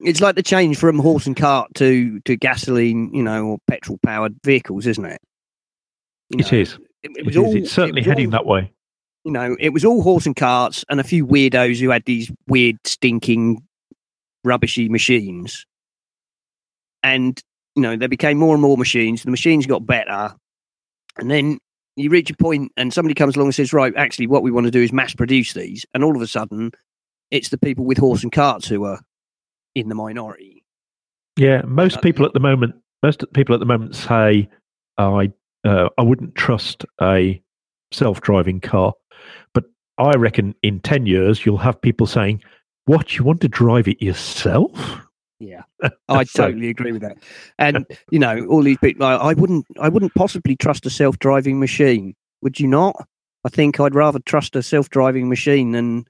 it's 0.00 0.20
like 0.20 0.34
the 0.36 0.42
change 0.42 0.78
from 0.78 0.98
horse 0.98 1.26
and 1.26 1.36
cart 1.36 1.72
to 1.76 2.20
to 2.20 2.36
gasoline, 2.36 3.12
you 3.14 3.22
know, 3.22 3.44
or 3.46 3.58
petrol 3.66 3.98
powered 4.04 4.34
vehicles, 4.44 4.86
isn't 4.86 5.04
it? 5.04 5.20
You 6.30 6.40
It 6.40 6.52
know, 6.52 6.58
is. 6.58 6.74
It, 7.02 7.10
it 7.10 7.16
It 7.18 7.26
was 7.26 7.36
is. 7.36 7.42
all. 7.42 7.56
It's 7.56 7.72
certainly 7.72 8.00
it 8.02 8.06
heading 8.06 8.26
all- 8.26 8.32
that 8.32 8.46
way. 8.46 8.72
you 9.24 9.32
know, 9.32 9.56
it 9.60 9.70
was 9.70 9.84
all 9.84 10.02
horse 10.02 10.26
and 10.26 10.36
carts 10.36 10.84
and 10.90 11.00
a 11.00 11.04
few 11.04 11.26
weirdos 11.26 11.80
who 11.80 11.90
had 11.90 12.04
these 12.04 12.30
weird, 12.46 12.76
stinking, 12.84 13.62
rubbishy 14.44 14.88
machines. 14.88 15.64
And, 17.02 17.40
you 17.74 17.82
know, 17.82 17.96
there 17.96 18.08
became 18.08 18.38
more 18.38 18.54
and 18.54 18.62
more 18.62 18.76
machines. 18.76 19.22
The 19.22 19.30
machines 19.30 19.66
got 19.66 19.86
better. 19.86 20.34
And 21.18 21.30
then 21.30 21.58
you 21.96 22.10
reach 22.10 22.30
a 22.30 22.36
point 22.36 22.72
and 22.76 22.92
somebody 22.92 23.14
comes 23.14 23.36
along 23.36 23.48
and 23.48 23.54
says, 23.54 23.72
right, 23.72 23.92
actually, 23.96 24.26
what 24.26 24.42
we 24.42 24.50
want 24.50 24.64
to 24.66 24.70
do 24.70 24.82
is 24.82 24.92
mass 24.92 25.14
produce 25.14 25.52
these. 25.52 25.84
And 25.94 26.02
all 26.02 26.16
of 26.16 26.22
a 26.22 26.26
sudden, 26.26 26.72
it's 27.30 27.50
the 27.50 27.58
people 27.58 27.84
with 27.84 27.98
horse 27.98 28.22
and 28.22 28.32
carts 28.32 28.66
who 28.68 28.84
are 28.84 29.00
in 29.74 29.88
the 29.88 29.94
minority. 29.94 30.64
Yeah, 31.36 31.62
most 31.62 32.00
people 32.00 32.24
at 32.24 32.32
the 32.32 32.40
moment, 32.40 32.74
most 33.02 33.24
people 33.34 33.54
at 33.54 33.60
the 33.60 33.66
moment 33.66 33.96
say, 33.96 34.48
"I, 34.98 35.32
uh, 35.64 35.88
I 35.98 36.02
wouldn't 36.02 36.34
trust 36.34 36.84
a 37.00 37.42
self-driving 37.92 38.60
car," 38.60 38.94
but 39.52 39.64
I 39.98 40.12
reckon 40.12 40.54
in 40.62 40.80
ten 40.80 41.06
years 41.06 41.44
you'll 41.44 41.58
have 41.58 41.80
people 41.80 42.06
saying, 42.06 42.42
"What? 42.86 43.16
You 43.16 43.24
want 43.24 43.40
to 43.40 43.48
drive 43.48 43.88
it 43.88 44.00
yourself?" 44.00 45.00
Yeah, 45.40 45.62
I 46.08 46.24
totally 46.24 46.70
agree 46.70 46.92
with 46.92 47.02
that. 47.02 47.18
And 47.58 47.84
you 48.10 48.18
know, 48.20 48.46
all 48.46 48.62
these 48.62 48.78
people, 48.78 49.04
I, 49.04 49.14
I 49.14 49.32
wouldn't, 49.34 49.66
I 49.80 49.88
wouldn't 49.88 50.14
possibly 50.14 50.56
trust 50.56 50.86
a 50.86 50.90
self-driving 50.90 51.58
machine. 51.58 52.14
Would 52.42 52.60
you 52.60 52.68
not? 52.68 52.96
I 53.44 53.48
think 53.48 53.80
I'd 53.80 53.94
rather 53.94 54.20
trust 54.20 54.56
a 54.56 54.62
self-driving 54.62 55.28
machine 55.28 55.72
than 55.72 56.06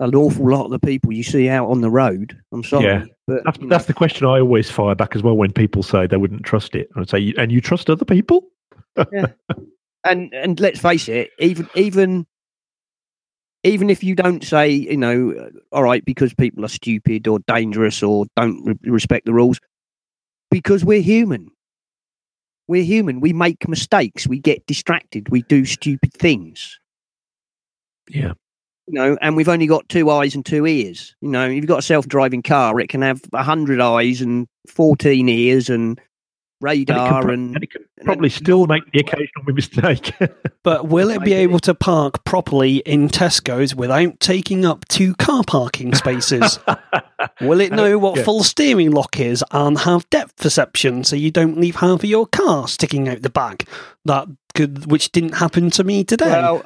an 0.00 0.14
awful 0.14 0.48
lot 0.50 0.64
of 0.66 0.70
the 0.70 0.78
people 0.78 1.12
you 1.12 1.22
see 1.22 1.48
out 1.48 1.68
on 1.68 1.80
the 1.80 1.90
road. 1.90 2.36
I'm 2.52 2.62
sorry, 2.64 2.84
Yeah. 2.84 3.04
but 3.26 3.42
That's, 3.44 3.58
that's 3.62 3.84
the 3.86 3.94
question 3.94 4.26
I 4.26 4.38
always 4.40 4.70
fire 4.70 4.94
back 4.94 5.16
as 5.16 5.22
well 5.22 5.36
when 5.36 5.52
people 5.52 5.82
say 5.82 6.06
they 6.06 6.16
wouldn't 6.16 6.44
trust 6.44 6.74
it. 6.74 6.88
I'd 6.96 7.10
say, 7.10 7.34
"And 7.36 7.50
you 7.50 7.60
trust 7.60 7.90
other 7.90 8.04
people?" 8.04 8.44
yeah. 9.12 9.26
and 10.04 10.32
and 10.32 10.60
let's 10.60 10.78
face 10.80 11.08
it, 11.08 11.30
even 11.38 11.68
even 11.74 12.26
even 13.64 13.90
if 13.90 14.04
you 14.04 14.14
don't 14.14 14.44
say, 14.44 14.70
you 14.70 14.96
know, 14.96 15.32
uh, 15.32 15.50
all 15.72 15.82
right, 15.82 16.04
because 16.04 16.32
people 16.32 16.64
are 16.64 16.68
stupid 16.68 17.26
or 17.26 17.40
dangerous 17.40 18.02
or 18.02 18.26
don't 18.36 18.64
re- 18.64 18.90
respect 18.90 19.26
the 19.26 19.34
rules, 19.34 19.58
because 20.50 20.84
we're 20.84 21.02
human. 21.02 21.50
We're 22.68 22.84
human. 22.84 23.20
We 23.20 23.32
make 23.32 23.66
mistakes. 23.68 24.26
We 24.28 24.38
get 24.38 24.64
distracted. 24.66 25.28
We 25.30 25.42
do 25.42 25.64
stupid 25.64 26.12
things. 26.14 26.78
Yeah. 28.08 28.34
You 28.88 28.94
know, 28.94 29.18
and 29.20 29.36
we've 29.36 29.48
only 29.48 29.66
got 29.66 29.88
two 29.88 30.10
eyes 30.10 30.34
and 30.34 30.44
two 30.44 30.66
ears. 30.66 31.14
You 31.20 31.28
know, 31.28 31.46
if 31.46 31.54
you've 31.54 31.66
got 31.66 31.80
a 31.80 31.82
self-driving 31.82 32.42
car, 32.42 32.80
it 32.80 32.88
can 32.88 33.02
have 33.02 33.20
a 33.32 33.42
hundred 33.42 33.80
eyes 33.80 34.20
and 34.22 34.46
fourteen 34.66 35.28
ears 35.28 35.68
and 35.68 36.00
radar 36.60 37.22
pro- 37.22 37.34
and, 37.34 37.54
and 37.54 37.62
it 37.62 37.70
can 37.70 37.84
probably 38.04 38.28
still 38.28 38.66
make 38.66 38.82
the 38.92 38.98
occasional 39.00 39.44
mistake. 39.46 40.12
But 40.64 40.88
will 40.88 41.10
it 41.10 41.22
be 41.22 41.32
able 41.34 41.60
to 41.60 41.74
park 41.74 42.24
properly 42.24 42.78
in 42.78 43.08
Tesco's 43.08 43.74
without 43.76 44.18
taking 44.20 44.64
up 44.64 44.84
two 44.88 45.14
car 45.16 45.44
parking 45.46 45.94
spaces? 45.94 46.58
will 47.40 47.60
it 47.60 47.72
know 47.72 47.98
what 47.98 48.16
Yeah. 48.16 48.24
full 48.24 48.42
steering 48.42 48.90
lock 48.90 49.20
is 49.20 49.44
and 49.52 49.78
have 49.78 50.08
depth 50.10 50.36
perception 50.36 51.04
so 51.04 51.14
you 51.14 51.30
don't 51.30 51.58
leave 51.60 51.76
half 51.76 52.00
of 52.02 52.04
your 52.10 52.26
car 52.26 52.66
sticking 52.66 53.08
out 53.08 53.22
the 53.22 53.30
back? 53.30 53.64
That 54.04 54.26
could, 54.54 54.90
which 54.90 55.12
didn't 55.12 55.34
happen 55.34 55.70
to 55.72 55.84
me 55.84 56.02
today. 56.02 56.30
well, 56.30 56.64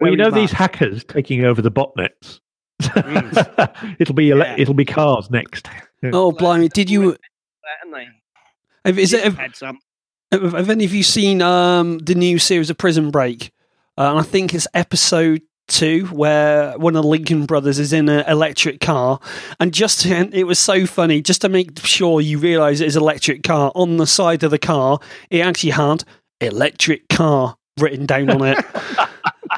well, 0.00 0.10
you 0.10 0.16
know 0.16 0.30
these 0.30 0.52
hackers 0.52 1.04
taking 1.04 1.44
over 1.44 1.62
the 1.62 1.70
botnets. 1.70 2.40
Mm. 2.82 3.96
it'll 4.00 4.14
be 4.14 4.30
ele- 4.30 4.38
Yeah. 4.38 4.56
it'll 4.58 4.74
be 4.74 4.84
cars 4.84 5.30
next. 5.30 5.68
oh, 6.04 6.32
blimey! 6.32 6.68
Did 6.68 6.90
you? 6.90 7.16
haven't 7.80 7.92
they? 7.92 8.06
Have, 8.84 8.98
is 8.98 9.12
it? 9.12 9.24
Have, 9.24 9.38
had 9.38 9.56
some? 9.56 9.78
have, 10.32 10.52
have 10.52 10.70
any 10.70 10.84
of 10.84 10.92
you 10.94 11.02
seen 11.02 11.42
um, 11.42 11.98
the 11.98 12.14
new 12.14 12.38
series 12.38 12.70
of 12.70 12.78
Prison 12.78 13.10
Break? 13.10 13.52
Uh, 13.98 14.10
and 14.10 14.18
I 14.18 14.22
think 14.22 14.52
it's 14.54 14.68
episode 14.74 15.42
two 15.68 16.06
where 16.06 16.78
one 16.78 16.94
of 16.94 17.02
the 17.02 17.08
Lincoln 17.08 17.44
brothers 17.46 17.78
is 17.78 17.92
in 17.92 18.08
an 18.08 18.24
electric 18.28 18.80
car, 18.80 19.18
and 19.58 19.72
just 19.72 20.02
to, 20.02 20.14
and 20.14 20.34
it 20.34 20.44
was 20.44 20.58
so 20.58 20.86
funny. 20.86 21.22
Just 21.22 21.40
to 21.40 21.48
make 21.48 21.78
sure 21.84 22.20
you 22.20 22.38
realise 22.38 22.80
it 22.80 22.86
is 22.86 22.96
electric 22.96 23.42
car, 23.42 23.72
on 23.74 23.96
the 23.96 24.06
side 24.06 24.42
of 24.42 24.50
the 24.50 24.58
car, 24.58 24.98
it 25.30 25.40
actually 25.40 25.70
had 25.70 26.04
"electric 26.40 27.08
car" 27.08 27.56
written 27.80 28.06
down 28.06 28.30
on 28.30 28.42
it. 28.42 28.64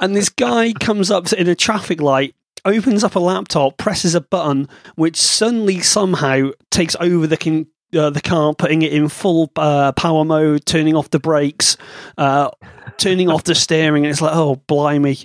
and 0.00 0.16
this 0.16 0.28
guy 0.28 0.72
comes 0.72 1.10
up 1.10 1.32
in 1.32 1.48
a 1.48 1.54
traffic 1.54 2.00
light. 2.00 2.34
Opens 2.64 3.04
up 3.04 3.14
a 3.14 3.20
laptop, 3.20 3.76
presses 3.78 4.14
a 4.14 4.20
button, 4.20 4.68
which 4.96 5.16
suddenly 5.16 5.80
somehow 5.80 6.50
takes 6.70 6.96
over 7.00 7.26
the 7.26 7.36
con- 7.36 7.68
uh, 7.96 8.10
the 8.10 8.20
car, 8.20 8.54
putting 8.54 8.82
it 8.82 8.92
in 8.92 9.08
full 9.08 9.50
uh, 9.56 9.92
power 9.92 10.24
mode, 10.24 10.66
turning 10.66 10.94
off 10.94 11.10
the 11.10 11.18
brakes, 11.18 11.76
uh, 12.18 12.50
turning 12.98 13.30
off 13.30 13.44
the 13.44 13.54
steering, 13.54 14.04
and 14.04 14.10
it's 14.10 14.20
like, 14.20 14.34
oh, 14.34 14.56
blimey. 14.66 15.18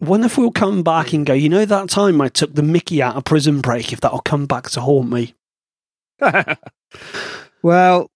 Wonder 0.00 0.26
if 0.26 0.38
we'll 0.38 0.50
come 0.50 0.82
back 0.82 1.12
and 1.12 1.24
go, 1.26 1.32
you 1.32 1.48
know, 1.48 1.64
that 1.64 1.88
time 1.88 2.20
I 2.20 2.28
took 2.28 2.54
the 2.54 2.62
Mickey 2.62 3.02
out 3.02 3.16
of 3.16 3.24
Prison 3.24 3.60
Break, 3.60 3.92
if 3.92 4.00
that'll 4.00 4.20
come 4.20 4.46
back 4.46 4.70
to 4.70 4.80
haunt 4.80 5.10
me. 5.10 5.34
well, 7.62 8.10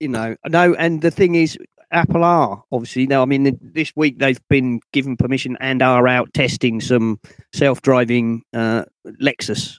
you 0.00 0.08
know, 0.08 0.36
no, 0.46 0.74
and 0.74 1.02
the 1.02 1.10
thing 1.10 1.34
is, 1.34 1.58
Apple 1.92 2.24
are 2.24 2.62
obviously 2.72 3.06
now. 3.06 3.22
I 3.22 3.26
mean, 3.26 3.44
th- 3.44 3.56
this 3.60 3.92
week 3.96 4.18
they've 4.18 4.40
been 4.48 4.80
given 4.92 5.16
permission 5.16 5.56
and 5.60 5.82
are 5.82 6.06
out 6.08 6.32
testing 6.34 6.80
some 6.80 7.20
self-driving 7.54 8.42
uh, 8.52 8.84
Lexus 9.22 9.78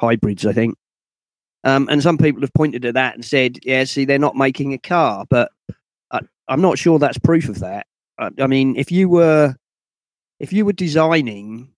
hybrids. 0.00 0.46
I 0.46 0.52
think, 0.52 0.76
um, 1.64 1.88
and 1.90 2.02
some 2.02 2.18
people 2.18 2.42
have 2.42 2.54
pointed 2.54 2.84
at 2.84 2.94
that 2.94 3.14
and 3.14 3.24
said, 3.24 3.58
"Yeah, 3.62 3.84
see, 3.84 4.04
they're 4.04 4.18
not 4.18 4.36
making 4.36 4.72
a 4.72 4.78
car," 4.78 5.24
but 5.28 5.50
I, 6.10 6.20
I'm 6.48 6.60
not 6.60 6.78
sure 6.78 6.98
that's 6.98 7.18
proof 7.18 7.48
of 7.48 7.60
that. 7.60 7.86
I, 8.18 8.30
I 8.38 8.46
mean, 8.46 8.76
if 8.76 8.92
you 8.92 9.08
were 9.08 9.56
if 10.40 10.52
you 10.52 10.64
were 10.64 10.72
designing 10.72 11.72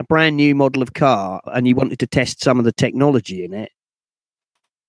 a 0.00 0.04
brand 0.04 0.36
new 0.36 0.54
model 0.54 0.82
of 0.82 0.94
car 0.94 1.40
and 1.46 1.68
you 1.68 1.76
wanted 1.76 2.00
to 2.00 2.06
test 2.06 2.42
some 2.42 2.58
of 2.58 2.64
the 2.64 2.72
technology 2.72 3.44
in 3.44 3.54
it, 3.54 3.70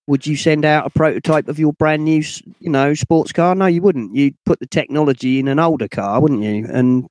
would 0.08 0.28
you 0.28 0.36
send 0.36 0.66
out 0.66 0.86
a 0.86 0.90
prototype 0.90 1.48
of 1.48 1.60
your 1.60 1.74
brand 1.74 2.04
new, 2.04 2.24
you 2.60 2.70
know, 2.70 2.94
sports 2.94 3.32
car? 3.32 3.56
No, 3.56 3.66
you 3.68 3.82
wouldn't. 3.82 4.16
You'd 4.16 4.36
put 4.46 4.60
the 4.60 4.68
technology 4.68 5.40
in 5.40 5.48
an 5.48 5.60
older 5.60 5.88
car, 5.88 6.20
wouldn't 6.20 6.44
you, 6.44 6.66
and 6.70 7.08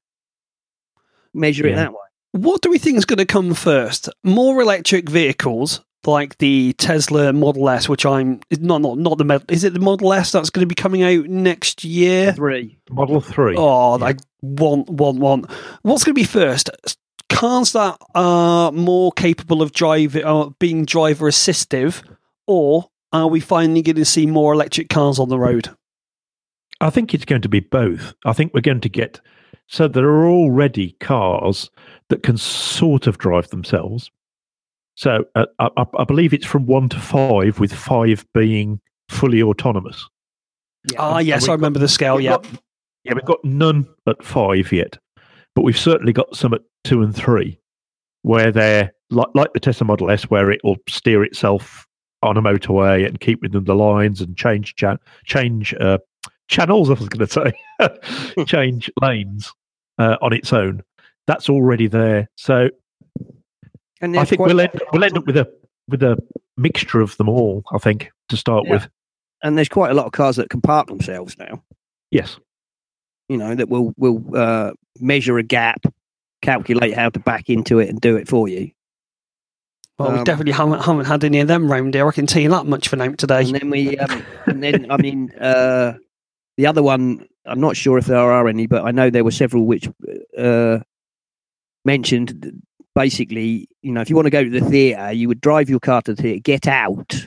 measure 1.35 1.67
it 1.67 1.77
that 1.77 1.93
way. 1.93 1.99
What 2.33 2.63
do 2.63 2.71
we 2.71 2.79
think 2.79 2.99
is 2.99 3.05
going 3.05 3.19
to 3.19 3.27
come 3.27 3.55
first? 3.55 4.09
More 4.25 4.61
electric 4.63 5.09
vehicles 5.09 5.83
like 6.05 6.39
the 6.39 6.73
Tesla 6.75 7.33
Model 7.33 7.69
S, 7.69 7.89
which 7.89 8.05
I'm 8.05 8.41
not 8.59 8.81
not 8.81 8.99
not 8.99 9.19
the 9.19 9.45
is 9.49 9.65
it 9.65 9.73
the 9.73 9.81
Model 9.81 10.13
S 10.13 10.33
that's 10.33 10.51
going 10.51 10.63
to 10.67 10.69
be 10.69 10.75
coming 10.75 11.03
out 11.03 11.27
next 11.27 11.85
year? 11.85 12.33
Three. 12.33 12.79
Model 12.91 13.21
three. 13.21 13.55
Oh, 13.57 13.99
Yeah. 13.99 14.07
I 14.07 14.15
want 14.41 14.89
want 14.91 15.19
want. 15.19 15.51
What's 15.83 16.05
going 16.05 16.15
to 16.15 16.21
be 16.21 16.25
first? 16.25 16.71
Cars 17.29 17.73
that 17.73 17.97
are 18.15 18.73
more 18.73 19.13
capable 19.13 19.63
of 19.63 19.73
driving, 19.73 20.25
uh, 20.25 20.51
being 20.59 20.85
driver 20.85 21.31
assistive, 21.31 22.03
or 22.47 22.89
are 23.13 23.27
we 23.29 23.41
finally 23.41 23.83
going 23.83 23.97
to 23.97 24.05
see 24.05 24.27
more 24.27 24.53
electric 24.53 24.89
cars 24.89 25.19
on 25.19 25.29
the 25.29 25.39
road? 25.39 25.69
I 26.81 26.91
think 26.91 27.15
it's 27.15 27.25
going 27.25 27.43
to 27.43 27.49
be 27.49 27.61
both. 27.61 28.15
I 28.25 28.33
think 28.33 28.53
we're 28.55 28.61
going 28.61 28.81
to 28.81 28.89
get 28.89 29.21
so 29.69 29.89
there 29.89 30.09
are 30.09 30.27
already 30.27 30.97
cars 31.01 31.71
that 32.09 32.23
can 32.23 32.37
sort 32.37 33.07
of 33.07 33.17
drive 33.19 33.49
themselves. 33.49 34.11
So 34.97 35.25
uh, 35.35 35.47
I, 35.59 35.69
I 35.77 35.85
I 35.99 36.05
believe 36.05 36.35
it's 36.35 36.45
from 36.47 36.67
one 36.67 36.89
to 36.91 36.99
five, 37.01 37.59
with 37.61 37.73
five 37.73 38.27
being 38.35 38.81
fully 39.09 39.43
autonomous. 39.43 40.07
Ah, 40.99 41.19
And 41.19 41.27
yes, 41.27 41.49
I 41.49 41.53
remember 41.53 41.79
the 41.79 41.89
scale. 41.89 42.21
Yeah, 42.21 42.33
got- 42.33 42.47
yeah, 43.05 43.15
we've 43.15 43.25
got 43.25 43.43
none 43.45 43.87
at 44.07 44.23
five 44.23 44.71
yet, 44.73 44.99
but 45.55 45.63
we've 45.63 45.79
certainly 45.79 46.13
got 46.13 46.37
some 46.37 46.53
at 46.55 46.61
two 46.85 47.03
and 47.03 47.15
three, 47.15 47.59
where 48.23 48.53
they're 48.53 48.93
like 49.11 49.29
like 49.35 49.53
the 49.55 49.61
Tesla 49.61 49.87
Model 49.87 50.11
S, 50.11 50.25
where 50.25 50.51
it 50.51 50.61
will 50.65 50.77
steer 50.89 51.23
itself 51.25 51.87
on 52.23 52.37
a 52.37 52.43
motorway 52.43 53.07
and 53.07 53.21
keep 53.21 53.43
within 53.43 53.65
the 53.65 53.75
lines 53.75 54.21
and 54.21 54.37
change 54.37 54.75
cha- 54.77 54.99
change 55.25 55.75
uh, 55.81 55.99
channels. 56.49 56.89
I 56.91 56.95
was 56.95 57.09
going 57.09 57.27
to 57.27 57.53
say 58.39 58.45
change 58.45 58.91
lanes 59.01 59.53
uh, 59.99 60.17
on 60.23 60.33
its 60.33 60.53
own. 60.53 60.83
That's 61.27 61.49
already 61.49 61.87
there. 61.87 62.29
So 62.37 62.69
And 64.01 64.17
I 64.19 64.25
think 64.25 64.41
we'll 64.41 64.61
end 64.61 64.81
we'll 64.93 65.05
end 65.05 65.17
up 65.17 65.27
with 65.27 65.37
a 65.37 65.51
with 65.89 66.03
a 66.03 66.17
mixture 66.57 67.01
of 67.01 67.17
them 67.17 67.29
all. 67.29 67.63
I 67.73 67.79
think 67.79 68.11
to 68.29 68.37
start 68.37 68.65
Yeah. 68.67 68.73
with. 68.73 68.89
and 69.43 69.57
there's 69.57 69.69
quite 69.69 69.91
a 69.91 69.95
lot 69.95 70.07
of 70.07 70.13
cars 70.13 70.37
that 70.37 70.51
can 70.51 70.61
park 70.61 70.87
themselves 70.89 71.37
now. 71.39 71.63
Yes. 72.11 72.39
You 73.29 73.37
know, 73.39 73.55
that 73.55 73.69
will 73.69 73.95
will 73.97 74.23
uh, 74.37 74.73
measure 75.01 75.39
a 75.39 75.43
gap, 75.43 75.83
calculate 76.43 76.95
how 76.95 77.09
to 77.09 77.19
back 77.21 77.49
into 77.49 77.79
it, 77.79 77.89
and 77.89 78.01
do 78.01 78.17
it 78.17 78.29
for 78.29 78.49
you. 78.49 78.71
Well, 79.99 80.13
we 80.13 80.19
Um, 80.19 80.25
definitely 80.25 80.53
haven't 80.53 80.81
haven't 80.81 81.05
had 81.05 81.25
any 81.25 81.41
of 81.41 81.49
them 81.49 81.71
round 81.71 81.95
here. 81.95 82.09
I 82.09 82.13
can 82.13 82.27
tell 82.27 82.43
you 82.43 82.51
that 82.51 82.67
much 82.67 82.89
for 82.89 82.97
now 82.97 83.13
today. 83.13 83.43
And 83.43 83.55
then 83.55 83.71
we, 83.71 83.99
um, 83.99 84.23
and 84.47 84.63
then 84.63 84.91
I 84.91 84.97
mean, 84.97 85.33
uh, 85.41 85.95
the 86.57 86.67
other 86.67 86.83
one, 86.83 87.27
I'm 87.45 87.61
not 87.61 87.77
sure 87.77 87.99
if 87.99 88.07
there 88.07 88.19
are 88.19 88.49
any, 88.49 88.67
but 88.67 88.85
I 88.85 88.91
know 88.91 89.11
there 89.11 89.25
were 89.25 89.31
several 89.31 89.67
which 89.67 89.89
uh, 90.37 90.79
mentioned. 91.85 92.63
Basically, 92.95 93.69
you 93.81 93.91
know, 93.91 94.03
if 94.03 94.11
you 94.11 94.17
want 94.17 94.27
to 94.27 94.31
go 94.31 94.45
to 94.45 94.51
the 94.51 94.61
theatre, 94.61 95.13
you 95.13 95.27
would 95.29 95.41
drive 95.41 95.71
your 95.71 95.81
car 95.81 96.03
to 96.03 96.15
the 96.15 96.23
theatre, 96.23 96.41
get 96.41 96.67
out, 96.67 97.27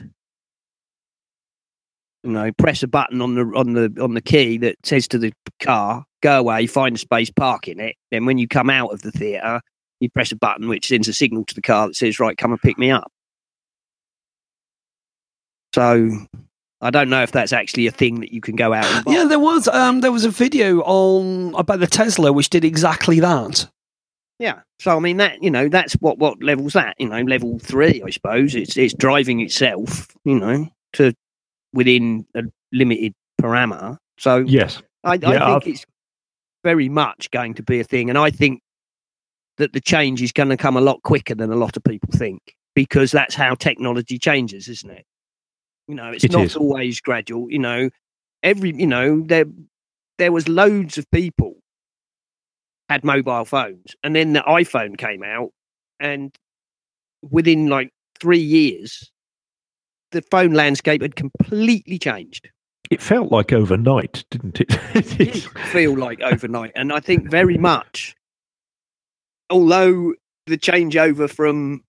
you 2.22 2.30
know, 2.30 2.52
press 2.52 2.84
a 2.84 2.86
button 2.86 3.20
on 3.20 3.34
the 3.34 3.42
on 3.56 3.72
the 3.72 3.92
on 4.00 4.14
the 4.14 4.20
key 4.20 4.58
that 4.58 4.76
says 4.84 5.08
to 5.08 5.18
the 5.18 5.32
car, 5.60 6.04
"Go 6.22 6.38
away, 6.38 6.68
find 6.68 6.94
a 6.94 6.98
space, 6.98 7.30
park 7.30 7.66
in 7.66 7.80
it." 7.80 7.96
Then, 8.12 8.26
when 8.26 8.38
you 8.38 8.46
come 8.46 8.70
out 8.70 8.92
of 8.92 9.02
the 9.02 9.10
theatre, 9.10 9.60
you 10.00 10.10
press 10.10 10.32
a 10.32 10.36
button 10.36 10.68
which 10.68 10.88
sends 10.88 11.08
a 11.08 11.12
signal 11.12 11.44
to 11.46 11.54
the 11.54 11.62
car 11.62 11.88
that 11.88 11.94
says, 11.94 12.18
"Right, 12.20 12.36
come 12.36 12.52
and 12.52 12.60
pick 12.60 12.78
me 12.78 12.90
up." 12.90 13.10
So, 15.74 16.10
I 16.80 16.90
don't 16.90 17.10
know 17.10 17.22
if 17.22 17.32
that's 17.32 17.52
actually 17.52 17.86
a 17.86 17.90
thing 17.90 18.20
that 18.20 18.32
you 18.32 18.40
can 18.40 18.56
go 18.56 18.72
out 18.72 18.84
and 18.86 19.04
buy. 19.04 19.12
Yeah, 19.12 19.24
there 19.24 19.38
was 19.38 19.68
um 19.68 20.00
there 20.00 20.12
was 20.12 20.24
a 20.24 20.30
video 20.30 20.80
on 20.82 21.54
about 21.54 21.80
the 21.80 21.86
Tesla 21.86 22.32
which 22.32 22.50
did 22.50 22.64
exactly 22.64 23.20
that. 23.20 23.68
Yeah. 24.38 24.60
So 24.80 24.96
I 24.96 25.00
mean 25.00 25.16
that 25.18 25.42
you 25.42 25.50
know 25.50 25.68
that's 25.68 25.94
what 25.94 26.18
what 26.18 26.42
levels 26.42 26.74
that 26.74 26.94
you 26.98 27.08
know 27.08 27.22
level 27.22 27.58
three 27.58 28.02
I 28.02 28.10
suppose 28.10 28.54
it's 28.54 28.76
it's 28.76 28.94
driving 28.94 29.40
itself 29.40 30.14
you 30.24 30.38
know 30.38 30.68
to 30.94 31.14
within 31.72 32.26
a 32.34 32.42
limited 32.72 33.14
parameter. 33.40 33.98
So 34.18 34.38
Yes. 34.38 34.82
I, 35.04 35.12
I 35.12 35.14
Yeah, 35.14 35.30
think 35.30 35.42
I've- 35.62 35.70
it's 35.70 35.84
very 36.64 36.88
much 36.88 37.30
going 37.30 37.54
to 37.54 37.62
be 37.62 37.80
a 37.80 37.84
thing, 37.84 38.08
and 38.08 38.18
I 38.18 38.30
think 38.30 38.60
that 39.58 39.72
the 39.72 39.80
change 39.80 40.22
is 40.22 40.32
going 40.32 40.48
to 40.50 40.56
come 40.56 40.76
a 40.76 40.80
lot 40.80 41.02
quicker 41.02 41.34
than 41.34 41.50
a 41.52 41.56
lot 41.56 41.76
of 41.76 41.84
people 41.84 42.10
think 42.12 42.40
because 42.74 43.10
that's 43.10 43.34
how 43.34 43.54
technology 43.54 44.18
changes, 44.18 44.68
isn't 44.68 44.90
it? 44.90 45.04
You 45.88 45.94
know, 45.94 46.10
it's 46.10 46.24
It 46.24 46.32
not 46.32 46.44
is. 46.44 46.56
always 46.56 47.00
gradual. 47.00 47.50
You 47.50 47.58
know, 47.60 47.90
every 48.42 48.74
you 48.74 48.86
know 48.86 49.22
there 49.22 49.46
there 50.18 50.32
was 50.32 50.48
loads 50.48 50.98
of 50.98 51.10
people 51.10 51.54
had 52.88 53.04
mobile 53.04 53.44
phones, 53.44 53.94
and 54.02 54.14
then 54.14 54.32
the 54.32 54.40
iPhone 54.40 54.98
came 54.98 55.22
out, 55.22 55.50
and 56.00 56.34
within 57.30 57.68
like 57.68 57.90
three 58.18 58.38
years, 58.40 59.10
the 60.12 60.22
phone 60.22 60.52
landscape 60.54 61.02
had 61.02 61.16
completely 61.16 61.98
changed. 61.98 62.48
It 62.90 63.00
felt 63.02 63.30
like 63.32 63.52
overnight, 63.52 64.24
didn't 64.30 64.60
it? 64.60 64.76
It 64.94 65.18
did 65.18 65.36
feel 65.68 65.96
like 65.96 66.20
overnight, 66.20 66.72
and 66.74 66.92
I 66.92 67.00
think 67.00 67.30
very 67.30 67.58
much, 67.58 68.15
although 69.50 70.14
the 70.46 70.58
changeover 70.58 71.30
from 71.30 71.82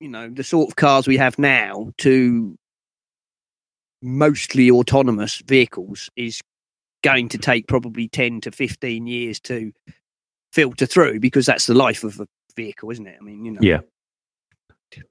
you 0.00 0.08
know 0.08 0.28
the 0.28 0.44
sort 0.44 0.68
of 0.68 0.76
cars 0.76 1.06
we 1.06 1.16
have 1.16 1.38
now 1.38 1.90
to 1.98 2.56
mostly 4.02 4.70
autonomous 4.70 5.42
vehicles 5.46 6.10
is 6.16 6.40
going 7.02 7.28
to 7.28 7.38
take 7.38 7.66
probably 7.66 8.08
10 8.08 8.40
to 8.42 8.50
15 8.50 9.06
years 9.06 9.40
to 9.40 9.72
filter 10.52 10.86
through 10.86 11.20
because 11.20 11.46
that's 11.46 11.66
the 11.66 11.74
life 11.74 12.04
of 12.04 12.20
a 12.20 12.26
vehicle 12.56 12.90
isn't 12.90 13.06
it 13.06 13.16
i 13.20 13.24
mean 13.24 13.44
you 13.44 13.52
know 13.52 13.60
Yeah. 13.60 13.80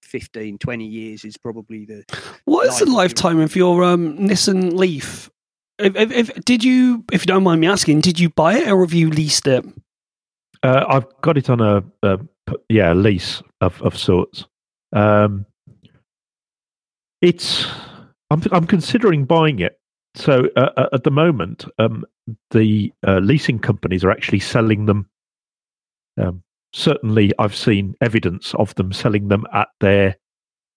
15, 0.04 0.58
20 0.58 0.86
years 0.86 1.26
is 1.26 1.38
probably 1.38 1.86
the. 1.86 2.04
What 2.46 2.68
is 2.68 2.80
the 2.80 2.86
Lifetime. 2.86 3.40
of 3.40 3.56
your 3.56 3.84
um, 3.84 4.18
Nissan 4.18 4.74
Leaf? 4.74 5.30
If, 5.78 5.96
if, 5.96 6.12
if, 6.12 6.46
did 6.46 6.64
you, 6.64 7.04
if 7.12 7.24
you 7.24 7.28
don't 7.28 7.44
mind 7.44 7.62
me 7.62 7.68
asking, 7.68 8.02
did 8.02 8.20
you 8.20 8.30
buy 8.30 8.56
it 8.58 8.70
or 8.70 8.82
have 8.82 8.94
you 8.94 9.10
leased 9.10 9.48
it? 9.48 9.66
Uh, 10.66 10.84
I've 10.90 11.22
got 11.22 11.38
it 11.38 11.52
on 11.52 11.62
a 11.62 12.18
yeah 12.70 12.94
lease 12.94 13.44
of, 13.62 13.80
of 13.84 13.96
sorts. 13.96 14.48
Um, 14.94 15.46
it's 17.22 17.68
I'm 18.32 18.42
I'm 18.52 18.66
considering 18.66 19.26
buying 19.26 19.60
it. 19.60 19.80
So 20.16 20.48
uh, 20.56 20.72
uh, 20.76 20.88
at 20.92 21.04
the 21.04 21.12
moment, 21.12 21.66
um, 21.78 22.04
the 22.50 22.92
uh, 23.08 23.20
leasing 23.20 23.60
companies 23.60 24.04
are 24.04 24.10
actually 24.10 24.40
selling 24.40 24.88
them. 24.88 25.08
Um, 26.20 26.42
certainly, 26.74 27.32
I've 27.38 27.56
seen 27.56 27.94
evidence 28.02 28.56
of 28.56 28.74
them 28.74 28.92
selling 28.92 29.28
them 29.28 29.46
at 29.54 29.68
their 29.82 30.16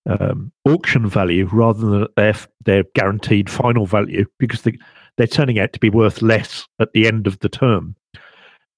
um, 0.05 0.53
auction 0.67 1.09
value 1.09 1.49
rather 1.51 1.87
than 1.87 2.03
at 2.03 2.15
their 2.15 2.35
their 2.63 2.85
guaranteed 2.95 3.49
final 3.49 3.87
value 3.87 4.27
because 4.39 4.63
they, 4.63 4.77
they're 5.17 5.27
turning 5.27 5.59
out 5.59 5.73
to 5.73 5.81
be 5.81 5.89
worth 5.89 6.21
less 6.21 6.69
at 6.79 6.93
the 6.93 7.07
end 7.07 7.27
of 7.27 7.39
the 7.39 7.49
term 7.49 7.97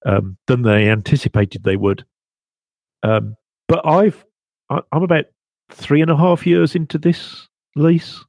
um, 0.05 0.37
than 0.47 0.61
they 0.63 0.89
anticipated 0.89 1.63
they 1.63 1.75
would. 1.75 2.05
Um, 3.03 3.35
but 3.67 3.85
I've 3.85 4.23
I- 4.69 4.81
I'm 4.91 5.03
about 5.03 5.25
three 5.69 6.01
and 6.01 6.11
a 6.11 6.17
half 6.17 6.45
years 6.45 6.75
into 6.75 6.97
this 6.97 7.47
lease, 7.75 8.23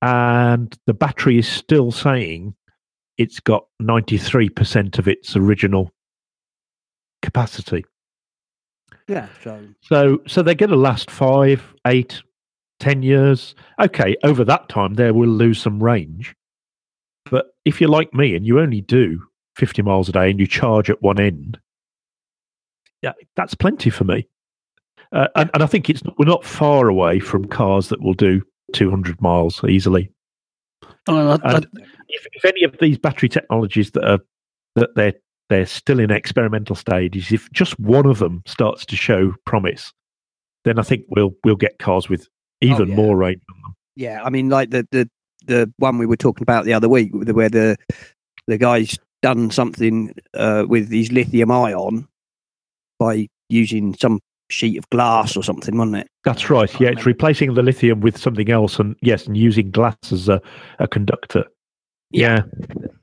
and 0.00 0.76
the 0.86 0.94
battery 0.94 1.38
is 1.38 1.48
still 1.48 1.90
saying 1.92 2.54
it's 3.18 3.40
got 3.40 3.66
93% 3.80 4.98
of 4.98 5.06
its 5.06 5.36
original 5.36 5.90
capacity. 7.20 7.84
Yeah. 9.08 9.28
So 9.42 9.66
So 9.82 10.22
so 10.26 10.42
they're 10.42 10.54
going 10.54 10.70
to 10.70 10.76
last 10.76 11.10
five, 11.10 11.74
eight, 11.86 12.22
ten 12.80 13.02
years. 13.02 13.54
Okay, 13.80 14.16
over 14.24 14.44
that 14.44 14.68
time 14.68 14.94
they 14.94 15.10
will 15.10 15.28
lose 15.28 15.60
some 15.60 15.82
range. 15.82 16.34
But 17.30 17.46
if 17.64 17.80
you're 17.80 17.90
like 17.90 18.12
me 18.14 18.34
and 18.34 18.46
you 18.46 18.60
only 18.60 18.80
do 18.80 19.22
50 19.56 19.82
miles 19.82 20.08
a 20.08 20.12
day 20.12 20.30
and 20.30 20.40
you 20.40 20.46
charge 20.46 20.90
at 20.90 21.02
one 21.02 21.20
end, 21.20 21.58
yeah, 23.02 23.12
that's 23.36 23.54
plenty 23.54 23.90
for 23.90 24.04
me. 24.04 24.26
Uh, 25.12 25.28
and, 25.36 25.50
and 25.52 25.62
I 25.62 25.66
think 25.66 25.90
it's 25.90 26.02
we're 26.18 26.24
not 26.24 26.44
far 26.44 26.88
away 26.88 27.18
from 27.20 27.46
cars 27.46 27.88
that 27.90 28.00
will 28.00 28.14
do 28.14 28.42
200 28.72 29.20
miles 29.20 29.62
easily. 29.64 30.10
Oh, 31.08 31.38
I- 31.42 31.56
I- 31.56 31.62
if, 32.08 32.26
if 32.32 32.44
any 32.44 32.62
of 32.64 32.76
these 32.80 32.98
battery 32.98 33.28
technologies 33.28 33.90
that 33.92 34.04
are 34.04 34.18
that 34.76 34.94
they're 34.94 35.14
they're 35.48 35.66
still 35.66 35.98
in 35.98 36.10
experimental 36.10 36.76
stages, 36.76 37.30
if 37.32 37.50
just 37.52 37.78
one 37.78 38.06
of 38.06 38.18
them 38.18 38.42
starts 38.46 38.86
to 38.86 38.96
show 38.96 39.34
promise, 39.44 39.92
then 40.64 40.78
I 40.78 40.82
think 40.82 41.04
we'll 41.08 41.34
we'll 41.44 41.56
get 41.56 41.78
cars 41.78 42.08
with 42.08 42.28
even 42.60 42.88
yeah. 42.88 42.94
more 42.94 43.16
range 43.16 43.40
on 43.54 43.62
them. 43.62 43.74
yeah, 43.96 44.22
I 44.22 44.30
mean, 44.30 44.48
like 44.48 44.70
the 44.70 44.86
the 44.92 45.10
the 45.46 45.72
one 45.78 45.98
we 45.98 46.06
were 46.06 46.16
talking 46.16 46.42
about 46.42 46.64
the 46.64 46.72
other 46.72 46.88
week, 46.88 47.10
where 47.12 47.48
the 47.50 47.76
the 48.46 48.58
guy's 48.58 48.98
done 49.22 49.50
something 49.50 50.14
uh, 50.34 50.64
with 50.68 50.90
his 50.90 51.12
lithium 51.12 51.50
ion 51.50 52.06
by 52.98 53.28
using 53.48 53.94
some 53.94 54.20
sheet 54.50 54.76
of 54.78 54.88
glass 54.90 55.36
or 55.36 55.42
something, 55.42 55.76
wasn't 55.76 55.96
it? 55.96 56.08
That's 56.24 56.50
right. 56.50 56.70
Yeah, 56.80 56.90
it's 56.90 57.06
replacing 57.06 57.54
the 57.54 57.62
lithium 57.62 58.00
with 58.00 58.18
something 58.18 58.50
else, 58.50 58.78
and 58.78 58.96
yes, 59.00 59.26
and 59.26 59.36
using 59.36 59.70
glass 59.70 59.96
as 60.10 60.28
a, 60.28 60.40
a 60.78 60.86
conductor. 60.86 61.44
Yeah. 62.10 62.42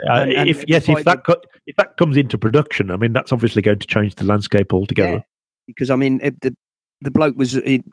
Uh, 0.07 0.13
And- 0.13 0.33
and 0.33 0.49
if 0.49 0.63
yes, 0.67 0.87
if 0.87 1.03
that 1.05 1.23
co- 1.25 1.41
if 1.65 1.75
that 1.77 1.97
comes 1.97 2.15
into 2.17 2.37
production, 2.37 2.91
I 2.91 2.97
mean 2.97 3.13
that's 3.13 3.31
obviously 3.31 3.61
going 3.61 3.79
to 3.79 3.87
change 3.87 4.15
the 4.15 4.25
landscape 4.25 4.73
altogether. 4.73 5.11
Yeah. 5.17 5.21
Because 5.67 5.89
I 5.89 5.95
mean, 5.95 6.19
it, 6.23 6.39
the 6.41 6.55
the 7.01 7.11
bloke 7.11 7.35
was 7.37 7.55
it, 7.55 7.83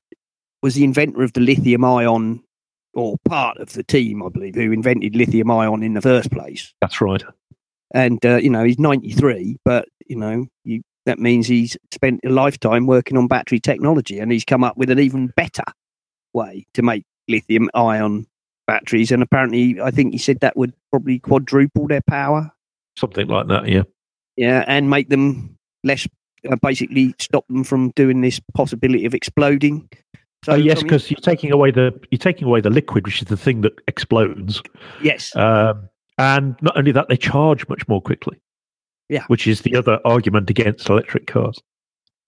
was 0.62 0.74
the 0.74 0.85
inventor 0.85 1.23
of 1.23 1.32
the 1.32 1.40
lithium 1.40 1.85
ion, 1.85 2.43
or 2.94 3.16
part 3.28 3.57
of 3.59 3.73
the 3.73 3.82
team, 3.82 4.23
I 4.23 4.28
believe, 4.28 4.55
who 4.55 4.73
invented 4.73 5.16
lithium 5.16 5.51
ion 5.51 5.82
in 5.82 5.94
the 5.94 6.01
first 6.03 6.31
place. 6.31 6.74
That's 6.81 7.01
right. 7.01 7.23
And 7.94 8.24
uh, 8.24 8.36
you 8.36 8.50
know 8.50 8.64
he's 8.64 8.78
93 8.78 9.58
but 9.64 9.88
you 10.06 10.16
know 10.16 10.46
you, 10.64 10.82
that 11.04 11.18
means 11.18 11.46
he's 11.46 11.76
spent 11.92 12.20
a 12.24 12.28
lifetime 12.28 12.86
working 12.86 13.16
on 13.16 13.28
battery 13.28 13.60
technology 13.60 14.18
and 14.18 14.32
he's 14.32 14.44
come 14.44 14.64
up 14.64 14.76
with 14.76 14.90
an 14.90 14.98
even 14.98 15.28
better 15.28 15.64
way 16.32 16.66
to 16.74 16.82
make 16.82 17.04
lithium 17.28 17.70
ion 17.74 18.26
batteries 18.66 19.12
and 19.12 19.22
apparently 19.22 19.80
i 19.80 19.90
think 19.90 20.12
he 20.12 20.18
said 20.18 20.40
that 20.40 20.56
would 20.56 20.72
probably 20.90 21.18
quadruple 21.18 21.86
their 21.86 22.02
power 22.02 22.50
Something 22.98 23.28
like 23.28 23.48
that. 23.48 23.68
Yeah. 23.68 23.82
yeah 24.36 24.64
and 24.66 24.88
make 24.88 25.10
them 25.10 25.56
less 25.84 26.08
uh, 26.50 26.56
basically 26.62 27.14
stop 27.18 27.46
them 27.48 27.62
from 27.62 27.90
doing 27.90 28.22
this 28.22 28.40
possibility 28.54 29.04
of 29.04 29.14
exploding 29.14 29.88
so 30.44 30.52
oh 30.52 30.56
yes, 30.56 30.78
I 30.78 30.80
mean, 30.80 30.86
because 30.86 31.10
you're 31.10 31.18
taking 31.20 31.50
away 31.50 31.72
the 31.72 31.98
you're 32.10 32.18
taking 32.18 32.46
away 32.46 32.60
the 32.60 32.70
liquid, 32.70 33.04
which 33.04 33.20
is 33.20 33.26
the 33.26 33.36
thing 33.36 33.62
that 33.62 33.72
explodes. 33.88 34.62
yes 35.02 35.34
Um, 35.34 35.88
and 36.18 36.56
not 36.62 36.76
only 36.76 36.93
that, 36.93 37.09
they 37.09 37.16
charge 37.16 37.68
much 37.68 37.86
more 37.88 38.01
quickly. 38.01 38.38
Yeah. 39.09 39.24
Which 39.28 39.47
is 39.47 39.62
the 39.62 39.76
other 39.76 40.01
argument 40.05 40.51
against 40.51 40.88
electric 40.88 41.26
cars. 41.26 41.60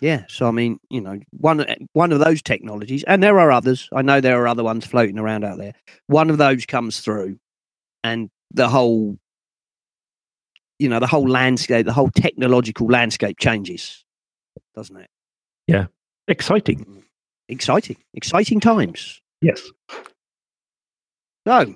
Yeah, 0.01 0.24
so 0.28 0.47
I 0.47 0.52
mean, 0.52 0.78
you 0.90 1.01
know, 1.01 1.19
one 1.32 1.66
one 1.93 2.12
of 2.12 2.20
those 2.20 2.40
technologies, 2.40 3.02
and 3.09 3.20
there 3.20 3.40
are 3.40 3.51
others. 3.51 3.89
I 3.93 4.02
know 4.02 4.20
there 4.20 4.40
are 4.40 4.47
other 4.47 4.62
ones 4.62 4.86
floating 4.86 5.19
around 5.19 5.44
out 5.44 5.59
there. 5.59 5.74
One 6.06 6.31
of 6.31 6.39
those 6.39 6.66
comes 6.66 7.01
through, 7.01 7.36
and 8.05 8.31
the 8.52 8.69
whole, 8.69 9.19
you 10.78 10.89
know, 10.89 11.01
the 11.01 11.09
whole 11.09 11.28
landscape, 11.28 11.85
the 11.85 11.93
whole 11.93 12.10
technological 12.10 12.86
landscape 12.86 13.40
changes, 13.40 14.05
doesn't 14.77 14.97
it? 14.97 15.10
Yeah. 15.66 15.86
Exciting. 16.28 16.85
Mm-hmm. 16.85 17.01
Exciting, 17.48 17.97
exciting 18.15 18.60
times. 18.60 19.20
Yes. 19.40 19.69
So, 21.47 21.74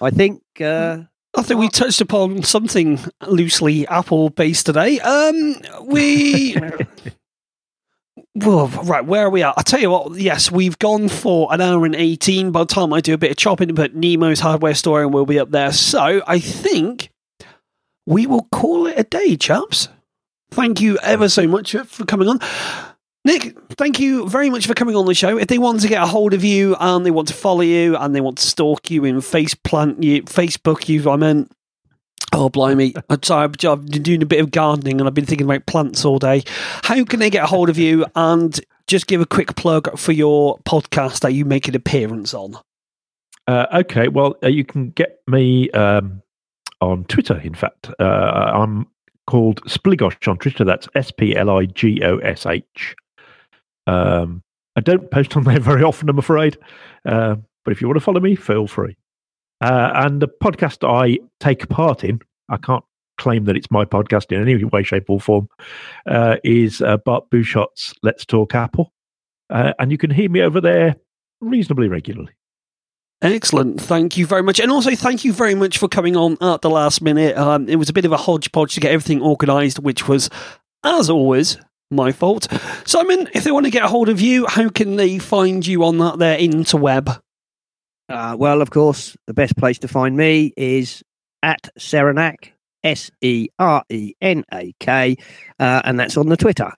I 0.00 0.10
think 0.10 0.42
uh, 0.60 0.98
I 1.36 1.42
think 1.42 1.60
we 1.60 1.68
touched 1.68 2.00
upon 2.00 2.42
something 2.42 2.98
loosely 3.26 3.86
Apple 3.86 4.30
based 4.30 4.66
today. 4.66 5.00
Um, 5.00 5.56
we. 5.84 6.56
Well, 8.34 8.68
right, 8.68 9.04
where 9.04 9.26
are 9.26 9.30
we 9.30 9.42
at? 9.42 9.54
I'll 9.56 9.64
tell 9.64 9.80
you 9.80 9.90
what, 9.90 10.14
yes, 10.16 10.48
we've 10.48 10.78
gone 10.78 11.08
for 11.08 11.52
an 11.52 11.60
hour 11.60 11.84
and 11.84 11.94
18 11.96 12.52
by 12.52 12.60
the 12.60 12.66
time 12.66 12.92
I 12.92 13.00
do 13.00 13.12
a 13.12 13.18
bit 13.18 13.32
of 13.32 13.36
chopping, 13.36 13.74
but 13.74 13.96
Nemo's 13.96 14.38
hardware 14.38 14.76
store 14.76 15.02
and 15.02 15.12
we'll 15.12 15.26
be 15.26 15.40
up 15.40 15.50
there. 15.50 15.72
So 15.72 16.22
I 16.24 16.38
think 16.38 17.10
we 18.06 18.28
will 18.28 18.46
call 18.52 18.86
it 18.86 18.96
a 18.96 19.02
day, 19.02 19.36
chaps. 19.36 19.88
Thank 20.52 20.80
you 20.80 20.98
ever 21.02 21.28
so 21.28 21.48
much 21.48 21.72
for 21.72 22.04
coming 22.04 22.28
on. 22.28 22.38
Nick, 23.28 23.58
thank 23.76 24.00
you 24.00 24.26
very 24.26 24.48
much 24.48 24.66
for 24.66 24.72
coming 24.72 24.96
on 24.96 25.04
the 25.04 25.12
show. 25.12 25.36
If 25.36 25.48
they 25.48 25.58
want 25.58 25.82
to 25.82 25.88
get 25.88 26.02
a 26.02 26.06
hold 26.06 26.32
of 26.32 26.42
you 26.44 26.74
and 26.80 27.04
they 27.04 27.10
want 27.10 27.28
to 27.28 27.34
follow 27.34 27.60
you 27.60 27.94
and 27.94 28.14
they 28.14 28.22
want 28.22 28.38
to 28.38 28.46
stalk 28.46 28.90
you 28.90 29.04
in 29.04 29.20
face 29.20 29.54
plant 29.54 30.02
you, 30.02 30.22
Facebook 30.22 30.88
you, 30.88 31.10
I 31.10 31.16
meant, 31.16 31.52
oh 32.32 32.48
blimey, 32.48 32.94
I'm 33.10 33.22
sorry, 33.22 33.44
I've 33.44 33.86
been 33.86 34.02
doing 34.02 34.22
a 34.22 34.26
bit 34.26 34.40
of 34.40 34.50
gardening 34.50 34.98
and 34.98 35.06
I've 35.06 35.12
been 35.12 35.26
thinking 35.26 35.46
about 35.46 35.66
plants 35.66 36.06
all 36.06 36.18
day. 36.18 36.42
How 36.84 37.04
can 37.04 37.20
they 37.20 37.28
get 37.28 37.44
a 37.44 37.46
hold 37.46 37.68
of 37.68 37.76
you 37.76 38.06
and 38.16 38.58
just 38.86 39.06
give 39.06 39.20
a 39.20 39.26
quick 39.26 39.56
plug 39.56 39.98
for 39.98 40.12
your 40.12 40.58
podcast 40.60 41.20
that 41.20 41.34
you 41.34 41.44
make 41.44 41.68
an 41.68 41.76
appearance 41.76 42.32
on? 42.32 42.56
Uh, 43.46 43.66
okay. 43.74 44.08
Well, 44.08 44.36
uh, 44.42 44.48
you 44.48 44.64
can 44.64 44.88
get 44.92 45.20
me 45.26 45.70
um, 45.72 46.22
on 46.80 47.04
Twitter. 47.04 47.38
In 47.38 47.54
fact, 47.54 47.90
uh, 48.00 48.04
I'm 48.04 48.86
called 49.26 49.62
Spligosh 49.64 50.26
on 50.26 50.38
Twitter. 50.38 50.64
That's 50.64 50.88
S 50.94 51.10
P 51.10 51.36
L 51.36 51.50
I 51.50 51.66
G 51.66 52.02
O 52.02 52.16
S 52.20 52.46
H. 52.46 52.96
Um, 53.88 54.42
I 54.76 54.80
don't 54.80 55.10
post 55.10 55.36
on 55.36 55.44
there 55.44 55.60
very 55.60 55.82
often, 55.82 56.08
I'm 56.08 56.18
afraid. 56.18 56.56
Uh, 57.04 57.36
but 57.64 57.72
if 57.72 57.80
you 57.80 57.88
want 57.88 57.96
to 57.96 58.04
follow 58.04 58.20
me, 58.20 58.36
feel 58.36 58.66
free. 58.66 58.96
Uh, 59.60 59.90
and 59.94 60.22
the 60.22 60.28
podcast 60.28 60.88
I 60.88 61.18
take 61.40 61.68
part 61.68 62.04
in, 62.04 62.20
I 62.48 62.58
can't 62.58 62.84
claim 63.18 63.44
that 63.46 63.56
it's 63.56 63.70
my 63.70 63.84
podcast 63.84 64.30
in 64.30 64.40
any 64.40 64.62
way, 64.64 64.82
shape, 64.82 65.10
or 65.10 65.20
form, 65.20 65.48
uh, 66.06 66.36
is 66.44 66.80
uh, 66.80 66.98
Bart 66.98 67.28
Busschots' 67.30 67.94
Let's 68.02 68.24
Talk 68.24 68.54
Apple. 68.54 68.92
Uh, 69.50 69.72
and 69.78 69.90
you 69.90 69.98
can 69.98 70.10
hear 70.10 70.30
me 70.30 70.42
over 70.42 70.60
there 70.60 70.96
reasonably 71.40 71.88
regularly. 71.88 72.32
Excellent. 73.20 73.80
Thank 73.80 74.16
you 74.16 74.26
very 74.26 74.42
much. 74.42 74.60
And 74.60 74.70
also, 74.70 74.94
thank 74.94 75.24
you 75.24 75.32
very 75.32 75.56
much 75.56 75.78
for 75.78 75.88
coming 75.88 76.16
on 76.16 76.36
at 76.40 76.62
the 76.62 76.70
last 76.70 77.02
minute. 77.02 77.36
Um, 77.36 77.68
it 77.68 77.76
was 77.76 77.88
a 77.88 77.92
bit 77.92 78.04
of 78.04 78.12
a 78.12 78.16
hodgepodge 78.16 78.74
to 78.74 78.80
get 78.80 78.92
everything 78.92 79.20
organised, 79.20 79.80
which 79.80 80.06
was, 80.06 80.30
as 80.84 81.10
always, 81.10 81.58
my 81.90 82.12
fault. 82.12 82.48
Simon, 82.84 83.28
if 83.34 83.44
they 83.44 83.50
want 83.50 83.66
to 83.66 83.70
get 83.70 83.84
a 83.84 83.88
hold 83.88 84.08
of 84.08 84.20
you, 84.20 84.46
how 84.46 84.68
can 84.68 84.96
they 84.96 85.18
find 85.18 85.66
you 85.66 85.84
on 85.84 85.98
that 85.98 86.18
there 86.18 86.38
interweb? 86.38 87.20
Uh, 88.08 88.36
well, 88.38 88.62
of 88.62 88.70
course, 88.70 89.16
the 89.26 89.34
best 89.34 89.56
place 89.56 89.78
to 89.80 89.88
find 89.88 90.16
me 90.16 90.52
is 90.56 91.02
at 91.42 91.68
Serenak, 91.78 92.52
S 92.82 93.10
E 93.20 93.48
R 93.58 93.82
E 93.90 94.14
N 94.20 94.44
A 94.52 94.74
K, 94.80 95.16
uh, 95.58 95.82
and 95.84 96.00
that's 96.00 96.16
on 96.16 96.28
the 96.28 96.36
Twitter. 96.36 96.72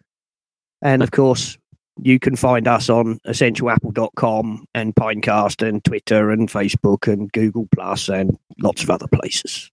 And 0.82 1.02
of 1.02 1.10
course, 1.10 1.56
you 2.02 2.18
can 2.18 2.36
find 2.36 2.66
us 2.66 2.88
on 2.88 3.18
essentialapple.com 3.26 4.66
and 4.74 4.94
Pinecast 4.94 5.66
and 5.66 5.84
Twitter 5.84 6.30
and 6.30 6.48
Facebook 6.48 7.10
and 7.12 7.30
Google 7.32 7.68
Plus 7.74 8.08
and 8.08 8.38
lots 8.58 8.82
of 8.82 8.90
other 8.90 9.06
places. 9.08 9.70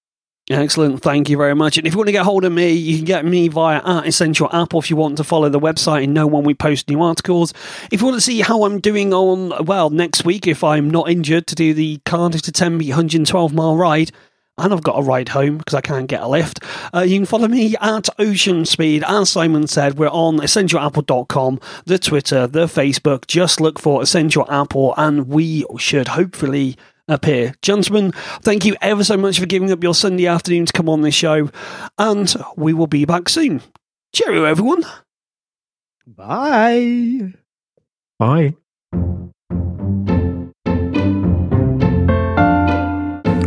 Excellent. 0.49 1.01
Thank 1.01 1.29
you 1.29 1.35
very 1.35 1.55
much. 1.55 1.77
And 1.77 1.85
if 1.85 1.93
you 1.93 1.97
want 1.97 2.07
to 2.07 2.13
get 2.13 2.23
hold 2.23 2.45
of 2.45 2.53
me, 2.53 2.71
you 2.71 2.97
can 2.97 3.05
get 3.05 3.25
me 3.25 3.49
via 3.49 3.81
at 3.83 4.07
Essential 4.07 4.47
Apple 4.53 4.79
if 4.79 4.89
you 4.89 4.95
want 4.95 5.17
to 5.17 5.25
follow 5.25 5.49
the 5.49 5.59
website 5.59 6.05
and 6.05 6.13
know 6.13 6.25
when 6.25 6.45
we 6.45 6.53
post 6.53 6.87
new 6.87 7.01
articles. 7.01 7.53
If 7.91 7.99
you 7.99 8.07
want 8.07 8.15
to 8.15 8.21
see 8.21 8.39
how 8.39 8.63
I'm 8.63 8.79
doing 8.79 9.13
on, 9.13 9.65
well, 9.65 9.89
next 9.89 10.23
week, 10.23 10.47
if 10.47 10.63
I'm 10.63 10.89
not 10.89 11.09
injured, 11.09 11.47
to 11.47 11.55
do 11.55 11.73
the 11.73 11.99
Cardiff 12.05 12.43
to 12.43 12.53
Tenby 12.53 12.87
112 12.87 13.53
mile 13.53 13.75
ride, 13.75 14.11
and 14.57 14.73
I've 14.73 14.83
got 14.83 14.97
a 14.97 15.03
ride 15.03 15.29
home 15.29 15.57
because 15.57 15.73
I 15.73 15.81
can't 15.81 16.07
get 16.07 16.21
a 16.21 16.27
lift. 16.27 16.63
Uh, 16.93 17.01
you 17.01 17.17
can 17.17 17.25
follow 17.25 17.49
me 17.49 17.75
at 17.81 18.07
Ocean 18.17 18.63
Speed. 18.65 19.03
As 19.05 19.29
Simon 19.29 19.67
said, 19.67 19.97
we're 19.97 20.07
on 20.07 20.37
essentialapple.com, 20.37 21.59
the 21.85 21.99
Twitter, 21.99 22.47
the 22.47 22.67
Facebook. 22.67 23.27
Just 23.27 23.59
look 23.59 23.79
for 23.79 24.01
Essential 24.01 24.49
Apple, 24.49 24.93
and 24.95 25.27
we 25.27 25.65
should 25.77 26.07
hopefully 26.07 26.77
appear. 27.07 27.53
Gentlemen, 27.61 28.11
thank 28.41 28.65
you 28.65 28.75
ever 28.81 29.03
so 29.03 29.17
much 29.17 29.39
for 29.39 29.45
giving 29.45 29.71
up 29.71 29.84
your 29.84 29.95
Sunday 29.95 30.27
afternoon 30.27 30.65
to 30.65 30.73
come 30.73 30.89
on 30.89 31.01
this 31.01 31.15
show, 31.15 31.49
and 31.97 32.34
we 32.55 32.73
will 32.73 32.88
be 32.88 33.05
back 33.05 33.29
soon. 33.29 33.61
Cheerio, 34.13 34.43
everyone. 34.45 34.84
Bye. 36.05 37.34
Bye. 38.19 38.55